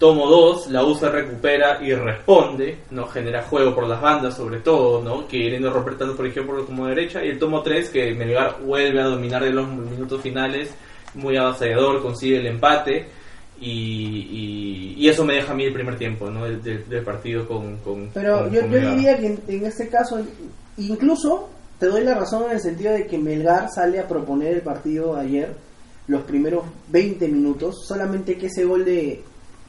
Tomo 0.00 0.26
2, 0.28 0.68
la 0.70 0.82
U 0.84 0.94
se 0.96 1.08
recupera 1.10 1.78
y 1.80 1.92
responde, 1.92 2.78
no 2.90 3.06
genera 3.06 3.42
juego 3.42 3.74
por 3.74 3.86
las 3.86 4.00
bandas 4.00 4.34
sobre 4.34 4.58
todo, 4.60 5.02
¿no? 5.02 5.28
queriendo 5.28 5.70
romper 5.70 5.98
tanto 5.98 6.16
por 6.16 6.26
izquierda 6.26 6.64
como 6.66 6.86
derecha. 6.86 7.22
Y 7.24 7.28
el 7.28 7.38
tomo 7.38 7.60
3, 7.62 7.90
que 7.90 8.14
Melgar 8.14 8.60
vuelve 8.64 8.98
a 9.00 9.04
dominar 9.04 9.44
en 9.44 9.54
los 9.56 9.68
minutos 9.68 10.22
finales, 10.22 10.74
muy 11.14 11.36
avasallador, 11.36 12.00
consigue 12.02 12.38
el 12.38 12.46
empate. 12.46 13.06
Y, 13.60 13.68
y- 13.68 14.94
y 14.96 15.08
eso 15.10 15.22
me 15.22 15.34
deja 15.34 15.52
a 15.52 15.54
mí 15.54 15.64
el 15.64 15.72
primer 15.74 15.98
tiempo 15.98 16.30
¿no? 16.30 16.44
del, 16.46 16.62
del- 16.62 16.88
del 16.88 17.04
partido 17.04 17.46
con, 17.46 17.76
con 17.84 18.08
Pero 18.14 18.38
con- 18.44 18.52
yo, 18.52 18.62
con 18.62 18.70
yo 18.70 18.90
diría 18.94 19.18
que 19.18 19.26
en, 19.26 19.40
en 19.48 19.66
este 19.66 19.88
caso, 19.88 20.18
incluso 20.78 21.50
te 21.78 21.86
doy 21.86 22.04
la 22.04 22.14
razón 22.14 22.44
en 22.46 22.52
el 22.52 22.60
sentido 22.60 22.92
de 22.92 23.06
que 23.06 23.18
Melgar 23.18 23.68
sale 23.70 23.98
a 24.00 24.08
proponer 24.08 24.54
el 24.54 24.62
partido 24.62 25.14
ayer, 25.16 25.54
los 26.06 26.22
primeros 26.22 26.64
20 26.88 27.28
minutos, 27.28 27.84
solamente 27.86 28.36
que 28.38 28.46
ese 28.46 28.64
gol 28.64 28.84
de 28.84 29.22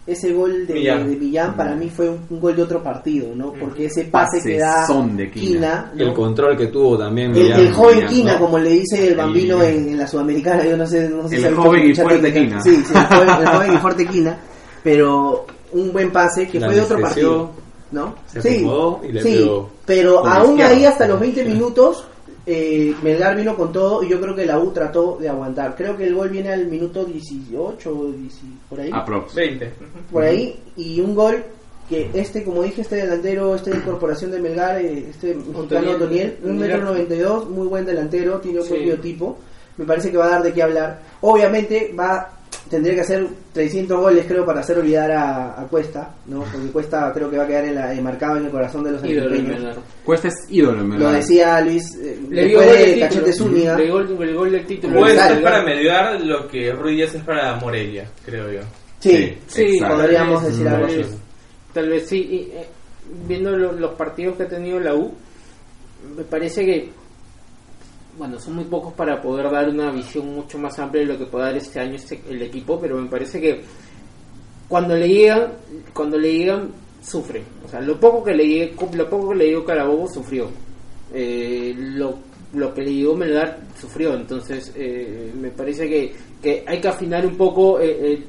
ese 0.08 0.34
gol 0.34 0.66
de 0.66 0.74
Millán. 0.74 1.10
de 1.10 1.16
Millán 1.16 1.56
para 1.56 1.76
mí 1.76 1.90
fue 1.90 2.10
un, 2.10 2.20
un 2.30 2.40
gol 2.40 2.56
de 2.56 2.64
otro 2.64 2.82
partido, 2.82 3.36
¿no? 3.36 3.54
Porque 3.54 3.86
ese 3.86 4.06
pase 4.06 4.42
que 4.44 4.58
da 4.58 4.86
de 4.88 5.30
Quina. 5.32 5.32
Quina, 5.32 5.92
¿no? 5.96 6.04
El 6.04 6.14
control 6.14 6.58
que 6.58 6.68
tuvo 6.68 6.98
también. 6.98 7.32
El, 7.36 7.44
Millán, 7.44 7.60
el 7.60 7.74
joven 7.74 7.96
Millán, 7.98 8.10
Quina, 8.14 8.34
¿no? 8.34 8.40
como 8.40 8.58
le 8.58 8.70
dice 8.72 9.08
el 9.10 9.16
bambino 9.16 9.62
El- 9.62 9.76
en, 9.76 9.90
en 9.90 9.98
la 10.00 10.08
sudamericana, 10.08 10.66
yo 10.66 10.76
no 10.78 10.88
sé, 10.88 11.08
no 11.10 11.28
sé 11.30 11.36
El 11.36 11.42
si 11.42 11.48
visto 11.48 11.62
joven 11.64 11.90
y 11.90 11.96
fuerte. 11.96 12.34
Quina. 12.34 12.62
Sí, 12.62 12.76
sí, 12.76 12.94
el 12.96 13.06
joven, 13.06 13.30
el 13.42 13.48
joven 13.56 13.74
y 13.74 13.78
fuerte 13.78 14.06
Quina, 14.08 14.38
pero 14.84 15.46
un 15.74 15.94
buen 15.94 16.12
pase 16.12 16.48
que 16.48 16.60
La 16.60 16.68
fue 16.68 16.76
de 16.76 16.82
otro 16.82 17.00
partido, 17.00 17.52
¿no? 17.92 18.16
se 18.28 18.42
sí, 18.42 18.66
y 19.04 19.12
le 19.12 19.22
sí, 19.22 19.36
pegó 19.38 19.70
pero 19.86 20.26
aún 20.26 20.52
izquierda. 20.52 20.72
ahí 20.74 20.86
hasta 20.86 21.08
los 21.08 21.20
20 21.20 21.46
minutos 21.46 22.06
eh, 22.46 22.96
Melgar 23.04 23.36
vino 23.36 23.56
con 23.56 23.72
todo 23.72 24.04
y 24.04 24.10
yo 24.10 24.20
creo 24.20 24.36
que 24.36 24.46
la 24.46 24.58
U 24.60 24.72
trató 24.72 25.18
de 25.20 25.30
aguantar. 25.30 25.76
Creo 25.76 25.96
que 25.96 26.06
el 26.08 26.16
gol 26.16 26.30
viene 26.30 26.52
al 26.52 26.66
minuto 26.68 27.06
18 27.06 27.90
o 27.98 28.12
10 28.12 28.34
por 28.70 28.80
ahí. 28.80 28.90
Aprox. 28.94 29.34
20. 29.36 29.72
por 30.12 30.24
ahí 30.24 30.60
y 30.76 31.00
un 31.02 31.14
gol 31.16 31.44
que 31.90 32.10
este 32.14 32.44
como 32.44 32.64
dije 32.64 32.82
este 32.82 32.96
delantero 32.96 33.54
esta 33.56 33.70
incorporación 33.76 34.32
de 34.32 34.40
Melgar 34.40 34.78
eh, 34.80 35.08
este 35.10 35.36
mexicano 35.36 35.60
Otoniel. 35.92 35.96
Otoniel 35.96 36.38
un 36.44 36.58
metro 36.58 36.84
noventa 36.84 37.14
y 37.16 37.20
dos 37.20 37.50
muy 37.50 37.68
buen 37.68 37.86
delantero 37.86 38.40
tiene 38.40 38.60
un 38.60 38.66
Sí. 38.66 38.70
buen 38.72 38.84
biotipo 38.86 39.38
me 39.78 39.86
parece 39.86 40.10
que 40.12 40.18
va 40.18 40.26
a 40.28 40.30
dar 40.30 40.44
de 40.44 40.54
qué 40.54 40.64
hablar 40.64 41.02
obviamente 41.22 41.94
va 41.98 42.30
tendría 42.70 42.96
que 42.96 43.02
hacer 43.02 43.28
300 43.54 44.00
goles 44.00 44.26
creo 44.28 44.46
para 44.46 44.62
hacer 44.62 44.78
olvidar 44.78 45.12
a, 45.12 45.62
a 45.62 45.68
Cuesta 45.68 46.16
no 46.28 46.44
porque 46.44 46.68
Cuesta 46.72 47.12
creo 47.14 47.30
que 47.30 47.38
va 47.38 47.44
a 47.44 47.48
quedar 47.48 47.66
en 47.66 47.76
la- 47.76 47.94
eh, 47.94 48.02
marcado 48.02 48.38
en 48.38 48.46
el 48.46 48.52
corazón 48.52 48.84
de 48.84 48.92
los. 48.92 49.02
Melgar. 49.02 49.76
Cuesta 50.06 50.28
es 50.30 50.36
ídolo, 50.50 50.82
en 50.82 50.90
lo 51.00 51.12
decía 51.12 51.60
Luis 51.62 51.96
eh, 51.96 52.20
Le 52.30 52.46
dio 52.46 52.60
después 52.60 52.80
gol 52.80 52.86
de 52.96 53.00
Cachete. 53.00 53.34
Zúñiga 53.34 53.78
Le 53.78 53.84
el, 53.86 54.36
gol 54.36 54.52
del 54.52 54.66
título. 54.66 55.00
Puede 55.00 55.18
ser 55.18 55.42
para 55.44 55.64
Melgar 55.64 56.22
lo 56.22 56.48
que 56.48 56.72
Ruiz 56.74 56.96
Díaz 56.98 57.16
es 57.16 57.24
para 57.24 57.56
Morelia, 57.56 58.08
creo 58.26 58.52
yo. 58.52 58.62
sí, 59.00 59.38
Sí, 59.48 59.64
exacto. 59.64 59.96
podríamos 59.98 60.42
tal 60.42 60.52
decir 60.52 60.64
vez, 60.66 60.74
algo 60.74 60.86
tal 60.88 60.96
así. 60.96 61.02
vez, 61.12 61.18
Tal 61.74 61.90
vez 61.90 62.08
sí. 62.08 62.18
y, 62.30 62.36
eh, 62.58 62.68
viendo 63.28 63.52
lo- 63.58 63.74
los 63.74 63.92
partidos 63.96 64.38
que 64.38 64.44
ha 64.44 64.48
tenido 64.48 64.80
la 64.80 64.94
U, 64.96 65.14
me 66.16 66.24
parece 66.24 66.66
que, 66.66 66.90
bueno, 68.22 68.40
son 68.40 68.54
muy 68.58 68.66
pocos 68.66 68.94
para 68.94 69.20
poder 69.20 69.50
dar 69.50 69.68
una 69.68 69.90
visión 69.92 70.32
mucho 70.36 70.60
más 70.60 70.78
amplia 70.78 71.02
de 71.02 71.08
lo 71.14 71.18
que 71.18 71.26
puede 71.26 71.46
dar 71.46 71.58
este 71.58 71.80
año 71.80 71.96
este- 71.96 72.22
el 72.30 72.40
equipo, 72.44 72.80
pero 72.80 72.96
me 73.02 73.10
parece 73.10 73.42
que 73.42 73.62
cuando 74.68 74.96
le 74.96 75.08
llegan, 75.08 75.54
cuando 75.92 76.20
le 76.20 76.32
llegan, 76.32 76.70
sufre. 77.02 77.42
O 77.66 77.68
sea, 77.68 77.82
lo 77.82 78.00
poco 78.00 78.24
que 78.24 78.36
le 78.36 78.44
llegue- 78.46 78.76
lo 78.94 79.10
poco 79.10 79.30
que 79.30 79.36
le 79.38 79.46
llegó 79.48 79.66
Carabobo 79.66 80.08
sufrió. 80.08 80.52
Eh, 81.12 81.74
lo, 81.76 82.14
lo 82.54 82.72
que 82.76 82.84
le 82.84 82.94
llegó 82.94 83.16
Melgar 83.16 83.58
sufrió. 83.76 84.14
Entonces, 84.14 84.72
eh, 84.76 85.32
me 85.42 85.50
parece 85.50 85.90
que, 85.90 86.14
que 86.44 86.64
hay 86.68 86.80
que 86.80 86.88
afinar 86.90 87.26
un 87.26 87.36
poco 87.38 87.80
eh, 87.80 88.14
eh, 88.14 88.24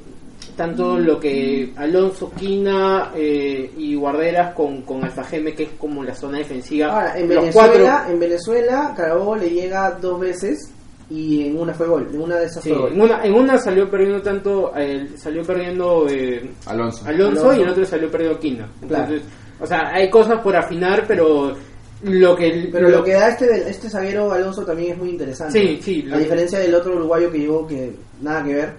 tanto 0.55 0.97
lo 0.97 1.19
que 1.19 1.71
Alonso, 1.75 2.31
Quina 2.31 3.11
eh, 3.15 3.71
y 3.77 3.95
Guarderas 3.95 4.53
con, 4.53 4.81
con 4.83 5.03
Alfa 5.03 5.23
Geme, 5.23 5.53
que 5.53 5.63
es 5.63 5.69
como 5.77 6.03
la 6.03 6.13
zona 6.15 6.37
defensiva. 6.39 6.87
Ahora, 6.87 7.17
en 7.17 7.27
los 7.29 7.39
Venezuela, 7.41 7.93
cuatro, 7.97 8.13
en 8.13 8.19
Venezuela, 8.19 8.93
Carabobo 8.95 9.35
le 9.35 9.49
llega 9.49 9.91
dos 9.91 10.19
veces 10.19 10.71
y 11.09 11.47
en 11.47 11.59
una 11.59 11.73
fue 11.73 11.87
gol. 11.87 12.07
En 12.13 12.21
una 12.21 12.37
de 12.37 12.45
esas 12.45 12.63
sí, 12.63 12.69
fue 12.69 12.79
gol. 12.79 12.93
en, 12.93 13.01
una, 13.01 13.23
en 13.23 13.33
una 13.33 13.57
salió 13.57 13.89
perdiendo 13.89 14.21
tanto, 14.21 14.71
eh, 14.75 15.07
salió 15.17 15.43
perdiendo 15.43 16.07
eh, 16.09 16.49
Alonso. 16.65 17.05
Alonso, 17.05 17.41
Alonso. 17.41 17.53
y 17.59 17.63
en 17.63 17.69
otro 17.69 17.85
salió 17.85 18.09
perdiendo 18.09 18.39
Quina. 18.39 18.67
Claro. 18.87 19.03
Entonces, 19.13 19.27
o 19.59 19.67
sea, 19.67 19.89
hay 19.93 20.09
cosas 20.09 20.39
por 20.41 20.55
afinar, 20.55 21.05
pero 21.07 21.55
lo 22.03 22.35
que 22.35 22.67
Pero 22.71 22.89
lo 22.89 23.03
que 23.03 23.13
da 23.13 23.29
este 23.29 23.45
del- 23.47 23.61
este 23.67 23.89
zaguero 23.89 24.31
Alonso 24.31 24.65
también 24.65 24.91
es 24.93 24.97
muy 24.97 25.09
interesante. 25.11 25.57
Sí, 25.59 25.79
sí, 25.81 26.05
A 26.07 26.15
lo- 26.15 26.19
diferencia 26.19 26.59
del 26.59 26.73
otro 26.75 26.95
uruguayo 26.95 27.31
que 27.31 27.37
llegó, 27.39 27.65
que 27.67 27.93
nada 28.21 28.43
que 28.43 28.53
ver. 28.55 28.73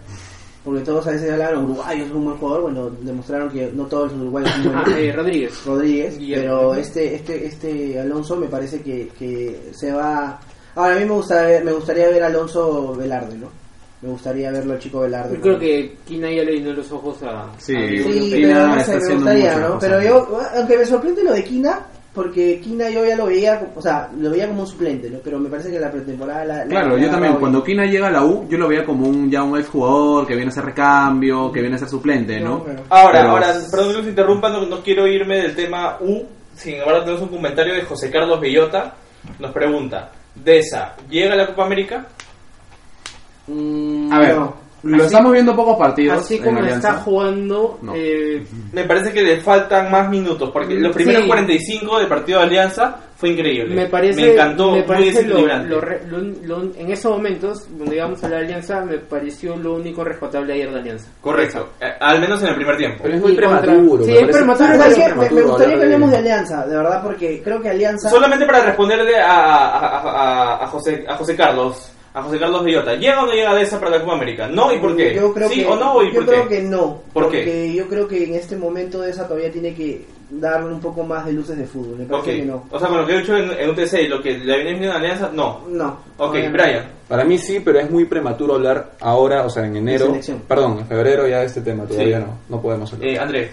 Porque 0.65 0.81
todos 0.81 1.07
a 1.07 1.11
veces 1.11 1.31
hablan 1.31 1.63
uruguayo 1.65 2.05
es 2.07 2.11
un 2.11 2.25
buen 2.25 2.37
jugador. 2.39 2.63
Bueno, 2.63 2.91
demostraron 3.03 3.51
que 3.51 3.71
no 3.75 3.85
todos 3.85 4.11
los 4.13 4.23
uruguayos 4.23 4.51
son 4.51 4.69
Ah, 4.75 4.83
buenos. 4.85 4.99
eh, 5.01 5.13
Rodríguez. 5.13 5.65
Rodríguez, 5.67 6.19
Guillermo. 6.19 6.43
pero 6.43 6.75
este 6.77 7.15
este 7.17 7.47
este 7.47 8.01
Alonso 8.01 8.37
me 8.37 8.47
parece 8.47 8.81
que, 8.81 9.09
que 9.19 9.71
se 9.75 9.93
va. 9.93 10.41
Ahora 10.75 10.97
a 10.97 10.99
mí 10.99 11.05
me 11.05 11.13
gusta 11.13 11.43
ver- 11.43 11.65
me 11.65 11.73
gustaría 11.73 12.09
ver 12.09 12.23
a 12.23 12.27
Alonso 12.29 12.95
Velarde, 12.97 13.37
¿no? 13.37 13.49
Me 14.01 14.09
gustaría 14.11 14.51
verlo 14.51 14.73
al 14.73 14.79
chico 14.79 15.01
Velarde. 15.01 15.37
Yo 15.37 15.41
creo 15.43 15.59
que 15.59 15.97
Quina 16.07 16.31
ya 16.33 16.43
le 16.45 16.53
llenó 16.53 16.73
los 16.73 16.91
ojos 16.93 17.23
a. 17.23 17.47
Sí, 17.59 17.75
a- 17.77 17.89
Sí, 17.89 18.31
pero 18.33 18.67
no 18.67 18.75
me 18.75 18.81
haciendo 18.81 19.15
gustaría, 19.17 19.57
¿no? 19.59 19.79
Pero 19.79 20.03
yo, 20.03 20.39
aunque 20.57 20.79
me 20.79 20.87
sorprende 20.87 21.25
lo 21.25 21.33
de 21.35 21.45
Quina, 21.45 21.87
porque 22.15 22.61
Quina 22.61 22.89
yo 22.91 23.05
ya 23.05 23.17
lo 23.17 23.27
veía, 23.27 23.59
como- 23.59 23.73
o 23.77 23.83
sea, 23.83 24.09
lo 24.19 24.31
veía 24.31 24.47
como 24.47 24.61
un 24.63 24.67
suplente, 24.69 25.11
¿no? 25.11 25.19
Pero 25.19 25.39
me 25.41 25.49
parece 25.49 25.71
que 25.71 25.81
la 25.81 25.91
pretemporada 25.91 26.45
la, 26.45 26.57
la- 26.59 26.65
Claro, 26.67 26.97
la 26.97 27.03
yo 27.03 27.11
también, 27.11 27.35
cuando 27.37 27.63
bien. 27.63 27.79
Quina 27.79 27.87
llega 27.91 28.07
a 28.07 28.11
la 28.13 28.25
U, 28.25 28.47
yo 28.49 28.57
lo 28.57 28.69
veía 28.69 28.85
como 28.85 29.09
un 29.09 29.31
ya 29.31 29.43
un 29.43 29.59
ex 29.59 29.69
jugador 29.69 30.27
que 30.27 30.35
viene 30.35 30.49
a 30.49 30.53
hacer 30.53 30.65
recambio, 30.65 31.51
que 31.51 31.61
viene 31.61 31.75
a 31.77 31.79
ser 31.81 31.89
suplente, 31.89 32.39
¿no? 32.41 32.51
No, 32.59 32.65
pero- 32.65 32.83
Ahora, 32.91 33.19
Pero- 33.21 33.31
ahora, 33.33 33.47
perdón 33.71 33.89
que 33.93 33.99
los 33.99 34.07
interrumpa, 34.07 34.49
no, 34.51 34.65
no 34.67 34.81
quiero 34.83 35.07
irme 35.09 35.39
del 35.39 35.57
tema 35.57 35.97
U. 36.01 36.23
Sin 36.55 36.75
embargo, 36.75 37.01
tenemos 37.01 37.23
un 37.23 37.29
comentario 37.29 37.75
de 37.75 37.83
José 37.83 38.11
Carlos 38.11 38.41
Bellota. 38.41 38.95
Nos 39.41 39.51
pregunta: 39.53 40.11
¿Deza 40.37 40.95
llega 41.11 41.35
a 41.35 41.37
la 41.37 41.47
Copa 41.49 41.65
América? 41.65 42.07
Mm, 43.47 44.13
A 44.13 44.19
ver, 44.21 44.37
no. 44.37 44.64
Lo 44.85 44.97
Así- 44.97 45.07
estamos 45.07 45.33
viendo 45.33 45.57
pocos 45.57 45.77
partidos 45.79 46.19
Así 46.19 46.39
como 46.39 46.61
está 46.65 46.95
jugando, 46.95 47.79
No. 47.83 47.93
eh, 47.95 48.45
Me 48.73 48.85
parece 48.85 49.13
que 49.13 49.23
le 49.23 49.41
faltan 49.41 49.91
más 49.91 50.09
minutos, 50.11 50.51
porque 50.53 50.75
los 50.75 50.95
primeros 50.95 51.23
Sí. 51.23 51.29
45 51.29 51.99
del 51.99 52.09
partido 52.09 52.41
de 52.41 52.45
Alianza 52.47 52.97
fue 53.17 53.31
increíble. 53.31 53.75
me 53.75 53.87
parece, 53.87 54.21
Me 54.21 54.33
encantó, 54.33 54.67
me 54.73 54.79
muy 54.79 54.83
parece 54.83 55.23
lo, 55.23 55.37
desequilibrante. 55.39 55.69
lo 55.69 55.81
lo- 56.19 56.35
lo- 56.63 56.75
en 56.77 56.91
esos 56.91 57.13
momentos, 57.13 57.67
donde 57.79 57.97
íbamos 57.97 58.23
a 58.25 58.29
la 58.29 58.39
Alianza, 58.39 58.81
me 58.85 58.99
pareció 58.99 59.57
lo 59.57 59.75
único 59.75 60.05
rescatable 60.05 60.53
ayer 60.53 60.71
de 60.71 60.79
Alianza. 60.81 61.09
Correcto, 61.21 61.71
eh, 61.81 61.93
al 62.01 62.21
menos 62.21 62.43
en 62.43 62.49
el 62.49 62.57
primer 62.57 62.77
tiempo. 62.77 62.99
Pero 63.05 63.15
es 63.15 63.21
muy 63.23 63.33
Y 63.33 63.37
contra- 63.37 63.61
prematuro. 63.63 64.05
sí, 64.05 64.11
me 64.13 64.19
es 64.21 64.29
prematuro, 64.37 64.69
Me, 64.69 65.31
me 65.31 65.43
gustaría 65.43 65.77
que 65.77 65.83
hablemos 65.83 66.11
de 66.11 66.17
de- 66.17 66.23
Alianza, 66.23 66.67
de 66.67 66.77
verdad, 66.77 67.03
porque 67.03 67.41
creo 67.43 67.61
que 67.63 67.71
Alianza... 67.71 68.11
Solamente 68.11 68.45
para 68.47 68.65
responderle 68.65 69.17
a, 69.19 69.31
a, 69.31 69.99
a- 70.59 70.65
a 70.65 70.67
José, 70.67 71.05
a 71.09 71.17
José 71.17 71.37
Carlos, 71.37 71.91
a 72.15 72.23
José 72.23 72.39
Carlos 72.39 72.63
Bellota, 72.65 72.95
¿llega 72.95 73.23
o 73.23 73.27
no 73.27 73.33
llega 73.33 73.55
Deza 73.55 73.79
para 73.81 73.91
la 73.91 74.01
Copa 74.01 74.15
América? 74.15 74.47
¿No 74.47 74.73
y 74.73 74.79
por 74.79 74.97
qué? 74.97 75.15
Yo 75.17 75.35
creo 75.35 75.49
¿Sí 75.49 75.61
que, 75.63 75.67
o 75.67 75.75
no 75.77 76.01
y 76.03 76.13
yo 76.13 76.15
por 76.21 76.27
creo 76.27 76.49
qué? 76.49 76.57
que 76.57 76.63
no. 76.63 77.03
¿Por 77.13 77.25
porque 77.25 77.45
qué? 77.45 77.75
yo 77.75 77.89
creo 77.89 78.07
que 78.07 78.23
en 78.25 78.35
este 78.35 78.57
momento 78.57 79.01
de 79.01 79.11
esa 79.11 79.27
todavía 79.27 79.51
tiene 79.51 79.75
que 79.75 80.05
darle 80.31 80.73
un 80.73 80.81
poco 80.81 81.03
más 81.03 81.27
de 81.27 81.33
luces 81.33 81.59
de 81.59 81.67
fútbol. 81.67 81.99
Me 81.99 82.05
parece 82.05 82.37
que 82.37 82.45
no. 82.45 82.65
o 82.71 82.79
sea, 82.79 82.89
con 82.89 82.99
lo 82.99 83.07
que 83.07 83.15
he 83.17 83.19
dicho 83.21 83.37
en, 83.37 83.51
en 83.59 83.69
UTC 83.71 83.93
y 84.05 84.07
lo 84.09 84.23
que 84.23 84.39
le 84.39 84.55
viene 84.57 84.71
viendo 84.79 84.91
en 84.91 84.93
Alianza, 84.97 85.31
no. 85.35 85.63
No. 85.69 85.99
Ok, 86.19 86.37
no. 86.37 86.53
Brian. 86.53 86.85
Para 87.09 87.25
mí 87.25 87.37
sí, 87.37 87.59
pero 87.61 87.81
es 87.81 87.91
muy 87.91 88.05
prematuro 88.05 88.55
hablar 88.55 88.93
ahora, 89.01 89.45
o 89.45 89.51
sea, 89.51 89.67
en 89.67 89.75
enero. 89.77 90.17
Perdón, 90.49 90.79
en 90.79 90.87
febrero 90.87 91.27
ya 91.29 91.41
de 91.41 91.47
este 91.47 91.63
tema, 91.63 91.85
todavía 91.85 92.19
Sí. 92.21 92.25
no, 92.25 92.57
no 92.57 92.63
podemos 92.63 92.93
hablar. 92.93 93.09
Eh, 93.09 93.19
Andrés. 93.19 93.51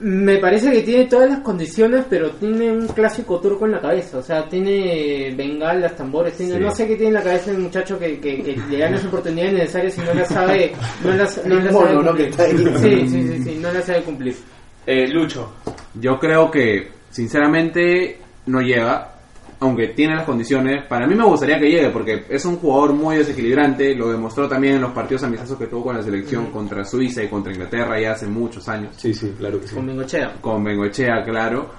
Me 0.00 0.38
parece 0.38 0.70
que 0.72 0.80
tiene 0.82 1.04
todas 1.06 1.28
las 1.28 1.40
condiciones, 1.40 2.04
pero 2.08 2.30
tiene 2.32 2.70
un 2.72 2.86
clásico 2.88 3.38
turco 3.40 3.66
en 3.66 3.72
la 3.72 3.80
cabeza. 3.80 4.18
O 4.18 4.22
sea, 4.22 4.48
tiene 4.48 5.34
bengalas, 5.36 5.94
tambores, 5.96 6.36
tiene, 6.36 6.54
Sí. 6.54 6.60
no 6.60 6.70
sé 6.70 6.86
qué 6.86 6.94
tiene 6.96 7.08
en 7.08 7.14
la 7.14 7.22
cabeza 7.22 7.50
el 7.50 7.58
muchacho 7.58 7.98
que, 7.98 8.18
que, 8.18 8.42
que 8.42 8.56
le 8.70 8.78
dan 8.78 8.92
las 8.92 9.04
oportunidades 9.04 9.52
necesarias 9.54 9.98
y 9.98 10.00
no 10.00 10.14
las 10.14 10.28
sabe, 10.28 10.72
no 11.04 11.10
las, 11.14 11.46
no 11.46 11.54
las 11.60 11.72
mono, 11.72 11.86
sabe 11.86 11.94
¿no? 11.96 12.06
cumplir. 12.06 12.40
ahí. 12.40 12.56
Sí, 12.58 13.08
sí, 13.08 13.22
sí, 13.28 13.42
sí, 13.44 13.58
no 13.60 13.72
las 13.72 13.84
sabe 13.84 14.02
cumplir. 14.02 14.36
Eh, 14.86 15.08
Lucho. 15.08 15.52
Yo 16.00 16.18
creo 16.18 16.50
que, 16.50 16.88
sinceramente, 17.10 18.18
no 18.46 18.60
llega. 18.60 19.12
Aunque 19.58 19.88
tiene 19.88 20.14
las 20.16 20.24
condiciones, 20.24 20.84
para 20.86 21.06
mí 21.06 21.14
me 21.14 21.24
gustaría 21.24 21.58
que 21.58 21.70
llegue 21.70 21.88
porque 21.88 22.24
es 22.28 22.44
un 22.44 22.56
jugador 22.56 22.92
muy 22.92 23.16
desequilibrante. 23.16 23.94
Lo 23.94 24.10
demostró 24.10 24.46
también 24.48 24.74
en 24.74 24.82
los 24.82 24.92
partidos 24.92 25.22
amistosos 25.24 25.58
que 25.58 25.66
tuvo 25.66 25.84
con 25.84 25.96
la 25.96 26.02
selección 26.02 26.50
contra 26.50 26.84
Suiza 26.84 27.22
y 27.22 27.28
contra 27.28 27.52
Inglaterra 27.52 27.98
ya 27.98 28.12
hace 28.12 28.26
muchos 28.26 28.68
años. 28.68 28.94
Sí, 28.98 29.14
sí, 29.14 29.34
claro 29.38 29.58
que 29.60 29.68
sí. 29.68 29.74
Con 29.74 29.86
Bengochea. 29.86 30.34
con 30.40 30.62
Bengochea, 30.62 31.24
claro. 31.24 31.70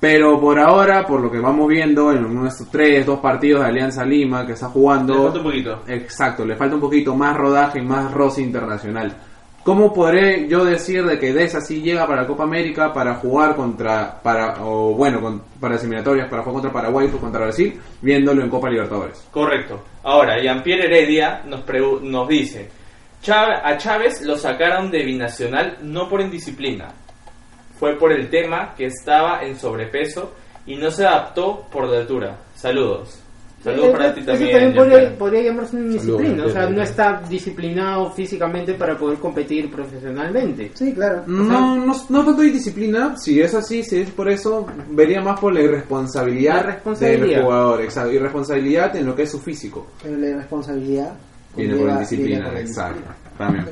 Pero 0.00 0.40
por 0.40 0.58
ahora, 0.58 1.06
por 1.06 1.20
lo 1.20 1.30
que 1.30 1.38
vamos 1.38 1.68
viendo 1.68 2.10
en 2.10 2.34
nuestros 2.34 2.70
tres, 2.70 3.04
dos 3.04 3.20
partidos 3.20 3.60
de 3.60 3.68
Alianza 3.68 4.02
Lima 4.04 4.46
que 4.46 4.54
está 4.54 4.66
Le 4.66 4.72
jugando, 4.72 5.22
falta 5.24 5.38
un 5.38 5.44
poquito. 5.44 5.82
exacto, 5.86 6.44
le 6.46 6.56
falta 6.56 6.74
un 6.74 6.80
poquito 6.80 7.14
más 7.14 7.36
rodaje 7.36 7.80
y 7.80 7.82
más 7.82 8.10
roce 8.10 8.40
internacional. 8.42 9.14
¿Cómo 9.62 9.92
podré 9.92 10.48
yo 10.48 10.64
decir 10.64 11.04
de 11.04 11.18
que 11.18 11.34
Deza 11.34 11.60
sí 11.60 11.82
llega 11.82 12.06
para 12.06 12.22
la 12.22 12.26
Copa 12.28 12.44
América 12.44 12.92
para 12.94 13.16
jugar 13.16 13.54
contra, 13.56 14.20
para, 14.22 14.56
o 14.64 14.94
bueno, 14.94 15.20
con- 15.20 15.42
para 15.60 15.74
las 15.74 15.82
eliminatorias, 15.82 16.28
para 16.30 16.42
jugar 16.42 16.54
contra 16.54 16.72
Paraguay 16.72 17.10
o 17.14 17.18
contra 17.18 17.42
Brasil, 17.42 17.78
viéndolo 18.00 18.42
en 18.42 18.48
Copa 18.48 18.70
Libertadores? 18.70 19.26
Correcto. 19.30 19.82
Ahora, 20.02 20.40
Jean-Pierre 20.42 20.86
Heredia 20.86 21.42
nos, 21.44 21.62
nos 22.02 22.26
dice, 22.28 22.70
"Chá- 23.22 23.60
a 23.62 23.76
Chávez 23.76 24.22
lo 24.22 24.36
sacaron 24.38 24.90
de 24.90 25.04
binacional 25.04 25.76
no 25.82 26.08
por 26.08 26.22
indisciplina, 26.22 26.88
fue 27.78 27.98
por 27.98 28.12
el 28.12 28.30
tema 28.30 28.74
que 28.74 28.86
estaba 28.86 29.42
en 29.44 29.56
sobrepeso 29.58 30.32
y 30.66 30.76
no 30.76 30.90
se 30.90 31.06
adaptó 31.06 31.66
por 31.70 31.86
la 31.86 31.98
altura. 31.98 32.38
Saludos. 32.54 33.19
Saludos 33.62 33.88
Eso- 33.88 33.92
para 33.98 34.14
ti 34.14 34.20
eso 34.20 34.30
también. 34.30 34.74
también 34.74 35.16
podría, 35.18 35.42
llamarse 35.42 35.76
una 35.76 35.84
indisciplina. 35.86 36.44
O 36.46 36.48
sea, 36.48 36.70
no 36.70 36.82
está 36.82 37.22
disciplinado 37.28 38.10
físicamente 38.12 38.72
para 38.74 38.96
poder 38.96 39.18
competir 39.18 39.70
profesionalmente. 39.70 40.70
Sí, 40.74 40.94
claro. 40.94 41.24
No, 41.26 41.76
no, 41.76 41.94
no 42.08 42.24
tanto 42.24 42.42
indisciplina, 42.42 43.16
si 43.18 43.40
es 43.40 43.54
así, 43.54 43.82
si 43.82 43.98
es 44.00 44.10
por 44.10 44.30
eso, 44.30 44.66
vería 44.90 45.20
más 45.20 45.38
por 45.38 45.52
la 45.52 45.60
irresponsabilidad, 45.60 46.54
La 46.56 46.62
responsabilidad. 46.74 47.26
del 47.36 47.42
jugador, 47.42 47.82
exacto, 47.82 48.12
irresponsabilidad 48.12 48.96
en 48.96 49.06
lo 49.06 49.14
que 49.14 49.22
es 49.24 49.30
su 49.30 49.38
físico. 49.38 49.88
Pero 50.02 50.16
la 50.16 50.36
responsabilidad 50.38 51.12
Viene 51.54 51.74
por 51.76 51.86
la 51.86 51.92
exacto, 52.02 52.14
indisciplina. 52.14 53.16
también. 53.36 53.64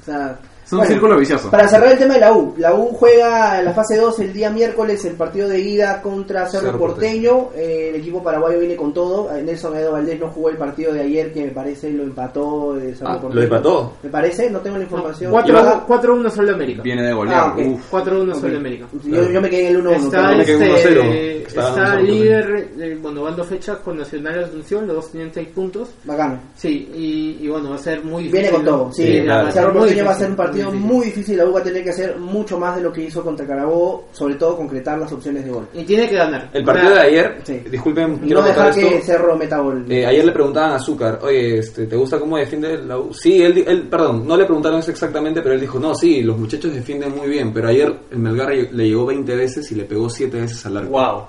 O 0.00 0.04
sea, 0.04 0.38
Es 0.64 0.72
un 0.72 0.78
Bueno, 0.78 0.92
círculo 0.92 1.18
vicioso. 1.18 1.50
Para 1.50 1.68
cerrar 1.68 1.92
el 1.92 1.98
tema 1.98 2.14
de 2.14 2.20
la 2.20 2.32
U, 2.32 2.54
la 2.56 2.74
U 2.74 2.86
juega 2.94 3.58
en 3.58 3.66
la 3.66 3.72
fase 3.74 3.98
2 3.98 4.18
el 4.20 4.32
día 4.32 4.48
miércoles 4.48 5.04
el 5.04 5.12
partido 5.14 5.46
de 5.48 5.60
ida 5.60 6.00
contra 6.00 6.46
Cerro, 6.46 6.66
Cerro 6.68 6.78
Porteño. 6.78 7.50
Eh, 7.54 7.90
el 7.90 7.96
equipo 8.00 8.22
paraguayo 8.22 8.58
viene 8.60 8.74
con 8.74 8.94
todo. 8.94 9.30
Eh, 9.36 9.42
Nelson 9.42 9.76
Edo 9.76 9.92
Valdés 9.92 10.18
no 10.18 10.28
jugó 10.28 10.48
el 10.48 10.56
partido 10.56 10.92
de 10.94 11.02
ayer, 11.02 11.32
que 11.34 11.44
me 11.44 11.50
parece 11.50 11.90
lo 11.90 12.02
empató 12.04 12.78
eh, 12.78 12.94
Cerro 12.94 13.10
Ah, 13.10 13.20
Porteño. 13.20 13.34
¿lo 13.34 13.42
empató? 13.42 13.92
Me 14.02 14.08
parece, 14.08 14.50
no 14.50 14.60
tengo 14.60 14.78
la 14.78 14.84
información. 14.84 15.32
4-1 15.32 15.86
4-1 15.86 16.30
Sol 16.30 16.46
de 16.46 16.52
América. 16.54 16.82
Viene 16.82 17.02
de 17.02 17.12
golear. 17.12 17.36
Ah, 17.38 17.52
ok. 17.52 17.66
Uf. 17.66 17.92
4-1 17.92 18.32
Ok. 18.34 18.40
Sol 18.40 18.50
de 18.50 18.56
América. 18.56 18.86
Yo, 19.04 19.30
yo 19.30 19.40
me 19.42 19.50
quedé 19.50 19.68
en 19.68 19.76
el 19.76 19.84
1-1. 19.84 19.96
Está, 19.96 20.28
pero- 20.28 20.40
este, 20.40 20.54
1-0. 20.70 21.46
está 21.46 21.74
1-0 21.74 22.00
líder, 22.02 22.68
eh, 22.80 22.98
bueno, 23.02 23.22
van 23.24 23.36
dos 23.36 23.46
fechas 23.46 23.76
con 23.84 23.98
Nacional 23.98 24.40
y 24.40 24.44
Asunción, 24.44 24.86
los 24.86 24.96
dos 24.96 25.10
tienen 25.12 25.30
6 25.32 25.48
puntos. 25.54 25.90
Bacano. 26.04 26.40
Sí, 26.56 26.88
y, 26.94 27.44
y 27.44 27.48
bueno, 27.48 27.68
va 27.68 27.74
a 27.76 27.78
ser 27.78 28.02
muy 28.02 28.24
difícil. 28.24 28.40
Viene 28.40 28.56
con 28.56 28.64
todo, 28.64 28.92
sí. 28.92 29.04
Sí, 29.06 29.20
claro. 29.22 29.50
Cerro 29.52 29.72
Porteño 29.74 30.04
va 30.06 30.10
a 30.12 30.14
ser 30.14 30.30
un 30.30 30.36
partido 30.36 30.53
difícil. 30.54 30.80
muy 30.80 31.04
difícil. 31.06 31.36
La 31.38 31.46
U 31.46 31.52
va 31.52 31.60
a 31.60 31.62
tener 31.62 31.82
que 31.84 31.90
hacer 31.90 32.18
mucho 32.18 32.58
más 32.58 32.76
de 32.76 32.82
lo 32.82 32.92
que 32.92 33.02
hizo 33.04 33.22
contra 33.22 33.46
Carabobo, 33.46 34.08
sobre 34.12 34.34
todo 34.34 34.56
concretar 34.56 34.98
las 34.98 35.10
opciones 35.12 35.44
de 35.44 35.50
gol. 35.50 35.66
Y 35.74 35.84
tiene 35.84 36.08
que 36.08 36.16
ganar. 36.16 36.50
El 36.52 36.64
partido 36.64 36.94
de 36.94 37.00
ayer, 37.00 37.40
Sí. 37.44 37.62
disculpen, 37.70 38.20
no 38.22 38.42
dejar 38.42 38.74
que 38.74 38.96
esto. 38.96 39.06
Cerro 39.06 39.36
meta 39.36 39.58
gol. 39.58 39.84
Eh, 39.88 40.06
ayer 40.06 40.24
le 40.24 40.32
preguntaban 40.32 40.72
a 40.72 40.76
Azúcar, 40.76 41.18
oye, 41.22 41.58
este, 41.58 41.86
¿te 41.86 41.96
gusta 41.96 42.18
cómo 42.18 42.36
defiende 42.36 42.78
la 42.78 42.98
U? 42.98 43.12
Sí, 43.12 43.42
él, 43.42 43.86
perdón, 43.90 44.26
no 44.26 44.36
le 44.36 44.44
preguntaron 44.44 44.78
eso 44.80 44.90
exactamente, 44.90 45.40
pero 45.42 45.54
él 45.54 45.60
dijo, 45.60 45.78
no, 45.78 45.94
sí, 45.94 46.22
los 46.22 46.38
muchachos 46.38 46.72
defienden 46.74 47.14
muy 47.16 47.28
bien, 47.28 47.52
pero 47.52 47.68
ayer 47.68 47.94
el 48.10 48.18
Melgar 48.18 48.50
le 48.50 48.86
llegó 48.88 49.06
20 49.06 49.34
veces 49.36 49.70
y 49.72 49.74
le 49.74 49.84
pegó 49.84 50.08
7 50.08 50.40
veces 50.40 50.64
al 50.66 50.76
arco. 50.76 50.90
Wow. 50.90 51.22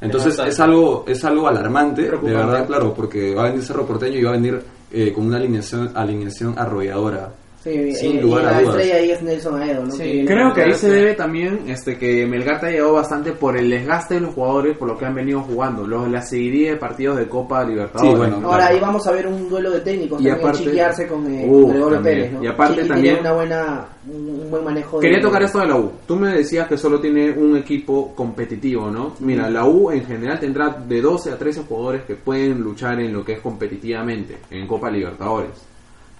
Entonces 0.00 0.38
es 0.38 0.60
algo, 0.60 1.04
es 1.08 1.24
algo 1.24 1.48
alarmante, 1.48 2.02
de 2.02 2.16
verdad, 2.32 2.66
claro, 2.66 2.94
porque 2.94 3.34
va 3.34 3.42
a 3.42 3.48
venir 3.48 3.64
Cerro 3.64 3.84
Porteño 3.84 4.18
y 4.18 4.22
va 4.22 4.30
a 4.30 4.34
venir 4.34 4.62
eh, 4.92 5.12
con 5.12 5.26
una 5.26 5.38
alineación, 5.38 5.90
alineación 5.94 6.54
arrolladora. 6.56 7.30
Sí, 7.68 7.94
Sin 7.94 8.18
eh, 8.18 8.22
lugar 8.22 8.42
y 8.42 8.46
a 8.46 8.50
la 8.52 8.60
dudas. 8.60 8.74
estrella 8.76 8.96
ahí 8.96 9.10
es 9.10 9.22
Nelson 9.22 9.62
Aedo, 9.62 9.84
¿no? 9.84 9.90
Sí, 9.92 9.98
Que 9.98 10.12
viene 10.12 10.26
Creo 10.26 10.54
que 10.54 10.62
ahí 10.62 10.72
se 10.74 10.90
debe 10.90 11.14
también 11.14 11.60
este 11.68 11.98
que 11.98 12.26
Melgar 12.26 12.60
te 12.60 12.66
ha 12.66 12.70
llegado 12.70 12.92
bastante 12.94 13.32
por 13.32 13.56
el 13.56 13.70
desgaste 13.70 14.14
de 14.14 14.20
los 14.20 14.34
jugadores 14.34 14.76
por 14.76 14.88
lo 14.88 14.96
que 14.98 15.04
han 15.06 15.14
venido 15.14 15.40
jugando, 15.40 15.86
los, 15.86 16.08
la 16.08 16.22
seguidilla 16.22 16.70
de 16.72 16.76
partidos 16.76 17.16
de 17.18 17.28
Copa 17.28 17.64
Libertadores. 17.64 18.12
Sí, 18.12 18.16
bueno, 18.16 18.40
¿no? 18.40 18.46
Ahora 18.48 18.58
Claro. 18.66 18.74
ahí 18.74 18.80
vamos 18.80 19.06
a 19.06 19.12
ver 19.12 19.26
un 19.26 19.48
duelo 19.48 19.70
de 19.70 19.80
técnicos 19.80 20.20
Y 20.20 20.24
también 20.24 20.46
aparte- 20.46 20.64
chiquearse 20.64 21.06
con 21.06 21.26
eh, 21.34 21.44
Uh, 21.48 21.68
Gregorio 21.68 21.94
también. 21.96 22.16
Pérez, 22.18 22.32
¿no? 22.32 22.44
Y 22.44 22.46
aparte 22.46 22.74
Chiqui 22.76 22.88
también- 22.88 23.14
tiene 23.14 23.20
una 23.28 23.32
buena, 23.36 23.86
un 24.10 24.50
buen 24.50 24.64
manejo 24.64 25.00
de... 25.00 25.06
Quería 25.08 25.20
tocar 25.22 25.42
esto 25.42 25.58
de 25.60 25.66
la 25.66 25.76
U. 25.76 25.92
Tú 26.06 26.16
me 26.16 26.32
decías 26.34 26.66
que 26.68 26.76
solo 26.76 27.00
tiene 27.00 27.30
un 27.32 27.56
equipo 27.56 28.14
competitivo, 28.14 28.90
¿no? 28.90 29.14
Mira, 29.20 29.48
la 29.50 29.64
U 29.66 29.90
en 29.90 30.04
general 30.04 30.38
tendrá 30.40 30.70
de 30.70 31.00
12 31.00 31.30
a 31.32 31.38
13 31.38 31.62
jugadores 31.62 32.02
que 32.04 32.14
pueden 32.16 32.60
luchar 32.60 33.00
en 33.00 33.12
lo 33.12 33.24
que 33.24 33.34
es 33.34 33.40
competitivamente, 33.40 34.38
en 34.50 34.66
Copa 34.66 34.90
Libertadores. 34.90 35.50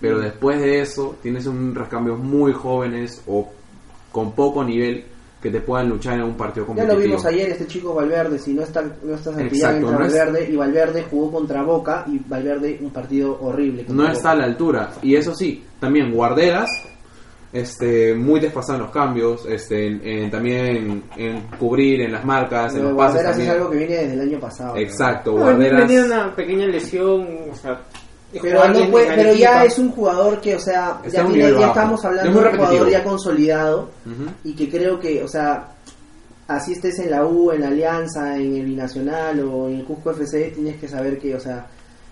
Pero 0.01 0.21
después 0.21 0.61
de 0.61 0.81
eso, 0.81 1.17
tienes 1.23 1.47
un 1.47 1.75
recambios 1.75 2.19
muy 2.19 2.53
jóvenes 2.53 3.23
o 3.27 3.49
con 4.13 4.33
poco 4.33 4.63
nivel 4.65 5.05
que 5.43 5.51
te 5.51 5.61
puedan 5.61 5.89
luchar 5.89 6.15
en 6.15 6.23
un 6.25 6.37
partido 6.37 6.65
Ya 6.65 6.67
competitivo. 6.67 6.99
lo 7.01 7.05
vimos 7.07 7.25
ayer, 7.27 7.51
este 7.51 7.67
chico 7.69 7.95
Valverde, 7.95 8.39
si 8.39 8.55
no 8.55 8.63
está, 8.63 8.83
no 8.83 9.15
está 9.15 9.33
Santillán, 9.33 9.47
Exacto, 9.77 9.77
entra 9.91 9.99
no 9.99 10.05
es- 10.07 10.13
Valverde, 10.17 10.51
y 10.53 10.57
Valverde 10.57 11.05
jugó 11.09 11.31
contra 11.33 11.63
Boca, 11.63 12.05
y 12.09 12.19
Valverde 12.27 12.79
un 12.81 12.91
partido 12.91 13.39
horrible. 13.41 13.85
contra 13.85 13.95
no 13.95 14.03
Boca. 14.03 14.13
está 14.13 14.31
a 14.33 14.35
la 14.37 14.45
altura. 14.45 14.91
Y 15.03 15.15
eso 15.15 15.35
sí, 15.35 15.63
también 15.79 16.13
guarderas, 16.13 16.69
este, 17.53 18.15
muy 18.15 18.41
desfasados 18.41 18.81
en 18.81 18.83
los 18.87 18.93
cambios, 18.93 19.47
este, 19.47 19.87
en- 19.87 20.01
en- 20.07 20.31
también 20.31 20.67
en, 20.77 21.03
en 21.17 21.41
cubrir 21.59 22.01
en 22.03 22.13
las 22.13 22.25
marcas, 22.25 22.75
en 22.75 22.83
los 22.83 22.93
pases 22.95 23.23
Guarderas 23.23 23.31
es 23.31 23.37
también. 23.37 23.51
algo 23.51 23.71
que 23.71 23.77
viene 23.79 23.95
desde 23.97 24.13
el 24.15 24.21
año 24.21 24.41
pasado. 24.41 24.77
Exacto, 24.77 25.33
No, 25.33 25.39
guarderas. 25.43 25.87
tenía 25.87 26.05
una 26.05 26.35
pequeña 26.35 26.67
lesión, 26.67 27.27
o 27.51 27.55
sea, 27.55 27.81
Pero, 28.43 28.61
no 28.85 28.91
puede- 28.91 29.07
pero 29.07 29.33
ya 29.39 29.65
es 29.65 29.79
un 29.79 29.91
jugador 29.91 30.41
que, 30.41 30.57
o 30.57 30.61
sea, 30.61 31.01
ya, 31.13 31.23
tiene- 31.33 31.49
estamos 31.69 32.01
Es 32.01 32.05
hablando 32.07 32.31
de 32.31 32.39
un 32.39 32.57
jugador 32.59 32.91
ya 32.93 33.05
consolidado 33.05 33.89
y 34.45 34.55
que 34.55 34.69
creo 34.71 35.01
que, 35.01 35.23
o 35.23 35.29
sea, 35.29 35.69
así 36.47 36.73
estés 36.73 36.99
en 36.99 37.11
la 37.11 37.25
U, 37.25 37.53
en 37.53 37.61
la 37.63 37.69
Alianza, 37.69 38.37
en 38.37 38.57
el 38.57 38.65
Binacional 38.67 39.41
o 39.41 39.69
en 39.69 39.77
el 39.77 39.85
Cusco 39.85 40.11
FC, 40.11 40.53
tienes 40.55 40.77
que 40.79 40.89
saber 40.89 41.19
que, 41.19 41.35
o 41.35 41.41
sea, 41.41 41.67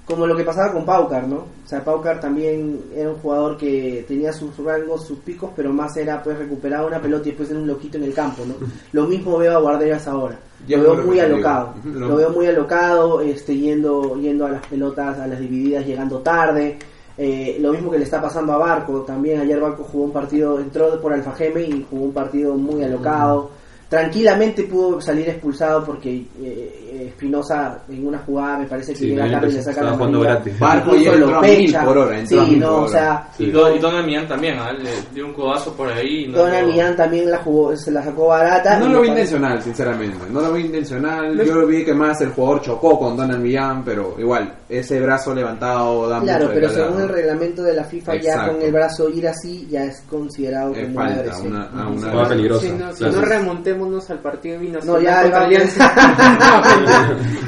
como 0.07 0.25
lo 0.27 0.37
que 0.37 0.45
pasaba 0.45 0.73
con 0.73 0.85
Paucar, 0.85 1.27
¿no? 1.27 1.37
O 1.39 1.69
sea, 1.69 1.83
Paucar 1.85 2.21
también 2.21 2.81
era 2.95 3.11
un 3.11 3.17
jugador 3.17 3.57
que 3.57 4.05
tenía 4.07 4.33
sus 4.33 4.57
rangos, 4.59 5.05
sus 5.05 5.19
picos, 5.19 5.51
pero 5.57 5.73
más 5.73 5.97
era 5.97 6.23
pues 6.23 6.39
recuperar 6.39 6.85
una 6.87 7.01
pelota 7.03 7.25
y 7.27 7.33
después 7.33 7.51
era 7.51 7.59
un 7.59 7.67
loquito 7.67 7.97
en 7.99 8.05
el 8.05 8.15
campo, 8.15 8.45
¿no? 8.47 8.55
Lo 8.93 9.07
mismo 9.09 9.37
veo 9.37 9.57
a 9.57 9.61
Guarderas 9.61 10.07
ahora. 10.07 10.39
Lo 10.69 10.83
veo 10.83 10.95
muy 11.07 11.19
alocado. 11.21 11.75
Lo- 11.85 12.17
veo 12.17 12.31
muy 12.31 12.47
alocado, 12.47 13.21
este, 13.21 13.57
yendo, 13.57 14.17
yendo 14.21 14.47
a 14.47 14.51
las 14.53 14.67
pelotas, 14.69 15.19
a 15.19 15.27
las 15.27 15.41
divididas, 15.41 15.85
llegando 15.85 16.21
tarde. 16.21 16.79
Eh, 17.19 17.57
lo 17.61 17.73
mismo 17.73 17.91
que 17.91 17.99
le 17.99 18.05
está 18.05 18.23
pasando 18.23 18.53
a 18.53 18.59
Barco. 18.59 19.01
También 19.01 19.41
ayer 19.41 19.59
Barco 19.61 19.83
jugó 19.85 20.05
un 20.05 20.13
partido, 20.13 20.61
entró 20.61 21.01
por 21.01 21.13
Alfajeme 21.15 21.63
y 21.63 21.85
jugó 21.91 22.05
un 22.05 22.13
partido 22.13 22.55
muy 22.55 22.83
alocado. 22.85 23.51
Tranquilamente 23.89 24.65
pudo 24.65 25.01
salir 25.01 25.29
expulsado 25.29 25.85
porque 25.85 26.27
eh, 26.41 26.86
Espinosa 27.05 27.79
en 27.89 28.07
una 28.07 28.19
jugada 28.19 28.59
me 28.59 28.67
parece 28.67 28.93
que 28.93 28.99
Sí, 28.99 29.07
llega 29.09 29.31
tarde 29.31 29.49
y 29.49 29.53
le 29.53 29.63
saca 29.63 29.83
la 29.83 29.91
amarilla. 29.93 30.41
Barco 30.59 30.97
ya 30.97 31.13
lo 31.17 31.41
pecha. 31.41 31.85
por 31.85 31.99
hora, 31.99 32.27
Sí, 32.27 32.37
mil 32.37 32.61
no, 32.61 32.69
por 32.77 32.85
o 32.85 32.89
sea, 32.89 33.29
Y, 33.39 33.51
Don, 33.51 33.75
y 33.75 33.79
Don 33.79 34.07
Millán 34.07 34.29
también, 34.29 34.59
¿ah? 34.59 34.73
le 34.73 34.91
dio 35.15 35.27
un 35.27 35.33
codazo 35.35 35.73
por 35.75 35.93
ahí. 35.93 36.25
y 36.25 36.29
no 36.29 36.39
Don 36.39 36.51
lo- 36.53 36.67
Millán 36.67 36.97
también 36.97 37.31
la 37.31 37.39
jugó, 37.39 37.77
se 37.77 37.91
la 37.91 38.03
sacó 38.03 38.29
barata. 38.29 38.79
No 38.79 38.87
y 38.87 38.93
lo 38.93 39.01
vi 39.03 39.09
intencional, 39.09 39.63
sinceramente. 39.63 40.17
No 40.31 40.41
lo 40.41 40.53
vi 40.53 40.63
intencional. 40.67 41.37
Yo 41.45 41.55
lo 41.55 41.67
vi 41.67 41.85
que 41.85 41.95
más 41.95 42.21
el 42.21 42.31
jugador 42.31 42.63
chocó 42.63 42.99
con 42.99 43.17
Donald 43.17 43.43
Millán, 43.43 43.85
pero 43.85 44.15
igual, 44.19 44.55
ese 44.69 45.01
brazo 45.01 45.35
levantado 45.35 46.09
da 46.09 46.21
Claro, 46.21 46.47
mucho 46.47 46.49
de 46.49 46.55
pero 46.61 46.73
según 46.73 47.01
el 47.03 47.09
reglamento 47.09 47.63
de 47.63 47.75
la 47.75 47.85
FIFA, 47.85 48.17
ya 48.17 48.47
con 48.49 48.61
el 48.63 48.73
brazo 48.73 49.09
ir 49.11 49.29
así 49.29 49.67
ya 49.71 49.85
es 49.85 50.03
considerado 50.09 50.73
Es 50.75 50.85
como 50.87 50.95
falta, 51.01 51.39
una- 51.41 51.63
a 51.65 51.89
una- 51.89 52.11
Jugada 52.11 52.29
peligrosa. 52.29 52.61
Si 52.67 52.73
no, 52.73 52.93
si 52.93 53.01
Gracias. 53.05 53.15
no 53.15 53.21
remontémonos 53.23 54.11
al 54.11 54.19
partido 54.21 54.59
binacional 54.59 55.03
No, 55.03 55.03
ya. 55.03 55.23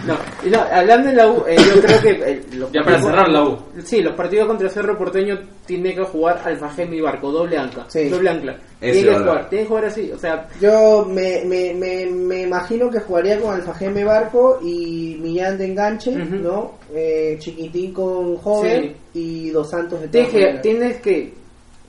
no, 0.06 0.14
no, 0.50 0.58
hablando 0.72 1.08
de 1.08 1.14
la 1.14 1.26
U, 1.28 1.44
eh, 1.46 1.56
yo 1.74 1.80
creo 1.80 2.00
que 2.00 2.10
eh, 2.32 2.42
los 2.54 2.72
Ya 2.72 2.82
para 2.82 3.00
cerrar 3.00 3.28
la 3.28 3.44
U. 3.44 3.58
Sí, 3.84 4.00
los 4.02 4.14
partidos 4.14 4.46
contra 4.46 4.68
Cerro 4.68 4.96
Porteño 4.96 5.38
tiene 5.66 5.94
que 5.94 6.02
jugar 6.04 6.40
Alfajeme 6.44 6.96
y 6.96 7.00
Barco, 7.00 7.30
doble 7.30 7.56
ancla, 7.58 7.84
Sí. 7.88 8.08
doble 8.08 8.30
ancla. 8.30 8.56
Tiene 8.80 9.00
que 9.00 9.04
verdad. 9.06 9.20
jugar, 9.22 9.48
tiene 9.48 9.64
que 9.64 9.68
jugar 9.68 9.84
así, 9.86 10.12
o 10.12 10.18
sea, 10.18 10.48
Yo 10.60 11.04
me, 11.10 11.42
me, 11.44 11.74
me, 11.74 12.06
me 12.06 12.42
imagino 12.42 12.90
que 12.90 13.00
jugaría 13.00 13.40
con 13.40 13.54
Alfajeme 13.54 14.04
Barco 14.04 14.58
y 14.62 15.16
Millán 15.20 15.58
de 15.58 15.66
enganche, 15.66 16.10
Ujú. 16.10 16.36
¿no? 16.36 16.72
Eh, 16.94 17.36
chiquitín 17.40 17.92
con 17.92 18.36
joven 18.36 18.94
y 19.14 19.50
Dos 19.50 19.70
Santos 19.70 20.00
de 20.00 20.08
tienes 20.08 20.30
que, 20.32 20.58
tienes 20.62 20.96
que 21.00 21.34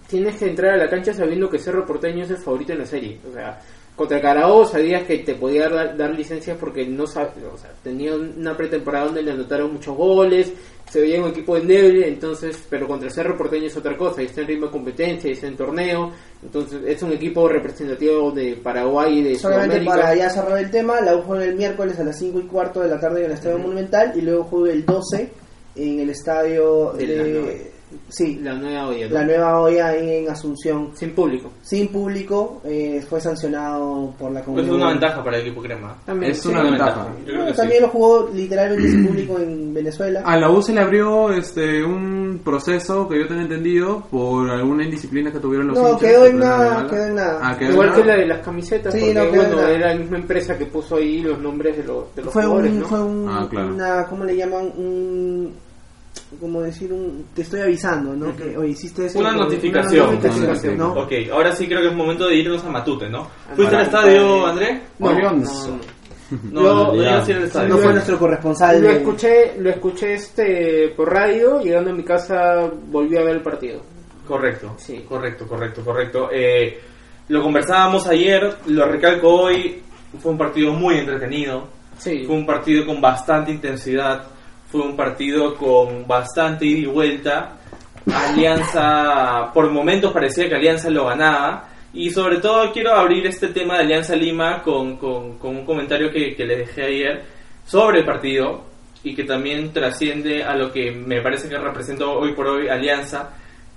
tienes 0.07 0.35
que 0.37 0.47
entrar 0.49 0.71
a 0.73 0.77
la 0.77 0.89
cancha 0.89 1.13
sabiendo 1.13 1.47
que 1.49 1.59
Cerro 1.59 1.85
Porteño 1.85 2.23
es 2.23 2.31
el 2.31 2.37
favorito 2.37 2.73
en 2.73 2.79
la 2.79 2.85
serie, 2.85 3.19
o 3.29 3.31
sea, 3.31 3.59
contra 3.99 4.21
Carabobo 4.21 4.63
sabías 4.65 5.03
que 5.03 5.17
te 5.19 5.35
podía 5.35 5.67
dar, 5.67 5.97
dar 5.97 6.11
licencias 6.15 6.55
porque 6.57 6.87
no 6.87 7.03
sab- 7.03 7.31
o 7.53 7.57
sea, 7.57 7.71
tenía 7.83 8.15
una 8.15 8.55
pretemporada 8.55 9.07
donde 9.07 9.21
le 9.23 9.31
anotaron 9.31 9.73
muchos 9.73 9.95
goles, 9.97 10.53
se 10.89 11.01
veía 11.01 11.21
un 11.21 11.29
equipo 11.31 11.57
endeble, 11.57 12.07
entonces, 12.07 12.57
pero 12.69 12.87
contra 12.87 13.09
Cerro 13.09 13.35
Porteño 13.37 13.67
es 13.67 13.75
otra 13.75 13.97
cosa, 13.97 14.21
está 14.21 14.39
en 14.41 14.47
ritmo 14.47 14.67
de 14.67 14.71
competencia, 14.71 15.29
está 15.29 15.47
en 15.47 15.57
torneo, 15.57 16.11
entonces 16.41 16.79
es 16.87 17.03
un 17.03 17.11
equipo 17.11 17.47
representativo 17.49 18.31
de 18.31 18.55
Paraguay 18.55 19.19
y 19.19 19.23
de 19.23 19.35
Solamente 19.35 19.79
Sudamérica. 19.81 19.91
para 19.95 20.15
ya 20.15 20.29
cerrar 20.29 20.57
el 20.57 20.71
tema, 20.71 21.01
la 21.01 21.17
U 21.17 21.21
juega 21.23 21.43
el 21.43 21.55
miércoles 21.55 21.99
a 21.99 22.03
las 22.05 22.17
5 22.17 22.39
y 22.39 22.43
cuarto 22.43 22.79
de 22.79 22.87
la 22.87 22.99
tarde 23.01 23.19
en 23.19 23.25
el 23.25 23.31
Estadio 23.33 23.59
Monumental 23.59 24.13
y 24.15 24.21
luego 24.21 24.45
juega 24.45 24.73
el 24.73 24.85
12 24.85 25.29
en 25.75 25.99
el 25.99 26.09
estadio 26.09 26.93
De 26.93 27.05
de... 27.05 27.71
Sí, 28.09 28.39
La 28.43 28.53
nueva 28.53 28.87
olla, 28.87 29.07
¿no? 29.07 29.13
la 29.13 29.23
nueva 29.25 29.59
olla 29.61 29.95
en 29.95 30.29
Asunción. 30.29 30.89
Sin 30.95 31.11
público. 31.11 31.51
Sin 31.61 31.87
público, 31.89 32.61
eh, 32.65 33.03
fue 33.07 33.19
sancionado 33.21 34.13
por 34.17 34.31
la 34.31 34.39
Pues 34.41 34.45
comunidad. 34.45 34.69
es 34.69 34.75
una 34.75 34.89
ventaja 34.89 35.23
para 35.23 35.37
el 35.37 35.47
equipo 35.47 35.61
crema. 35.61 35.95
También, 36.05 36.31
Es 36.31 36.41
sí. 36.41 36.49
una 36.49 36.63
ventaja. 36.63 37.07
También 37.55 37.55
sí. 37.55 37.81
lo 37.81 37.87
jugó 37.89 38.29
literalmente 38.33 38.89
sin 38.89 39.07
público 39.07 39.39
en 39.39 39.73
Venezuela. 39.73 40.21
A 40.25 40.37
la 40.37 40.49
U 40.49 40.61
se 40.61 40.73
le 40.73 40.81
abrió 40.81 41.31
este 41.31 41.83
un 41.83 42.41
proceso 42.43 43.07
que 43.07 43.19
yo 43.19 43.27
tengo 43.27 43.41
entendido 43.41 44.01
por 44.11 44.49
alguna 44.49 44.83
indisciplina 44.83 45.31
que 45.31 45.39
tuvieron 45.39 45.67
los 45.67 45.77
No, 45.77 45.89
hinchas, 45.89 46.01
quedó 46.01 46.25
en 46.25 46.39
nada, 46.39 46.73
mala. 46.75 46.89
quedó 46.89 47.05
en 47.05 47.15
nada. 47.15 47.39
Ah, 47.41 47.57
quedó 47.57 47.71
Igual 47.71 47.87
en 47.89 47.93
que 47.95 47.99
nada. 48.01 48.13
la 48.15 48.19
de 48.21 48.27
las 48.27 48.45
camisetas, 48.45 48.93
Sí, 48.93 48.99
porque 48.99 49.13
no, 49.13 49.21
quedó 49.31 49.41
bueno, 49.43 49.55
nada. 49.57 49.71
era 49.71 49.93
la 49.93 49.99
misma 49.99 50.17
empresa 50.17 50.57
que 50.57 50.65
puso 50.65 50.95
ahí 50.97 51.21
los 51.21 51.39
nombres 51.39 51.77
de, 51.77 51.83
los 51.83 52.15
de 52.15 52.23
los 52.23 52.33
fue 52.33 52.43
jugadores, 52.43 52.71
un, 52.71 52.79
¿no? 52.79 52.85
fue 52.87 52.99
un, 53.03 53.29
Ah, 53.29 53.47
claro. 53.49 53.73
una, 53.73 54.05
¿cómo 54.07 54.23
le 54.25 54.35
llaman? 54.35 54.71
Un, 54.77 55.53
como 56.39 56.61
decir 56.61 56.91
un, 56.93 57.25
te 57.33 57.41
estoy 57.41 57.61
avisando, 57.61 58.13
¿no? 58.13 58.35
Que, 58.35 58.55
oye, 58.57 58.69
hiciste 58.71 59.05
eso. 59.07 59.19
Una 59.19 59.29
Una 59.29 59.39
notificación. 59.45 60.15
notificación, 60.15 60.77
¿no? 60.77 60.93
Ok, 60.93 61.11
ahora 61.31 61.55
sí 61.55 61.67
creo 61.67 61.81
que 61.81 61.87
es 61.87 61.95
momento 61.95 62.27
de 62.27 62.35
irnos 62.35 62.63
a 62.63 62.69
Matute, 62.69 63.09
¿no? 63.09 63.27
¿Fuiste 63.55 63.75
al 63.75 63.81
estadio, 63.83 64.45
André? 64.45 64.81
No, 64.99 65.11
no, 65.13 65.31
No, 66.51 66.93
no, 66.93 66.95
yo 67.25 67.67
no 67.67 67.77
fue 67.77 67.93
nuestro 67.93 68.19
corresponsal. 68.19 68.81
Lo 68.81 68.89
escuché, 68.91 69.55
lo 69.57 69.69
escuché 69.71 70.13
este 70.13 70.89
por 70.95 71.11
radio, 71.11 71.59
llegando 71.61 71.89
a 71.89 71.93
mi 71.93 72.03
casa 72.03 72.69
volví 72.87 73.17
a 73.17 73.23
ver 73.23 73.37
el 73.37 73.41
partido. 73.41 73.81
Correcto, 74.27 74.75
Sí. 74.77 75.03
correcto, 75.09 75.47
correcto, 75.47 75.83
correcto. 75.83 76.29
Eh, 76.31 76.79
lo 77.29 77.41
conversábamos 77.41 78.05
ayer, 78.07 78.57
lo 78.67 78.85
recalco 78.85 79.27
hoy, 79.29 79.81
fue 80.19 80.31
un 80.31 80.37
partido 80.37 80.71
muy 80.73 80.97
entretenido, 80.99 81.67
Sí. 81.97 82.23
fue 82.27 82.35
un 82.35 82.45
partido 82.45 82.85
con 82.85 83.01
bastante 83.01 83.51
intensidad, 83.51 84.23
fue 84.71 84.81
un 84.81 84.95
partido 84.95 85.55
con 85.55 86.05
bastante 86.07 86.65
ida 86.65 86.79
y 86.79 86.85
vuelta, 86.85 87.57
Alianza, 88.11 89.51
por 89.53 89.69
momentos 89.71 90.11
parecía 90.11 90.47
que 90.49 90.55
Alianza 90.55 90.89
lo 90.89 91.05
ganaba. 91.05 91.67
Y 91.93 92.11
sobre 92.11 92.37
todo 92.37 92.71
quiero 92.71 92.93
abrir 92.93 93.25
este 93.25 93.47
tema 93.47 93.75
de 93.75 93.83
Alianza 93.83 94.15
Lima 94.15 94.61
con, 94.61 94.97
con- 94.97 95.37
con 95.39 95.55
un 95.57 95.65
comentario 95.65 96.11
que, 96.11 96.35
que 96.35 96.45
les 96.45 96.59
dejé 96.59 96.83
ayer 96.83 97.23
sobre 97.65 97.99
el 97.99 98.05
partido 98.05 98.63
y 99.03 99.15
que 99.15 99.23
también 99.23 99.71
trasciende 99.73 100.43
a 100.43 100.55
lo 100.55 100.71
que 100.71 100.91
me 100.91 101.21
parece 101.21 101.49
que 101.49 101.57
representa 101.57 102.05
hoy 102.05 102.33
por 102.33 102.45
hoy 102.47 102.67
Alianza, 102.69 103.29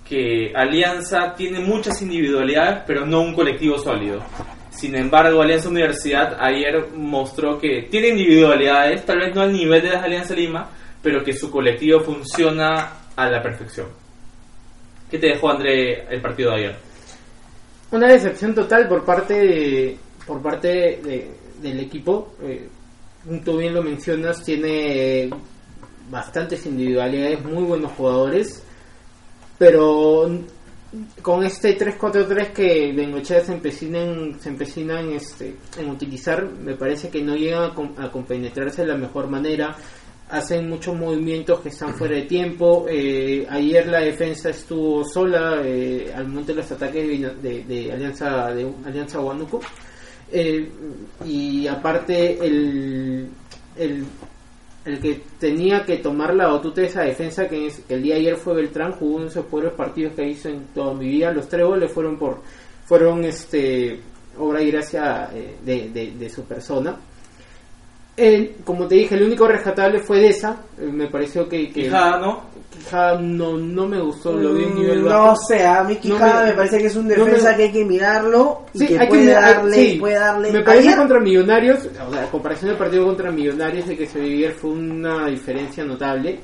que 0.06 0.52
Alianza 0.54 1.34
tiene 1.34 1.60
muchas 1.60 2.02
individualidades 2.02 2.82
pero 2.86 3.06
no 3.06 3.20
un 3.22 3.34
colectivo 3.34 3.78
sólido. 3.78 4.22
Sin 4.70 4.94
embargo, 4.94 5.40
Alianza 5.40 5.68
Universidad 5.68 6.36
ayer 6.40 6.88
mostró 6.94 7.58
que 7.58 7.82
tiene 7.90 8.08
individualidades, 8.08 9.04
tal 9.06 9.20
vez 9.20 9.34
no 9.34 9.40
al 9.42 9.52
nivel 9.52 9.82
de 9.82 9.90
las 9.90 10.02
Alianza 10.04 10.34
Lima, 10.34 10.68
pero 11.02 11.22
que 11.24 11.32
su 11.32 11.50
colectivo 11.50 12.00
funciona 12.00 12.92
a 13.16 13.28
la 13.28 13.42
perfección. 13.42 13.88
¿Qué 15.10 15.18
te 15.18 15.26
dejó, 15.28 15.50
André, 15.50 16.04
el 16.08 16.20
partido 16.22 16.50
de 16.52 16.56
ayer? 16.56 16.76
Una 17.90 18.08
decepción 18.08 18.54
total 18.54 18.88
por 18.88 19.04
parte 19.04 19.34
de- 19.34 19.98
por 20.26 20.40
parte 20.40 20.68
de- 20.68 21.30
del 21.60 21.80
equipo. 21.80 22.34
Eh, 22.42 22.68
tú 23.44 23.58
bien 23.58 23.74
lo 23.74 23.82
mencionas, 23.82 24.42
tiene 24.42 25.28
bastantes 26.10 26.64
individualidades, 26.66 27.44
muy 27.44 27.62
buenos 27.64 27.92
jugadores, 27.92 28.62
pero 29.58 30.30
con 31.22 31.44
este 31.44 31.74
3-4-3 31.78 32.50
que 32.52 32.92
Bengochea 32.94 33.40
se 33.44 33.52
empecina, 33.52 33.98
en, 34.02 34.38
se 34.40 34.48
empecina 34.48 35.00
en, 35.00 35.12
este, 35.12 35.54
en 35.78 35.88
utilizar, 35.90 36.44
me 36.44 36.74
parece 36.74 37.08
que 37.08 37.22
no 37.22 37.34
llegan 37.34 37.72
a, 37.98 38.04
a 38.04 38.10
compenetrarse 38.10 38.82
de 38.82 38.88
la 38.88 38.96
mejor 38.96 39.28
manera. 39.28 39.76
Hacen 40.32 40.66
muchos 40.70 40.96
movimientos 40.96 41.60
que 41.60 41.68
están 41.68 41.92
fuera 41.94 42.16
de 42.16 42.22
tiempo. 42.22 42.86
Eh, 42.88 43.46
ayer 43.50 43.86
la 43.86 44.00
defensa 44.00 44.48
estuvo 44.48 45.04
sola 45.04 45.60
eh, 45.62 46.10
al 46.16 46.26
momento 46.26 46.52
de 46.54 46.62
los 46.62 46.72
ataques 46.72 47.06
de, 47.42 47.92
Alianza 47.92 48.50
de 48.54 48.66
Alianza 48.86 49.20
Huánuco. 49.20 49.60
Eh, 50.32 50.70
y 51.26 51.66
aparte 51.66 52.38
el, 52.46 53.28
el, 53.76 54.04
el 54.86 55.00
que 55.00 55.20
tenía 55.38 55.84
que 55.84 55.98
tomar 55.98 56.34
la 56.34 56.46
batuta 56.46 56.80
de 56.80 56.86
esa 56.86 57.02
defensa 57.02 57.46
que, 57.46 57.70
el 57.90 58.02
día 58.02 58.16
ayer 58.16 58.36
fue 58.36 58.54
Beltrán 58.54 58.92
jugó 58.92 59.16
uno 59.16 59.24
de 59.24 59.30
esos 59.30 59.44
peores 59.44 59.74
partidos 59.74 60.14
que 60.14 60.26
hizo 60.26 60.48
en 60.48 60.64
toda 60.74 60.94
mi 60.94 61.08
vida 61.08 61.30
los 61.30 61.46
tres 61.46 61.66
goles 61.66 61.92
fueron 61.92 62.16
por 62.18 62.38
fueron 62.86 63.22
este 63.26 64.00
obra 64.38 64.62
y 64.62 64.70
gracia 64.70 65.28
de- 65.62 65.90
de 66.18 66.30
su 66.30 66.42
persona 66.44 66.96
él, 68.16 68.56
como 68.64 68.86
te 68.86 68.96
dije 68.96 69.14
el 69.14 69.22
único 69.24 69.48
rescatable 69.48 70.00
fue 70.00 70.18
de 70.20 70.28
esa 70.28 70.56
me 70.78 71.06
pareció 71.08 71.48
que, 71.48 71.68
que 71.72 71.84
Quijada, 71.84 72.18
¿no? 72.18 72.42
Quijada 72.70 73.18
no, 73.20 73.56
no 73.56 73.86
me 73.88 74.00
gustó 74.00 74.32
lo 74.34 74.52
vi 74.54 74.66
nivel 74.66 75.00
Mm, 75.02 75.04
bajo 75.06 75.26
No 75.28 75.36
sé, 75.36 75.64
a 75.66 75.82
mí 75.84 75.96
Quijada 75.96 76.32
No 76.34 76.40
me- 76.40 76.46
me, 76.50 76.56
parece 76.56 76.78
que 76.78 76.86
es 76.86 76.96
un 76.96 77.08
no 77.08 77.14
defensa 77.14 77.50
me- 77.50 77.56
que 77.56 77.62
hay 77.64 77.72
que 77.72 77.84
mirarlo 77.84 78.62
y 78.74 78.78
Sí, 78.80 78.86
que 78.88 78.98
hay 78.98 79.08
puede, 79.08 79.22
mirar- 79.26 79.42
darle, 79.56 79.74
sí. 79.74 79.96
puede 79.98 80.14
darle. 80.14 80.52
Me 80.52 80.62
parece 80.62 80.88
Ayer- 80.88 80.98
contra 80.98 81.20
Millonarios, 81.20 81.78
o 81.86 82.10
sea, 82.12 82.22
a 82.22 82.30
comparación 82.30 82.68
del 82.70 82.78
partido 82.78 83.04
contra 83.06 83.30
Millonarios 83.30 83.86
de 83.88 83.96
que 83.96 84.06
se 84.06 84.20
vivió 84.20 84.46
ayer 84.48 84.52
fue 84.58 84.70
una 84.70 85.26
diferencia 85.28 85.84
notable. 85.84 86.38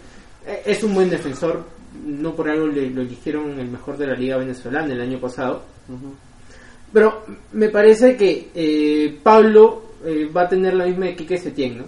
Eh, 0.47 0.63
Es 0.65 0.83
un 0.83 0.95
buen 0.95 1.11
defensor, 1.11 1.63
no 2.07 2.35
por 2.35 2.49
algo 2.49 2.67
le- 2.67 2.89
lo 2.91 3.03
eligieron 3.03 3.59
el 3.61 3.69
mejor 3.69 3.99
de 3.99 4.07
la 4.07 4.15
liga 4.15 4.39
venezolana 4.39 4.93
el 4.95 5.01
año 5.03 5.19
pasado. 5.21 5.63
Pero 6.93 7.25
me 7.53 7.69
parece 7.69 8.17
que 8.17 8.49
eh, 8.55 9.19
Pablo 9.23 9.83
eh, 10.05 10.29
va 10.35 10.43
a 10.43 10.49
tener 10.49 10.75
la 10.75 10.87
misma 10.87 11.07
de 11.07 11.17
Quique 11.17 11.39
Setién, 11.39 11.79
¿no? 11.79 11.85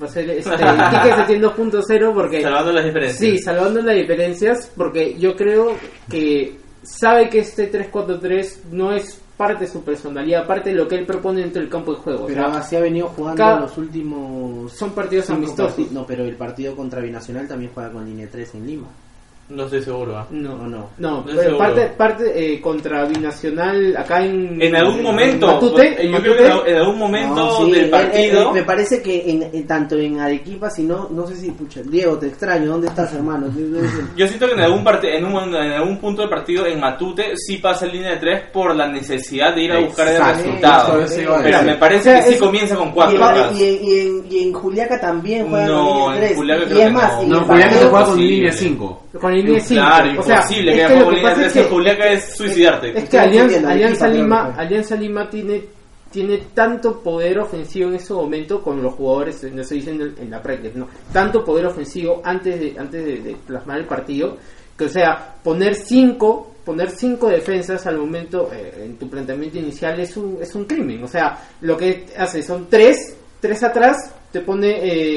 Va 0.00 0.06
a 0.06 0.10
ser 0.10 0.28
este, 0.30 0.50
Quique 0.56 1.16
Setién 1.16 1.42
2.0 1.42 2.14
porque... 2.14 2.42
Salvando 2.42 2.72
las 2.72 2.84
diferencias. 2.84 3.18
Sí, 3.18 3.38
salvando 3.38 3.82
las 3.82 3.94
diferencias, 3.96 4.70
porque 4.76 5.16
yo 5.18 5.34
creo 5.36 5.72
que 6.08 6.56
sabe 6.82 7.28
que 7.28 7.40
este 7.40 7.70
3-4-3 7.70 8.64
no 8.72 8.92
es 8.92 9.20
parte 9.36 9.64
de 9.64 9.70
su 9.70 9.82
personalidad, 9.82 10.46
parte 10.46 10.70
de 10.70 10.76
lo 10.76 10.86
que 10.86 10.96
él 10.96 11.06
propone 11.06 11.40
dentro 11.40 11.60
del 11.62 11.70
campo 11.70 11.92
de 11.94 11.98
juego. 12.00 12.24
O 12.24 12.26
Pero 12.26 12.50
sea, 12.50 12.58
así 12.60 12.76
ha 12.76 12.80
venido 12.80 13.08
jugando 13.08 13.38
cada- 13.42 13.60
los 13.60 13.76
últimos. 13.78 14.72
son 14.72 14.90
partidos 14.92 15.30
amistosos. 15.30 15.68
partidos. 15.72 15.92
No, 15.92 16.06
pero 16.06 16.24
el 16.24 16.36
partido 16.36 16.76
contra 16.76 17.00
Binacional 17.00 17.48
también 17.48 17.70
juega 17.74 17.90
con 17.90 18.04
línea 18.04 18.28
3 18.30 18.54
en 18.56 18.66
Lima. 18.66 18.86
No 19.50 19.64
estoy 19.64 19.82
seguro. 19.82 20.16
¿ah? 20.16 20.26
No, 20.30 20.54
¿O 20.54 20.56
no, 20.58 20.68
no? 20.68 20.90
no. 20.98 21.24
Pero 21.26 21.58
parte, 21.58 21.86
parte 21.96 22.54
eh, 22.54 22.60
contra 22.60 23.04
Binacional 23.04 23.96
acá 23.96 24.24
en. 24.24 24.62
En 24.62 24.76
algún 24.76 24.98
en 24.98 25.02
momento, 25.02 25.46
Matute, 25.48 25.96
yo 25.96 26.02
en 26.02 26.22
creo 26.22 26.36
que 26.36 26.42
Matute, 26.48 26.70
en 26.70 26.76
algún 26.76 26.98
momento 26.98 27.34
No, 27.34 27.56
sí, 27.64 27.70
del 27.72 27.84
él- 27.84 27.90
partido. 27.90 28.40
él- 28.42 28.46
él- 28.48 28.52
me 28.54 28.62
parece 28.62 29.02
que 29.02 29.30
en, 29.30 29.42
en- 29.52 29.66
tanto 29.66 29.96
en 29.96 30.20
Arequipa, 30.20 30.70
si 30.70 30.84
no, 30.84 31.08
no 31.10 31.26
sé 31.26 31.34
si, 31.36 31.50
pucha, 31.50 31.80
Diego, 31.82 32.16
te 32.16 32.28
extraño, 32.28 32.66
¿dónde 32.70 32.86
estás, 32.88 33.12
hermano? 33.14 33.48
Yo 34.16 34.26
siento 34.28 34.46
que 34.46 34.52
en 34.52 34.60
algún 34.60 34.84
parte, 34.84 35.16
en, 35.16 35.24
un, 35.24 35.54
en 35.54 35.72
algún 35.72 35.98
punto 35.98 36.22
del 36.22 36.30
partido 36.30 36.66
en 36.66 36.78
Matute 36.80 37.32
sí 37.36 37.56
pasa 37.58 37.86
en 37.86 37.92
línea 37.92 38.10
de 38.12 38.16
tres 38.18 38.42
por 38.52 38.74
la 38.76 38.86
necesidad 38.88 39.54
de 39.54 39.64
ir 39.64 39.72
a 39.72 39.80
buscar 39.80 40.06
el 40.08 40.22
resultado. 40.24 41.00
Pero 41.42 41.62
me 41.62 41.74
parece 41.76 42.00
O 42.10 42.12
sea, 42.12 42.20
que 42.20 42.28
sí 42.28 42.34
es- 42.34 42.40
comienza 42.40 42.76
con 42.76 42.88
y, 42.88 42.92
cuatro. 42.92 43.16
en, 43.16 43.22
atrás. 43.22 43.52
y, 43.60 43.64
en, 43.64 43.84
y, 43.84 43.98
en, 43.98 44.24
y 44.32 44.42
en 44.44 44.52
Juliaca 44.52 45.00
también 45.00 45.48
juega 45.48 45.66
No, 45.66 45.88
con 45.88 46.14
en 46.14 46.20
línea 46.20 46.28
3. 46.28 46.36
Juliaca 46.36 46.62
y 46.62 46.66
creo 46.66 46.78
es 46.78 46.84
que 46.86 46.90
más, 46.92 47.26
no. 47.26 47.36
en 47.38 47.44
Julián 47.44 47.68
se 47.70 47.74
partido- 47.76 47.90
juega 47.90 48.06
con 48.06 48.18
línea 48.20 48.52
5. 48.52 49.02
con 49.20 49.34
línea 49.42 49.60
5. 49.60 49.80
Claro, 49.80 50.20
o 50.20 50.22
sea, 50.22 50.36
imposible 50.36 50.70
es 50.70 50.88
que 50.88 50.94
línea 50.94 51.22
pasa 51.22 51.40
de 51.40 51.52
que 51.52 51.62
Juliaca 51.64 52.06
es 52.08 52.36
suicidarte. 52.36 52.98
Es 52.98 53.08
que 53.08 53.18
Alianza, 53.18 54.08
Lima. 54.08 54.54
Alianza 54.56 54.96
Lima 54.96 55.28
tiene 55.28 55.80
tiene 56.10 56.38
tanto 56.52 57.00
poder 57.00 57.38
ofensivo 57.38 57.88
en 57.88 57.94
ese 57.94 58.12
momento 58.12 58.60
con 58.60 58.82
los 58.82 58.94
jugadores, 58.94 59.44
no 59.52 59.62
estoy 59.62 59.78
diciendo 59.78 60.04
en 60.04 60.28
la 60.28 60.42
práctica, 60.42 60.76
no, 60.76 60.88
tanto 61.12 61.44
poder 61.44 61.66
ofensivo 61.66 62.20
antes 62.24 62.58
de 62.58 62.74
antes 62.76 63.04
de, 63.04 63.20
de 63.20 63.36
plasmar 63.36 63.78
el 63.78 63.86
partido, 63.86 64.36
que 64.76 64.86
o 64.86 64.88
sea, 64.88 65.36
poner 65.42 65.76
cinco, 65.76 66.54
poner 66.64 66.90
cinco 66.90 67.28
defensas 67.28 67.86
al 67.86 67.98
momento 67.98 68.50
eh, 68.52 68.86
en 68.86 68.96
tu 68.96 69.08
planteamiento 69.08 69.58
inicial 69.58 70.00
es 70.00 70.16
un 70.16 70.38
es 70.40 70.52
un 70.56 70.64
crimen, 70.64 71.04
o 71.04 71.08
sea, 71.08 71.38
lo 71.60 71.76
que 71.76 72.06
hace 72.18 72.42
son 72.42 72.66
tres, 72.68 73.16
tres 73.40 73.62
atrás 73.62 73.96
te 74.32 74.40
pone 74.40 74.68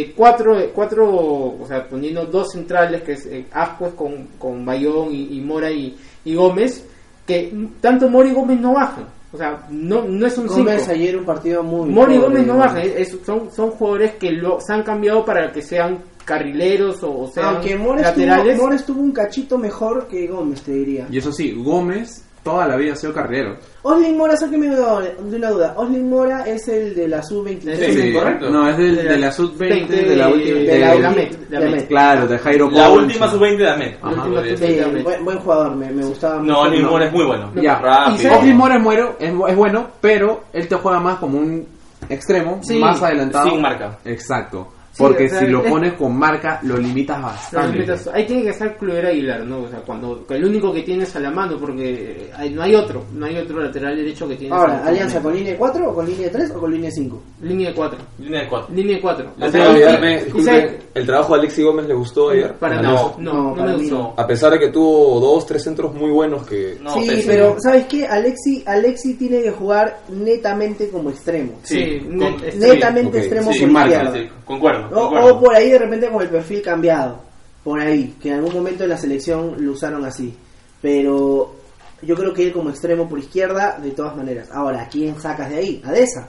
eh, 0.02 0.14
cuatro, 0.16 0.58
cuatro, 0.74 1.08
o 1.14 1.66
sea, 1.68 1.88
poniendo 1.88 2.26
dos 2.26 2.52
centrales, 2.52 3.04
que 3.04 3.12
es 3.14 3.26
eh, 3.28 3.46
Ascuez 3.52 3.94
con, 3.94 4.28
con 4.40 4.66
Bayón 4.66 5.10
y, 5.14 5.38
y 5.38 5.42
Mora 5.42 5.70
y, 5.72 5.96
y 6.26 6.34
Gómez, 6.36 6.86
que 7.28 7.54
tanto 7.80 8.10
Mora 8.10 8.30
y 8.30 8.34
Gómez 8.34 8.60
no 8.60 8.74
bajan. 8.74 9.06
O 9.32 9.38
sea, 9.38 9.66
no, 9.72 10.04
no 10.04 10.28
es 10.28 10.38
un 10.38 10.48
5. 10.48 10.60
Gómez 10.64 10.88
ayer 10.90 11.18
un 11.18 11.26
partido 11.26 11.64
muy. 11.64 11.90
Mora 11.90 12.14
y 12.14 12.18
Gómez 12.20 12.46
no 12.46 12.58
bajan. 12.58 12.82
es- 12.84 13.18
son, 13.26 13.52
son 13.52 13.72
jugadores 13.72 14.16
que 14.16 14.32
lo, 14.32 14.60
se 14.62 14.74
han 14.74 14.84
cambiado 14.84 15.26
para 15.26 15.52
que 15.52 15.62
sean 15.64 16.00
carrileros 16.24 17.02
o, 17.04 17.22
o 17.22 17.28
sean 17.32 17.56
Aunque 17.56 17.76
Mora 17.76 18.02
estuvo, 18.02 18.26
laterales. 18.26 18.58
Mora 18.60 18.76
estuvo 18.76 19.02
un 19.02 19.12
cachito 19.12 19.58
mejor 19.58 20.08
que 20.08 20.28
Gómez, 20.28 20.62
te 20.62 20.72
diría. 20.74 21.08
Y 21.10 21.18
eso 21.18 21.32
sí, 21.32 21.52
Gómez 21.52 22.24
toda 22.44 22.68
la 22.68 22.76
vida 22.76 22.94
ha 22.94 22.96
sido 22.96 23.14
carrilero. 23.14 23.56
Oslin 23.84 24.18
Mora, 24.18 24.36
sáqueme 24.38 24.68
de 24.68 24.82
una 24.82 25.00
de 25.02 25.36
una 25.38 25.50
duda. 25.50 25.74
Oslin 25.78 26.10
Mora 26.10 26.44
es 26.46 26.68
el 26.68 26.94
de 26.96 27.08
la 27.08 27.24
sub-23. 27.24 27.76
Sí, 27.78 27.94
sí, 28.02 28.14
correcto. 28.14 28.50
No, 28.50 28.70
es 28.70 28.78
del- 28.78 28.96
De 28.98 29.04
de, 29.04 29.10
la- 29.12 29.18
la 29.28 29.32
sub-20, 29.32 29.88
de- 29.88 30.04
de 30.04 30.16
la 30.16 30.28
última. 30.30 30.58
de 30.60 30.64
de 30.66 30.80
la 30.80 30.92
de- 30.94 31.00
la 31.00 31.10
Met, 31.12 31.32
de 31.32 31.50
la 31.50 31.60
la 31.60 31.66
Met. 31.66 31.76
Met. 31.76 31.88
Claro, 31.88 32.28
de 32.28 32.38
Jairo 32.38 32.70
La 32.72 32.88
Ponce. 32.88 33.06
última 33.06 33.28
sub-20 33.32 33.58
de 33.58 33.70
Amet. 33.70 33.98
Ajá. 34.02 34.24
podría 34.24 34.58
Sí, 34.58 34.64
decir. 34.66 34.86
Sí, 34.98 35.02
buen, 35.04 35.26
buen 35.26 35.40
jugador, 35.40 35.76
me, 35.76 35.92
me 35.92 36.04
gustaba 36.06 36.36
No, 36.36 36.42
mucho. 36.44 36.60
Oli 36.62 36.84
Mora 36.84 37.06
es 37.06 37.12
muy 37.14 37.26
bueno. 37.26 37.52
Ya. 37.56 37.80
Rápido. 37.80 38.34
Oslin 38.38 38.58
Mora 38.58 38.76
es, 38.76 38.82
muero- 38.82 39.16
es, 39.20 39.34
es 39.50 39.56
bueno, 39.56 39.88
pero 40.02 40.44
él 40.54 40.68
te 40.68 40.76
juega 40.76 41.00
más 41.00 41.18
como 41.20 41.38
un 41.40 41.66
extremo, 42.10 42.60
Sí, 42.64 42.78
más 42.80 43.02
adelantado. 43.02 43.50
sin 43.50 43.62
marca. 43.62 43.98
Exacto. 44.06 44.68
Sí, 44.94 45.02
Porque 45.02 45.26
o 45.26 45.30
sea, 45.30 45.40
si 45.40 45.48
lo 45.48 45.64
es- 45.66 45.72
pones 45.72 45.94
con 45.94 46.16
marca, 46.16 46.60
lo 46.64 46.78
limitas 46.78 47.20
bastante. 47.20 47.80
limitas- 47.80 48.08
Ahí 48.14 48.26
tiene 48.28 48.44
que 48.44 48.50
estar 48.50 48.78
Cluver 48.78 49.08
Aguilar, 49.08 49.44
¿no? 49.44 49.64
O 49.64 49.68
sea, 49.68 49.80
cuando 49.80 50.24
que 50.28 50.36
el 50.36 50.46
único 50.46 50.72
que 50.72 50.84
tienes 50.84 51.16
a 51.16 51.20
la 51.20 51.32
mano, 51.32 51.58
porque 51.60 52.30
hay- 52.38 52.52
no 52.52 52.62
hay 52.62 52.76
otro, 52.76 53.04
no 53.14 53.26
hay 53.26 53.36
otro 53.38 53.60
lateral 53.60 53.96
derecho 53.96 54.28
que 54.28 54.36
tiene. 54.36 54.54
Ahora, 54.56 54.86
¿alianza 54.86 55.20
con 55.20 55.34
línea 55.36 55.58
4 55.58 55.90
o 55.90 55.96
con 55.96 56.06
línea 56.06 56.32
3 56.32 56.52
o 56.52 56.60
con 56.60 56.72
línea 56.72 56.92
5? 56.92 57.24
Línea 57.42 57.70
de 57.70 57.76
4. 57.76 58.00
Línea 58.20 58.42
de 58.42 58.48
cuatro. 58.50 58.76
Línea 58.76 58.96
de 58.98 59.02
4. 59.02 59.32
No 59.36 59.50
te 59.50 59.62
olvidarme, 59.68 60.24
disculpe, 60.26 60.46
¿sabes? 60.46 60.74
¿el 60.94 61.06
trabajo 61.08 61.34
de 61.34 61.40
Alexi 61.40 61.64
Gómez 61.64 61.88
le 61.88 61.94
gustó 61.96 62.30
ayer? 62.30 62.54
Para 62.54 62.80
No. 62.82 63.16
No, 63.18 63.34
no, 63.34 63.44
No, 63.50 63.56
para 63.56 63.72
me 63.72 63.78
mí 63.78 63.90
gustó. 63.90 64.14
A 64.16 64.28
pesar 64.28 64.52
de 64.52 64.60
que 64.60 64.68
tuvo 64.70 65.20
dos, 65.20 65.46
tres 65.48 65.64
centros 65.64 65.92
muy 65.96 66.12
buenos 66.12 66.46
que... 66.46 66.78
No, 66.80 66.94
sí, 66.94 67.08
pésimo. 67.08 67.24
pero 67.34 67.56
¿sabes 67.60 67.86
qué? 67.88 68.06
Alexi, 68.06 68.64
Alexi 68.68 69.16
tiene 69.16 69.42
que 69.42 69.50
jugar 69.52 70.02
netamente 70.10 70.90
como 70.90 71.10
extremo. 71.10 71.54
Sí, 71.64 71.74
Sí, 71.84 72.02
net- 72.10 72.52
sí, 72.52 72.60
netamente 72.60 73.10
ok, 73.10 73.16
extremo 73.16 73.52
sí, 73.52 73.60
por 73.60 73.68
sin 73.68 73.74
marca, 73.74 73.96
izquierda. 74.04 74.20
sí, 74.20 74.30
concuerdo. 74.46 74.83
O, 74.92 75.40
por 75.40 75.56
ahí 75.56 75.70
de 75.72 75.80
repente 75.80 76.10
con 76.10 76.22
el 76.22 76.30
perfil 76.30 76.62
cambiado. 76.62 77.20
Por 77.64 77.80
ahí, 77.80 78.16
que 78.22 78.30
en 78.30 78.36
algún 78.36 78.54
momento 78.54 78.84
en 78.84 78.90
la 78.90 78.98
selección 78.98 79.56
lo 79.60 79.72
usaron 79.72 80.04
así. 80.06 80.36
Pero 80.82 81.56
yo 82.02 82.16
creo 82.16 82.34
que 82.34 82.44
él 82.44 82.52
como 82.52 82.70
extremo 82.70 83.08
por 83.08 83.18
izquierda, 83.20 83.78
de 83.82 83.92
todas 83.92 84.16
maneras. 84.18 84.50
Ahora, 84.52 84.82
¿a 84.84 84.88
quién 84.90 85.20
sacas 85.20 85.50
de 85.50 85.58
ahí? 85.58 85.82
¿A 85.86 85.92
Deza? 85.92 86.28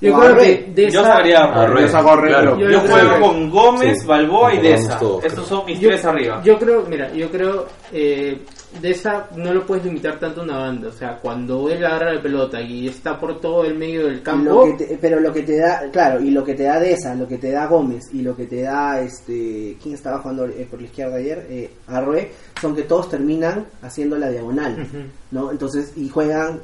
Yo 0.00 0.16
O 0.16 0.20
creo 0.20 0.36
que 0.36 0.72
de 0.74 0.90
Yo 0.90 1.00
esa- 1.00 1.10
sacaría 1.12 1.44
A. 1.44 1.66
Yo 1.80 1.86
Claro. 2.28 2.58
Yo 2.58 2.70
Yo 2.70 2.80
juego 2.80 3.14
que- 3.14 3.20
con 3.20 3.50
Gómez, 3.50 4.00
Sí, 4.00 4.06
Balboa 4.06 4.54
y 4.54 4.60
Deza. 4.60 4.98
Estos 5.22 5.46
son 5.46 5.64
mis 5.66 5.78
yo, 5.78 5.90
tres 5.90 6.04
arriba. 6.04 6.40
Yo 6.42 6.58
creo, 6.58 6.82
mira, 6.88 7.12
yo 7.12 7.30
creo, 7.30 7.66
eh, 7.92 8.40
de 8.80 8.90
esa 8.90 9.28
no 9.36 9.52
lo 9.52 9.66
puedes 9.66 9.84
limitar 9.84 10.18
tanto 10.18 10.40
a 10.40 10.44
una 10.44 10.58
banda. 10.58 10.88
O 10.88 10.92
sea, 10.92 11.18
cuando 11.20 11.68
él 11.68 11.84
agarra 11.84 12.12
la 12.14 12.22
pelota 12.22 12.60
y 12.60 12.88
está 12.88 13.18
por 13.18 13.40
todo 13.40 13.64
el 13.64 13.76
medio 13.76 14.06
del 14.06 14.22
campo, 14.22 14.66
Lo 14.66 14.76
que 14.76 14.84
te- 14.84 14.98
pero 15.00 15.20
lo 15.20 15.32
que 15.32 15.42
te 15.42 15.56
da, 15.58 15.82
claro, 15.92 16.20
y 16.20 16.30
lo 16.30 16.42
que 16.44 16.54
te 16.54 16.64
da 16.64 16.80
de 16.80 16.92
esa, 16.92 17.14
lo 17.14 17.28
que 17.28 17.38
te 17.38 17.50
da 17.50 17.66
Gómez 17.66 18.04
y 18.12 18.22
lo 18.22 18.34
que 18.36 18.46
te 18.46 18.62
da 18.62 19.00
este, 19.00 19.76
¿quién 19.82 19.94
estaba 19.94 20.18
jugando 20.20 20.46
eh, 20.46 20.66
por 20.70 20.80
la 20.80 20.86
izquierda 20.86 21.16
ayer? 21.16 21.46
Eh, 21.50 21.70
Arroe, 21.88 22.30
son 22.60 22.74
que 22.74 22.82
todos 22.82 23.08
terminan 23.10 23.66
haciendo 23.82 24.16
la 24.16 24.30
diagonal, 24.30 24.86
¿no? 25.30 25.50
Entonces, 25.50 25.92
y 25.96 26.08
juegan 26.08 26.60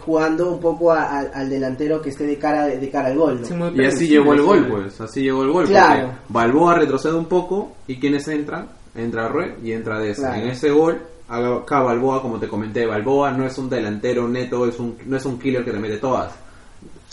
jugando 0.00 0.50
un 0.52 0.60
poco 0.60 0.92
a- 0.92 1.02
a- 1.04 1.20
al 1.34 1.48
delantero 1.50 2.00
que 2.02 2.10
esté 2.10 2.26
de 2.26 2.36
cara 2.38 2.66
de 2.66 2.90
cara 2.90 3.08
al 3.08 3.16
gol, 3.18 3.40
¿no? 3.40 3.46
Sí, 3.46 3.54
Y 3.76 3.84
así 3.84 4.08
llegó 4.08 4.32
el 4.32 4.42
gol, 4.42 4.66
pues. 4.68 5.00
Así 5.00 5.22
llegó 5.22 5.42
el 5.44 5.50
gol. 5.52 5.66
Claro. 5.66 6.08
Porque 6.08 6.18
Balboa 6.28 6.74
retrocede 6.78 7.14
un 7.14 7.26
poco 7.26 7.72
y 7.86 7.96
quienes 8.00 8.26
entran, 8.28 8.68
entra 8.94 9.28
Rue 9.28 9.54
y 9.62 9.72
entra 9.72 9.98
Deza. 9.98 10.22
Claro. 10.30 10.42
En 10.42 10.50
ese 10.50 10.70
gol, 10.70 11.00
acá 11.28 11.80
Balboa, 11.80 12.20
como 12.22 12.38
te 12.38 12.48
comenté, 12.48 12.86
Balboa 12.86 13.30
no 13.32 13.46
es 13.46 13.56
un 13.58 13.68
delantero 13.70 14.28
neto, 14.28 14.66
es 14.66 14.78
un, 14.78 14.96
no 15.06 15.16
es 15.16 15.24
un 15.24 15.38
killer 15.38 15.64
que 15.64 15.70
te 15.72 15.78
mete 15.78 15.98
todas. 15.98 16.32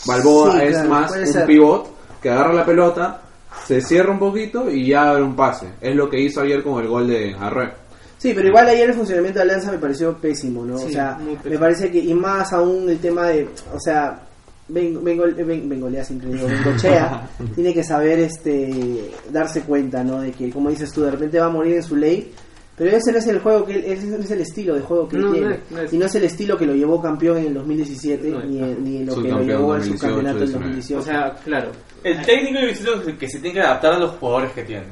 Balboa 0.06 0.52
Sí, 0.60 0.66
es 0.66 0.70
claro, 0.72 0.88
más 0.90 1.10
un 1.16 1.26
ser. 1.26 1.46
pivot 1.46 1.88
que 2.22 2.30
agarra 2.30 2.52
la 2.54 2.64
pelota, 2.64 3.22
se 3.66 3.80
cierra 3.80 4.12
un 4.12 4.18
poquito 4.18 4.70
y 4.70 4.88
ya 4.88 5.10
abre 5.10 5.22
un 5.22 5.34
pase. 5.36 5.68
Es 5.80 5.94
lo 5.94 6.08
que 6.08 6.20
hizo 6.20 6.40
ayer 6.40 6.62
con 6.62 6.80
el 6.82 6.88
gol 6.88 7.06
de 7.08 7.34
Arre. 7.38 7.72
Sí, 8.18 8.32
pero 8.34 8.48
igual 8.48 8.68
ayer 8.68 8.90
el 8.90 8.94
funcionamiento 8.94 9.38
de 9.38 9.44
Alianza 9.44 9.72
me 9.72 9.78
pareció 9.78 10.14
pésimo, 10.16 10.64
¿no? 10.64 10.74
o 10.74 10.78
Sí, 10.78 10.92
sea, 10.92 11.14
muy 11.18 11.36
pésimo. 11.36 11.54
me 11.54 11.58
parece 11.58 11.90
que, 11.90 11.98
y 11.98 12.12
más 12.14 12.52
aún 12.52 12.88
el 12.90 12.98
tema 12.98 13.26
de, 13.28 13.48
o 13.74 13.80
sea, 13.80 14.20
Bengo, 14.68 15.00
Bengo, 15.00 15.24
Ben- 15.34 15.68
Bengolea 15.68 16.04
siempre 16.04 16.28
digo, 16.30 16.46
Bengochea, 16.46 17.28
tiene 17.54 17.72
que 17.74 17.82
saber 17.82 18.18
este 18.20 19.10
darse 19.30 19.62
cuenta, 19.62 20.04
¿no? 20.04 20.20
De 20.20 20.32
que, 20.32 20.50
como 20.50 20.68
dices 20.70 20.92
tú, 20.92 21.02
de 21.02 21.10
repente 21.12 21.40
va 21.40 21.46
a 21.46 21.50
morir 21.50 21.76
en 21.76 21.82
su 21.82 21.96
ley, 21.96 22.30
pero 22.76 22.96
ese 22.96 23.12
no 23.12 23.18
es 23.18 23.26
el 23.26 23.40
juego 23.40 23.66
que 23.66 23.74
él- 23.74 23.84
ese 23.86 24.06
no 24.06 24.16
es 24.16 24.30
el 24.30 24.40
estilo 24.40 24.74
de 24.74 24.80
juego 24.80 25.08
que 25.08 25.16
él 25.16 25.22
No, 25.22 25.28
no 25.28 25.34
tiene. 25.34 25.54
es, 25.54 25.60
no 25.70 25.80
es. 25.80 25.92
Y 25.92 25.98
no 25.98 26.06
es 26.06 26.14
el 26.14 26.24
estilo 26.24 26.56
que 26.58 26.66
lo 26.66 26.74
llevó 26.74 27.02
campeón 27.02 27.36
en 27.38 27.46
el 27.48 27.54
2017, 27.54 28.30
No 28.30 28.38
es, 28.40 28.46
ni, 28.46 28.58
ni 28.60 29.04
lo 29.04 29.14
que 29.22 29.28
lo 29.28 29.40
llevó 29.42 29.72
al 29.74 29.80
2018, 29.80 29.92
subcampeonato 29.98 30.38
del 30.38 30.48
19. 30.48 30.64
2018. 30.76 31.00
O 31.00 31.02
sea, 31.04 31.34
claro. 31.44 31.70
El 32.02 32.22
técnico 32.22 32.58
yo 32.60 32.74
siento 32.74 33.04
que- 33.04 33.18
que 33.18 33.28
se 33.28 33.38
tiene 33.40 33.54
que 33.54 33.60
adaptar 33.60 33.92
a 33.94 33.98
los 33.98 34.10
jugadores 34.12 34.52
que 34.52 34.62
tiene. 34.62 34.86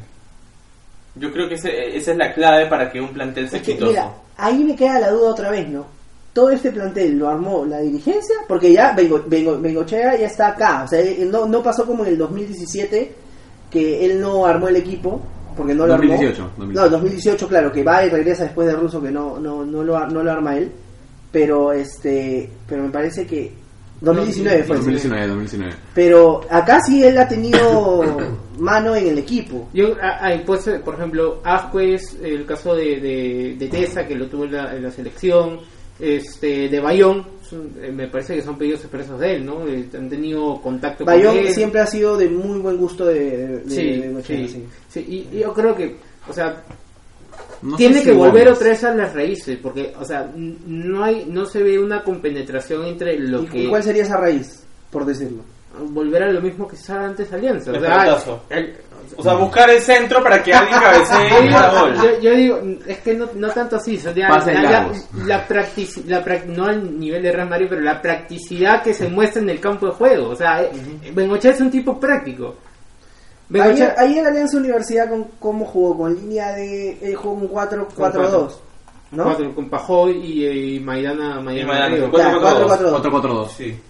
Yo 1.14 1.32
creo 1.32 1.48
que 1.48 1.54
ese- 1.54 1.96
esa 1.96 2.12
es 2.12 2.16
la 2.18 2.32
clave 2.34 2.66
para 2.66 2.90
que 2.90 3.00
un 3.00 3.08
plantel 3.12 3.48
sea 3.48 3.58
Es 3.58 3.64
que, 3.64 3.72
exitoso. 3.72 3.90
mira, 3.92 4.12
ahí 4.36 4.62
me 4.62 4.76
queda 4.76 5.00
la 5.00 5.10
duda 5.10 5.30
otra 5.30 5.50
vez, 5.50 5.68
¿no? 5.68 5.86
Todo 6.32 6.50
este 6.50 6.70
plantel 6.70 7.18
lo 7.18 7.28
armó 7.28 7.64
la 7.64 7.80
dirigencia, 7.80 8.36
porque 8.46 8.72
ya 8.72 8.92
Bengo, 8.92 9.24
Bengo- 9.26 9.58
Bengochea 9.58 10.16
ya 10.16 10.26
está 10.26 10.48
acá. 10.48 10.84
O 10.84 10.88
sea, 10.88 11.02
no, 11.26 11.46
no 11.46 11.62
pasó 11.62 11.84
como 11.86 12.04
en 12.04 12.10
el 12.12 12.18
2017, 12.18 13.12
que 13.70 14.04
él 14.04 14.20
no 14.20 14.46
armó 14.46 14.68
el 14.68 14.76
equipo, 14.76 15.20
porque 15.58 15.74
no 15.74 15.86
lo 15.86 15.92
2018, 15.94 16.42
armó. 16.42 16.52
2018. 16.56 16.84
No, 16.84 16.88
2018, 16.96 17.48
claro, 17.48 17.70
que 17.72 17.82
va 17.84 18.06
y 18.06 18.08
regresa 18.08 18.44
después 18.44 18.66
de 18.66 18.74
Russo, 18.76 19.02
que 19.02 19.10
no, 19.10 19.38
no, 19.38 19.62
no, 19.66 19.84
lo, 19.84 19.96
ar- 19.98 20.10
no 20.10 20.22
lo 20.22 20.32
arma 20.32 20.56
él. 20.56 20.72
Pero 21.30 21.72
este 21.74 22.48
pero 22.66 22.84
me 22.84 22.88
parece 22.90 23.26
que 23.26 23.52
2019 24.00 24.62
fue. 24.64 24.76
2019, 24.76 25.26
2019. 25.26 25.74
Pero 25.94 26.40
acá 26.48 26.80
sí 26.80 27.04
él 27.04 27.18
ha 27.18 27.28
tenido 27.28 28.16
mano 28.58 28.96
en 28.96 29.08
el 29.08 29.18
equipo. 29.18 29.68
Yo, 29.74 29.88
ah, 30.00 30.20
ah, 30.22 30.42
pues, 30.46 30.70
por 30.84 30.94
ejemplo, 30.94 31.40
Asquez, 31.44 32.16
el 32.22 32.46
caso 32.46 32.74
de, 32.74 33.00
de, 33.00 33.56
de 33.58 33.68
Tesa, 33.68 34.06
que 34.06 34.14
lo 34.14 34.26
tuvo 34.28 34.44
en 34.44 34.52
la, 34.52 34.74
en 34.74 34.82
la 34.84 34.90
selección, 34.90 35.58
este 35.98 36.68
de 36.68 36.80
Bayón, 36.80 37.26
son- 37.48 37.72
eh, 37.82 37.90
me 37.92 38.06
parece 38.08 38.34
que 38.36 38.42
son 38.42 38.56
pedidos 38.58 38.80
expresos 38.80 39.18
de 39.20 39.36
él, 39.36 39.46
¿no? 39.46 39.66
Eh, 39.66 39.88
han 39.96 40.08
tenido 40.08 40.60
contacto 40.60 41.04
Bayón 41.04 41.36
con 41.36 41.46
él. 41.46 41.52
siempre 41.54 41.80
ha 41.80 41.86
sido 41.86 42.16
de 42.16 42.28
muy 42.28 42.58
buen 42.58 42.76
gusto 42.76 43.04
de, 43.06 43.14
de, 43.36 43.58
de 43.60 43.70
Sí, 43.70 44.00
Bengochea, 44.00 44.36
sí, 44.36 44.48
sí. 44.48 44.64
sí, 44.88 45.06
y, 45.32 45.36
y 45.36 45.40
yo 45.40 45.52
creo 45.54 45.74
que, 45.74 45.96
o 46.28 46.32
sea, 46.32 46.62
No 47.62 47.76
tiene 47.76 47.94
sé 47.94 48.00
si 48.00 48.06
que 48.06 48.12
volver 48.12 48.44
Gómez. 48.44 48.56
otra 48.58 48.68
vez 48.70 48.84
a 48.84 48.94
las 48.94 49.14
raíces, 49.14 49.58
porque, 49.62 49.92
o 49.98 50.04
sea, 50.04 50.30
no 50.36 51.02
hay, 51.04 51.24
no 51.28 51.44
se 51.46 51.62
ve 51.62 51.78
una 51.78 52.02
compenetración 52.04 52.84
entre 52.84 53.18
lo 53.18 53.42
¿Y 53.42 53.46
que 53.46 53.68
cuál 53.68 53.82
sería 53.82 54.02
esa 54.02 54.16
raíz, 54.16 54.64
por 54.90 55.04
decirlo? 55.04 55.42
volver 55.90 56.22
a 56.24 56.32
lo 56.32 56.40
mismo 56.40 56.66
que 56.66 56.74
estaba 56.76 57.04
antes 57.06 57.32
Alianza. 57.32 57.70
O 57.70 57.74
El 57.74 57.80
sea, 57.82 57.98
pelotazo. 58.00 58.42
el- 58.50 58.74
O 59.20 59.22
sea, 59.24 59.34
buscar 59.34 59.68
el 59.68 59.80
centro 59.80 60.22
para 60.22 60.40
que 60.42 60.52
alguien 60.54 60.78
cabecee 60.80 61.44
y 61.44 61.50
gol. 61.52 61.94
yo, 61.96 62.20
yo 62.20 62.30
digo, 62.36 62.60
es 62.86 62.98
que 62.98 63.14
no, 63.14 63.26
no 63.34 63.48
tanto 63.50 63.74
así, 63.76 63.96
o 63.96 64.00
sea, 64.00 64.14
ya- 64.14 64.28
la, 64.28 64.38
la, 64.52 64.70
largos. 64.70 65.08
la 65.26 65.48
practic- 65.48 66.04
la 66.06 66.24
prac- 66.24 66.44
no 66.44 66.66
al 66.66 66.98
nivel 67.00 67.22
de 67.22 67.32
Real 67.32 67.48
Madrid, 67.48 67.66
pero 67.68 67.80
la 67.80 68.00
practicidad 68.00 68.80
que 68.82 68.94
se 68.94 69.08
muestra 69.08 69.42
en 69.42 69.50
el 69.50 69.58
campo 69.60 69.86
de 69.86 69.92
juego. 69.92 70.28
O 70.30 70.36
sea, 70.36 70.62
eh, 70.62 70.70
Bengochea 71.12 71.50
es 71.50 71.60
un 71.60 71.70
tipo 71.70 71.98
práctico. 71.98 72.54
Bengochea, 73.48 73.94
Ayer, 73.96 73.98
ayer 73.98 74.26
Alianza 74.26 74.56
Universidad 74.58 75.08
con 75.08 75.24
cómo 75.40 75.64
jugó 75.64 75.96
con 75.96 76.14
línea 76.14 76.52
de 76.52 76.90
eh, 77.00 77.14
jugó 77.14 77.38
con 77.40 77.48
4 77.48 77.88
4 77.96 78.30
2, 78.30 78.60
¿no? 79.12 79.24
cuatro, 79.24 79.54
con 79.54 79.68
Pajoy 79.70 80.12
y, 80.24 80.44
eh, 80.46 80.54
y 80.74 80.80
Maidana, 80.80 81.38
Y 81.40 81.42
Maidana 81.42 81.66
Maidana, 81.72 81.94
Río. 81.96 82.10
cuatro, 82.10 82.40
Claro, 82.40 82.40
cuatro, 82.66 82.66
4 82.90 83.10
4 83.10 83.34
2. 83.34 83.48
4-4-2. 83.48 83.50
Sí. 83.56 83.80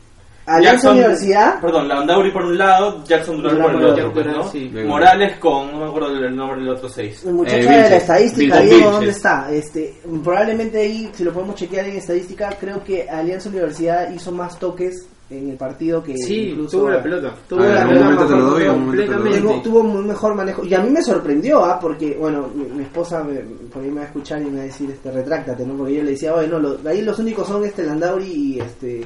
Alianza 0.48 0.88
Jackson- 0.88 0.96
Universidad, 0.96 1.60
Perdón, 1.60 1.88
Landauri 1.88 2.30
por 2.32 2.44
un 2.44 2.58
lado, 2.58 3.04
Jackson 3.04 3.36
Durán 3.42 3.58
por 3.62 3.66
el 3.70 3.72
por 3.76 3.80
el 3.82 3.90
otro, 3.90 4.08
otro, 4.08 4.22
pues, 4.22 4.36
¿no? 4.36 4.48
sí. 4.50 4.70
Morales 4.86 5.38
con, 5.38 5.70
no 5.72 5.78
me 5.80 5.84
acuerdo 5.86 6.08
el 6.16 6.34
nombre 6.34 6.58
del 6.60 6.68
otro 6.70 6.88
seis. 6.88 7.22
el 7.24 7.34
muchacho 7.34 7.56
Eh, 7.56 7.62
de 7.82 7.90
la 7.90 7.96
estadística, 7.96 8.60
Vilches. 8.60 8.76
Diego, 8.76 8.90
¿dónde 8.92 9.10
está? 9.10 9.52
Este, 9.52 9.94
probablemente 10.24 10.78
ahí, 10.80 11.10
si 11.12 11.24
lo 11.24 11.32
podemos 11.32 11.54
chequear 11.54 11.86
en 11.88 11.96
estadística, 11.96 12.50
creo 12.58 12.82
que 12.82 13.08
Alianza 13.08 13.48
Universidad 13.48 14.10
hizo 14.12 14.32
más 14.32 14.58
toques 14.58 15.06
en 15.30 15.50
el 15.50 15.56
partido 15.58 16.02
que 16.02 16.16
Sí, 16.16 16.48
incluso 16.52 16.78
tuvo 16.78 16.88
la 16.90 17.02
pelota. 17.02 17.34
Tuvo 17.46 17.60
la 17.60 17.82
un 17.86 17.88
pelota 17.90 18.72
un. 19.52 19.62
Tuvo, 19.62 19.82
muy 19.82 20.02
mejor 20.04 20.34
manejo. 20.34 20.64
Y 20.64 20.72
a 20.72 20.80
mí 20.80 20.88
me 20.88 21.02
sorprendió, 21.02 21.62
¿ah? 21.66 21.78
Porque, 21.78 22.16
bueno, 22.18 22.48
mi, 22.54 22.64
mi 22.64 22.82
esposa 22.84 23.22
me, 23.22 23.34
por 23.70 23.82
ahí 23.82 23.90
me 23.90 23.96
va 23.96 24.02
a 24.02 24.06
escuchar 24.06 24.40
y 24.40 24.46
me 24.46 24.56
va 24.56 24.62
a 24.62 24.66
decir, 24.66 24.90
este, 24.90 25.10
retráctate, 25.10 25.66
¿no? 25.66 25.74
Porque 25.76 25.94
yo 25.96 26.02
le 26.02 26.12
decía, 26.12 26.32
bueno, 26.32 26.58
lo- 26.58 26.78
ahí 26.88 27.02
los 27.02 27.18
únicos 27.18 27.46
son 27.46 27.62
este 27.64 27.84
Landauri 27.84 28.24
y 28.26 28.60
este. 28.60 29.04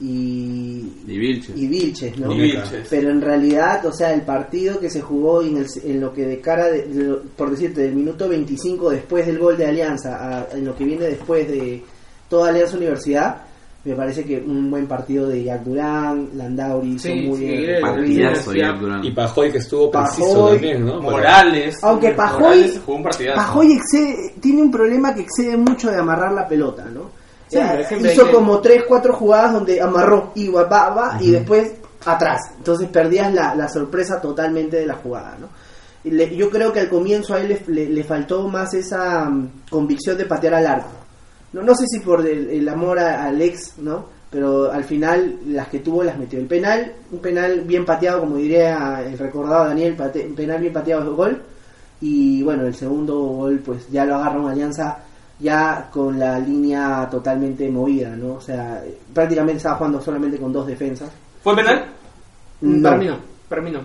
Y. 0.00 0.92
Y 1.06 1.18
Vilches. 1.18 1.56
Y 1.56 1.66
Vilches, 1.68 2.18
¿no? 2.18 2.32
Y 2.32 2.40
Vilches. 2.40 2.86
Pero 2.90 3.10
en 3.10 3.20
realidad, 3.20 3.84
o 3.86 3.92
sea, 3.92 4.12
el 4.12 4.22
partido 4.22 4.78
que 4.80 4.90
se 4.90 5.00
jugó 5.00 5.42
en, 5.42 5.58
el- 5.58 5.66
en 5.84 6.00
lo 6.00 6.12
que 6.12 6.26
de 6.26 6.40
cara, 6.40 6.66
de, 6.66 6.82
de 6.88 7.04
lo- 7.04 7.22
por 7.22 7.50
decirte, 7.50 7.82
del 7.82 7.94
minuto 7.94 8.28
25 8.28 8.90
después 8.90 9.26
del 9.26 9.38
gol 9.38 9.56
de 9.56 9.66
Alianza, 9.66 10.16
a- 10.40 10.48
en 10.56 10.64
lo 10.64 10.74
que 10.76 10.84
viene 10.84 11.04
después 11.06 11.46
de 11.48 11.82
toda 12.28 12.50
Alianza 12.50 12.76
Universidad, 12.76 13.42
me 13.84 13.94
parece 13.94 14.24
que 14.24 14.38
un 14.38 14.70
buen 14.70 14.86
partido 14.86 15.28
de 15.28 15.42
Jack 15.44 15.62
Durán, 15.64 16.30
Landauri, 16.34 16.98
Sí, 16.98 17.08
son 17.08 17.26
muy 17.26 17.38
sí, 17.38 17.44
bien 17.46 17.70
el- 17.70 17.80
Partidazo 17.80 18.50
el- 18.50 18.56
de 18.56 18.62
Jack 18.62 18.78
Durán. 18.80 19.04
Y 19.04 19.10
Pajoy 19.12 19.52
que 19.52 19.58
estuvo 19.58 19.90
preciso 19.90 20.24
Pajoy, 20.34 20.52
también, 20.52 20.84
¿no? 20.86 20.98
Para- 20.98 21.10
Morales. 21.10 21.78
Aunque 21.82 22.10
Pajoy- 22.12 22.40
Morales 22.40 22.80
jugó 22.84 22.96
un 22.98 23.02
partidazo. 23.04 23.36
Pajoy 23.36 23.72
excede- 23.72 24.34
tiene 24.40 24.62
un 24.62 24.70
problema 24.70 25.14
que 25.14 25.22
excede 25.22 25.56
mucho 25.56 25.90
de 25.90 25.96
amarrar 25.98 26.32
la 26.32 26.46
pelota, 26.48 26.84
¿no? 26.92 27.21
Siempre, 27.60 27.84
siempre 27.88 28.12
hizo 28.14 28.22
como 28.32 28.60
3, 28.60 28.82
4 28.88 29.12
jugadas 29.14 29.52
donde 29.52 29.80
amarró 29.80 30.32
y 30.34 30.48
va, 30.48 30.64
va, 30.64 30.90
va, 30.90 31.18
y 31.20 31.30
después 31.30 31.72
atrás. 32.04 32.40
Entonces 32.56 32.88
perdías 32.88 33.32
la, 33.32 33.54
la 33.54 33.68
sorpresa 33.68 34.20
totalmente 34.20 34.76
de 34.78 34.86
la 34.86 34.94
jugada, 34.94 35.36
¿no? 35.40 35.48
Y 36.04 36.10
le- 36.10 36.34
yo 36.36 36.50
creo 36.50 36.72
que 36.72 36.80
al 36.80 36.88
comienzo 36.88 37.34
a 37.34 37.40
él 37.40 37.48
le, 37.48 37.62
le- 37.74 37.88
le 37.90 38.04
faltó 38.04 38.48
más 38.48 38.74
esa 38.74 39.24
mm, 39.26 39.50
convicción 39.70 40.18
de 40.18 40.24
patear 40.24 40.54
al 40.54 40.66
arco. 40.66 40.88
No, 41.52 41.62
no 41.62 41.74
sé 41.74 41.84
si 41.86 42.00
por 42.00 42.26
el, 42.26 42.50
el 42.50 42.68
amor 42.68 42.98
a- 42.98 43.24
al 43.24 43.40
ex, 43.40 43.78
¿no? 43.78 44.06
Pero 44.30 44.72
al 44.72 44.82
final 44.84 45.36
las 45.46 45.68
que 45.68 45.80
tuvo 45.80 46.02
las 46.02 46.18
metió. 46.18 46.38
El 46.40 46.46
penal, 46.46 46.92
un 47.12 47.18
penal 47.20 47.60
bien 47.60 47.84
pateado, 47.84 48.20
como 48.20 48.36
diría 48.36 49.02
el 49.06 49.16
recordado 49.18 49.66
Daniel, 49.66 49.94
pate- 49.94 50.26
un 50.26 50.34
penal 50.34 50.58
bien 50.60 50.72
pateado 50.72 51.02
es 51.02 51.08
gol. 51.16 51.42
Y 52.00 52.42
bueno, 52.42 52.66
el 52.66 52.74
segundo 52.74 53.14
gol 53.20 53.60
pues 53.64 53.88
ya 53.90 54.04
lo 54.04 54.16
agarra 54.16 54.40
una 54.40 54.52
alianza 54.52 54.98
ya 55.42 55.88
con 55.92 56.18
la 56.18 56.38
línea 56.38 57.08
totalmente 57.10 57.68
movida, 57.68 58.10
¿no? 58.16 58.34
O 58.34 58.40
sea, 58.40 58.82
prácticamente 59.12 59.56
estaba 59.58 59.76
jugando 59.76 60.00
solamente 60.00 60.38
con 60.38 60.52
dos 60.52 60.66
defensas. 60.66 61.10
¿Fue 61.42 61.56
penal? 61.56 61.84
No, 62.60 62.82
Para 62.88 62.96
mí 62.96 63.06
no, 63.06 63.18
para 63.48 63.62
mí 63.62 63.70
no. 63.72 63.80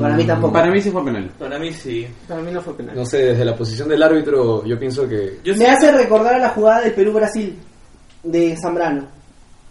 Para 0.00 0.16
mí 0.16 0.24
Mm, 0.24 0.26
tampoco. 0.26 0.52
Para 0.54 0.70
mí 0.72 0.80
sí 0.80 0.90
fue 0.90 1.04
penal. 1.04 1.30
Para 1.38 1.58
mí 1.60 1.72
sí. 1.72 2.06
Para 2.26 2.40
mí 2.42 2.50
no 2.50 2.60
fue 2.60 2.74
penal. 2.74 2.96
No 2.96 3.06
sé, 3.06 3.18
desde 3.18 3.44
la 3.44 3.54
posición 3.54 3.88
del 3.88 4.02
árbitro, 4.02 4.64
yo 4.64 4.76
pienso 4.78 5.06
que 5.06 5.38
Yo 5.44 5.52
Me 5.52 5.58
sí- 5.58 5.66
hace 5.66 5.92
recordar 5.92 6.34
a 6.34 6.38
la 6.38 6.48
jugada 6.48 6.80
del 6.80 6.92
Perú-Brasil 6.94 7.56
de 8.24 8.56
Zambrano. 8.60 9.04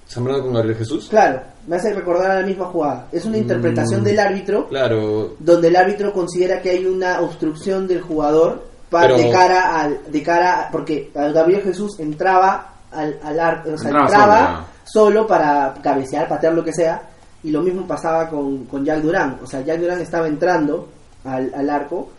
Zambrano 0.08 0.44
con 0.44 0.54
Gabriel 0.54 0.78
Jesús. 0.78 1.08
Claro, 1.10 1.42
me 1.68 1.76
hace 1.76 1.92
recordar 1.94 2.32
a 2.32 2.40
la 2.42 2.46
misma 2.48 2.66
jugada. 2.66 3.08
Es 3.12 3.26
una 3.26 3.38
interpretación 3.38 4.04
del 4.04 4.20
árbitro 4.20 4.68
Claro, 4.70 5.36
donde 5.40 5.68
el 5.68 5.76
árbitro 5.76 6.14
considera 6.14 6.62
que 6.62 6.70
hay 6.70 6.86
una 6.86 7.20
obstrucción 7.22 7.86
del 7.88 8.02
jugador 8.02 8.64
Pero- 8.90 9.18
de 9.18 9.32
cara 9.32 9.80
al 9.82 9.99
de 10.12 10.24
cara 10.24 10.70
porque 10.72 11.12
Gabriel 11.14 11.62
Jesús 11.64 11.99
entraba 11.99 12.74
al, 12.91 13.20
al 13.24 13.40
arco, 13.40 13.72
o 13.74 13.78
sea, 13.78 13.90
Entraba 13.90 14.06
entraba 14.07 14.66
solo, 14.86 15.06
solo, 15.07 15.28
para 15.28 15.74
cabecear, 15.82 16.28
patear 16.28 16.53
lo 16.53 16.64
que 16.64 16.72
sea 16.74 17.02
y 17.44 17.52
lo 17.52 17.62
mismo 17.62 17.86
pasaba 17.88 18.30
con, 18.30 18.66
con 18.66 18.86
Jack 18.86 18.99
Durán, 19.02 19.40
o 19.44 19.48
sea, 19.48 19.62
Jack 19.62 19.80
Durán 19.80 19.99
estaba 20.02 20.28
entrando 20.28 20.88
al, 21.26 21.52
al 21.53 21.70
arco 21.70 22.10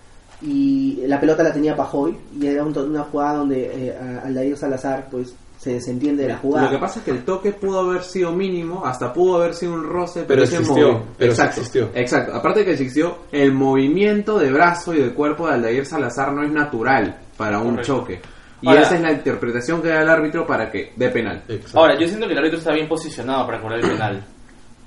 y 0.43 1.02
la 1.06 1.18
pelota 1.18 1.43
la 1.43 1.52
tenía 1.52 1.74
Pajoy 1.74 2.16
y 2.38 2.47
era 2.47 2.62
un- 2.62 2.76
una 2.76 3.05
jugada 3.05 3.38
donde 3.38 3.88
eh, 3.88 3.97
Aldair 4.24 4.56
Salazar 4.56 5.06
pues 5.10 5.34
se 5.58 5.72
desentiende 5.74 6.24
de 6.24 6.28
la 6.30 6.36
jugada. 6.38 6.66
Lo 6.66 6.72
que 6.72 6.78
pasa 6.78 6.98
es 7.00 7.04
que 7.04 7.10
el 7.10 7.24
toque 7.24 7.52
pudo 7.52 7.80
haber 7.80 8.02
sido 8.02 8.32
mínimo, 8.32 8.84
hasta 8.84 9.12
pudo 9.12 9.36
haber 9.42 9.54
sido 9.54 9.72
un 9.74 9.84
roce, 9.84 10.24
Pero 10.28 10.42
existió, 10.42 11.02
pero 11.18 11.32
sí 11.32 11.40
exacto, 11.40 11.60
existió. 11.60 11.90
Exacto, 11.94 12.34
aparte 12.34 12.64
que 12.64 12.72
existió, 12.72 13.18
el 13.32 13.52
movimiento 13.52 14.38
de 14.38 14.52
brazo 14.52 14.94
y 14.94 15.00
de 15.00 15.10
cuerpo 15.14 15.46
de 15.48 15.54
Aldair 15.54 15.86
Salazar 15.86 16.32
no 16.32 16.44
es 16.44 16.50
natural 16.52 17.18
para 17.36 17.58
un 17.58 17.70
Correcto. 17.70 17.98
choque. 17.98 18.20
Y 18.62 18.68
Ahora- 18.68 18.82
esa 18.82 18.96
es 18.96 19.02
la 19.02 19.12
interpretación 19.12 19.82
que 19.82 19.88
da 19.88 20.02
el 20.02 20.08
árbitro 20.08 20.46
para 20.46 20.70
que 20.70 20.92
dé 20.96 21.08
penal. 21.10 21.42
Exacto. 21.48 21.78
Ahora, 21.78 21.98
yo 21.98 22.06
siento 22.06 22.26
que 22.26 22.32
el 22.32 22.38
árbitro 22.38 22.58
está 22.58 22.72
bien 22.72 22.88
posicionado 22.88 23.46
para 23.46 23.60
cobrar 23.60 23.80
el 23.80 23.90
penal. 23.90 24.24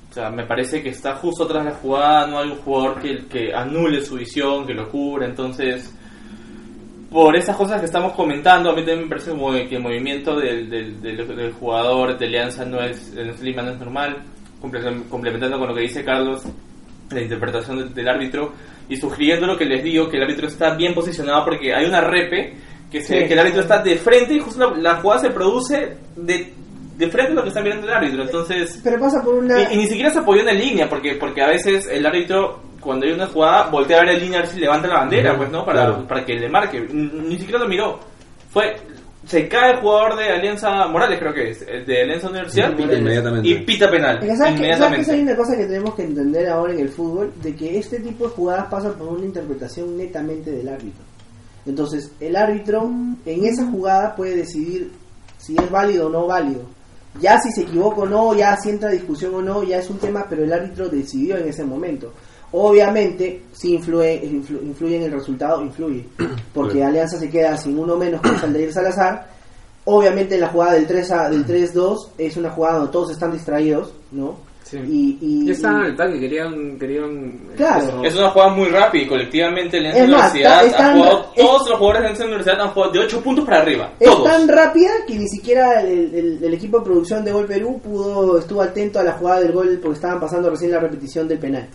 O 0.10 0.14
sea, 0.14 0.32
me 0.32 0.44
parece 0.46 0.82
que 0.82 0.90
está 0.90 1.16
justo 1.18 1.44
atrás 1.44 1.64
de 1.66 1.70
la 1.72 1.76
jugada, 1.78 2.26
no 2.26 2.40
hay 2.40 2.50
un 2.50 2.58
jugador 2.58 3.00
que, 3.00 3.28
que 3.28 3.54
anule 3.54 4.04
su 4.04 4.16
visión, 4.16 4.66
que 4.66 4.74
lo 4.74 4.90
cubra, 4.90 5.26
entonces... 5.28 5.94
Por 7.12 7.36
esas 7.36 7.56
cosas 7.56 7.80
que 7.80 7.86
estamos 7.88 8.14
comentando, 8.14 8.70
a 8.70 8.74
mí 8.74 8.82
también 8.82 9.04
me 9.04 9.08
parece 9.10 9.32
como 9.32 9.52
que 9.52 9.76
el 9.76 9.82
movimiento 9.82 10.36
del, 10.40 10.70
del, 10.70 11.02
del- 11.02 11.36
del 11.36 11.52
jugador 11.54 12.18
de 12.18 12.26
Alianza 12.28 12.66
no 12.66 12.80
es, 12.84 13.14
en 13.18 13.34
Lima 13.44 13.64
no 13.64 13.72
es 13.72 13.80
normal, 13.80 14.18
comple- 14.62 15.08
complementando 15.10 15.58
con 15.58 15.70
lo 15.70 15.74
que 15.76 15.82
dice 15.82 16.04
Carlos, 16.06 16.44
la 17.10 17.22
interpretación 17.22 17.78
del, 17.80 17.94
del 17.96 18.08
árbitro, 18.08 18.54
y 18.88 18.98
sugiriendo 18.98 19.48
lo 19.48 19.58
que 19.58 19.66
les 19.66 19.84
digo, 19.84 20.08
que 20.10 20.18
el 20.18 20.24
árbitro 20.24 20.48
está 20.48 20.76
bien 20.76 20.94
posicionado 20.94 21.44
porque 21.46 21.74
hay 21.74 21.86
una 21.86 22.02
repe, 22.02 22.54
que, 22.92 23.02
se, 23.02 23.22
Sí. 23.22 23.28
que 23.28 23.34
el 23.34 23.40
árbitro 23.40 23.62
está 23.62 23.82
de 23.82 23.96
frente 23.98 24.36
y 24.36 24.40
justo 24.40 24.70
la, 24.70 24.78
la 24.78 24.96
jugada 25.02 25.22
se 25.22 25.30
produce 25.32 25.98
de, 26.16 26.54
de 26.98 27.08
frente 27.10 27.32
a 27.32 27.36
lo 27.36 27.42
que 27.44 27.50
está 27.50 27.62
mirando 27.62 27.88
el 27.88 27.94
árbitro, 27.94 28.22
entonces... 28.24 28.80
Pero 28.84 29.00
pasa 29.00 29.24
por 29.24 29.34
una... 29.36 29.62
Y, 29.72 29.74
y 29.74 29.78
ni 29.78 29.88
siquiera 29.88 30.12
se 30.12 30.20
apoyó 30.20 30.48
en 30.48 30.58
línea, 30.60 30.88
porque 30.88 31.16
porque 31.16 31.42
a 31.42 31.48
veces 31.48 31.88
el 31.88 32.06
árbitro, 32.06 32.60
cuando 32.80 33.06
hay 33.06 33.14
una 33.14 33.28
jugada, 33.28 33.70
voltea 33.70 33.98
a 33.98 34.02
ver 34.06 34.16
en 34.16 34.22
línea 34.22 34.40
a 34.40 34.42
ver 34.44 34.52
si 34.52 34.60
levanta 34.60 34.88
la 34.88 35.00
bandera, 35.00 35.38
pues, 35.38 35.52
¿no? 35.52 35.66
Para, 35.66 35.86
claro. 35.86 36.08
para 36.08 36.26
que 36.26 36.34
le 36.36 36.50
marque. 36.50 36.82
Ni, 36.92 37.38
siquiera 37.38 37.60
lo 37.60 37.68
miró. 37.68 38.00
Fue... 38.52 38.76
Se 39.26 39.48
cae 39.48 39.74
el 39.74 39.80
jugador 39.82 40.18
de 40.18 40.30
Alianza 40.30 40.88
Morales, 40.88 41.20
creo 41.20 41.34
que 41.34 41.52
es, 41.52 41.62
el 41.68 41.86
de 41.86 42.02
Alianza 42.04 42.30
Universidad, 42.30 42.74
y- 42.76 42.82
inmediatamente. 42.82 43.48
y 43.50 43.56
pita 43.64 43.92
penal. 43.92 44.18
Es 44.18 44.22
que 44.30 44.36
¿Sabes, 44.38 44.38
que, 44.38 44.38
¿Sabes 44.38 44.56
que 44.56 44.64
inmediatamente. 44.64 45.12
hay 45.12 45.22
una 45.22 45.36
cosa 45.36 45.58
que 45.58 45.66
tenemos 45.66 45.94
que 45.96 46.04
entender 46.04 46.50
ahora 46.50 46.74
en 46.74 46.80
el 46.80 46.90
fútbol? 46.90 47.34
De 47.44 47.56
que 47.56 47.78
este 47.78 48.00
tipo 48.00 48.24
de 48.24 48.30
jugadas 48.32 48.68
pasan 48.72 48.94
por 48.94 49.10
una 49.10 49.26
interpretación 49.26 49.98
netamente 49.98 50.50
del 50.52 50.70
árbitro. 50.70 51.04
Entonces, 51.66 52.12
el 52.20 52.36
árbitro 52.36 52.90
en 53.26 53.46
esa 53.46 53.66
jugada 53.70 54.16
puede 54.16 54.38
decidir 54.38 54.92
si 55.38 55.56
es 55.56 55.70
válido 55.70 56.08
o 56.08 56.10
no 56.10 56.26
válido. 56.26 56.62
Ya 57.20 57.38
si 57.40 57.52
se 57.52 57.64
equivoca 57.64 58.02
o 58.02 58.06
no, 58.08 58.34
ya 58.34 58.56
si 58.58 58.70
entra 58.70 58.90
discusión 58.90 59.36
o 59.36 59.42
no, 59.42 59.64
ya 59.64 59.78
es 59.80 59.90
un 59.90 60.00
tema, 60.00 60.26
pero 60.30 60.44
el 60.44 60.54
árbitro 60.54 60.88
decidió 60.90 61.38
en 61.38 61.50
ese 61.50 61.64
momento. 61.66 62.14
Obviamente, 62.52 63.44
si 63.54 63.74
influye, 63.76 64.22
influ- 64.24 64.62
influye 64.64 64.98
en 64.98 65.04
el 65.04 65.12
resultado, 65.12 65.62
influye. 65.62 66.06
Porque 66.54 66.74
Claro. 66.74 66.90
Alianza 66.90 67.18
se 67.20 67.30
queda 67.30 67.56
sin 67.58 67.78
uno 67.78 67.96
menos 67.96 68.22
con 68.22 68.36
Aldair 68.36 68.74
Salazar. 68.74 69.30
Obviamente 69.86 70.38
la 70.38 70.50
jugada 70.50 70.74
del 70.74 70.86
3 70.88 71.12
a, 71.12 71.30
del 71.30 71.46
3-2 71.46 72.10
es 72.18 72.38
una 72.38 72.50
jugada 72.50 72.78
donde 72.78 72.92
todos 72.92 73.12
están 73.12 73.32
distraídos, 73.32 73.94
¿no? 74.12 74.36
Sí. 74.64 74.78
Y, 74.88 75.18
y, 75.20 75.46
Ya 75.48 75.54
estaban 75.54 75.82
y- 75.82 75.86
al 75.88 75.92
ataque, 75.94 76.20
querían. 76.20 76.78
querían 76.78 77.40
Claro. 77.58 78.04
Es 78.04 78.16
una 78.16 78.30
jugada 78.30 78.52
muy 78.54 78.68
rápida 78.70 79.04
y 79.04 79.08
colectivamente 79.08 79.78
Alianza 79.78 80.04
Es 80.04 80.10
más, 80.10 80.32
Universidad 80.32 80.66
está- 80.66 80.92
ha 80.92 80.96
jugado, 80.96 81.26
es- 81.36 81.44
todos 81.44 81.70
los 81.70 81.78
jugadores 81.80 82.02
de 82.02 82.06
Alianza 82.08 82.26
Universidad 82.26 82.62
han 82.62 82.70
jugado 82.70 82.92
de 82.92 83.00
8 83.00 83.22
puntos 83.24 83.46
para 83.46 83.62
arriba. 83.62 83.94
es 84.00 84.10
Todos. 84.12 84.24
tan 84.26 84.48
rápida 84.48 84.90
que 85.08 85.16
ni 85.18 85.28
siquiera 85.28 85.82
el, 85.82 86.14
el- 86.14 86.44
el 86.44 86.54
equipo 86.54 86.78
de 86.80 86.86
producción 86.86 87.26
de 87.26 87.32
Gol 87.32 87.46
Perú 87.48 87.82
pudo 87.84 88.38
estuvo 88.38 88.62
atento 88.62 89.00
a 89.00 89.04
la 89.04 89.14
jugada 89.14 89.40
del 89.42 89.52
gol 89.54 89.80
porque 89.82 89.96
estaban 89.96 90.20
pasando 90.20 90.52
recién 90.52 90.70
la 90.72 90.80
repetición 90.80 91.28
del 91.28 91.40
penal. 91.40 91.68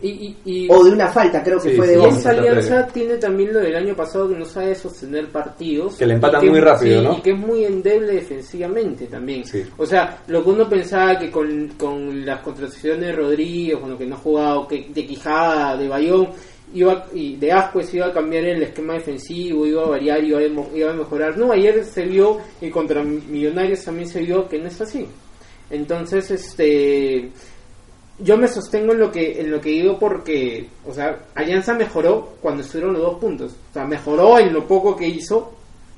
Y, 0.00 0.08
y, 0.08 0.36
y, 0.46 0.68
O 0.70 0.82
de 0.82 0.90
una 0.92 1.08
falta, 1.08 1.42
creo 1.42 1.60
que 1.60 1.70
Sí, 1.70 1.76
fue 1.76 1.86
sí, 1.86 1.92
de 1.92 1.98
y 1.98 2.00
Gómez. 2.00 2.16
esa 2.18 2.30
alianza 2.30 2.86
tiene 2.86 3.14
también 3.18 3.52
lo 3.52 3.60
del 3.60 3.76
año 3.76 3.94
pasado 3.94 4.26
que 4.26 4.34
no 4.36 4.46
sabe 4.46 4.74
sostener 4.74 5.28
partidos. 5.28 5.96
Que 5.96 6.06
le 6.06 6.14
empatan 6.14 6.40
Y 6.42 6.44
que- 6.46 6.50
muy 6.50 6.60
rápido, 6.60 7.00
sí, 7.00 7.06
¿no? 7.06 7.12
Y 7.18 7.20
que 7.20 7.30
es 7.32 7.38
muy 7.38 7.64
endeble 7.66 8.12
defensivamente 8.14 9.06
también. 9.06 9.44
Sí. 9.44 9.64
O 9.76 9.84
sea, 9.84 10.18
lo 10.28 10.42
que 10.42 10.50
uno 10.50 10.66
pensaba 10.68 11.18
que 11.18 11.30
con, 11.30 11.68
con 11.76 12.24
las 12.28 12.40
contrataciones 12.42 13.00
de 13.00 13.12
Rodríguez, 13.12 13.76
con 13.78 13.90
lo 13.90 13.98
que 13.98 14.06
no 14.06 14.14
ha 14.16 14.18
jugado, 14.18 14.68
que 14.68 14.88
de 14.88 15.06
Quijada, 15.06 15.76
de 15.76 15.88
Bayón, 15.88 16.28
iba, 16.74 17.06
y 17.14 17.36
de 17.36 17.50
Ascuez 17.52 17.92
iba 17.94 18.06
a 18.06 18.12
cambiar 18.12 18.44
el 18.44 18.62
esquema 18.62 18.94
defensivo, 18.94 19.66
iba 19.66 19.82
a 19.82 19.88
variar, 19.88 20.22
iba 20.22 20.38
a, 20.38 20.42
iba 20.42 20.90
a 20.90 20.94
mejorar. 20.94 21.36
No, 21.36 21.52
ayer 21.52 21.84
se 21.84 22.04
vio, 22.04 22.38
y 22.60 22.70
contra 22.70 23.02
Millonarios 23.02 23.84
también 23.84 24.08
se 24.08 24.20
vio 24.22 24.48
que 24.48 24.58
no 24.58 24.68
es 24.68 24.80
así. 24.80 25.06
Entonces, 25.70 26.30
este 26.30 27.30
yo 28.20 28.36
me 28.36 28.48
sostengo 28.48 28.92
en 28.94 28.98
lo 28.98 29.12
que 29.12 29.40
en 29.40 29.48
lo 29.50 29.60
que 29.60 29.70
digo 29.70 29.96
porque 29.96 30.68
o 30.84 30.92
sea 30.92 31.16
Alianza 31.36 31.72
mejoró 31.74 32.34
cuando 32.40 32.62
estuvieron 32.62 32.94
los 32.94 33.02
dos 33.02 33.18
puntos 33.20 33.52
o 33.70 33.72
sea 33.72 33.84
mejoró 33.84 34.40
en 34.40 34.52
lo 34.52 34.66
poco 34.66 34.96
que 34.96 35.06
hizo 35.06 35.52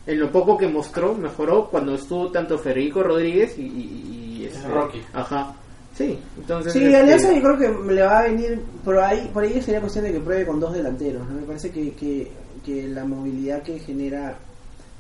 en 0.06 0.20
lo 0.20 0.30
poco 0.30 0.58
que 0.58 0.68
mostró 0.68 1.14
mejoró 1.14 1.68
cuando 1.70 1.94
estuvo 1.94 2.30
tanto 2.30 2.58
Federico 2.58 3.02
Rodríguez 3.02 3.56
y, 3.58 3.62
y- 3.62 4.36
y, 4.42 4.44
este, 4.44 4.68
Rocky. 4.68 5.00
ajá 5.14 5.54
sí 6.00 6.18
entonces 6.38 6.72
Sí, 6.72 6.84
este, 6.84 6.96
Alianza 6.96 7.32
yo 7.32 7.42
creo 7.42 7.58
que 7.58 7.92
le 7.92 8.02
va 8.02 8.18
a 8.20 8.22
venir 8.22 8.60
por 8.84 8.98
ahí, 8.98 9.30
por 9.32 9.44
ahí 9.44 9.60
sería 9.60 9.80
cuestión 9.80 10.04
de 10.04 10.12
que 10.12 10.20
pruebe 10.20 10.46
con 10.46 10.58
dos 10.60 10.72
delanteros. 10.72 11.28
¿no? 11.28 11.34
Me 11.34 11.42
parece 11.42 11.70
que, 11.70 11.92
que, 11.92 12.30
que 12.64 12.88
la 12.88 13.04
movilidad 13.04 13.62
que 13.62 13.78
genera... 13.78 14.38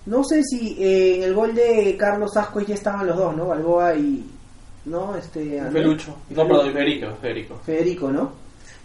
No 0.06 0.24
sé 0.24 0.42
si 0.42 0.76
eh, 0.78 1.16
en 1.16 1.22
el 1.24 1.34
gol 1.34 1.54
de 1.54 1.96
Carlos 1.98 2.36
Ascuez 2.36 2.66
ya 2.66 2.74
estaban 2.74 3.06
los 3.06 3.16
dos, 3.16 3.36
¿no? 3.36 3.46
Balboa 3.46 3.94
y... 3.94 4.24
¿No? 4.86 5.14
Este... 5.14 5.62
Felucho. 5.70 6.16
No, 6.30 6.46
perdón, 6.46 6.72
Federico. 6.72 7.06
Federico. 7.20 7.60
Federico, 7.64 8.10
¿no? 8.10 8.32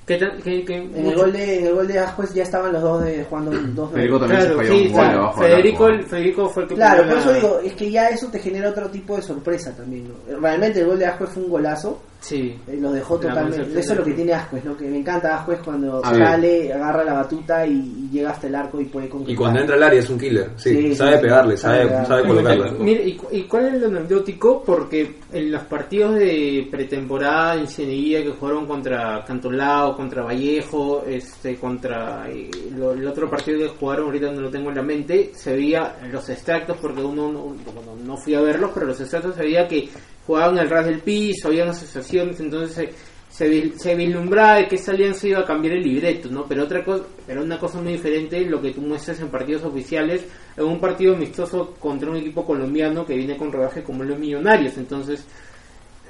¿Qué 0.06 0.18
tal- 0.18 0.42
qué- 0.44 0.64
qué- 0.66 0.76
En 0.76 1.06
el 1.08 1.16
gol 1.16 1.32
de, 1.34 1.60
en 1.60 1.66
el 1.68 1.74
gol 1.74 1.88
de 1.88 2.00
Ascuez 2.00 2.34
ya 2.34 2.44
estaban 2.44 2.72
los 2.74 2.82
dos 2.82 3.04
de, 3.04 3.24
jugando 3.26 3.52
dos 3.52 3.92
Federico 3.92 4.20
también 4.20 4.40
claro 4.42 4.52
se 4.52 4.56
falló 4.68 4.70
sí 4.80 4.86
un 4.88 4.92
gol 4.94 5.02
claro, 5.02 5.34
Federico 5.34 5.86
arco. 5.86 6.08
Federico 6.08 6.50
fue 6.50 6.64
el 6.64 6.70
que 6.70 6.76
Claro, 6.76 7.04
por 7.04 7.14
la- 7.14 7.20
eso 7.20 7.34
digo, 7.34 7.60
es 7.64 7.74
que 7.74 7.92
ya 7.92 8.10
eso 8.10 8.28
te 8.28 8.40
genera 8.40 8.70
otro 8.70 8.90
tipo 8.90 9.16
de 9.16 9.22
sorpresa 9.22 9.76
también, 9.76 10.08
¿no? 10.10 10.40
Realmente 10.40 10.80
el 10.82 10.86
gol 10.88 11.00
de 11.00 11.06
Ascuez 11.08 11.30
fue 11.32 11.44
un 11.44 11.50
golazo, 11.50 12.00
sí 12.28 12.56
eh, 12.68 12.78
lo 12.80 12.92
dejó 12.92 13.16
La 13.16 13.30
totalmente. 13.30 13.80
Eso 13.80 13.94
es 13.94 13.98
lo 14.00 14.04
que 14.04 14.14
tiene 14.14 14.34
Ascuez, 14.34 14.66
¿no? 14.66 14.76
Que 14.76 14.86
me 14.88 14.98
encanta 14.98 15.38
Ascuez 15.38 15.60
cuando 15.64 16.04
A 16.04 16.12
ver. 16.12 16.20
sale, 16.26 16.74
agarra 16.74 17.04
la 17.04 17.14
batuta 17.14 17.66
y, 17.68 17.72
y 17.74 18.10
llega 18.12 18.32
hasta 18.32 18.48
el 18.48 18.56
arco 18.56 18.82
y 18.82 18.86
puede 18.86 19.08
concretar. 19.10 19.34
Y 19.34 19.38
cuando 19.38 19.60
entra 19.62 19.76
al 19.76 19.84
área 19.84 20.00
es 20.00 20.10
un 20.10 20.18
killer, 20.20 20.50
sí, 20.56 20.70
Sí, 20.76 20.96
sabe 20.96 21.18
sí, 21.18 21.22
pegarle, 21.22 21.58
sabe 21.58 21.76
sabe, 21.78 21.88
pegarle. 21.88 22.08
sabe 22.08 22.28
colocarla. 22.28 22.72
Mire, 22.80 23.04
¿y, 23.08 23.16
cu- 23.16 23.28
y 23.32 23.44
cuál 23.44 23.66
es 23.76 23.82
lo 23.82 23.88
anecdótico? 23.88 24.64
Porque 24.66 25.16
en 25.32 25.52
los 25.52 25.64
partidos 25.64 26.16
de 26.16 26.68
pretemporada 26.72 27.56
en 27.56 27.68
Cieneguilla 27.68 28.24
que 28.24 28.32
jugaron 28.32 28.66
contra 28.66 29.24
Cantolao, 29.26 29.96
contra 29.96 30.24
Vallejo, 30.24 31.04
este, 31.08 31.56
contra 31.58 32.28
eh, 32.30 32.50
lo- 32.76 32.94
el 32.94 33.08
otro 33.08 33.30
partido 33.30 33.60
que 33.60 33.68
jugaron, 33.80 34.06
ahorita 34.06 34.32
no 34.32 34.42
lo 34.42 34.50
tengo 34.50 34.70
en 34.70 34.76
la 34.76 34.84
mente, 34.84 35.32
se 35.36 35.54
veía 35.56 35.96
los 36.12 36.28
extractos, 36.30 36.78
porque 36.82 37.02
uno 37.02 37.32
no, 37.32 37.40
bueno, 37.74 37.96
no 38.04 38.18
fui 38.18 38.34
a 38.36 38.42
verlos, 38.42 38.72
pero 38.74 38.88
los 38.88 39.00
extractos 39.00 39.36
se 39.36 39.42
veía 39.42 39.68
que 39.68 39.90
jugaban 40.28 40.58
al 40.60 40.70
ras 40.70 40.86
del 40.86 41.00
piso, 41.00 41.48
habían 41.50 41.70
asociaciones, 41.70 42.40
entonces 42.40 42.74
se, 42.76 42.90
se, 43.30 43.78
se 43.78 43.96
vislumbraba 43.96 44.56
de 44.56 44.68
que 44.68 44.76
esa 44.76 44.92
alianza 44.92 45.28
iba 45.28 45.40
a 45.40 45.46
cambiar 45.46 45.76
el 45.76 45.84
libreto, 45.84 46.30
¿no? 46.30 46.46
Pero 46.46 46.64
otra 46.64 46.84
cosa, 46.84 47.04
pero 47.28 47.44
una 47.44 47.60
cosa 47.60 47.80
muy 47.82 47.94
diferente 47.94 48.40
lo 48.46 48.62
que 48.62 48.72
tú 48.72 48.82
muestras 48.82 49.20
en 49.20 49.28
partidos 49.30 49.64
oficiales, 49.64 50.26
en 50.58 50.64
un 50.66 50.80
partido 50.80 51.16
amistoso 51.16 51.76
contra 51.80 52.10
un 52.10 52.18
equipo 52.18 52.46
colombiano 52.46 53.06
que 53.06 53.16
viene 53.16 53.38
con 53.38 53.52
rodaje 53.52 53.84
como 53.84 54.04
los 54.04 54.18
Millonarios, 54.18 54.78
entonces 54.78 55.26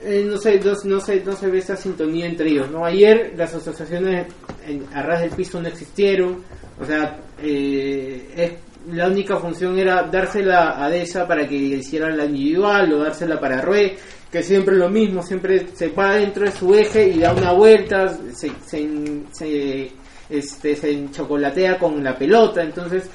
eh, 0.03 0.23
no 0.29 0.37
sé, 0.37 0.59
no, 0.59 0.73
no 0.83 0.99
sé, 0.99 1.23
no 1.25 1.33
se 1.35 1.47
ve 1.47 1.57
esa 1.59 1.75
sintonía 1.75 2.25
entre 2.27 2.49
ellos, 2.49 2.69
¿no? 2.69 2.85
Ayer 2.85 3.33
las 3.35 3.55
asociaciones 3.55 4.27
en, 4.67 4.85
a 4.93 5.01
ras 5.01 5.21
del 5.21 5.31
piso 5.31 5.59
no 5.61 5.67
existieron, 5.67 6.43
o 6.79 6.85
sea, 6.85 7.17
eh, 7.41 8.29
es- 8.35 8.53
la 8.91 9.07
única 9.07 9.37
función 9.37 9.77
era 9.77 10.03
dársela 10.03 10.83
a 10.83 10.89
Deza 10.89 11.27
para 11.27 11.47
que 11.47 11.55
hiciera 11.55 12.09
la 12.09 12.25
individual 12.25 12.93
o 12.93 13.03
dársela 13.03 13.39
para 13.39 13.61
Rue, 13.61 13.97
que 14.31 14.43
siempre 14.43 14.75
lo 14.75 14.89
mismo, 14.89 15.23
siempre 15.23 15.67
se 15.73 15.89
va 15.89 16.15
dentro 16.15 16.45
de 16.45 16.51
su 16.51 16.73
eje 16.73 17.07
y 17.07 17.19
da 17.19 17.33
una 17.33 17.51
vuelta, 17.51 18.17
se, 18.33 18.51
se, 18.65 18.89
se, 19.31 19.91
este, 20.29 20.75
se 20.75 20.91
enchocolatea 20.91 21.77
con 21.77 22.03
la 22.03 22.17
pelota, 22.17 22.61
entonces 22.61 23.09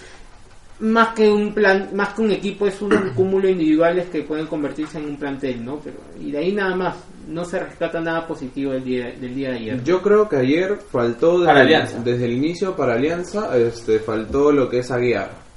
más 0.81 1.15
que 1.15 1.29
un 1.29 1.53
plan, 1.53 1.91
más 1.93 2.15
que 2.15 2.23
un 2.23 2.33
equipo 2.33 2.67
es 2.67 2.81
un 2.81 3.11
cúmulo 3.15 3.47
de 3.47 3.53
individuales 3.53 4.09
que 4.09 4.23
pueden 4.23 4.47
convertirse 4.47 4.99
en 4.99 5.05
un 5.07 5.17
plantel, 5.17 5.65
¿no? 5.65 5.79
Pero 5.79 5.99
y 6.19 6.31
de 6.31 6.39
ahí 6.39 6.53
nada 6.53 6.75
más, 6.75 6.97
no 7.29 7.45
se 7.45 7.59
rescata 7.59 8.01
nada 8.01 8.27
positivo 8.27 8.73
del 8.73 8.85
día 8.85 9.13
del 9.21 9.35
día 9.35 9.51
de 9.51 9.57
ayer. 9.57 9.85
Yo 9.85 10.03
creo 10.03 10.29
que 10.29 10.37
ayer 10.37 10.79
faltó 10.91 11.33
desde, 11.33 11.47
Para 11.47 11.61
el, 11.61 11.67
Alianza. 11.67 11.99
desde 12.03 12.25
el 12.25 12.33
inicio 12.33 12.75
para 12.75 12.95
Alianza, 12.95 13.57
este, 13.59 13.99
faltó 13.99 14.51
lo 14.53 14.69
que 14.69 14.79
es 14.79 14.91
Aguiar. 14.91 15.50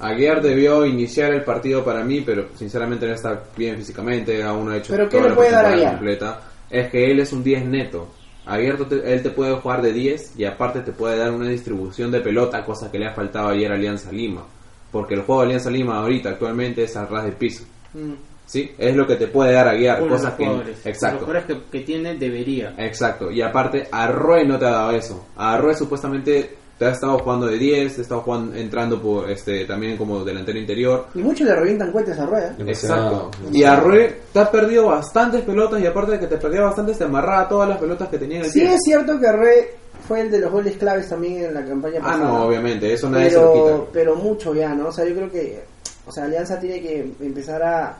Aguiar 0.00 0.40
debió 0.42 0.86
iniciar 0.86 1.32
el 1.32 1.42
partido 1.42 1.84
para 1.84 2.04
mí, 2.04 2.20
pero 2.20 2.48
sinceramente 2.56 3.06
no 3.06 3.14
está 3.14 3.42
bien 3.56 3.76
físicamente, 3.76 4.42
aún 4.42 4.66
no 4.66 4.72
ha 4.72 4.76
hecho 4.76 4.92
¿Pero 4.92 5.08
qué 5.08 5.16
toda 5.16 5.22
le 5.24 5.28
la 5.30 5.34
puede 5.34 5.50
dar 5.50 5.66
Aguiar? 5.66 5.90
completa. 5.92 6.40
Es 6.70 6.90
que 6.90 7.10
él 7.10 7.20
es 7.20 7.32
un 7.32 7.42
10 7.42 7.64
neto. 7.66 8.08
Aguiar 8.46 8.76
te- 8.84 9.12
él 9.12 9.22
te 9.22 9.30
puede 9.30 9.54
jugar 9.56 9.82
de 9.82 9.92
10 9.92 10.34
y 10.38 10.44
aparte 10.44 10.80
te 10.80 10.92
puede 10.92 11.18
dar 11.18 11.32
una 11.32 11.48
distribución 11.48 12.10
de 12.10 12.20
pelota, 12.20 12.64
cosa 12.64 12.90
que 12.90 12.98
le 12.98 13.06
ha 13.08 13.12
faltado 13.14 13.48
ayer 13.48 13.70
a 13.70 13.74
Alianza 13.74 14.12
Lima. 14.12 14.44
Porque 14.92 15.14
el 15.14 15.22
juego 15.22 15.40
de 15.42 15.46
Alianza 15.48 15.70
Lima 15.70 15.98
ahorita 15.98 16.30
actualmente 16.30 16.84
es 16.84 16.96
al 16.96 17.08
ras 17.08 17.24
del 17.24 17.34
piso. 17.34 17.64
Mm. 17.94 18.12
¿Sí? 18.46 18.70
Es 18.78 18.96
lo 18.96 19.06
que 19.06 19.16
te 19.16 19.26
puede 19.26 19.52
dar 19.52 19.66
Uno 19.66 19.76
de 19.76 19.98
los 19.98 20.08
cosas 20.08 20.34
que... 20.34 20.44
Exacto. 20.88 21.16
Los 21.16 21.24
jugadores 21.26 21.44
que, 21.44 21.78
que 21.78 21.84
tiene 21.84 22.14
debería. 22.14 22.74
Exacto, 22.78 23.30
y 23.30 23.42
aparte 23.42 23.86
Arroe 23.92 24.46
no 24.46 24.58
te 24.58 24.64
ha 24.64 24.70
dado 24.70 24.92
eso. 24.92 25.26
Arroe 25.36 25.74
supuestamente 25.74 26.56
te 26.78 26.84
ha 26.86 26.90
estado 26.90 27.18
jugando 27.18 27.46
de 27.46 27.58
10, 27.58 27.94
te 27.94 28.00
ha 28.00 28.02
estado 28.02 28.20
jugando, 28.20 28.54
entrando 28.54 29.02
por 29.02 29.28
este 29.30 29.64
también 29.66 29.96
como 29.96 30.24
delantero 30.24 30.58
interior. 30.58 31.06
Y 31.14 31.18
muchos 31.18 31.46
le 31.46 31.54
revientan 31.54 31.90
cuentas 31.90 32.18
a 32.18 32.26
rueda. 32.26 32.54
Exacto. 32.66 33.30
Y 33.52 33.64
Arroe 33.64 34.20
te 34.32 34.38
ha 34.38 34.50
perdido 34.50 34.86
bastantes 34.86 35.42
pelotas 35.42 35.80
y 35.82 35.86
aparte 35.86 36.12
de 36.12 36.20
que 36.20 36.26
te 36.28 36.36
perdía 36.38 36.62
bastantes 36.62 36.96
te 36.98 37.04
amarraba 37.04 37.48
todas 37.48 37.68
las 37.68 37.78
pelotas 37.78 38.08
que 38.08 38.18
tenía 38.18 38.38
en 38.38 38.44
el 38.44 38.50
Sí 38.50 38.60
pie. 38.60 38.74
es 38.74 38.80
cierto 38.84 39.18
que 39.18 39.32
Re 39.32 39.74
fue 40.06 40.20
el 40.20 40.30
de 40.30 40.38
los 40.38 40.52
goles 40.52 40.76
claves 40.76 41.08
también 41.08 41.44
en 41.44 41.54
la 41.54 41.64
campaña 41.64 42.00
Ah, 42.02 42.16
no, 42.16 42.44
obviamente, 42.46 42.92
eso 42.92 43.10
nadie 43.10 43.30
se 43.30 43.36
lo 43.36 43.52
pero, 43.52 43.64
quita. 43.80 43.90
pero 43.92 44.14
mucho 44.16 44.54
ya, 44.54 44.72
¿no? 44.74 44.88
O 44.88 44.92
sea, 44.92 45.04
yo 45.04 45.14
creo 45.14 45.30
que 45.30 45.62
o 46.06 46.12
sea, 46.12 46.24
Alianza 46.24 46.58
tiene 46.58 46.80
que 46.80 47.00
empezar 47.20 47.62
a... 47.62 47.98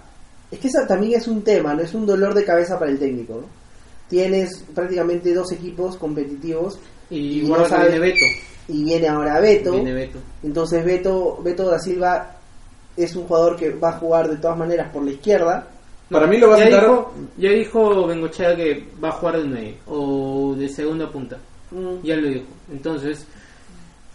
Es 0.51 0.59
que 0.59 0.69
esa 0.69 0.87
también 0.87 1.19
es 1.21 1.29
un 1.29 1.43
tema, 1.43 1.75
no 1.75 1.83
es 1.83 1.93
un 1.93 2.07
dolor 2.07 2.33
de 2.33 2.43
cabeza 2.43 2.79
para 2.79 2.91
el 2.91 2.99
técnico. 2.99 3.35
¿no? 3.35 3.47
Tienes 4.09 4.65
prácticamente 4.75 5.35
dos 5.35 5.53
equipos 5.53 5.99
competitivos 5.99 6.79
Y 7.11 7.41
Y 7.41 7.49
no 7.49 7.65
sabe- 7.67 7.89
viene 7.91 7.99
Beto. 8.01 8.25
y 8.69 8.85
viene 8.85 9.09
ahora 9.09 9.41
Beto. 9.41 9.73
Viene 9.73 9.93
Beto. 9.95 10.19
Entonces 10.43 10.85
Beto, 10.85 11.41
Beto 11.43 11.69
da 11.71 11.79
Silva 11.79 12.35
es 12.97 13.15
un 13.17 13.25
jugador 13.27 13.57
que 13.57 13.71
va 13.71 13.91
a 13.91 13.99
jugar 13.99 14.29
de 14.29 14.37
todas 14.37 14.59
maneras 14.59 14.91
por 14.93 15.05
la 15.05 15.11
izquierda. 15.13 15.67
Para 16.11 16.27
mí 16.27 16.39
lo 16.39 16.49
va 16.49 16.57
a 16.57 16.59
ya 16.59 16.65
sentar- 16.65 16.81
dijo, 16.83 17.13
ya 17.37 17.51
dijo 17.51 18.07
Bengochea 18.07 18.57
que 18.57 18.89
va 19.03 19.09
a 19.09 19.13
jugar 19.13 19.39
de 19.39 19.45
9 19.45 19.77
o 19.87 20.55
de 20.57 20.69
segunda 20.69 21.11
punta. 21.11 21.37
Mm. 21.71 22.03
Ya 22.03 22.17
lo 22.17 22.29
dijo. 22.29 22.47
Entonces, 22.73 23.27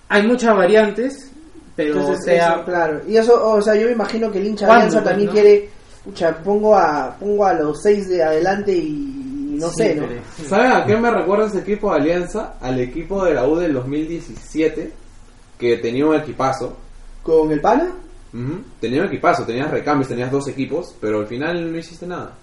hay 0.09 0.25
muchas 0.27 0.55
variantes, 0.55 1.31
pero 1.75 1.93
Entonces, 1.99 2.19
o 2.19 2.23
sea, 2.25 2.53
eso, 2.55 2.65
claro. 2.65 3.01
Y 3.07 3.17
eso, 3.17 3.47
o 3.53 3.61
sea, 3.61 3.75
yo 3.75 3.85
me 3.87 3.93
imagino 3.93 4.31
que 4.31 4.39
el 4.39 4.47
hincha 4.47 4.65
de 4.65 4.69
¿Cuándo, 4.69 4.85
Alianza 4.87 5.03
también 5.09 5.27
no? 5.27 5.33
quiere, 5.33 5.69
pucha, 6.03 6.37
pongo 6.43 6.75
a, 6.75 7.15
pongo 7.19 7.45
a 7.45 7.53
los 7.53 7.81
seis 7.81 8.07
de 8.09 8.23
adelante 8.23 8.75
y 8.75 9.12
no 9.53 9.69
sí, 9.69 9.75
sé, 9.75 9.95
¿no? 9.95 10.07
¿Saben 10.47 10.71
a 10.71 10.85
qué 10.85 10.97
me 10.97 11.09
recuerda 11.11 11.45
ese 11.47 11.59
equipo 11.59 11.91
de 11.93 11.99
Alianza? 12.01 12.53
Al 12.61 12.79
equipo 12.79 13.23
de 13.25 13.33
la 13.33 13.47
U 13.47 13.55
del 13.55 13.73
2017, 13.73 14.91
que 15.57 15.77
tenía 15.77 16.05
un 16.05 16.15
equipazo. 16.15 16.77
Con 17.21 17.51
el 17.51 17.61
pana, 17.61 17.91
Ujú. 18.33 18.61
Tenía 18.81 19.01
un 19.01 19.07
equipazo, 19.07 19.45
tenías 19.45 19.69
recambios, 19.69 20.07
tenías 20.09 20.31
dos 20.31 20.47
equipos, 20.47 20.95
pero 20.99 21.19
al 21.19 21.27
final 21.27 21.71
no 21.71 21.77
hiciste 21.77 22.07
nada. 22.07 22.33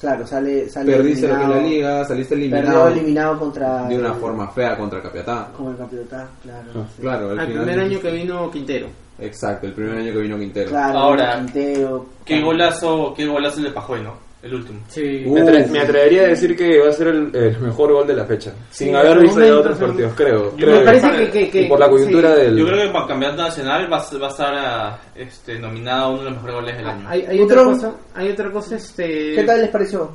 claro, 0.00 0.26
sale, 0.26 0.68
sale 0.68 0.92
Perdiste 0.92 1.28
lo 1.28 1.36
que 1.36 1.42
en 1.44 1.50
la 1.50 1.56
eliminado, 1.58 1.70
liga, 1.70 2.04
saliste 2.04 2.34
Perdió 2.34 2.56
eliminado 2.56 2.88
eliminado 2.88 3.38
contra 3.38 3.88
de 3.88 3.98
una 3.98 4.14
forma 4.14 4.48
fea 4.50 4.76
contra 4.76 5.00
Capiatá. 5.00 5.52
como 5.56 5.70
el 5.70 5.76
campeonato, 5.76 6.16
claro. 6.42 6.86
sí. 6.96 7.00
Claro, 7.00 7.30
al 7.30 7.38
al 7.38 7.46
final 7.46 7.64
primer 7.64 7.84
año 7.84 8.00
que 8.00 8.10
vino 8.10 8.50
Quintero. 8.50 8.88
Exacto, 9.20 9.66
el 9.68 9.72
primer 9.72 9.96
año 9.98 10.12
que 10.12 10.18
vino 10.18 10.36
Quintero. 10.36 10.68
Claro, 10.68 10.98
Ahora, 10.98 11.36
Quintero, 11.36 12.06
Qué 12.24 12.40
golazo, 12.42 13.14
qué 13.16 13.24
golazo 13.26 13.58
el 13.58 13.64
de 13.66 13.70
Pajué, 13.70 14.00
¿no? 14.02 14.25
El 14.42 14.54
último. 14.54 14.80
Sí. 14.88 15.24
Uh, 15.26 15.32
Me, 15.34 15.40
atre- 15.42 15.66
me 15.70 15.80
atrevería 15.80 16.22
a 16.22 16.26
decir 16.28 16.54
que 16.56 16.78
va 16.78 16.88
a 16.90 16.92
ser 16.92 17.08
el, 17.08 17.34
el 17.34 17.58
mejor 17.58 17.92
gol 17.92 18.06
de 18.06 18.14
la 18.14 18.24
fecha. 18.26 18.52
Sin 18.70 18.88
Sí, 18.90 18.94
haber 18.94 19.18
visto 19.20 19.40
ya 19.44 19.56
otros 19.58 19.78
partidos, 19.78 20.12
creo. 20.14 20.50
Yo 20.56 20.56
creo 20.66 20.70
me 20.74 20.78
Me 20.80 20.84
parece 20.84 21.10
que, 21.16 21.30
que, 21.30 21.50
que- 21.50 21.62
y 21.62 21.68
por 21.68 21.80
la 21.80 21.88
coyuntura 21.88 22.34
sí. 22.36 22.42
del... 22.42 22.56
Yo 22.58 22.66
creo 22.66 22.82
que 22.86 22.88
para 22.92 23.02
el 23.04 23.08
campeonato 23.08 23.42
nacional 23.42 23.92
va, 23.92 23.96
a- 23.98 24.18
va 24.18 24.26
a 24.26 24.30
estar 24.30 24.54
ah, 24.54 24.98
este, 25.16 25.58
nominado 25.58 26.04
a 26.04 26.08
uno 26.10 26.18
de 26.18 26.24
los 26.26 26.34
mejores 26.34 26.54
goles 26.56 26.76
del 26.76 26.86
año. 26.86 27.08
Hay, 27.08 27.22
hay 27.26 27.40
otra 27.40 27.64
cosa, 27.64 27.92
hay 28.14 28.30
otra 28.30 28.50
cosa, 28.52 28.76
este, 28.76 29.34
¿Qué 29.34 29.42
tal 29.44 29.60
les 29.62 29.70
pareció? 29.70 30.10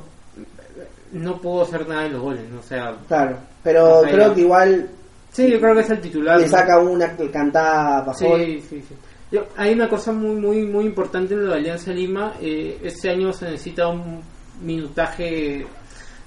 no 1.12 1.38
puedo 1.40 1.62
hacer 1.62 1.86
nada 1.86 2.04
de 2.04 2.10
los 2.10 2.22
goles, 2.22 2.40
¿no? 2.50 2.60
o 2.60 2.62
sea, 2.62 2.96
Claro, 3.06 3.36
pero 3.62 4.00
creo 4.10 4.34
que 4.34 4.40
igual 4.40 4.88
sí, 5.30 5.50
yo 5.50 5.60
creo 5.60 5.74
que 5.74 5.80
es 5.82 5.90
el 5.90 6.00
titular. 6.00 6.38
le 6.38 6.46
¿no? 6.46 6.50
saca 6.50 6.78
una 6.78 7.14
cantada 7.30 8.00
Sí, 8.14 8.24
Pasol. 8.24 8.40
sí, 8.40 8.62
sí. 8.88 8.94
Yo- 9.32 9.46
hay 9.56 9.72
una 9.72 9.88
cosa 9.88 10.12
muy, 10.12 10.36
muy, 10.36 10.66
muy 10.66 10.84
importante 10.84 11.34
en 11.34 11.48
la 11.48 11.56
Alianza 11.56 11.90
Lima. 11.92 12.34
eh, 12.40 12.78
este 12.82 13.10
año 13.10 13.32
se 13.32 13.46
necesita 13.46 13.88
un 13.88 14.20
minutaje 14.62 15.66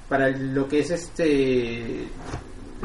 para 0.09 0.29
lo 0.29 0.67
que 0.67 0.79
es 0.79 0.91
este 0.91 2.07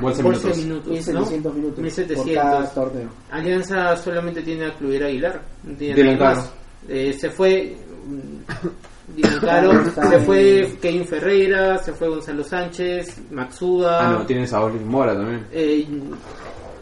Bolsa 0.01 0.23
minutos. 0.23 0.57
minutos, 0.59 0.87
¿no? 0.87 0.93
1700 0.93 1.55
minutos 1.55 1.75
por 1.75 1.83
1700. 1.85 2.35
cada 2.35 2.71
torneo. 2.75 3.09
Alianza 3.31 3.97
solamente 3.97 4.43
tiene 4.43 4.67
a 4.67 4.75
Cluir 4.75 5.05
Aguilar, 5.05 5.43
no 5.65 5.75
tiene 5.77 5.95
Dylan 5.95 6.19
nada 6.19 6.35
Caro. 6.35 6.41
más. 6.41 6.53
Eh, 6.89 7.13
se 7.19 7.31
fue 7.31 7.77
mm, 8.07 9.41
Caro, 9.41 9.73
se 9.93 10.19
fue 10.21 10.73
Kevin 10.81 11.05
Ferreira, 11.05 11.79
se 11.79 11.93
fue 11.93 12.09
Gonzalo 12.09 12.45
Sánchez, 12.45 13.21
Maxuda. 13.33 14.09
Ah, 14.09 14.13
no, 14.13 14.27
tienes 14.27 14.53
a 14.53 14.63
Oli 14.63 14.79
Mora 14.79 15.15
también. 15.15 15.47
Eh, 15.51 15.87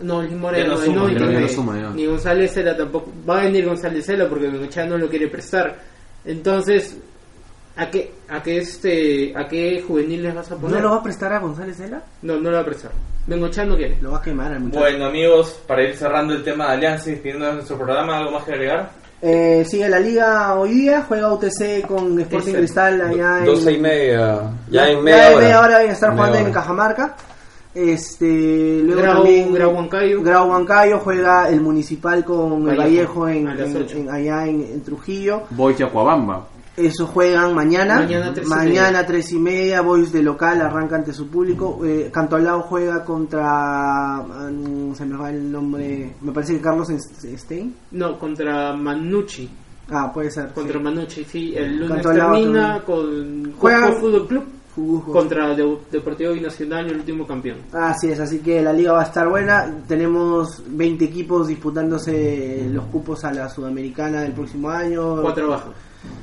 no, 0.03 0.21
Luis 0.21 0.33
Ya 0.33 0.37
Moreno, 0.39 0.69
no 0.69 0.75
no, 0.79 0.85
suma, 0.85 0.97
no, 0.97 1.09
ya 1.09 1.15
ni- 1.15 1.21
no- 1.27 1.33
ya 1.33 1.41
no 1.41 1.49
suma, 1.49 1.81
ya. 1.81 1.91
ni 1.91 2.07
González 2.07 2.53
Cela 2.53 2.77
tampoco. 2.77 3.13
Va 3.29 3.41
a 3.41 3.45
venir 3.45 3.65
González 3.67 4.05
Cela 4.07 4.29
porque 4.29 4.47
Bengochea 4.49 4.87
no 4.87 4.99
lo 4.99 5.09
quiere 5.09 5.29
prestar. 5.29 5.77
Entonces, 6.25 6.97
¿a 7.77 7.91
qué, 7.91 8.13
a 8.29 8.43
qué, 8.43 8.59
este, 8.59 9.33
¿a 9.37 9.47
qué 9.49 9.83
juveniles 9.87 10.35
vas 10.35 10.51
a 10.53 10.57
poner? 10.57 10.77
¿No 10.77 10.83
lo 10.89 10.91
va 10.95 10.97
a 10.97 11.03
prestar 11.03 11.33
a 11.33 11.39
González 11.39 11.79
Vela? 11.79 12.03
No, 12.23 12.37
no 12.37 12.51
lo 12.51 12.57
va 12.57 12.63
a 12.63 12.67
prestar. 12.67 12.91
Bengochea 13.27 13.65
no 13.65 13.77
quiere. 13.77 13.99
Lo 14.01 14.13
va 14.13 14.19
a 14.19 14.23
quemar 14.23 14.53
al 14.53 14.61
muchacho. 14.61 14.81
Bueno 14.81 15.07
amigos, 15.07 15.61
para 15.67 15.83
ir 15.83 15.95
cerrando 15.97 16.35
el 16.35 16.43
tema 16.43 16.67
de 16.69 16.73
Alianza 16.75 17.09
y 17.09 17.13
despidiendo 17.13 17.53
nuestro 17.53 17.77
programa, 17.77 18.19
¿algo 18.19 18.33
más 18.33 18.45
que 18.45 18.53
agregar? 18.53 18.91
Eh, 19.21 19.65
sigue 19.69 19.89
la 19.89 19.99
liga 19.99 20.55
hoy 20.55 20.71
día, 20.73 21.05
juega 21.07 21.33
UTC 21.33 21.85
con 21.87 22.19
Sporting. 22.21 22.53
Cristal 22.55 23.01
allá 23.03 23.39
en... 23.41 23.45
12 23.47 23.73
y 23.73 23.79
media. 23.79 24.41
Ya 24.71 24.89
en 24.89 24.97
ya 24.99 25.03
media 25.03 25.27
en 25.29 25.35
hora. 25.35 25.43
media 25.45 25.61
hora 25.61 25.79
van 25.79 25.89
a 25.89 25.93
estar 25.93 26.09
Media 26.11 26.17
jugando 26.25 26.39
en 26.39 26.45
hora. 26.45 26.55
Cajamarca. 26.55 27.17
Este, 27.75 28.81
luego 28.83 29.03
Grau- 29.03 29.15
también 29.15 29.53
Grau 29.55 29.73
Huancayo. 29.75 30.23
Grau 30.23 30.49
Huancayo 30.51 30.99
juega 31.01 31.49
el 31.49 31.61
Municipal 31.61 32.25
con 32.25 32.69
el 32.69 32.77
Vallejo, 32.77 33.21
Vallejo 33.21 33.29
en, 33.29 33.49
a 33.49 33.65
en- 33.65 33.89
en- 33.99 34.11
allá 34.11 34.47
en, 34.47 34.61
en 34.63 34.83
Trujillo. 34.83 35.43
Boy 35.51 35.75
Acuabamba. 35.83 36.47
Eso 36.77 37.07
juegan 37.09 37.55
mañana. 37.55 37.97
Mañana 37.97 38.33
tres 38.33 38.47
y 38.47 38.51
Mañana 38.51 38.89
media. 38.91 39.07
tres 39.07 39.33
y 39.33 39.39
media. 39.39 39.81
Boys 39.81 40.13
de 40.13 40.23
local 40.23 40.61
arranca 40.61 40.95
ante 40.95 41.13
su 41.13 41.27
público. 41.29 41.81
Eh, 41.85 42.09
Cantolao 42.13 42.63
juega 42.63 43.05
contra. 43.05 44.23
mm, 44.23 44.95
se 44.95 45.05
me 45.05 45.17
va 45.17 45.31
el 45.31 45.51
nombre. 45.51 46.15
Me 46.21 46.31
parece 46.33 46.55
que 46.55 46.61
Carlos 46.61 46.89
Stein. 47.37 47.75
No, 47.91 48.17
contra 48.19 48.75
Manucci. 48.75 49.49
Ah, 49.91 50.13
puede 50.13 50.31
ser. 50.31 50.53
Contra 50.53 50.79
sí. 50.79 50.85
Manucci, 50.85 51.25
sí. 51.25 51.55
El 51.57 51.79
lunes 51.81 51.95
Cantolao 51.95 52.33
termina 52.35 52.83
con 52.85 53.53
Cusco 53.59 53.93
Fútbol 54.01 54.27
Club 54.29 54.45
Contra 55.13 55.55
De- 55.55 55.79
Deportivo 55.91 56.33
Binacional, 56.33 56.87
el 56.89 56.97
último 56.97 57.27
campeón. 57.27 57.59
Así 57.73 58.11
es, 58.11 58.21
así 58.21 58.39
que 58.39 58.63
la 58.63 58.73
liga 58.73 58.93
va 58.93 59.01
a 59.03 59.05
estar 59.07 59.29
buena. 59.29 59.83
Tenemos 59.89 60.63
20 60.69 61.05
equipos 61.05 61.49
disputándose 61.49 62.67
los 62.71 62.85
cupos 62.87 63.25
a 63.25 63.33
la 63.33 63.49
Sudamericana 63.49 64.23
del 64.23 64.33
próximo 64.33 64.71
año. 64.71 65.21
Cuatro 65.23 65.49
bajas. 65.49 65.71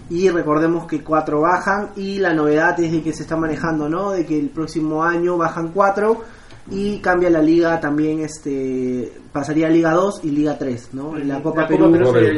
Y 0.10 0.30
recordemos 0.30 0.86
que 0.88 1.04
cuatro 1.04 1.42
bajan. 1.42 1.90
Y 1.96 2.20
la 2.20 2.34
novedad 2.34 2.80
es 2.80 2.92
de 2.92 3.02
que 3.02 3.14
se 3.14 3.24
está 3.24 3.36
manejando, 3.36 3.90
¿no? 3.90 4.12
De 4.12 4.26
que 4.26 4.40
el 4.40 4.50
próximo 4.50 5.04
año 5.04 5.38
bajan 5.38 5.70
cuatro. 5.74 6.22
Y 6.72 6.98
cambia 6.98 7.30
la 7.30 7.42
liga 7.44 7.80
también, 7.80 8.22
este 8.22 9.12
pasaría 9.32 9.68
a 9.68 9.70
Liga 9.70 9.92
2 9.92 10.22
y 10.24 10.32
Liga 10.32 10.58
3, 10.58 10.90
¿no? 10.94 11.16
En 11.18 11.28
la 11.28 11.42
Copa 11.44 11.64
La 11.64 11.68
Perú 11.68 11.92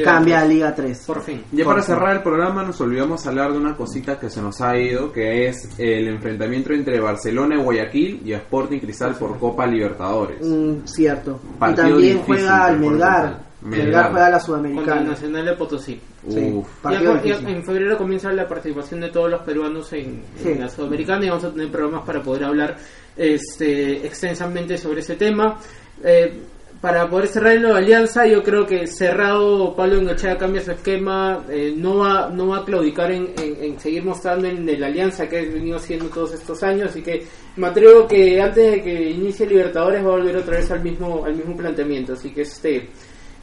cambia 0.04 0.40
a 0.40 0.42
tres. 0.42 0.50
Liga 0.54 0.76
3. 0.76 1.04
Por 1.06 1.22
fin. 1.22 1.44
Ya 1.54 1.64
Por 1.64 1.76
para 1.76 1.86
fin. 1.86 1.96
cerrar 1.96 2.16
el 2.18 2.24
programa 2.24 2.64
nos 2.64 2.82
olvidamos 2.82 3.26
hablar 3.28 3.52
de 3.54 3.58
una 3.60 3.76
cosita 3.78 4.20
que 4.20 4.30
se 4.30 4.42
nos 4.42 4.60
ha 4.62 4.78
ido, 4.78 5.12
que 5.14 5.48
es 5.48 5.70
el 5.80 6.08
enfrentamiento 6.10 6.74
entre 6.74 7.00
Barcelona 7.00 7.56
y 7.56 7.64
Guayaquil 7.64 8.22
y 8.26 8.34
Sporting 8.34 8.80
Cristal 8.80 9.16
por 9.16 9.38
Copa 9.40 9.66
Libertadores. 9.68 10.40
Mm, 10.46 10.86
cierto. 10.86 11.40
Partido 11.60 11.88
y 11.88 11.92
también 11.92 12.18
difícil 12.18 12.26
juega 12.26 12.68
por 12.68 12.78
Melgar. 12.80 13.48
Melgar. 13.62 14.12
Juega 14.12 14.12
la 14.12 14.12
Contra 14.12 14.36
el 14.38 14.42
Sudamericana. 14.42 15.02
Nacional 15.02 15.46
de 15.46 15.54
Potosí. 15.54 16.02
Sí. 16.28 16.62
Ya, 16.84 17.22
ya 17.24 17.50
en 17.50 17.64
febrero 17.64 17.98
comienza 17.98 18.32
la 18.34 18.48
participación 18.48 19.00
de 19.02 19.10
todos 19.10 19.30
los 19.32 19.42
peruanos 19.44 19.94
en, 19.94 20.22
Sí. 20.42 20.50
en 20.50 20.62
la 20.62 20.68
Sudamericana 20.70 21.26
y 21.26 21.30
vamos 21.30 21.46
a 21.46 21.52
tener 21.52 21.72
programas 21.72 22.06
para 22.06 22.22
poder 22.22 22.44
hablar 22.44 22.76
este, 23.18 24.06
extensamente 24.06 24.78
sobre 24.78 25.00
ese 25.02 25.16
tema. 25.16 25.60
Eh, 26.04 26.32
para 26.80 27.10
poder 27.10 27.28
cerrar 27.28 27.54
en 27.54 27.64
la 27.64 27.78
alianza, 27.78 28.28
yo 28.28 28.44
creo 28.44 28.64
que 28.68 28.86
cerrado 28.86 29.76
Pablo 29.76 29.96
Engochea 29.98 30.38
cambia 30.38 30.62
su 30.62 30.70
esquema, 30.72 31.44
eh, 31.50 31.74
no 31.76 31.98
va 31.98 32.30
no 32.30 32.50
va 32.50 32.60
a 32.60 32.66
claudicar 32.66 33.12
en, 33.12 33.34
en- 33.42 33.64
en 33.64 33.80
seguir 33.80 34.04
mostrando 34.06 34.48
en, 34.48 34.80
la 34.80 34.86
alianza 34.86 35.28
que 35.28 35.40
ha 35.40 35.42
venido 35.42 35.78
haciendo 35.78 36.06
todos 36.10 36.36
estos 36.36 36.62
años, 36.62 36.92
así 36.92 37.02
que 37.02 37.26
me 37.56 37.66
atrevo 37.68 38.08
que 38.08 38.40
antes 38.40 38.74
de 38.74 38.84
que 38.84 39.10
inicie 39.10 39.48
Libertadores 39.48 40.04
va 40.06 40.10
a 40.10 40.18
volver 40.18 40.38
otra 40.38 40.58
vez 40.58 40.70
al 40.70 40.84
mismo 40.84 41.26
al 41.26 41.36
mismo 41.36 41.58
planteamiento, 41.58 42.14
así 42.14 42.30
que 42.30 42.42
este 42.42 42.90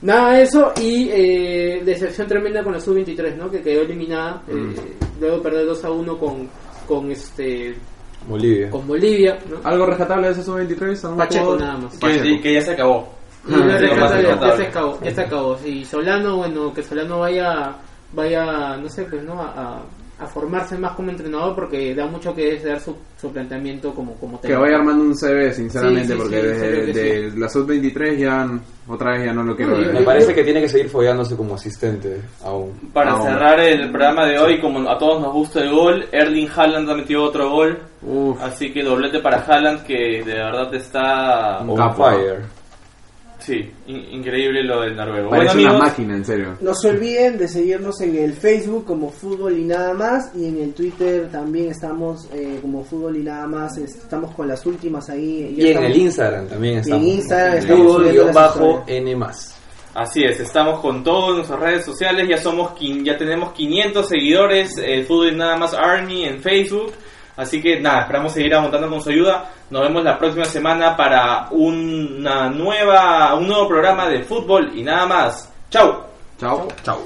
Nada 0.03 0.35
de 0.35 0.43
eso 0.43 0.73
y 0.81 1.09
eh, 1.11 1.83
decepción 1.85 2.29
tremenda 2.29 2.63
con 2.63 2.75
la 2.75 2.79
sub-23, 2.81 3.37
¿no? 3.37 3.51
Que 3.51 3.63
quedó 3.63 3.81
eliminada, 3.83 4.43
eh, 4.49 4.53
luego 5.19 5.41
perder 5.43 5.65
2 5.67 5.85
a 5.85 5.91
1 5.91 6.19
con, 6.19 6.49
con, 6.87 7.11
este, 7.11 7.75
Bolivia. 8.29 8.71
con 8.71 8.87
Bolivia, 8.87 9.39
¿no? 9.51 9.57
¿Algo 9.69 9.87
rescatable 9.87 10.27
de 10.29 10.33
ese 10.33 10.43
sub-23? 10.45 11.05
¿Algún 11.05 11.19
Pacheco 11.19 11.45
jugador? 11.45 11.61
nada 11.63 11.79
más. 11.79 11.99
Que, 11.99 12.41
que 12.41 12.55
ya 12.55 12.61
se 12.61 12.73
acabó. 12.73 13.09
Y 13.47 13.51
lo 13.51 13.57
Ah, 13.57 13.59
lo 13.61 13.67
más 13.67 13.81
rescatable, 13.81 14.23
ya, 14.23 14.29
rescatable. 14.31 14.57
se 14.65 14.69
acabó, 14.71 14.99
ya 15.03 15.11
se 15.15 15.21
acabó. 15.21 15.59
Y 15.67 15.85
Solano, 15.85 16.37
bueno, 16.39 16.73
que 16.75 16.83
Solano 16.83 17.19
vaya, 17.21 17.77
vaya 18.13 18.77
no 18.77 18.89
sé, 18.89 19.05
pues, 19.05 19.23
¿no? 19.25 19.41
A, 19.41 19.47
a- 19.47 19.83
a 20.19 20.27
formarse 20.27 20.79
más 20.79 20.93
como 20.93 21.11
entrenador 21.11 21.55
porque 21.57 21.95
da 21.95 22.07
mucho 22.07 22.35
que 22.35 22.53
desear 22.53 22.79
su, 22.81 22.95
su 23.21 23.33
planteamiento 23.33 23.93
como, 23.93 24.15
como 24.15 24.41
Que 24.41 24.49
técnico. 24.49 24.63
vaya 24.63 24.77
armando 24.77 25.05
un 25.05 25.15
CV, 25.17 25.53
sinceramente, 25.53 26.07
Sí, 26.07 26.13
sí, 26.13 26.19
porque 26.19 26.37
sí, 26.41 26.47
desde 26.47 26.93
que 26.93 27.31
de 27.31 27.37
la 27.39 27.49
sub-23 27.49 28.17
ya 28.17 28.49
otra 28.87 29.13
vez 29.13 29.25
ya 29.25 29.33
no 29.33 29.43
lo 29.43 29.57
quiero 29.57 29.77
ver. 29.77 29.93
Me 29.93 30.03
parece 30.03 30.35
que 30.35 30.45
tiene 30.45 30.61
que 30.61 30.69
seguir 30.69 30.89
follándose 30.89 31.37
como 31.37 31.55
asistente 31.57 32.21
aún. 32.45 32.73
Para 32.93 33.15
bueno. 33.15 33.25
cerrar 33.33 33.59
el 33.61 33.91
programa 33.91 34.27
de 34.27 34.39
hoy, 34.39 34.61
como 34.61 34.89
a 34.89 34.97
todos 34.99 35.21
nos 35.21 35.33
gusta 35.33 35.61
el 35.61 35.71
gol, 35.73 36.07
Erling 36.13 36.49
Haaland 36.55 36.91
ha 36.91 36.95
metido 36.95 37.23
otro 37.25 37.51
gol. 37.51 37.79
Uf, 38.03 38.41
Así 38.43 38.73
que 38.73 38.83
doblete 38.83 39.19
para 39.21 39.39
Haaland 39.39 39.83
que 39.85 40.23
de 40.25 40.35
verdad 40.35 40.73
está... 40.75 41.59
On 41.61 41.95
fire. 41.97 42.43
Sí, 43.45 43.71
in- 43.89 44.05
increíble 44.21 44.63
lo 44.65 44.81
del 44.81 44.97
noruego. 44.97 45.29
parece 45.31 45.55
bueno, 45.57 45.71
una 45.77 45.79
máquina, 45.85 46.15
en 46.17 46.25
serio. 46.25 46.57
No 46.61 46.75
se 46.75 46.89
olviden 46.89 47.37
de 47.37 47.47
seguirnos 47.47 48.01
en 48.01 48.17
el 48.17 48.33
Facebook 48.33 48.87
como 48.87 49.11
Fútbol 49.11 49.59
y 49.59 49.65
Nada 49.65 49.93
Más 49.93 50.31
y 50.35 50.47
en 50.47 50.63
el 50.63 50.73
Twitter 50.73 51.29
también 51.31 51.71
estamos 51.71 52.27
eh, 52.33 52.59
como 52.63 52.83
Fútbol 52.85 53.17
y 53.19 53.23
Nada 53.23 53.47
Más. 53.47 53.77
Estamos 53.77 54.35
con 54.35 54.49
las 54.49 54.65
últimas 54.65 55.11
ahí. 55.11 55.55
Ya 55.57 55.63
Y 55.63 55.67
en 55.67 55.67
estamos- 55.77 55.91
el 55.91 55.97
Instagram 55.99 56.47
también 56.49 56.79
estamos. 56.79 57.07
Instagram 57.07 57.57
estamos 57.59 57.93
subiendo 57.93 58.25
las 58.33 58.53
Fútbol-N 58.55 59.17
más. 59.17 59.61
Así 59.97 60.25
es, 60.25 60.41
estamos 60.41 60.81
con 60.81 61.05
todas 61.05 61.37
nuestras 61.37 61.61
redes 61.61 61.85
sociales, 61.85 62.27
ya 62.29 62.37
somos 62.39 62.71
quin- 62.73 63.05
ya 63.05 63.17
tenemos 63.17 63.53
500 63.53 64.09
seguidores, 64.09 64.77
el 64.79 65.05
Fútbol 65.05 65.35
y 65.35 65.37
Nada 65.37 65.57
Más 65.57 65.73
Army 65.73 66.25
en 66.25 66.41
Facebook, 66.43 66.91
así 67.37 67.61
que 67.61 67.81
nada, 67.81 68.03
esperamos 68.03 68.33
seguir 68.33 68.55
aguantando 68.55 68.89
con 68.89 69.03
su 69.03 69.11
ayuda. 69.11 69.51
Nos 69.71 69.83
vemos 69.83 70.05
la 70.05 70.19
próxima 70.19 70.45
semana 70.45 70.97
para 70.97 71.49
una 71.51 72.49
nueva, 72.51 73.35
un 73.35 73.49
nuevo 73.49 73.69
programa 73.69 74.09
de 74.09 74.23
fútbol 74.23 74.73
y 74.75 74.83
nada 74.83 75.07
más. 75.07 75.53
Chau. 75.71 76.03
Chao. 76.39 76.69
Chao. 76.83 77.03